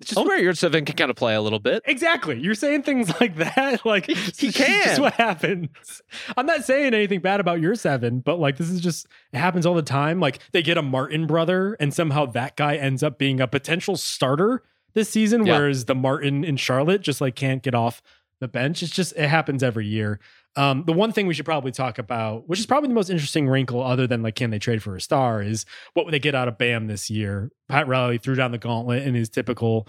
Just 0.01 0.17
oh. 0.17 0.21
Omer 0.21 0.37
Yurtseven 0.37 0.85
can 0.85 0.95
kind 0.95 1.09
of 1.09 1.15
play 1.15 1.35
a 1.35 1.41
little 1.41 1.59
bit. 1.59 1.83
Exactly. 1.85 2.39
You're 2.39 2.55
saying 2.55 2.83
things 2.83 3.11
like 3.21 3.35
that. 3.37 3.85
Like 3.85 4.05
he 4.05 4.51
can. 4.51 4.85
That's 4.85 4.99
what 4.99 5.13
happens. 5.13 6.01
I'm 6.37 6.45
not 6.45 6.63
saying 6.63 6.93
anything 6.93 7.19
bad 7.19 7.39
about 7.39 7.59
Yurtseven, 7.59 8.23
but 8.23 8.39
like 8.39 8.57
this 8.57 8.69
is 8.69 8.81
just 8.81 9.07
it 9.31 9.37
happens 9.37 9.65
all 9.65 9.73
the 9.73 9.81
time. 9.81 10.19
Like 10.19 10.39
they 10.51 10.61
get 10.61 10.77
a 10.77 10.81
Martin 10.81 11.27
brother, 11.27 11.75
and 11.79 11.93
somehow 11.93 12.25
that 12.27 12.55
guy 12.55 12.75
ends 12.75 13.03
up 13.03 13.17
being 13.17 13.41
a 13.41 13.47
potential 13.47 13.95
starter 13.97 14.63
this 14.93 15.09
season, 15.09 15.45
yeah. 15.45 15.57
whereas 15.57 15.85
the 15.85 15.95
Martin 15.95 16.43
in 16.43 16.57
Charlotte 16.57 17.01
just 17.01 17.21
like 17.21 17.35
can't 17.35 17.63
get 17.63 17.75
off 17.75 18.01
the 18.39 18.47
bench. 18.47 18.83
It's 18.83 18.91
just 18.91 19.13
it 19.17 19.27
happens 19.27 19.63
every 19.63 19.87
year. 19.87 20.19
Um, 20.55 20.83
the 20.85 20.93
one 20.93 21.11
thing 21.11 21.25
we 21.25 21.33
should 21.33 21.45
probably 21.45 21.71
talk 21.71 21.97
about, 21.97 22.47
which 22.47 22.59
is 22.59 22.65
probably 22.65 22.89
the 22.89 22.93
most 22.93 23.09
interesting 23.09 23.49
wrinkle, 23.49 23.81
other 23.81 24.05
than 24.05 24.21
like 24.21 24.35
can 24.35 24.51
they 24.51 24.59
trade 24.59 24.83
for 24.83 24.95
a 24.95 25.01
star, 25.01 25.41
is 25.41 25.65
what 25.93 26.05
would 26.05 26.13
they 26.13 26.19
get 26.19 26.35
out 26.35 26.47
of 26.47 26.57
Bam 26.57 26.87
this 26.87 27.09
year? 27.09 27.51
Pat 27.69 27.87
Riley 27.87 28.19
threw 28.19 28.35
down 28.35 28.51
the 28.51 28.59
gauntlet 28.59 29.03
in 29.03 29.15
his 29.15 29.29
typical 29.29 29.87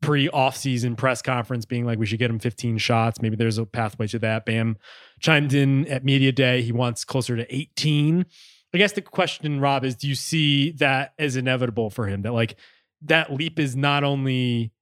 pre-off-season 0.00 0.96
press 0.96 1.22
conference, 1.22 1.64
being 1.64 1.86
like, 1.86 1.98
"We 1.98 2.06
should 2.06 2.18
get 2.18 2.30
him 2.30 2.40
15 2.40 2.78
shots. 2.78 3.22
Maybe 3.22 3.36
there's 3.36 3.58
a 3.58 3.64
pathway 3.64 4.08
to 4.08 4.18
that." 4.18 4.44
Bam 4.44 4.76
chimed 5.20 5.54
in 5.54 5.86
at 5.86 6.04
media 6.04 6.32
day. 6.32 6.62
He 6.62 6.72
wants 6.72 7.04
closer 7.04 7.36
to 7.36 7.54
18. 7.54 8.26
I 8.74 8.78
guess 8.78 8.92
the 8.92 9.02
question, 9.02 9.60
Rob, 9.60 9.84
is: 9.84 9.94
Do 9.94 10.08
you 10.08 10.16
see 10.16 10.72
that 10.72 11.14
as 11.18 11.36
inevitable 11.36 11.90
for 11.90 12.08
him? 12.08 12.22
That 12.22 12.32
like 12.32 12.56
that 13.02 13.32
leap 13.32 13.60
is 13.60 13.76
not 13.76 14.02
only 14.02 14.72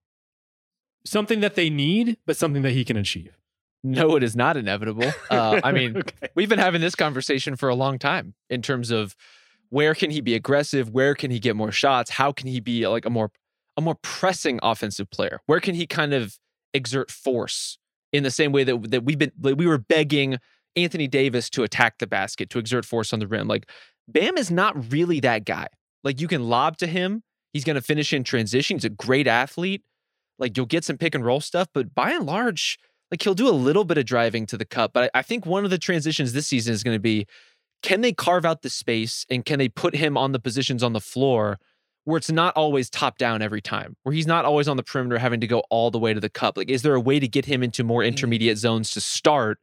something 1.05 1.41
that 1.41 1.55
they 1.55 1.69
need, 1.69 2.17
but 2.27 2.37
something 2.37 2.63
that 2.63 2.73
he 2.73 2.85
can 2.85 2.97
achieve. 2.97 3.37
No, 3.83 4.17
it 4.17 4.23
is 4.23 4.37
not 4.37 4.57
inevitable. 4.57 5.11
Uh, 5.31 5.61
I 5.65 5.73
mean, 5.73 5.97
okay. 5.97 6.29
we've 6.35 6.49
been 6.49 6.59
having 6.59 6.81
this 6.81 6.95
conversation 6.95 7.57
for 7.57 7.69
a 7.69 7.75
long 7.75 7.99
time 7.99 8.35
in 8.49 8.63
terms 8.63 8.91
of 8.91 9.17
where 9.71 9.95
can 9.95 10.11
he 10.11 10.21
be 10.21 10.35
aggressive, 10.35 10.91
where 10.91 11.15
can 11.15 11.31
he 11.31 11.39
get 11.39 11.57
more 11.57 11.73
shots, 11.73 12.11
how 12.11 12.33
can 12.33 12.49
he 12.49 12.61
be 12.61 12.87
like 12.87 13.05
a 13.05 13.11
more 13.11 13.31
a 13.77 13.81
more 13.81 13.97
pressing 14.03 14.59
offensive 14.63 15.11
player, 15.11 15.41
where 15.47 15.61
can 15.61 15.75
he 15.75 15.87
kind 15.87 16.13
of 16.13 16.39
exert 16.75 17.11
force 17.11 17.79
in 18.13 18.23
the 18.23 18.31
same 18.31 18.53
way 18.53 18.65
that 18.65 18.91
that 18.91 19.05
we've 19.05 19.19
been 19.19 19.33
like 19.41 19.57
we 19.57 19.67
were 19.67 19.79
begging 19.79 20.39
Anthony 20.77 21.07
Davis 21.07 21.49
to 21.51 21.63
attack 21.63 21.99
the 21.99 22.07
basket, 22.07 22.51
to 22.51 22.59
exert 22.59 22.85
force 22.85 23.13
on 23.13 23.19
the 23.19 23.27
rim. 23.27 23.49
Like 23.49 23.69
Bam 24.09 24.37
is 24.37 24.51
not 24.51 24.93
really 24.93 25.21
that 25.21 25.45
guy. 25.45 25.69
Like 26.05 26.21
you 26.21 26.29
can 26.29 26.49
lob 26.49 26.77
to 26.79 26.87
him, 26.87 27.23
he's 27.53 27.65
going 27.65 27.77
to 27.77 27.83
finish 27.83 28.13
in 28.13 28.25
transition. 28.25 28.77
He's 28.77 28.85
a 28.85 28.91
great 28.91 29.27
athlete. 29.27 29.83
Like 30.39 30.57
you'll 30.57 30.67
get 30.67 30.85
some 30.85 30.97
pick 30.97 31.15
and 31.15 31.25
roll 31.25 31.41
stuff, 31.41 31.69
but 31.73 31.95
by 31.95 32.13
and 32.13 32.27
large 32.27 32.79
like 33.11 33.23
he'll 33.23 33.35
do 33.35 33.49
a 33.49 33.51
little 33.51 33.85
bit 33.85 33.99
of 33.99 34.05
driving 34.05 34.47
to 34.47 34.57
the 34.57 34.65
cup, 34.65 34.93
but 34.93 35.11
I, 35.15 35.21
I 35.21 35.23
think 35.23 35.47
one 35.47 35.65
of 35.65 35.71
the 35.71 35.79
transitions 35.79 36.33
this 36.33 36.47
season 36.47 36.73
is 36.73 36.83
going 36.83 36.95
to 36.95 37.01
be 37.01 37.27
can 37.83 38.03
they 38.03 38.13
carve 38.13 38.45
out 38.45 38.63
the 38.63 38.71
space 38.71 39.25
and 39.31 39.45
can 39.45 39.59
they 39.59 39.69
put 39.69 39.97
him 39.97 40.17
on 40.17 40.33
the 40.33 40.39
positions 40.39 40.83
on 40.83 40.93
the 40.93 41.01
floor 41.01 41.59
where 42.05 42.19
it's 42.19 42.31
not 42.31 42.55
always 42.57 42.91
top 42.91 43.19
down 43.19 43.43
every 43.43 43.61
time, 43.61 43.97
where 44.03 44.15
he's 44.15 44.27
not 44.27 44.45
always 44.45 44.69
on 44.69 44.77
the 44.77 44.83
perimeter 44.83 45.19
having 45.19 45.41
to 45.41 45.47
go 45.47 45.63
all 45.71 45.91
the 45.91 45.99
way 45.99 46.13
to 46.13 46.21
the 46.21 46.29
cup? 46.29 46.57
Like, 46.57 46.71
is 46.71 46.83
there 46.83 46.95
a 46.95 47.01
way 47.01 47.21
to 47.21 47.29
get 47.29 47.45
him 47.45 47.63
into 47.63 47.85
more 47.85 48.03
mm. 48.03 48.09
intermediate 48.09 48.59
zones 48.59 48.91
to 48.93 49.01
start? 49.01 49.59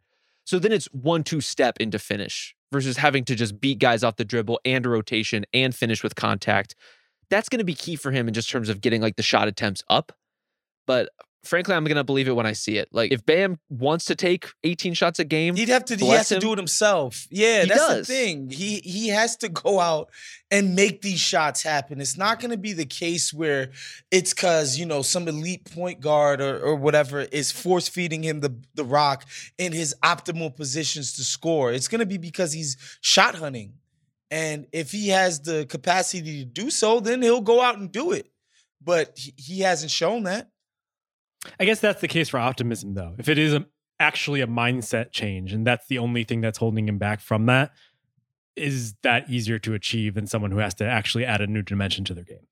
So 0.46 0.60
then 0.60 0.72
it's 0.72 0.86
one 0.88 1.24
two 1.24 1.42
step 1.42 1.78
into 1.80 2.00
finish 2.00 2.56
versus 2.72 2.98
having 2.98 3.24
to 3.26 3.36
just 3.36 3.60
beat 3.60 3.80
guys 3.80 4.04
off 4.04 4.18
the 4.18 4.26
dribble 4.26 4.60
and 4.66 4.86
a 4.86 4.90
rotation 4.90 5.46
and 5.54 5.76
finish 5.76 6.04
with 6.04 6.16
contact. 6.16 6.76
That's 7.30 7.50
going 7.50 7.60
to 7.60 7.66
be 7.66 7.74
key 7.74 7.96
for 7.96 8.12
him 8.12 8.28
in 8.28 8.34
just 8.34 8.50
terms 8.50 8.70
of 8.70 8.82
getting 8.82 9.02
like 9.02 9.16
the 9.16 9.24
shot 9.24 9.48
attempts 9.48 9.84
up. 9.90 10.12
But 10.86 11.10
frankly, 11.48 11.74
I'm 11.74 11.84
gonna 11.86 12.04
believe 12.04 12.28
it 12.28 12.34
when 12.34 12.46
I 12.46 12.54
see 12.54 12.78
it. 12.78 12.90
Like 12.92 13.12
if 13.12 13.26
Bam 13.26 13.60
wants 13.70 14.06
to 14.06 14.16
take 14.16 14.48
18 14.64 14.94
shots 14.94 15.20
a 15.20 15.26
game, 15.26 15.56
he'd 15.56 15.70
have 15.70 15.86
to. 15.86 15.96
He 15.96 16.08
has 16.10 16.32
him. 16.32 16.40
to 16.40 16.46
do 16.46 16.54
it 16.54 16.58
himself. 16.58 17.28
Yeah, 17.32 17.62
he 17.62 17.68
that's 17.70 17.80
does. 17.80 18.08
the 18.08 18.14
thing. 18.14 18.50
He 18.50 18.80
he 18.80 19.08
has 19.10 19.36
to 19.38 19.50
go 19.50 19.80
out 19.80 20.10
and 20.52 20.76
make 20.76 21.02
these 21.02 21.20
shots 21.20 21.64
happen. 21.64 22.00
It's 22.00 22.18
not 22.18 22.40
gonna 22.40 22.58
be 22.58 22.74
the 22.74 22.86
case 22.86 23.34
where 23.34 23.72
it's 24.12 24.34
because 24.34 24.78
you 24.78 24.86
know 24.86 25.02
some 25.02 25.28
elite 25.28 25.72
point 25.74 26.00
guard 26.00 26.42
or, 26.42 26.60
or 26.60 26.76
whatever 26.76 27.22
is 27.22 27.52
force 27.52 27.88
feeding 27.88 28.24
him 28.24 28.42
the 28.42 28.56
the 28.76 28.84
rock 28.84 29.26
in 29.58 29.72
his 29.72 29.96
optimal 30.04 30.56
positions 30.56 31.14
to 31.14 31.24
score. 31.24 31.72
It's 31.72 31.88
gonna 31.88 32.06
be 32.06 32.18
because 32.18 32.54
he's 32.54 32.78
shot 33.02 33.36
hunting. 33.36 33.74
And 34.30 34.68
if 34.74 34.92
he 34.92 35.10
has 35.10 35.40
the 35.40 35.66
capacity 35.66 36.40
to 36.40 36.46
do 36.46 36.70
so, 36.70 37.00
then 37.00 37.22
he'll 37.22 37.42
go 37.42 37.62
out 37.62 37.78
and 37.78 37.92
do 37.92 38.12
it. 38.12 38.30
But 38.84 39.18
he, 39.18 39.34
he 39.38 39.60
hasn't 39.62 39.92
shown 39.92 40.24
that. 40.24 40.50
I 41.60 41.66
guess 41.66 41.80
that's 41.80 42.02
the 42.02 42.08
case 42.08 42.30
for 42.30 42.40
optimism, 42.40 42.94
though. 42.94 43.16
If 43.18 43.30
it 43.30 43.38
is 43.38 43.54
a, 43.54 43.66
actually 44.00 44.42
a 44.42 44.48
mindset 44.48 45.12
change, 45.12 45.54
and 45.54 45.66
that's 45.66 45.88
the 45.88 45.98
only 45.98 46.24
thing 46.24 46.42
that's 46.42 46.58
holding 46.58 46.88
him 46.88 46.98
back 46.98 47.20
from 47.20 47.46
that, 47.48 47.72
is 48.56 48.96
that 49.04 49.30
easier 49.30 49.60
to 49.60 49.74
achieve 49.74 50.16
than 50.16 50.28
someone 50.28 50.52
who 50.52 50.58
has 50.58 50.74
to 50.76 50.86
actually 50.86 51.26
add 51.26 51.42
a 51.42 51.48
new 51.48 51.62
dimension 51.62 52.04
to 52.06 52.14
their 52.14 52.24
game? 52.24 52.48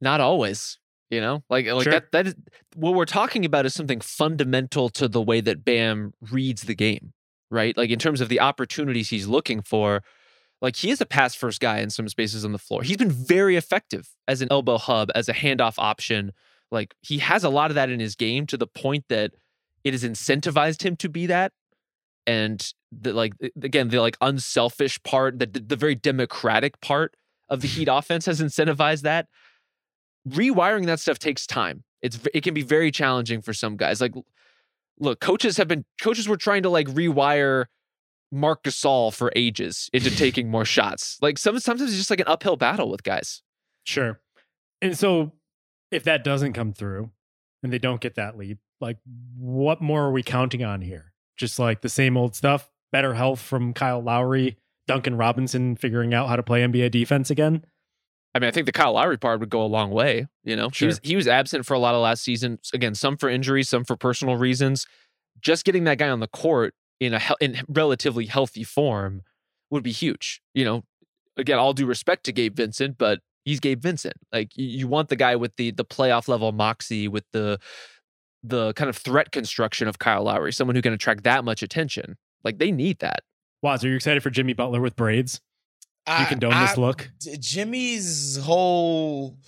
Not 0.00 0.20
always. 0.20 0.78
You 1.08 1.20
know, 1.20 1.44
like 1.48 1.66
like 1.66 1.84
sure. 1.84 1.92
that. 1.92 2.10
That 2.10 2.26
is 2.26 2.34
what 2.74 2.94
we're 2.94 3.04
talking 3.04 3.44
about 3.44 3.64
is 3.64 3.72
something 3.74 4.00
fundamental 4.00 4.88
to 4.90 5.06
the 5.06 5.22
way 5.22 5.40
that 5.40 5.64
Bam 5.64 6.12
reads 6.32 6.62
the 6.62 6.74
game, 6.74 7.12
right? 7.48 7.76
Like 7.76 7.90
in 7.90 7.98
terms 8.00 8.20
of 8.20 8.28
the 8.28 8.40
opportunities 8.40 9.10
he's 9.10 9.28
looking 9.28 9.62
for. 9.62 10.02
Like 10.62 10.74
he 10.74 10.90
is 10.90 11.02
a 11.02 11.06
pass 11.06 11.34
first 11.34 11.60
guy 11.60 11.78
in 11.78 11.90
some 11.90 12.08
spaces 12.08 12.44
on 12.44 12.52
the 12.52 12.58
floor. 12.58 12.82
He's 12.82 12.96
been 12.96 13.10
very 13.10 13.56
effective 13.56 14.08
as 14.26 14.40
an 14.40 14.48
elbow 14.50 14.78
hub, 14.78 15.10
as 15.14 15.28
a 15.28 15.34
handoff 15.34 15.74
option 15.76 16.32
like 16.70 16.94
he 17.02 17.18
has 17.18 17.44
a 17.44 17.48
lot 17.48 17.70
of 17.70 17.74
that 17.74 17.90
in 17.90 18.00
his 18.00 18.16
game 18.16 18.46
to 18.46 18.56
the 18.56 18.66
point 18.66 19.04
that 19.08 19.32
it 19.84 19.92
has 19.92 20.02
incentivized 20.02 20.82
him 20.82 20.96
to 20.96 21.08
be 21.08 21.26
that. 21.26 21.52
And 22.26 22.64
the 22.90 23.12
like 23.12 23.34
again, 23.62 23.88
the 23.88 24.00
like 24.00 24.16
unselfish 24.20 25.00
part, 25.02 25.38
the 25.38 25.46
the 25.46 25.76
very 25.76 25.94
democratic 25.94 26.80
part 26.80 27.16
of 27.48 27.60
the 27.60 27.68
Heat 27.68 27.88
offense 27.90 28.26
has 28.26 28.40
incentivized 28.40 29.02
that. 29.02 29.28
Rewiring 30.28 30.86
that 30.86 30.98
stuff 30.98 31.20
takes 31.20 31.46
time. 31.46 31.84
It's 32.02 32.18
it 32.34 32.42
can 32.42 32.52
be 32.52 32.62
very 32.62 32.90
challenging 32.90 33.42
for 33.42 33.54
some 33.54 33.76
guys. 33.76 34.00
Like 34.00 34.14
look, 34.98 35.20
coaches 35.20 35.56
have 35.56 35.68
been 35.68 35.84
coaches 36.00 36.28
were 36.28 36.36
trying 36.36 36.62
to 36.64 36.68
like 36.68 36.88
rewire 36.88 37.66
Marc 38.32 38.64
Gasol 38.64 39.14
for 39.14 39.32
ages 39.36 39.88
into 39.92 40.10
taking 40.16 40.50
more 40.50 40.64
shots. 40.64 41.18
Like 41.22 41.38
some, 41.38 41.58
sometimes 41.60 41.90
it's 41.90 41.98
just 41.98 42.10
like 42.10 42.20
an 42.20 42.28
uphill 42.28 42.56
battle 42.56 42.90
with 42.90 43.02
guys. 43.02 43.42
Sure. 43.84 44.20
And 44.82 44.98
so 44.98 45.32
if 45.90 46.04
that 46.04 46.24
doesn't 46.24 46.52
come 46.52 46.72
through 46.72 47.10
and 47.62 47.72
they 47.72 47.78
don't 47.78 48.00
get 48.00 48.14
that 48.16 48.36
lead, 48.36 48.58
like 48.80 48.98
what 49.36 49.80
more 49.80 50.04
are 50.04 50.12
we 50.12 50.22
counting 50.22 50.64
on 50.64 50.80
here? 50.82 51.12
Just 51.36 51.58
like 51.58 51.80
the 51.82 51.88
same 51.88 52.16
old 52.16 52.34
stuff, 52.34 52.70
better 52.92 53.14
health 53.14 53.40
from 53.40 53.72
Kyle 53.74 54.02
Lowry, 54.02 54.56
Duncan 54.86 55.16
Robinson 55.16 55.76
figuring 55.76 56.14
out 56.14 56.28
how 56.28 56.36
to 56.36 56.42
play 56.42 56.62
NBA 56.62 56.90
defense 56.90 57.30
again. 57.30 57.64
I 58.34 58.38
mean, 58.38 58.48
I 58.48 58.50
think 58.50 58.66
the 58.66 58.72
Kyle 58.72 58.92
Lowry 58.92 59.16
part 59.16 59.40
would 59.40 59.48
go 59.48 59.62
a 59.62 59.66
long 59.66 59.90
way. 59.90 60.26
You 60.44 60.56
know, 60.56 60.68
Sure. 60.70 60.86
he 60.86 60.88
was 60.88 61.00
he 61.02 61.16
was 61.16 61.26
absent 61.28 61.64
for 61.64 61.74
a 61.74 61.78
lot 61.78 61.94
of 61.94 62.02
last 62.02 62.22
season. 62.22 62.58
Again, 62.74 62.94
some 62.94 63.16
for 63.16 63.28
injuries, 63.30 63.68
some 63.68 63.84
for 63.84 63.96
personal 63.96 64.36
reasons. 64.36 64.86
Just 65.40 65.64
getting 65.64 65.84
that 65.84 65.98
guy 65.98 66.08
on 66.10 66.20
the 66.20 66.28
court 66.28 66.74
in 67.00 67.14
a 67.14 67.20
in 67.40 67.62
relatively 67.68 68.26
healthy 68.26 68.62
form 68.64 69.22
would 69.70 69.82
be 69.82 69.92
huge. 69.92 70.42
You 70.54 70.64
know, 70.66 70.84
again, 71.36 71.58
all 71.58 71.72
due 71.72 71.86
respect 71.86 72.24
to 72.24 72.32
Gabe 72.32 72.54
Vincent, 72.56 72.98
but 72.98 73.20
he's 73.46 73.60
Gabe 73.60 73.80
Vincent. 73.80 74.16
Like 74.30 74.54
you, 74.56 74.66
you 74.66 74.88
want 74.88 75.08
the 75.08 75.16
guy 75.16 75.36
with 75.36 75.56
the 75.56 75.70
the 75.70 75.84
playoff 75.84 76.28
level 76.28 76.52
moxie, 76.52 77.08
with 77.08 77.24
the 77.32 77.58
the 78.42 78.74
kind 78.74 78.90
of 78.90 78.96
threat 78.96 79.32
construction 79.32 79.88
of 79.88 79.98
Kyle 79.98 80.24
Lowry, 80.24 80.52
someone 80.52 80.76
who 80.76 80.82
can 80.82 80.92
attract 80.92 81.24
that 81.24 81.42
much 81.44 81.62
attention. 81.62 82.16
Like 82.44 82.58
they 82.58 82.70
need 82.70 82.98
that. 82.98 83.20
Wos, 83.62 83.82
are 83.82 83.88
you 83.88 83.96
excited 83.96 84.22
for 84.22 84.28
Jimmy 84.30 84.52
Butler 84.52 84.80
with 84.82 84.94
braids? 84.94 85.40
You 86.06 86.14
I- 86.14 86.24
condone 86.26 86.52
I- 86.52 86.66
this 86.66 86.76
look? 86.76 87.10
Jimmy's 87.40 88.36
whole 88.36 89.38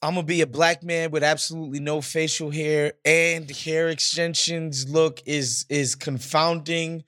I'm 0.00 0.14
gonna 0.14 0.24
be 0.26 0.42
a 0.42 0.46
black 0.46 0.84
man 0.84 1.10
with 1.10 1.24
absolutely 1.24 1.80
no 1.80 2.00
facial 2.00 2.50
hair 2.50 2.92
and 3.04 3.50
hair 3.50 3.88
extensions 3.88 4.88
look 4.88 5.20
is 5.26 5.64
is 5.68 5.94
confounding. 5.96 7.02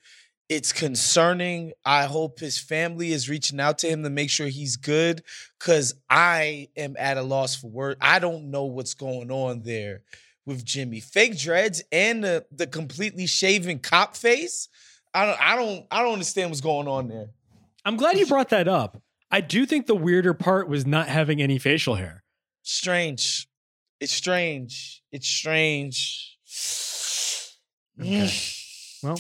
It's 0.51 0.73
concerning. 0.73 1.73
I 1.85 2.07
hope 2.07 2.41
his 2.41 2.59
family 2.59 3.13
is 3.13 3.29
reaching 3.29 3.61
out 3.61 3.79
to 3.79 3.89
him 3.89 4.03
to 4.03 4.11
make 4.11 4.31
sure 4.31 4.49
he's 4.49 4.77
good 4.77 5.23
cuz 5.61 5.95
I 6.11 6.71
am 6.77 6.97
at 6.99 7.17
a 7.17 7.23
loss 7.23 7.55
for 7.55 7.69
words. 7.69 7.99
I 8.03 8.19
don't 8.19 8.51
know 8.51 8.65
what's 8.65 8.95
going 8.95 9.31
on 9.31 9.63
there 9.63 10.03
with 10.45 10.65
Jimmy. 10.65 10.99
Fake 10.99 11.39
dreads 11.39 11.85
and 11.93 12.25
the, 12.25 12.45
the 12.51 12.67
completely 12.67 13.29
shaven 13.29 13.79
cop 13.79 14.17
face. 14.17 14.69
I 15.15 15.25
don't 15.25 15.41
I 15.41 15.55
don't 15.55 15.87
I 15.89 16.03
don't 16.03 16.15
understand 16.15 16.51
what's 16.51 16.61
going 16.61 16.89
on 16.89 17.07
there. 17.07 17.31
I'm 17.85 17.97
glad 17.97 18.19
you 18.19 18.27
brought 18.27 18.49
that 18.49 18.67
up. 18.67 19.01
I 19.31 19.41
do 19.41 19.65
think 19.67 19.87
the 19.87 19.95
weirder 19.95 20.35
part 20.35 20.69
was 20.69 20.85
not 20.85 21.07
having 21.07 21.41
any 21.41 21.59
facial 21.59 21.95
hair. 21.95 22.25
strange. 22.63 23.47
It's 24.01 24.13
strange. 24.13 25.03
It's 25.13 25.29
strange. 25.29 26.39
Okay. 28.01 28.31
Well, 29.03 29.19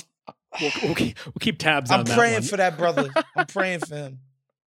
we'll, 0.61 0.71
we'll, 0.83 0.95
keep, 0.95 1.19
we'll 1.27 1.33
keep 1.41 1.59
tabs 1.59 1.91
on 1.91 1.99
that. 1.99 2.01
I'm 2.01 2.05
that 2.07 2.17
praying 2.19 2.35
one. 2.35 2.43
for 2.43 2.57
that 2.57 2.79
brother. 2.79 3.09
I'm 3.37 3.47
praying 3.47 3.81
for 3.81 3.95
him. 3.95 4.19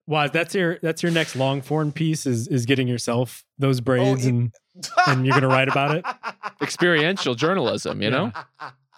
Wos, 0.08 0.32
that's 0.32 0.54
your 0.56 0.78
that's 0.82 1.04
your 1.04 1.12
next 1.12 1.36
long 1.36 1.62
form 1.62 1.92
piece 1.92 2.26
is 2.26 2.48
is 2.48 2.66
getting 2.66 2.88
yourself 2.88 3.46
those 3.60 3.80
Oh, 3.80 3.84
braids 3.84 4.26
it- 4.26 4.30
and 4.30 4.52
And 5.08 5.26
you're 5.26 5.34
gonna 5.36 5.48
write 5.48 5.68
about 5.70 5.96
it? 5.96 6.06
Experiential 6.62 7.36
journalism, 7.36 8.02
you 8.02 8.10
know? 8.10 8.32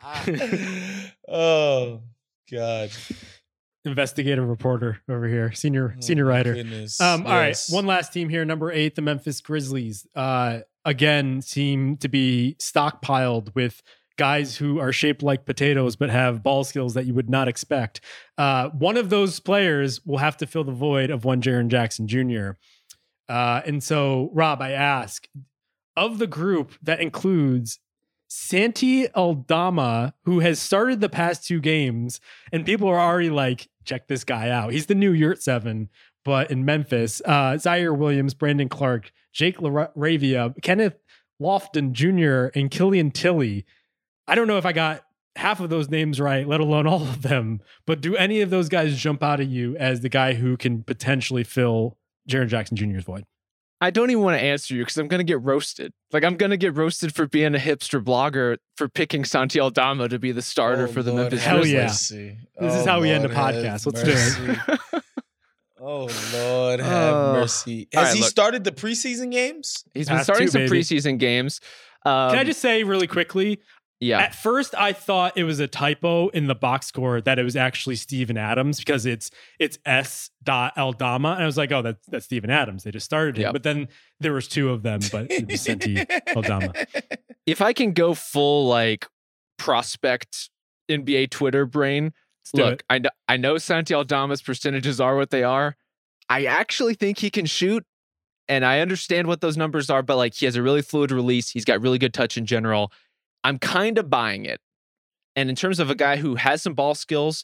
oh 1.28 2.02
God. 2.52 2.90
investigative 3.86 4.48
reporter 4.48 5.00
over 5.10 5.28
here, 5.28 5.52
senior 5.52 5.94
Oh, 5.98 6.02
senior 6.02 6.26
writer. 6.26 6.54
goodness. 6.54 7.00
Um, 7.02 7.26
All 7.28 7.34
right, 7.34 7.58
one 7.70 7.86
last 7.86 8.14
team 8.14 8.30
here, 8.30 8.46
number 8.46 8.72
eight, 8.72 8.96
the 8.96 9.02
Memphis 9.02 9.42
Grizzlies. 9.42 10.08
Uh, 10.16 10.60
again, 10.86 11.42
seem 11.42 11.98
to 11.98 12.08
be 12.08 12.56
stockpiled 12.60 13.54
with 13.56 13.82
guys 14.18 14.57
who 14.57 14.80
are 14.80 14.91
shaped 14.91 15.24
like 15.24 15.45
potatoes 15.45 15.95
but 15.95 16.09
have 16.09 16.43
ball 16.43 16.64
skills 16.64 16.93
that 16.93 17.05
you 17.05 17.14
would 17.14 17.30
not 17.30 17.47
expect. 17.47 18.01
Uh, 18.38 18.70
one 18.70 18.97
of 18.97 19.09
those 19.09 19.39
players 19.39 20.05
will 20.05 20.20
have 20.20 20.38
to 20.38 20.47
fill 20.47 20.64
the 20.64 20.72
void 20.72 21.09
of 21.09 21.26
one 21.26 21.41
Jaren 21.41 21.68
Jackson 21.68 22.07
Jr. 22.07 22.51
Uh, 23.28 23.61
and 23.66 23.84
so, 23.84 24.30
Rob, 24.34 24.61
I 24.61 24.72
ask 24.72 25.28
of 25.95 26.20
the 26.20 26.28
group 26.28 26.74
that 26.82 26.99
includes 26.99 27.80
Santi 28.28 29.07
Aldama, 29.11 30.14
who 30.26 30.39
has 30.39 30.59
started 30.59 31.01
the 31.01 31.09
past 31.09 31.45
two 31.45 31.59
games, 31.59 32.20
and 32.51 32.66
people 32.66 32.88
are 32.88 32.99
already 32.99 33.30
like, 33.30 33.70
check 33.86 34.07
this 34.07 34.24
guy 34.24 34.49
out. 34.49 34.72
He's 34.72 34.88
the 34.88 34.95
new 34.95 35.14
Yurtseven, 35.14 35.89
but 36.26 36.49
in 36.49 36.66
Memphis. 36.66 37.22
Uh, 37.26 37.53
Ziaire 37.53 37.95
Williams, 37.95 38.34
Brandon 38.34 38.70
Clarke, 38.70 39.11
Jake 39.34 39.57
LaRavia, 39.57 40.59
Kenneth 40.61 40.95
Lofton 41.41 41.91
Jr., 41.91 42.57
and 42.57 42.72
Killian 42.72 43.11
Tillie. 43.11 43.66
I 44.28 44.36
don't 44.36 44.47
know 44.47 44.57
if 44.57 44.65
I 44.65 44.71
got 44.74 45.03
half 45.36 45.59
of 45.59 45.69
those 45.69 45.89
names 45.89 46.19
right, 46.21 46.47
let 46.47 46.59
alone 46.59 46.86
all 46.88 47.01
of 47.03 47.21
them, 47.24 47.61
but 47.86 48.01
do 48.01 48.15
any 48.15 48.41
of 48.41 48.49
those 48.49 48.69
guys 48.69 48.95
jump 48.97 49.24
out 49.24 49.39
at 49.39 49.47
you 49.47 49.76
as 49.78 50.01
the 50.01 50.09
guy 50.09 50.34
who 50.34 50.55
can 50.57 50.84
potentially 50.84 51.43
fill 51.43 51.97
Jaren 52.30 52.47
Jackson 52.47 52.78
Jr.'s 52.78 53.03
void? 53.03 53.26
I 53.82 53.89
don't 53.89 54.09
even 54.11 54.24
want 54.24 54.39
to 54.39 54.43
answer 54.45 54.74
you 54.76 54.82
because 54.84 54.95
I'm 54.97 55.09
gonna 55.09 55.26
get 55.26 55.41
roasted. 55.41 55.91
Like 56.13 56.24
I'm 56.24 56.38
gonna 56.38 56.55
get 56.55 56.74
roasted 56.78 57.13
for 57.13 57.28
being 57.28 57.53
a 57.53 57.57
hipster 57.57 58.01
blogger 58.01 58.55
for 58.78 58.88
picking 58.88 59.26
Santi 59.26 59.59
Aldama 59.59 60.07
to 60.07 60.19
be 60.19 60.32
the 60.32 60.41
starter 60.41 60.84
Oh, 60.88 60.91
for 60.91 61.03
the 61.03 61.11
Lord 61.11 61.24
Memphis 61.24 61.43
have 61.43 61.57
Hell 61.57 61.67
yeah. 61.67 61.82
mercy. 61.88 62.38
This 62.57 62.76
is 62.76 62.88
Oh, 62.88 62.91
how 62.91 63.01
we 63.01 63.09
end 63.11 63.26
a 63.26 63.30
podcast. 63.30 63.86
Let's 63.86 64.03
do 64.03 64.51
it. 64.53 65.03
Oh 65.86 66.07
Lord, 66.34 66.80
have 66.80 67.13
Oh. 67.13 67.34
mercy. 67.34 67.89
Has 67.93 68.03
right, 68.05 68.13
he 68.15 68.21
look. 68.21 68.30
started 68.30 68.63
the 68.63 68.71
preseason 68.71 69.32
games? 69.32 69.84
He's 69.93 70.07
been 70.07 70.15
Has 70.15 70.26
starting 70.28 70.47
to, 70.47 70.51
some 70.51 70.61
baby. 70.61 70.80
preseason 70.80 71.17
games. 71.19 71.59
Um, 72.05 72.30
Can 72.32 72.39
I 72.39 72.43
just 72.45 72.61
say 72.61 72.84
really 72.86 73.07
quickly? 73.07 73.59
Yeah? 74.04 74.20
At 74.20 74.36
first, 74.36 74.76
I 74.78 74.93
thought 74.93 75.38
it 75.38 75.43
was 75.45 75.60
a 75.60 75.68
typo 75.68 76.28
in 76.30 76.47
the 76.47 76.56
box 76.56 76.88
score 76.88 77.22
that 77.22 77.39
it 77.39 77.43
was 77.43 77.56
actually 77.56 77.95
Steven 77.95 78.38
Adams 78.38 78.80
because 78.80 79.06
it's 79.06 79.32
it's 79.60 79.80
S. 79.86 80.30
Dot 80.43 80.78
Aldama, 80.78 81.34
and 81.34 81.43
I 81.43 81.45
was 81.45 81.58
like, 81.58 81.72
oh, 81.72 81.82
that's 81.82 82.06
that's 82.08 82.26
Steven 82.26 82.49
Adams. 82.49 82.84
They 82.84 82.91
just 82.91 83.06
started 83.06 83.38
him, 83.38 83.43
Yep. 83.43 83.54
but 83.54 83.64
then 83.64 83.88
there 84.20 84.34
was 84.34 84.47
two 84.47 84.70
of 84.72 84.84
them, 84.84 84.99
but 85.12 85.32
it 85.32 85.47
was 85.49 85.62
Santi 85.62 86.04
Aldama. 86.36 86.74
if 87.45 87.62
I 87.62 87.72
can 87.74 87.93
go 87.93 88.14
full 88.14 88.68
like 88.68 89.08
prospect 89.58 90.49
NBA 90.89 91.30
Twitter 91.30 91.66
brain, 91.66 92.12
do 92.54 92.64
look. 92.64 92.84
I 92.89 92.97
know 92.99 93.10
I 93.28 93.38
know 93.38 93.58
Santi 93.58 93.93
Aldama's 93.93 94.41
percentages 94.41 94.99
are 94.99 95.16
what 95.16 95.30
they 95.30 95.43
are. 95.43 95.76
I 96.30 96.45
actually 96.45 96.93
think 96.95 97.20
he 97.20 97.30
can 97.30 97.45
shoot, 97.45 97.86
and 98.49 98.66
I 98.66 98.80
understand 98.82 99.28
what 99.28 99.41
those 99.41 99.56
numbers 99.56 99.89
are, 99.89 100.01
but 100.04 100.18
like 100.18 100.34
he 100.34 100.45
has 100.45 100.56
a 100.56 100.62
really 100.62 100.82
fluid 100.82 101.12
release. 101.12 101.49
He's 101.49 101.66
got 101.66 101.82
really 101.82 101.99
good 101.99 102.14
touch 102.14 102.38
in 102.38 102.45
general. 102.45 102.91
I'm 103.44 103.60
kind 103.60 103.98
of 103.98 104.10
buying 104.10 104.46
it. 104.46 104.60
And 105.36 105.50
in 105.50 105.56
terms 105.56 105.80
of 105.80 105.89
a 105.89 105.94
mm-hmm. 105.94 106.00
guy 106.00 106.18
who 106.18 106.36
has 106.36 106.62
some 106.62 106.74
ball 106.74 106.96
skills, 106.96 107.44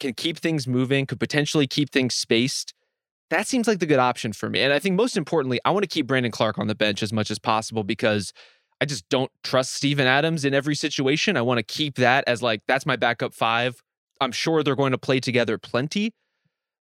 can 0.00 0.14
keep 0.14 0.38
things 0.38 0.66
moving, 0.66 1.06
could 1.06 1.20
potentially 1.20 1.66
keep 1.66 1.90
things 1.90 2.14
spaced, 2.14 2.74
that 3.30 3.46
seems 3.46 3.66
like 3.66 3.78
the 3.78 3.86
good 3.86 3.98
option 3.98 4.32
for 4.32 4.50
me. 4.50 4.60
And 4.60 4.72
I 4.72 4.78
think 4.78 4.94
most 4.94 5.16
importantly, 5.16 5.58
I 5.64 5.70
want 5.70 5.84
to 5.84 5.88
keep 5.88 6.06
Brandon 6.06 6.30
Clarke 6.30 6.58
on 6.58 6.66
the 6.66 6.74
bench 6.74 7.02
as 7.02 7.12
much 7.12 7.30
as 7.30 7.38
possible 7.38 7.82
because 7.82 8.32
I 8.80 8.84
just 8.84 9.08
don't 9.08 9.30
trust 9.42 9.74
Steven 9.74 10.06
Adams 10.06 10.44
in 10.44 10.52
every 10.52 10.74
situation. 10.74 11.36
I 11.36 11.42
want 11.42 11.58
to 11.58 11.62
keep 11.62 11.94
that 11.94 12.24
as 12.26 12.42
like 12.42 12.60
that's 12.68 12.84
my 12.84 12.96
backup 12.96 13.32
five. 13.32 13.80
I'm 14.20 14.32
sure 14.32 14.62
they're 14.62 14.76
going 14.76 14.92
to 14.92 14.98
play 14.98 15.18
together 15.18 15.56
plenty, 15.56 16.12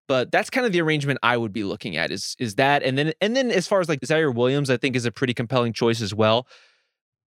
but 0.07 0.31
that's 0.31 0.49
kind 0.49 0.65
of 0.65 0.73
the 0.73 0.81
arrangement 0.81 1.19
I 1.23 1.37
would 1.37 1.53
be 1.53 1.63
looking 1.63 1.95
at 1.95 2.11
is 2.11 2.35
is 2.37 2.55
that 2.55 2.83
and 2.83 2.97
then 2.97 3.13
and 3.21 3.35
then 3.35 3.49
as 3.49 3.67
far 3.67 3.79
as 3.79 3.87
like 3.87 4.01
Ziaire 4.01 4.33
Williams, 4.33 4.69
I 4.69 4.77
think 4.77 4.95
is 4.95 5.05
a 5.05 5.11
pretty 5.11 5.33
compelling 5.33 5.73
choice 5.73 6.01
as 6.01 6.13
well. 6.13 6.47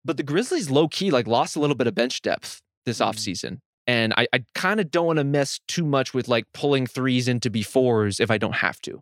But 0.04 0.16
the 0.16 0.22
Grizzlies 0.22 0.70
low 0.70 0.88
key 0.88 1.10
like 1.10 1.26
lost 1.26 1.56
a 1.56 1.60
little 1.60 1.76
bit 1.76 1.86
of 1.86 1.94
bench 1.94 2.22
depth 2.22 2.60
this 2.84 2.98
mm. 2.98 3.06
offseason. 3.06 3.58
And 3.86 4.14
I, 4.16 4.26
I 4.32 4.44
kind 4.54 4.80
of 4.80 4.90
don't 4.90 5.06
want 5.06 5.18
to 5.18 5.24
mess 5.24 5.60
too 5.66 5.84
much 5.84 6.14
with 6.14 6.28
like 6.28 6.44
pulling 6.54 6.86
threes 6.86 7.26
into 7.26 7.50
be 7.50 7.62
fours 7.62 8.20
if 8.20 8.30
I 8.30 8.38
don't 8.38 8.56
have 8.56 8.80
to. 8.82 9.00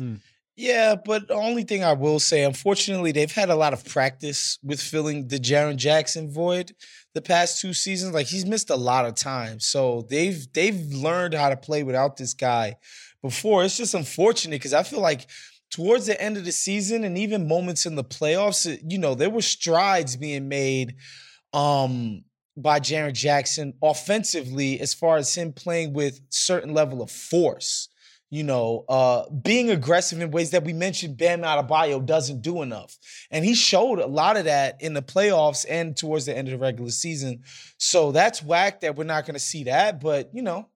Mm. 0.00 0.20
Yeah, 0.54 0.96
but 1.02 1.28
the 1.28 1.34
only 1.34 1.62
thing 1.62 1.82
I 1.82 1.94
will 1.94 2.20
say, 2.20 2.44
unfortunately, 2.44 3.10
they've 3.12 3.32
had 3.32 3.48
a 3.48 3.56
lot 3.56 3.72
of 3.72 3.86
practice 3.86 4.58
with 4.62 4.82
filling 4.82 5.28
the 5.28 5.38
Jaren 5.38 5.76
Jackson 5.76 6.30
void 6.30 6.72
the 7.14 7.22
past 7.22 7.60
two 7.60 7.72
seasons. 7.72 8.14
Like 8.14 8.26
he's 8.26 8.44
missed 8.44 8.68
a 8.68 8.76
lot 8.76 9.06
of 9.06 9.14
time, 9.14 9.60
so 9.60 10.06
they've 10.10 10.46
they've 10.52 10.92
learned 10.92 11.32
how 11.34 11.48
to 11.48 11.56
play 11.56 11.82
without 11.82 12.18
this 12.18 12.34
guy 12.34 12.76
before. 13.22 13.64
It's 13.64 13.78
just 13.78 13.94
unfortunate 13.94 14.56
because 14.56 14.74
I 14.74 14.82
feel 14.82 15.00
like 15.00 15.26
towards 15.72 16.06
the 16.06 16.20
end 16.22 16.36
of 16.36 16.44
the 16.44 16.52
season 16.52 17.02
and 17.02 17.18
even 17.18 17.48
moments 17.48 17.86
in 17.86 17.96
the 17.96 18.04
playoffs, 18.04 18.78
you 18.88 18.98
know, 18.98 19.14
there 19.16 19.30
were 19.30 19.42
strides 19.42 20.16
being 20.16 20.48
made 20.48 20.94
um 21.52 22.22
by 22.56 22.78
Jaren 22.78 23.14
Jackson 23.14 23.72
offensively 23.82 24.78
as 24.78 24.94
far 24.94 25.16
as 25.16 25.34
him 25.34 25.52
playing 25.52 25.94
with 25.94 26.20
certain 26.28 26.74
level 26.74 27.00
of 27.02 27.10
force 27.10 27.88
You 28.32 28.44
know, 28.44 28.86
uh, 28.88 29.28
being 29.28 29.68
aggressive 29.68 30.18
in 30.22 30.30
ways 30.30 30.52
that 30.52 30.64
we 30.64 30.72
mentioned 30.72 31.18
Bam 31.18 31.42
Adebayo 31.42 32.02
doesn't 32.02 32.40
do 32.40 32.62
enough. 32.62 32.96
And 33.30 33.44
he 33.44 33.54
showed 33.54 33.98
a 33.98 34.06
lot 34.06 34.38
of 34.38 34.46
that 34.46 34.80
in 34.80 34.94
the 34.94 35.02
playoffs 35.02 35.66
and 35.68 35.94
towards 35.94 36.24
the 36.24 36.34
end 36.34 36.48
of 36.48 36.52
the 36.52 36.58
regular 36.58 36.90
season. 36.90 37.42
So 37.76 38.10
that's 38.10 38.42
whack 38.42 38.80
that 38.80 38.96
we're 38.96 39.04
not 39.04 39.26
going 39.26 39.34
to 39.34 39.38
see 39.38 39.64
that. 39.64 40.00
But, 40.00 40.30
you 40.32 40.40
know, 40.40 40.66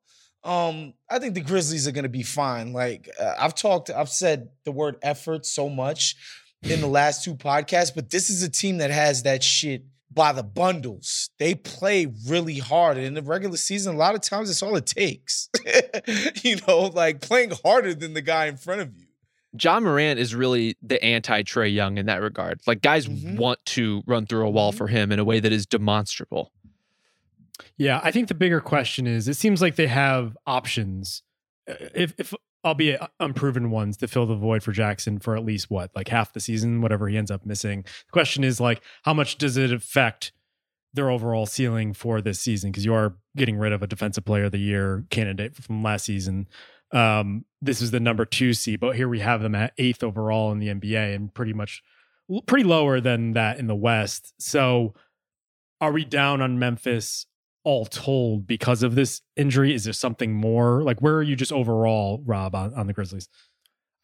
um, 0.47 0.95
I 1.11 1.19
think 1.19 1.35
the 1.35 1.41
Grizzlies 1.41 1.87
are 1.89 1.93
going 1.93 2.05
to 2.05 2.09
be 2.09 2.23
fine. 2.23 2.73
Like 2.73 3.11
uh, 3.21 3.35
I've 3.39 3.55
talked, 3.55 3.91
I've 3.91 4.09
said 4.09 4.49
the 4.65 4.73
word 4.73 4.97
effort 5.03 5.45
so 5.47 5.69
much 5.69 6.17
in 6.63 6.81
the 6.81 6.87
last 6.87 7.25
two 7.25 7.35
podcasts, 7.35 7.95
but 7.95 8.11
this 8.11 8.31
is 8.31 8.43
a 8.43 8.49
team 8.49 8.79
that 8.79 8.91
has 8.91 9.25
that 9.25 9.43
shit 9.43 9.85
by 10.13 10.33
the 10.33 10.43
bundles. 10.43 11.31
They 11.39 11.55
play 11.55 12.07
really 12.27 12.59
hard. 12.59 12.97
And 12.97 13.07
in 13.07 13.15
the 13.15 13.23
regular 13.23 13.57
season, 13.57 13.95
a 13.95 13.99
lot 13.99 14.15
of 14.15 14.23
times 14.23 14.49
it's 14.49 14.63
all 14.63 14.77
it 14.77 14.87
takes. 14.87 15.49
you 16.43 16.57
know, 16.67 16.91
like 16.95 17.21
playing 17.21 17.53
harder 17.65 17.93
than 17.95 18.15
the 18.15 18.23
guy 18.23 18.47
in 18.47 18.57
front 18.57 18.81
of 18.81 18.97
you. 18.97 19.07
Ja 19.59 19.81
Morant 19.81 20.19
is 20.19 20.35
really 20.35 20.77
the 20.83 21.03
anti 21.03 21.43
Trae 21.43 21.73
Young 21.73 21.99
in 21.99 22.07
that 22.07 22.21
regard. 22.21 22.61
Like 22.67 22.83
guys 22.83 23.07
Mhm. 23.07 23.37
want 23.37 23.59
to 23.67 24.03
run 24.07 24.27
through 24.27 24.47
a 24.47 24.51
wall 24.51 24.73
Mhm. 24.73 24.77
for 24.77 24.89
him 24.89 25.13
in 25.13 25.19
a 25.19 25.25
way 25.25 25.41
that 25.41 25.53
is 25.53 25.67
demonstrable. 25.67 26.53
Yeah, 27.77 28.01
I 28.03 28.11
think 28.11 28.29
the 28.29 28.35
bigger 28.35 28.61
question 28.61 29.07
is: 29.07 29.29
it 29.29 29.35
seems 29.35 29.63
like 29.63 29.77
they 29.77 29.87
have 29.87 30.37
options, 30.47 31.23
uh, 31.69 31.75
if, 31.95 32.15
if 32.19 32.35
albeit 32.65 33.01
unproven 33.21 33.71
ones, 33.71 33.97
to 33.99 34.09
fill 34.09 34.27
the 34.27 34.35
void 34.35 34.63
for 34.63 34.73
Jackson 34.73 35.19
for 35.19 35.37
at 35.37 35.45
least 35.45 35.71
what, 35.71 35.91
like 35.95 36.09
half 36.09 36.33
the 36.33 36.41
season, 36.41 36.81
whatever 36.81 37.09
he 37.09 37.17
ends 37.17 37.31
up 37.31 37.47
missing. 37.47 37.83
The 37.83 38.13
question 38.13 38.45
is 38.45 38.61
like, 38.61 38.83
how 39.05 39.15
much 39.15 39.39
does 39.39 39.57
it 39.57 39.73
affect 39.73 40.33
their 40.93 41.11
overall 41.11 41.47
ceiling 41.47 41.93
for 41.93 42.21
this 42.21 42.41
season? 42.41 42.71
Because 42.71 42.85
you 42.85 42.95
are 42.95 43.17
getting 43.37 43.57
rid 43.57 43.73
of 43.73 43.83
a 43.83 43.87
Defensive 43.87 44.25
Player 44.25 44.45
of 44.45 44.53
the 44.53 44.59
Year 44.59 45.05
candidate 45.11 45.55
from 45.55 45.83
last 45.83 46.07
season. 46.07 46.49
Um, 46.93 47.45
this 47.61 47.81
is 47.81 47.91
the 47.91 48.01
number 48.01 48.25
two 48.25 48.53
seed, 48.53 48.81
but 48.81 48.97
here 48.97 49.09
we 49.09 49.21
have 49.21 49.43
them 49.43 49.55
at 49.55 49.73
eighth 49.79 50.03
overall 50.03 50.53
in 50.53 50.59
the 50.59 50.69
NBA 50.69 51.15
and 51.15 51.33
pretty 51.33 51.53
much 51.53 51.83
pretty 52.47 52.65
lower 52.65 53.01
than 53.01 53.33
that 53.33 53.59
in 53.59 53.67
the 53.67 53.75
West. 53.75 54.35
So, 54.39 54.95
are 55.81 55.93
we 55.93 56.05
down 56.05 56.41
on 56.41 56.59
Memphis 56.59 57.27
all 57.67 57.85
told 57.85 58.47
because 58.47 58.85
of 58.85 58.95
this 58.95 59.23
injury? 59.35 59.75
Is 59.75 59.85
there 59.85 59.93
something 59.93 60.33
more? 60.33 60.85
Like, 60.85 61.03
where 61.03 61.17
are 61.17 61.23
you 61.23 61.35
just 61.35 61.53
overall, 61.53 62.23
Rob, 62.25 62.55
on, 62.55 62.73
on 62.75 62.87
the 62.87 62.93
Grizzlies? 62.93 63.29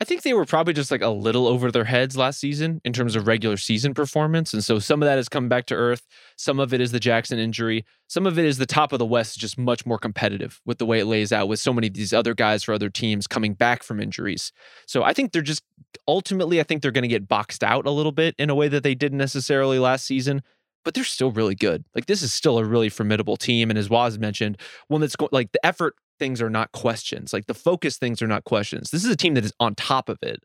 I 0.00 0.04
think 0.04 0.22
they 0.22 0.34
were 0.34 0.44
probably 0.44 0.74
just 0.74 0.90
like 0.90 1.00
a 1.00 1.10
little 1.10 1.46
over 1.46 1.70
their 1.70 1.84
heads 1.84 2.16
last 2.16 2.40
season 2.40 2.80
in 2.84 2.92
terms 2.92 3.14
of 3.14 3.28
regular 3.28 3.56
season 3.56 3.94
performance. 3.94 4.52
And 4.52 4.64
so 4.64 4.80
some 4.80 5.00
of 5.00 5.06
that 5.06 5.14
has 5.14 5.28
come 5.28 5.48
back 5.48 5.66
to 5.66 5.76
earth. 5.76 6.08
Some 6.36 6.58
of 6.58 6.74
it 6.74 6.80
is 6.80 6.90
the 6.90 6.98
Jackson 6.98 7.38
injury. 7.38 7.84
Some 8.08 8.26
of 8.26 8.36
it 8.36 8.44
is 8.44 8.58
the 8.58 8.66
top 8.66 8.92
of 8.92 8.98
the 8.98 9.06
West 9.06 9.38
just 9.38 9.56
much 9.56 9.86
more 9.86 9.98
competitive 9.98 10.60
with 10.66 10.78
the 10.78 10.86
way 10.86 10.98
it 10.98 11.04
lays 11.04 11.32
out 11.32 11.46
with 11.46 11.60
so 11.60 11.72
many 11.72 11.86
of 11.86 11.94
these 11.94 12.12
other 12.12 12.34
guys 12.34 12.64
for 12.64 12.74
other 12.74 12.90
teams 12.90 13.28
coming 13.28 13.54
back 13.54 13.84
from 13.84 14.00
injuries. 14.00 14.50
So 14.88 15.04
I 15.04 15.12
think 15.12 15.30
they're 15.30 15.40
just 15.40 15.62
ultimately, 16.08 16.58
I 16.58 16.64
think 16.64 16.82
they're 16.82 16.90
going 16.90 17.02
to 17.02 17.08
get 17.08 17.28
boxed 17.28 17.62
out 17.62 17.86
a 17.86 17.92
little 17.92 18.10
bit 18.10 18.34
in 18.38 18.50
a 18.50 18.56
way 18.56 18.66
that 18.66 18.82
they 18.82 18.96
didn't 18.96 19.18
necessarily 19.18 19.78
last 19.78 20.04
season. 20.04 20.42
But 20.84 20.94
they're 20.94 21.04
still 21.04 21.30
really 21.30 21.54
good. 21.54 21.84
Like 21.94 22.06
this 22.06 22.22
is 22.22 22.32
still 22.32 22.58
a 22.58 22.64
really 22.64 22.88
formidable 22.88 23.36
team. 23.36 23.70
And 23.70 23.78
as 23.78 23.88
Wos 23.88 24.18
mentioned, 24.18 24.58
one 24.88 25.00
that's 25.00 25.16
go- 25.16 25.28
like 25.32 25.52
the 25.52 25.64
effort 25.64 25.94
things 26.18 26.42
are 26.42 26.50
not 26.50 26.72
questions. 26.72 27.32
Like 27.32 27.46
the 27.46 27.54
focus 27.54 27.96
things 27.98 28.22
are 28.22 28.26
not 28.26 28.44
questions. 28.44 28.90
This 28.90 29.04
is 29.04 29.10
a 29.10 29.16
team 29.16 29.34
that 29.34 29.44
is 29.44 29.52
on 29.60 29.74
top 29.74 30.08
of 30.08 30.18
it. 30.22 30.42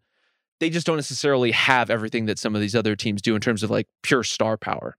They 0.59 0.69
just 0.69 0.87
don't 0.87 0.95
necessarily 0.95 1.51
have 1.51 1.89
everything 1.89 2.25
that 2.25 2.39
some 2.39 2.55
of 2.55 2.61
these 2.61 2.75
other 2.75 2.95
teams 2.95 3.21
do 3.21 3.35
in 3.35 3.41
terms 3.41 3.63
of 3.63 3.69
like 3.69 3.87
pure 4.01 4.23
star 4.23 4.57
power. 4.57 4.97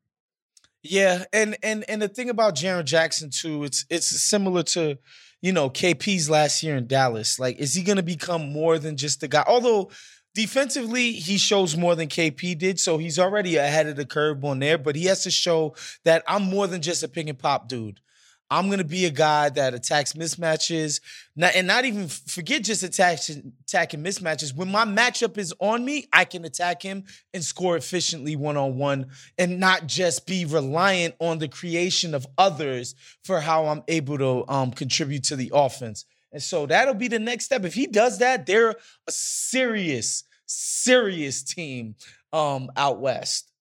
Yeah, 0.82 1.24
and 1.32 1.56
and 1.62 1.85
and 1.89 2.01
the 2.01 2.09
thing 2.09 2.31
about 2.31 2.55
Jaren 2.55 2.85
Jackson 2.85 3.31
too, 3.31 3.65
it's 3.65 3.85
it's 3.90 4.06
similar 4.06 4.62
to, 4.62 4.98
you 5.43 5.52
know, 5.52 5.69
KP's 5.69 6.31
last 6.31 6.62
year 6.62 6.77
in 6.77 6.86
Dallas. 6.86 7.39
Like, 7.39 7.59
is 7.59 7.74
he 7.74 7.82
gonna 7.82 8.02
become 8.02 8.52
more 8.52 8.78
than 8.78 8.97
just 8.97 9.20
the 9.20 9.28
guy? 9.28 9.44
Although 9.47 9.90
defensively, 10.39 11.10
he 11.15 11.36
shows 11.36 11.77
more 11.77 11.97
than 11.97 12.06
KP 12.06 12.56
did, 12.56 12.78
so 12.78 12.97
he's 12.97 13.19
already 13.19 13.56
ahead 13.56 13.89
of 13.89 13.97
the 13.97 14.06
curve 14.06 14.44
on 14.44 14.60
there. 14.60 14.78
But 14.78 14.94
he 14.94 15.06
has 15.06 15.24
to 15.24 15.32
show 15.32 15.74
that 16.05 16.23
I'm 16.28 16.44
more 16.44 16.69
than 16.69 16.81
just 16.81 17.02
a 17.02 17.09
pick 17.09 17.28
and 17.28 17.36
pop 17.36 17.69
dude. 17.69 18.01
I'm 18.48 18.70
gonna 18.70 18.85
be 18.85 19.05
a 19.05 19.10
guy 19.10 19.48
that 19.51 19.74
attacks 19.74 20.12
mismatches, 20.12 21.01
not, 21.35 21.56
and 21.56 21.66
not 21.66 21.85
even 21.85 22.06
forget 22.06 22.62
just 22.62 22.85
attacking 22.85 23.52
attacking 23.65 24.05
mismatches. 24.05 24.55
When 24.55 24.70
my 24.70 24.85
matchup 24.85 25.39
is 25.39 25.52
on 25.59 25.85
me, 25.85 26.06
I 26.12 26.24
can 26.24 26.44
attack 26.44 26.82
him 26.82 27.05
and 27.35 27.44
score 27.44 27.77
efficiently 27.77 28.36
one 28.36 28.56
on 28.56 28.78
one, 28.78 29.09
and 29.39 29.59
not 29.59 29.89
just 29.89 30.24
be 30.24 30.44
reliant 30.44 31.16
on 31.19 31.39
the 31.39 31.48
creation 31.48 32.15
of 32.15 32.28
others 32.39 32.94
for 33.24 33.40
how 33.40 33.66
I'm 33.66 33.82
able 33.89 34.19
to 34.19 34.44
um, 34.48 34.70
contribute 34.70 35.24
to 35.24 35.36
the 35.36 35.51
offense. 35.52 36.06
And 36.32 36.43
so 36.43 36.66
that'll 36.66 36.94
be 36.94 37.09
the 37.09 37.19
next 37.19 37.47
step. 37.47 37.65
If 37.65 37.74
he 37.74 37.86
does 37.86 38.19
that, 38.19 38.47
they're 38.47 38.70
a 38.70 39.10
serious, 39.10 40.24
serious 40.49 41.43
team 41.43 41.95
um, 42.33 42.70
out 42.77 43.01
west. 43.01 43.53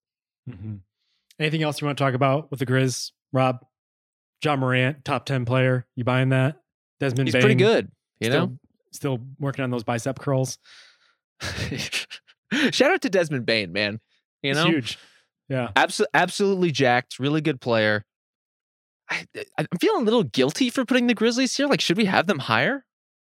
Mm-hmm. 0.49 0.76
Anything 1.39 1.64
else 1.64 1.81
you 1.81 1.85
want 1.85 1.97
to 1.97 2.03
talk 2.03 2.14
about 2.14 2.49
with 2.49 2.59
the 2.59 2.65
Grizz, 2.65 3.11
Rob? 3.31 3.64
Ja 4.43 4.55
Morant, 4.55 5.03
top 5.03 5.26
10 5.26 5.45
player. 5.45 5.85
You 5.95 6.03
buying 6.03 6.30
that? 6.30 6.57
Desmond 6.99 7.27
He's 7.27 7.34
Bane, 7.34 7.41
pretty 7.41 7.55
good, 7.55 7.91
you 8.19 8.30
still, 8.30 8.47
know? 8.47 8.57
Still 8.91 9.19
working 9.39 9.64
on 9.64 9.69
those 9.72 9.84
bicep 9.84 10.19
curls. 10.19 10.57
Shout 11.41 12.91
out 12.91 13.01
to 13.01 13.09
Desmond 13.09 13.45
Bane, 13.45 13.72
man. 13.72 13.99
You 14.41 14.51
It's 14.51 14.59
know, 14.59 14.68
huge. 14.68 14.97
Yeah. 15.49 15.69
Absol- 15.76 16.05
absolutely 16.14 16.72
jacked, 16.72 17.19
really 17.19 17.41
good 17.41 17.61
player. 17.61 18.05
I, 19.09 19.26
I'm 19.57 19.68
feeling 19.80 20.01
a 20.01 20.05
little 20.05 20.23
guilty 20.23 20.69
for 20.69 20.85
putting 20.85 21.07
the 21.07 21.14
Grizzlies 21.14 21.55
here. 21.55 21.68
Like, 21.68 21.81
should 21.81 21.97
we 21.97 22.05
have 22.05 22.27
them 22.27 22.39
higher? 22.39 22.85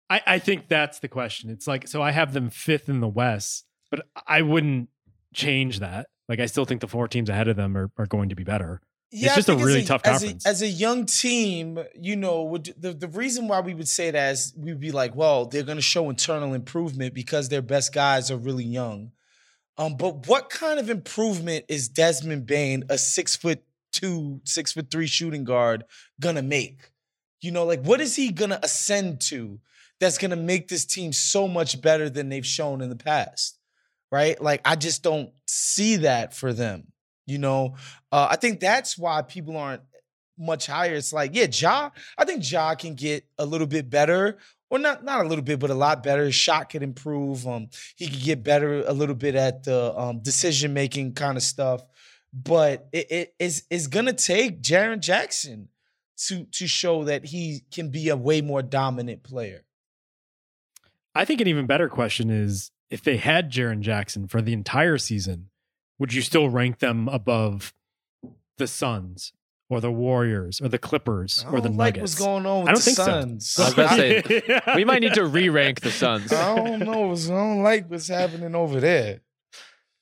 I, 0.09 0.21
I 0.25 0.39
think 0.39 0.67
that's 0.67 0.99
the 0.99 1.07
question. 1.07 1.49
It's 1.49 1.67
like, 1.67 1.87
so 1.87 2.01
I 2.01 2.11
have 2.11 2.33
them 2.33 2.49
fifth 2.49 2.89
in 2.89 2.99
the 2.99 3.07
West, 3.07 3.65
but 3.91 4.07
I 4.25 4.41
wouldn't 4.41 4.89
change 5.33 5.79
that. 5.79 6.07
Like, 6.27 6.39
I 6.39 6.45
still 6.45 6.65
think 6.65 6.81
the 6.81 6.87
four 6.87 7.07
teams 7.07 7.29
ahead 7.29 7.47
of 7.47 7.55
them 7.55 7.77
are, 7.77 7.91
are 7.97 8.05
going 8.05 8.29
to 8.29 8.35
be 8.35 8.43
better. 8.43 8.81
Yeah, 9.11 9.33
I 9.33 9.35
just 9.35 9.49
a 9.49 9.55
really 9.55 9.83
tough 9.83 10.01
as 10.03 10.19
conference. 10.19 10.45
A, 10.45 10.49
as 10.49 10.61
a 10.61 10.67
young 10.67 11.05
team, 11.05 11.79
you 11.99 12.15
know, 12.15 12.43
would, 12.43 12.75
the, 12.77 12.93
the 12.93 13.07
reason 13.07 13.47
why 13.47 13.59
we 13.59 13.73
would 13.73 13.87
say 13.87 14.11
that 14.11 14.31
is 14.31 14.53
we'd 14.55 14.79
be 14.79 14.91
like, 14.91 15.15
well, 15.15 15.45
they're 15.45 15.63
going 15.63 15.77
to 15.77 15.81
show 15.81 16.09
internal 16.09 16.53
improvement 16.53 17.13
because 17.13 17.49
their 17.49 17.63
best 17.63 17.93
guys 17.93 18.29
are 18.29 18.37
really 18.37 18.65
young. 18.65 19.11
Um, 19.79 19.95
but 19.95 20.27
what 20.27 20.49
kind 20.49 20.77
of 20.77 20.89
improvement 20.89 21.63
is 21.69 21.87
Desmond 21.87 22.45
Bane, 22.45 22.83
a 22.89 22.97
six 22.97 23.37
foot 23.37 23.63
two, 23.93 24.41
six 24.43 24.73
foot 24.73 24.91
three 24.91 25.07
shooting 25.07 25.45
guard, 25.45 25.85
gonna 26.19 26.41
make? 26.41 26.91
You 27.39 27.51
know, 27.51 27.63
like 27.63 27.83
what 27.83 28.01
is 28.01 28.17
he 28.17 28.33
gonna 28.33 28.59
ascend 28.61 29.21
to 29.21 29.61
that's 29.99 30.17
gonna 30.17 30.35
make 30.35 30.67
this 30.67 30.85
team 30.85 31.13
so 31.13 31.47
much 31.47 31.81
better 31.81 32.09
than 32.09 32.29
they've 32.29 32.45
shown 32.45 32.81
in 32.81 32.89
the 32.89 32.95
past? 32.95 33.57
Right? 34.11 34.41
Like 34.41 34.61
I 34.65 34.75
just 34.75 35.03
don't 35.03 35.31
see 35.47 35.97
that 35.97 36.33
for 36.33 36.53
them. 36.53 36.91
You 37.25 37.37
know, 37.37 37.75
uh, 38.11 38.27
I 38.31 38.37
think 38.37 38.59
that's 38.59 38.97
why 38.97 39.21
people 39.21 39.55
aren't 39.55 39.83
much 40.39 40.65
higher. 40.65 40.95
It's 40.95 41.13
like, 41.13 41.35
yeah, 41.35 41.45
Ja, 41.51 41.91
I 42.17 42.25
think 42.25 42.49
Ja 42.49 42.73
can 42.73 42.95
get 42.95 43.25
a 43.37 43.45
little 43.45 43.67
bit 43.67 43.89
better, 43.89 44.37
or 44.69 44.79
not 44.79 45.03
not 45.03 45.25
a 45.25 45.27
little 45.27 45.43
bit, 45.43 45.59
but 45.59 45.69
a 45.69 45.75
lot 45.75 46.01
better. 46.01 46.25
His 46.25 46.35
shot 46.35 46.69
could 46.69 46.81
improve. 46.81 47.45
Um, 47.47 47.67
he 47.95 48.07
could 48.07 48.21
get 48.21 48.43
better 48.43 48.83
a 48.87 48.93
little 48.93 49.15
bit 49.15 49.35
at 49.35 49.63
the 49.63 49.97
um, 49.97 50.19
decision 50.19 50.73
making 50.73 51.13
kind 51.13 51.37
of 51.37 51.43
stuff. 51.43 51.83
But 52.33 52.87
it, 52.91 53.11
it 53.11 53.35
is 53.39 53.63
is 53.69 53.87
gonna 53.87 54.13
take 54.13 54.61
Jaren 54.61 54.99
Jackson 55.01 55.69
to 56.27 56.45
to 56.45 56.67
show 56.67 57.03
that 57.05 57.25
he 57.25 57.63
can 57.71 57.89
be 57.89 58.09
a 58.09 58.15
way 58.17 58.41
more 58.41 58.61
dominant 58.61 59.23
player. 59.23 59.65
I 61.15 61.25
think 61.25 61.41
an 61.41 61.47
even 61.47 61.65
better 61.65 61.89
question 61.89 62.29
is 62.29 62.71
if 62.89 63.03
they 63.03 63.17
had 63.17 63.51
Jaren 63.51 63.81
Jackson 63.81 64.27
for 64.27 64.41
the 64.41 64.53
entire 64.53 64.97
season, 64.97 65.49
would 65.97 66.13
you 66.13 66.21
still 66.21 66.49
rank 66.49 66.79
them 66.79 67.07
above 67.07 67.73
the 68.57 68.67
Suns 68.67 69.33
or 69.69 69.81
the 69.81 69.91
Warriors 69.91 70.59
or 70.61 70.67
the 70.69 70.77
Clippers 70.77 71.45
I 71.47 71.51
or 71.51 71.61
the 71.61 71.69
don't 71.69 71.77
like 71.77 71.95
Nuggets? 71.95 72.13
what's 72.13 72.25
going 72.25 72.45
on 72.45 72.59
with 72.61 72.69
I 72.69 72.71
don't 72.73 72.79
the 72.79 72.83
think 72.85 72.97
so. 72.97 73.05
Suns. 73.05 73.55
I 73.59 73.63
was 73.65 73.73
about 73.73 73.89
to 73.97 74.23
say, 74.23 74.61
We 74.75 74.85
might 74.85 74.99
need 75.01 75.13
to 75.15 75.25
re-rank 75.25 75.81
the 75.81 75.91
Suns. 75.91 76.31
I 76.33 76.55
don't 76.55 76.79
know. 76.79 77.07
what's- 77.07 77.29
I 77.29 77.33
don't 77.35 77.63
like 77.63 77.89
what's 77.89 78.07
happening 78.07 78.55
over 78.55 78.79
there. 78.79 79.21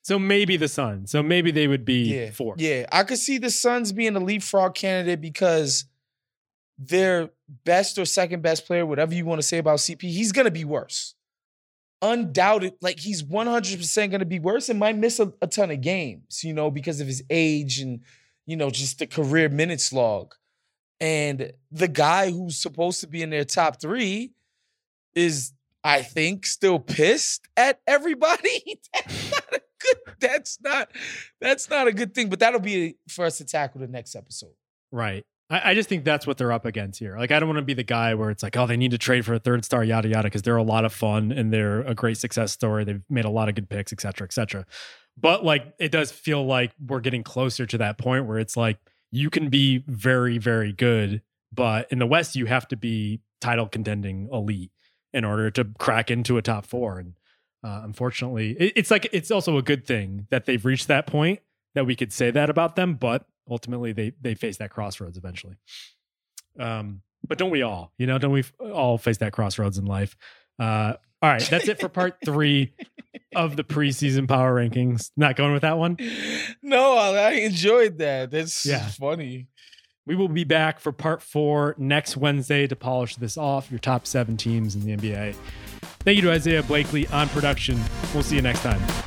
So 0.04 0.18
maybe 0.18 0.56
the 0.56 0.70
Suns. 0.70 1.12
So 1.12 1.22
maybe 1.22 1.52
they 1.52 1.68
would 1.68 1.84
be 1.84 2.14
yeah, 2.16 2.32
four. 2.32 2.56
Yeah, 2.58 2.86
I 2.94 3.04
could 3.04 3.18
see 3.18 3.38
the 3.40 3.50
Suns 3.50 3.92
being 3.92 4.16
a 4.16 4.20
leapfrog 4.22 4.74
candidate 4.76 5.20
because 5.20 5.84
their 6.78 7.30
best 7.66 7.98
or 7.98 8.06
second 8.06 8.42
best 8.42 8.66
player, 8.66 8.86
whatever 8.86 9.14
you 9.14 9.26
want 9.26 9.40
to 9.40 9.48
say 9.48 9.58
about 9.58 9.80
CP, 9.80 10.02
he's 10.02 10.32
gonna 10.32 10.52
be 10.52 10.66
worse. 10.66 11.16
Undoubted, 12.02 12.76
like 12.82 13.00
he's 13.00 13.24
100% 13.24 14.12
gonna 14.12 14.26
be 14.26 14.40
worse 14.40 14.70
and 14.70 14.80
might 14.80 14.98
miss 14.98 15.20
a, 15.20 15.34
a 15.42 15.48
ton 15.48 15.72
of 15.72 15.82
games, 15.82 16.44
you 16.44 16.54
know, 16.54 16.70
because 16.70 17.02
of 17.02 17.08
his 17.08 17.24
age 17.30 17.80
and 17.80 18.02
you 18.48 18.56
know, 18.56 18.72
just 18.72 18.98
the 18.98 19.06
career 19.06 19.50
minutes 19.50 19.94
log. 19.94 20.34
And 21.00 21.52
the 21.72 21.88
guy 21.88 22.32
who's 22.32 22.58
supposed 22.58 23.02
to 23.02 23.08
be 23.08 23.22
in 23.22 23.30
their 23.30 23.44
top 23.46 23.80
three 23.80 24.32
is, 25.14 25.52
I 25.84 26.02
think, 26.02 26.48
still 26.48 26.80
pissed 26.80 27.48
at 27.56 27.82
everybody. 27.86 28.80
That's 28.94 29.32
not 29.32 29.54
a 29.54 29.62
good. 29.80 29.98
That's 30.20 30.58
not. 30.62 30.90
That's 31.40 31.70
not 31.70 31.88
a 31.88 31.92
good 31.92 32.16
thing. 32.16 32.30
But 32.30 32.40
that'll 32.40 32.60
be 32.60 32.96
for 33.10 33.26
us 33.26 33.38
to 33.38 33.46
tackle 33.46 33.80
the 33.82 33.88
next 33.88 34.16
episode. 34.16 34.56
Right. 34.92 35.26
I, 35.50 35.72
I 35.72 35.74
just 35.76 35.90
think 35.90 36.04
that's 36.04 36.28
what 36.28 36.38
they're 36.38 36.52
up 36.52 36.66
against 36.66 37.00
here. 37.00 37.18
Like, 37.18 37.32
I 37.32 37.40
don't 37.40 37.48
want 37.50 37.58
to 37.58 37.64
be 37.66 37.74
the 37.74 37.84
guy 37.84 38.14
where 38.16 38.30
it's 38.30 38.44
like, 38.44 38.58
oh, 38.58 38.68
they 38.68 38.78
need 38.78 38.92
to 38.92 38.98
trade 38.98 39.26
for 39.26 39.34
a 39.34 39.40
third 39.40 39.64
star, 39.66 39.84
yada 39.84 40.08
yada, 40.08 40.24
because 40.24 40.42
they're 40.42 40.58
a 40.58 40.64
lot 40.64 40.86
of 40.86 40.94
fun 40.94 41.32
and 41.32 41.54
they're 41.54 41.82
a 41.82 41.96
great 41.96 42.18
success 42.18 42.52
story. 42.52 42.84
They've 42.84 43.04
made 43.10 43.26
a 43.26 43.30
lot 43.30 43.50
of 43.50 43.56
good 43.56 43.70
picks, 43.70 43.94
et 43.94 44.02
cetera, 44.02 44.26
et 44.26 44.34
cetera. 44.34 44.66
But 45.20 45.44
like, 45.44 45.74
it 45.80 45.92
does 45.92 46.12
feel 46.12 46.46
like 46.46 46.72
we're 46.86 47.00
getting 47.00 47.24
closer 47.24 47.66
to 47.66 47.78
that 47.80 47.98
point 47.98 48.26
where 48.26 48.40
it's 48.40 48.56
like 48.56 48.78
you 49.12 49.30
can 49.30 49.50
be 49.50 49.84
very, 49.88 50.38
very 50.38 50.74
good, 50.74 51.22
but 51.54 51.92
in 51.92 52.00
the 52.00 52.06
West, 52.06 52.36
you 52.36 52.46
have 52.46 52.68
to 52.68 52.76
be 52.76 53.22
title 53.40 53.68
contending 53.68 54.30
elite 54.32 54.72
in 55.14 55.24
order 55.24 55.50
to 55.50 55.66
crack 55.80 56.12
into 56.12 56.38
a 56.38 56.42
top 56.42 56.66
four. 56.66 57.00
And 57.00 57.14
uh, 57.64 57.82
unfortunately, 57.84 58.52
it, 58.60 58.74
it's 58.76 58.92
like 58.92 59.08
it's 59.12 59.32
also 59.32 59.58
a 59.58 59.64
good 59.64 59.88
thing 59.88 60.28
that 60.30 60.46
they've 60.46 60.64
reached 60.64 60.88
that 60.90 61.08
point 61.08 61.40
that 61.78 61.86
we 61.86 61.96
could 61.96 62.12
say 62.12 62.32
that 62.32 62.50
about 62.50 62.76
them, 62.76 62.96
but 62.96 63.26
ultimately 63.50 63.94
they 63.94 64.12
they 64.20 64.34
face 64.36 64.58
that 64.58 64.72
crossroads 64.72 65.16
eventually. 65.18 65.56
Um, 66.60 67.02
but 67.28 67.38
don't 67.38 67.52
we 67.52 67.62
all? 67.62 67.92
You 67.98 68.08
know, 68.08 68.18
don't 68.18 68.32
we 68.32 68.44
all 68.60 68.98
face 68.98 69.18
that 69.20 69.32
crossroads 69.32 69.78
in 69.78 69.86
life? 69.86 70.18
Uh, 70.60 70.94
all 71.22 71.30
right, 71.30 71.42
that's 71.50 71.68
it 71.68 71.80
for 71.80 71.88
part 71.90 72.18
three 72.26 72.74
of 73.36 73.56
the 73.56 73.64
preseason 73.64 74.28
power 74.28 74.56
rankings. 74.56 75.12
Not 75.16 75.36
going 75.36 75.54
with 75.54 75.62
that 75.62 75.78
one. 75.78 75.98
No, 76.62 76.98
I 76.98 77.32
enjoyed 77.32 77.98
that. 78.00 78.32
That's 78.32 78.66
Yeah. 78.66 78.88
funny. 78.88 79.48
We 80.06 80.16
will 80.16 80.30
be 80.30 80.46
back 80.46 80.80
for 80.80 80.92
part 80.92 81.22
four 81.22 81.76
next 81.78 82.16
Wednesday 82.18 82.66
to 82.68 82.76
polish 82.76 83.18
this 83.18 83.38
off. 83.38 83.70
Your 83.70 83.80
top 83.80 84.08
seven 84.08 84.38
teams 84.38 84.74
in 84.76 84.82
the 84.82 84.96
NBA. 84.96 85.36
Thank 86.06 86.16
you 86.16 86.22
to 86.24 86.32
Isaiah 86.32 86.64
Blakely 86.64 87.06
on 87.08 87.28
production. 87.30 87.80
We'll 88.14 88.24
see 88.24 88.38
you 88.38 88.42
next 88.42 88.62
time. 88.64 89.07